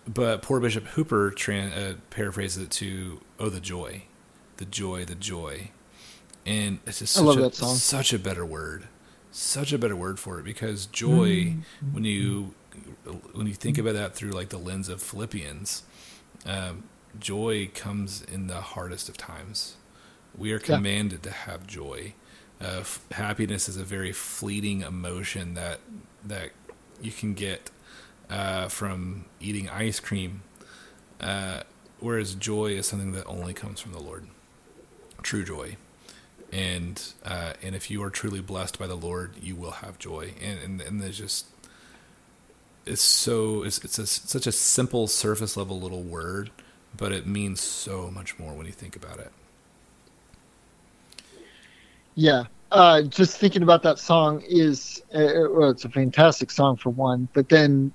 but 0.07 0.43
poor 0.43 0.61
Bishop 0.61 0.86
Hooper 0.89 1.31
tran- 1.31 1.77
uh, 1.77 1.95
paraphrases 2.11 2.65
it 2.65 2.70
to 2.73 3.20
"Oh, 3.39 3.49
the 3.49 3.61
joy, 3.61 4.03
the 4.57 4.65
joy, 4.65 5.05
the 5.05 5.15
joy," 5.15 5.70
and 6.49 6.79
it's 6.87 7.01
just 7.01 7.12
such, 7.12 7.37
a, 7.37 7.53
such 7.53 8.12
a 8.15 8.19
better 8.19 8.45
word, 8.45 8.89
such 9.31 9.70
a 9.75 9.79
better 9.79 9.95
word 9.95 10.19
for 10.19 10.41
it 10.41 10.45
because 10.45 10.87
joy, 10.87 11.29
mm-hmm. 11.29 11.93
when 11.93 12.05
you 12.05 12.55
when 13.35 13.47
you 13.47 13.53
think 13.53 13.77
about 13.77 13.93
that 13.95 14.15
through 14.15 14.31
like 14.31 14.49
the 14.49 14.59
lens 14.59 14.89
of 14.89 15.03
Philippians, 15.03 15.83
um, 16.47 16.85
joy 17.20 17.70
comes 17.75 18.23
in 18.23 18.47
the 18.47 18.62
hardest 18.62 19.11
of 19.11 19.19
times. 19.19 19.77
We 20.37 20.53
are 20.53 20.59
commanded 20.59 21.20
yeah. 21.23 21.33
to 21.33 21.37
have 21.37 21.66
joy. 21.66 22.15
Uh, 22.61 22.79
f- 22.81 23.05
happiness 23.12 23.69
is 23.69 23.77
a 23.77 23.85
very 23.85 24.12
fleeting 24.12 24.81
emotion 24.81 25.53
that 25.53 25.81
that 26.25 26.53
you 27.03 27.12
can 27.12 27.35
get 27.35 27.70
uh, 28.31 28.69
from 28.69 29.27
eating 29.39 29.69
ice 29.69 30.01
cream, 30.01 30.43
uh, 31.20 31.61
whereas 32.01 32.35
joy 32.35 32.69
is 32.69 32.87
something 32.87 33.12
that 33.12 33.27
only 33.27 33.53
comes 33.53 33.81
from 33.81 33.93
the 33.93 34.01
Lord. 34.01 34.27
True 35.23 35.45
joy, 35.45 35.77
and 36.53 37.03
uh, 37.25 37.53
and 37.62 37.75
if 37.75 37.91
you 37.91 38.03
are 38.03 38.11
truly 38.11 38.41
blessed 38.41 38.79
by 38.79 38.87
the 38.87 38.95
Lord, 38.95 39.35
you 39.43 39.55
will 39.55 39.73
have 39.73 39.99
joy. 39.99 40.33
And 40.43 40.59
and, 40.59 40.81
and 40.81 41.01
there's 41.01 41.19
just 41.19 41.47
it's 42.87 43.03
so 43.03 43.62
it's 43.62 43.85
it's 43.85 43.99
a, 43.99 44.07
such 44.07 44.47
a 44.47 44.53
simple 44.53 45.07
surface 45.07 45.57
level 45.57 45.79
little 45.81 46.03
word, 46.03 46.51
but 46.97 47.12
it 47.12 47.27
means 47.27 47.61
so 47.61 48.11
much 48.11 48.39
more 48.39 48.53
when 48.55 48.66
you 48.66 48.73
think 48.73 48.97
about 48.97 49.19
it. 49.19 49.31
Yeah, 52.15 52.45
uh, 52.73 53.03
just 53.03 53.37
thinking 53.37 53.62
about 53.62 53.83
that 53.83 53.99
song 53.99 54.43
is 54.49 55.03
uh, 55.15 55.49
well, 55.51 55.70
it's 55.70 55.85
a 55.85 55.91
fantastic 55.91 56.51
song 56.51 56.77
for 56.77 56.91
one, 56.91 57.29
but 57.33 57.49
then 57.49 57.93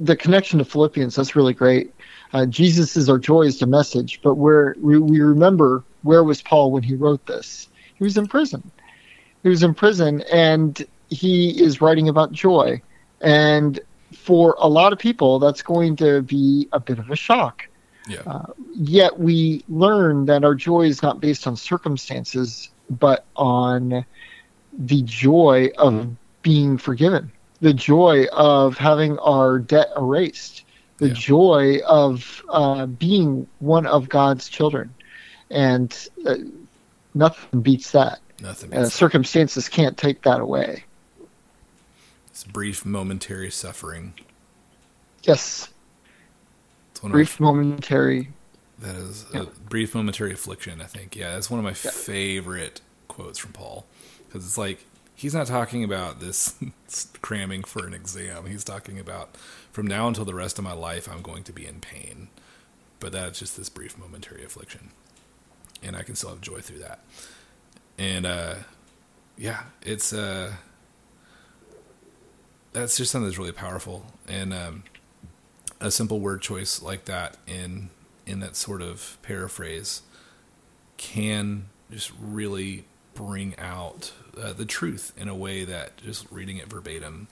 the 0.00 0.16
connection 0.16 0.58
to 0.58 0.64
Philippians 0.64 1.14
that's 1.14 1.36
really 1.36 1.54
great. 1.54 1.92
Uh, 2.32 2.46
Jesus 2.46 2.96
is 2.96 3.08
our 3.08 3.18
joy 3.18 3.42
is 3.42 3.58
the 3.58 3.66
message, 3.66 4.20
but 4.22 4.34
where 4.34 4.74
we, 4.80 4.98
we 4.98 5.20
remember 5.20 5.84
where 6.02 6.24
was 6.24 6.42
Paul 6.42 6.70
when 6.70 6.82
he 6.82 6.94
wrote 6.94 7.26
this? 7.26 7.68
He 7.94 8.04
was 8.04 8.16
in 8.16 8.26
prison. 8.26 8.70
He 9.42 9.48
was 9.48 9.62
in 9.62 9.74
prison, 9.74 10.22
and 10.32 10.86
he 11.08 11.50
is 11.62 11.80
writing 11.80 12.08
about 12.08 12.32
joy. 12.32 12.80
And 13.20 13.80
for 14.14 14.56
a 14.58 14.68
lot 14.68 14.92
of 14.92 14.98
people, 14.98 15.38
that's 15.38 15.62
going 15.62 15.96
to 15.96 16.22
be 16.22 16.68
a 16.72 16.80
bit 16.80 16.98
of 16.98 17.10
a 17.10 17.16
shock. 17.16 17.68
Yeah. 18.08 18.22
Uh, 18.26 18.52
yet 18.74 19.18
we 19.18 19.64
learn 19.68 20.26
that 20.26 20.44
our 20.44 20.54
joy 20.54 20.82
is 20.82 21.02
not 21.02 21.20
based 21.20 21.46
on 21.46 21.56
circumstances, 21.56 22.70
but 22.90 23.24
on 23.36 24.04
the 24.76 25.02
joy 25.02 25.70
of 25.78 26.16
being 26.42 26.78
forgiven, 26.78 27.30
the 27.60 27.72
joy 27.72 28.26
of 28.32 28.76
having 28.76 29.18
our 29.18 29.58
debt 29.58 29.88
erased, 29.96 30.64
the 30.98 31.08
yeah. 31.08 31.14
joy 31.14 31.78
of 31.86 32.42
uh, 32.48 32.86
being 32.86 33.46
one 33.60 33.86
of 33.86 34.08
God's 34.08 34.48
children. 34.48 34.92
And 35.52 36.08
uh, 36.26 36.36
nothing 37.14 37.60
beats 37.60 37.92
that. 37.92 38.20
Nothing 38.40 38.70
beats 38.70 38.82
uh, 38.82 38.88
Circumstances 38.88 39.68
can't 39.68 39.96
take 39.96 40.22
that 40.22 40.40
away. 40.40 40.84
It's 42.30 42.44
brief, 42.44 42.84
momentary 42.84 43.50
suffering. 43.50 44.14
Yes. 45.22 45.68
Brief 47.02 47.38
my, 47.40 47.46
momentary. 47.52 48.30
that 48.78 48.94
is 48.94 49.26
Yeah. 49.34 49.42
a 49.42 49.44
brief 49.46 49.94
momentary 49.94 50.32
affliction. 50.32 50.80
I 50.80 50.84
think. 50.86 51.14
Yeah, 51.16 51.32
that's 51.32 51.50
one 51.50 51.58
of 51.58 51.64
my 51.64 51.74
favorite 51.74 52.80
quotes 53.08 53.38
from 53.38 53.52
Paul 53.52 53.86
because 54.26 54.44
it's 54.46 54.56
like 54.56 54.86
he's 55.14 55.34
not 55.34 55.46
talking 55.48 55.84
about 55.84 56.20
this 56.20 56.54
cramming 57.22 57.64
for 57.64 57.86
an 57.86 57.92
exam. 57.92 58.46
He's 58.46 58.64
talking 58.64 58.98
about 58.98 59.36
from 59.72 59.86
now 59.86 60.08
until 60.08 60.24
the 60.24 60.34
rest 60.34 60.58
of 60.58 60.64
my 60.64 60.72
life, 60.72 61.08
I'm 61.08 61.22
going 61.22 61.42
to 61.44 61.52
be 61.52 61.66
in 61.66 61.80
pain, 61.80 62.28
but 63.00 63.12
that's 63.12 63.38
just 63.40 63.56
this 63.56 63.68
brief 63.68 63.98
momentary 63.98 64.44
affliction, 64.44 64.90
and 65.82 65.96
I 65.96 66.02
can 66.02 66.14
still 66.14 66.30
have 66.30 66.40
joy 66.40 66.60
through 66.60 66.78
that. 66.80 67.00
And 67.98 68.26
uh, 68.26 68.54
yeah, 69.36 69.64
it's 69.82 70.12
uh, 70.12 70.52
that's 72.72 72.96
just 72.96 73.10
something 73.10 73.26
that's 73.26 73.38
really 73.38 73.52
powerful, 73.52 74.06
and 74.26 74.52
um, 74.52 74.84
a 75.80 75.90
simple 75.90 76.20
word 76.20 76.40
choice 76.42 76.82
like 76.82 77.04
that 77.06 77.36
in 77.46 77.90
in 78.26 78.40
that 78.40 78.56
sort 78.56 78.82
of 78.82 79.18
paraphrase 79.22 80.02
can 80.96 81.66
just 81.90 82.12
really 82.20 82.84
bring 83.14 83.58
out 83.58 84.12
uh, 84.40 84.52
the 84.52 84.64
truth 84.64 85.12
in 85.16 85.28
a 85.28 85.34
way 85.34 85.64
that 85.64 85.96
just 85.98 86.30
reading 86.30 86.56
it 86.56 86.68
verbatim 86.68 87.28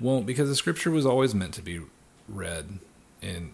won't 0.00 0.26
because 0.26 0.48
the 0.48 0.54
scripture 0.54 0.90
was 0.90 1.06
always 1.06 1.34
meant 1.34 1.54
to 1.54 1.62
be 1.62 1.80
read 2.28 2.78
in 3.22 3.52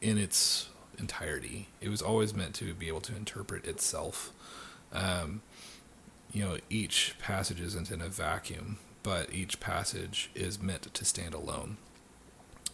in 0.00 0.18
its 0.18 0.68
entirety. 1.02 1.68
It 1.82 1.90
was 1.90 2.00
always 2.00 2.32
meant 2.32 2.54
to 2.54 2.72
be 2.72 2.88
able 2.88 3.02
to 3.02 3.14
interpret 3.14 3.66
itself. 3.66 4.32
Um, 4.92 5.42
you 6.32 6.42
know 6.42 6.56
each 6.70 7.14
passage 7.18 7.60
isn't 7.60 7.90
in 7.90 8.00
a 8.00 8.08
vacuum 8.08 8.78
but 9.02 9.32
each 9.32 9.60
passage 9.60 10.30
is 10.34 10.60
meant 10.60 10.92
to 10.94 11.04
stand 11.04 11.34
alone. 11.34 11.76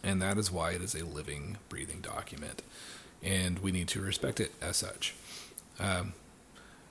And 0.03 0.21
that 0.21 0.37
is 0.37 0.51
why 0.51 0.71
it 0.71 0.81
is 0.81 0.95
a 0.95 1.03
living 1.03 1.57
breathing 1.67 2.01
document. 2.01 2.61
And 3.21 3.59
we 3.59 3.71
need 3.71 3.87
to 3.89 4.01
respect 4.01 4.39
it 4.39 4.53
as 4.61 4.77
such. 4.77 5.15
Um, 5.79 6.13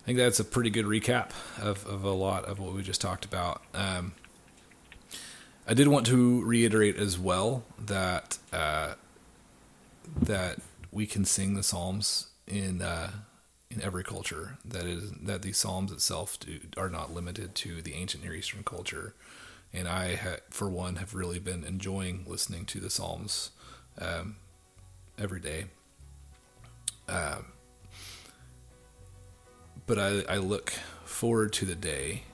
I 0.02 0.06
think 0.06 0.18
that's 0.18 0.40
a 0.40 0.44
pretty 0.44 0.70
good 0.70 0.86
recap 0.86 1.30
of, 1.60 1.86
of 1.86 2.04
a 2.04 2.10
lot 2.10 2.44
of 2.44 2.58
what 2.58 2.74
we 2.74 2.82
just 2.82 3.00
talked 3.00 3.24
about. 3.24 3.62
Um, 3.74 4.12
I 5.66 5.74
did 5.74 5.88
want 5.88 6.06
to 6.06 6.42
reiterate 6.44 6.96
as 6.96 7.18
well 7.18 7.62
that 7.78 8.38
uh, 8.52 8.94
that 10.20 10.60
we 10.98 11.06
can 11.06 11.24
sing 11.24 11.54
the 11.54 11.62
Psalms 11.62 12.26
in 12.48 12.82
uh, 12.82 13.12
in 13.70 13.80
every 13.80 14.02
culture. 14.02 14.58
That 14.64 14.84
is 14.84 15.12
that 15.12 15.42
the 15.42 15.52
Psalms 15.52 15.92
itself 15.92 16.40
do, 16.40 16.58
are 16.76 16.90
not 16.90 17.14
limited 17.14 17.54
to 17.54 17.80
the 17.80 17.94
ancient 17.94 18.24
Near 18.24 18.34
Eastern 18.34 18.64
culture. 18.64 19.14
And 19.72 19.86
I, 19.86 20.16
ha- 20.16 20.42
for 20.50 20.68
one, 20.68 20.96
have 20.96 21.14
really 21.14 21.38
been 21.38 21.62
enjoying 21.62 22.24
listening 22.26 22.64
to 22.64 22.80
the 22.80 22.90
Psalms 22.90 23.50
um, 24.00 24.36
every 25.16 25.38
day. 25.38 25.66
Um, 27.08 27.52
but 29.86 30.00
I, 30.00 30.24
I 30.28 30.38
look 30.38 30.72
forward 31.04 31.52
to 31.52 31.64
the 31.64 31.76
day 31.76 32.24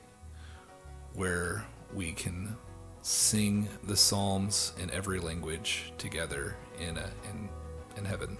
where 1.12 1.66
we 1.92 2.12
can 2.12 2.56
sing 3.02 3.68
the 3.82 3.96
psalms 3.96 4.72
in 4.78 4.90
every 4.90 5.20
language 5.20 5.92
together 5.98 6.56
in 6.80 6.96
a, 6.96 7.10
in 7.30 7.50
in 7.96 8.04
heaven. 8.04 8.38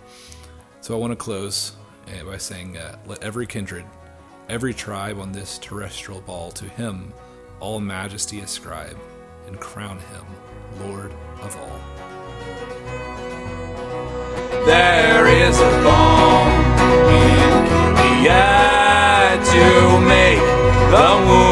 So 0.80 0.94
I 0.94 0.98
want 0.98 1.12
to 1.12 1.16
close 1.16 1.72
uh, 2.08 2.24
by 2.24 2.36
saying, 2.36 2.76
uh, 2.76 2.98
"Let 3.06 3.22
every 3.22 3.46
kindred, 3.46 3.84
every 4.48 4.74
tribe 4.74 5.18
on 5.18 5.32
this 5.32 5.58
terrestrial 5.58 6.20
ball 6.20 6.50
to 6.52 6.64
Him 6.64 7.12
all 7.60 7.80
majesty 7.80 8.40
ascribe, 8.40 8.98
and 9.46 9.58
crown 9.58 9.98
Him 9.98 10.26
Lord 10.86 11.12
of 11.40 11.56
all." 11.56 11.80
There 14.66 15.26
is 15.26 15.58
a 15.58 15.70
balm 15.82 16.48
in 17.10 17.64
Gilead 18.22 19.44
to 19.44 20.00
make 20.00 20.40
the 20.90 21.24
wounded 21.26 21.43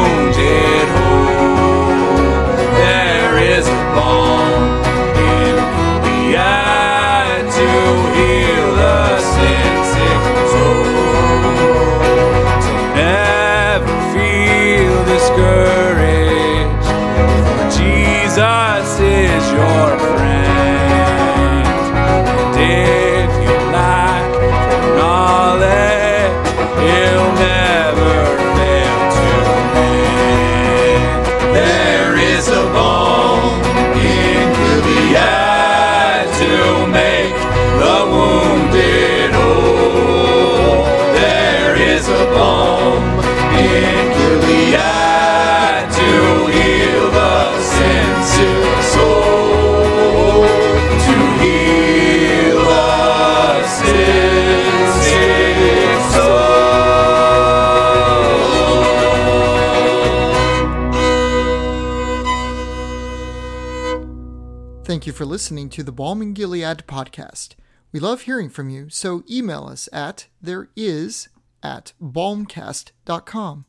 Thank 65.03 65.07
you 65.07 65.17
for 65.17 65.25
listening 65.25 65.67
to 65.71 65.83
the 65.83 65.91
Balm 65.91 66.31
Gilead 66.31 66.87
podcast. 66.87 67.55
We 67.91 67.99
love 67.99 68.21
hearing 68.21 68.49
from 68.49 68.69
you, 68.69 68.87
so 68.87 69.25
email 69.29 69.65
us 69.65 69.89
at 69.91 70.27
there 70.41 70.69
is 70.77 71.27
at 71.61 71.91
balmcast.com. 72.01 73.65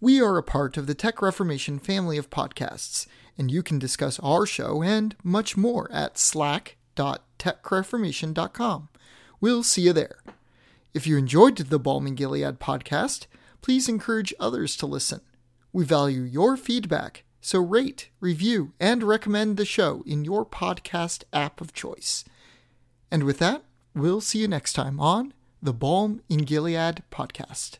We 0.00 0.20
are 0.20 0.36
a 0.36 0.42
part 0.42 0.76
of 0.76 0.88
the 0.88 0.96
Tech 0.96 1.22
Reformation 1.22 1.78
family 1.78 2.18
of 2.18 2.28
podcasts, 2.28 3.06
and 3.38 3.52
you 3.52 3.62
can 3.62 3.78
discuss 3.78 4.18
our 4.18 4.46
show 4.46 4.82
and 4.82 5.14
much 5.22 5.56
more 5.56 5.88
at 5.92 6.18
slack.techreformation.com. 6.18 8.88
We'll 9.40 9.62
see 9.62 9.82
you 9.82 9.92
there. 9.92 10.16
If 10.92 11.06
you 11.06 11.16
enjoyed 11.16 11.58
the 11.58 11.78
Balm 11.78 12.12
Gilead 12.16 12.58
podcast, 12.58 13.26
please 13.62 13.88
encourage 13.88 14.34
others 14.40 14.76
to 14.78 14.86
listen. 14.86 15.20
We 15.72 15.84
value 15.84 16.22
your 16.22 16.56
feedback, 16.56 17.22
so 17.48 17.58
rate, 17.60 18.10
review, 18.20 18.74
and 18.78 19.02
recommend 19.02 19.56
the 19.56 19.64
show 19.64 20.02
in 20.04 20.22
your 20.22 20.44
podcast 20.44 21.24
app 21.32 21.62
of 21.62 21.72
choice. 21.72 22.22
And 23.10 23.22
with 23.22 23.38
that, 23.38 23.62
we'll 23.94 24.20
see 24.20 24.40
you 24.40 24.48
next 24.48 24.74
time 24.74 25.00
on 25.00 25.32
the 25.62 25.72
Balm 25.72 26.20
in 26.28 26.40
Gilead 26.40 27.04
podcast. 27.10 27.78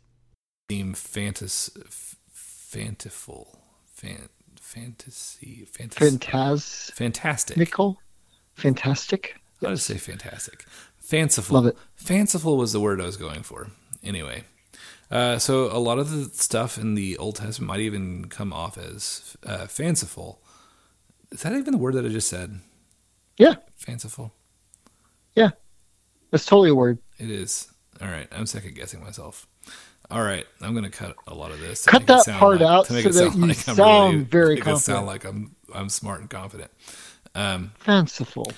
Theme 0.70 0.94
fantas, 0.94 1.68
f- 1.84 2.16
fantiful, 2.32 3.58
fan, 3.84 4.30
fantasy, 4.58 5.66
fantasy, 5.70 6.16
Fantas. 6.16 6.90
fantastic. 6.92 7.58
Nickel. 7.58 8.00
Fantastic. 8.54 9.36
I'll 9.62 9.72
just 9.72 9.86
say 9.86 9.98
fantastic. 9.98 10.64
Fanciful. 10.98 11.56
Love 11.56 11.66
it. 11.66 11.76
Fanciful 11.94 12.56
was 12.56 12.72
the 12.72 12.80
word 12.80 13.02
I 13.02 13.04
was 13.04 13.18
going 13.18 13.42
for. 13.42 13.70
Anyway, 14.02 14.44
uh, 15.10 15.38
so 15.38 15.64
a 15.74 15.78
lot 15.78 15.98
of 15.98 16.10
the 16.10 16.24
stuff 16.34 16.78
in 16.78 16.94
the 16.94 17.16
Old 17.18 17.36
Testament 17.36 17.68
might 17.68 17.80
even 17.80 18.26
come 18.26 18.52
off 18.52 18.76
as 18.78 19.36
uh, 19.44 19.66
fanciful. 19.66 20.42
Is 21.30 21.42
that 21.42 21.52
even 21.54 21.72
the 21.72 21.78
word 21.78 21.94
that 21.94 22.04
I 22.04 22.08
just 22.08 22.28
said? 22.28 22.60
Yeah, 23.36 23.54
Fanciful. 23.76 24.32
yeah. 25.34 25.50
That's 26.30 26.44
totally 26.44 26.70
a 26.70 26.74
word. 26.74 26.98
It 27.18 27.30
is. 27.30 27.68
All 28.02 28.08
right. 28.08 28.28
I'm 28.32 28.44
second 28.46 28.74
guessing 28.74 29.00
myself. 29.02 29.46
All 30.10 30.22
right. 30.22 30.44
I'm 30.60 30.72
going 30.72 30.84
to 30.84 30.90
cut 30.90 31.16
a 31.26 31.34
lot 31.34 31.52
of 31.52 31.60
this. 31.60 31.86
Cut 31.86 32.06
that 32.06 32.26
part 32.26 32.60
like- 32.60 32.68
out 32.68 32.86
to 32.86 32.92
make 32.94 33.04
so 33.04 33.08
it 33.10 33.12
that 33.32 33.36
you 33.36 33.42
I'm 33.44 33.54
sound 33.54 34.30
very 34.30 34.56
confident. 34.58 34.80
sound 34.80 35.06
like 35.06 35.24
I'm 35.24 35.54
I'm 35.74 35.88
smart 35.88 36.20
and 36.20 36.28
confident. 36.28 36.70
Um, 37.34 37.72
Fanciful. 37.78 38.52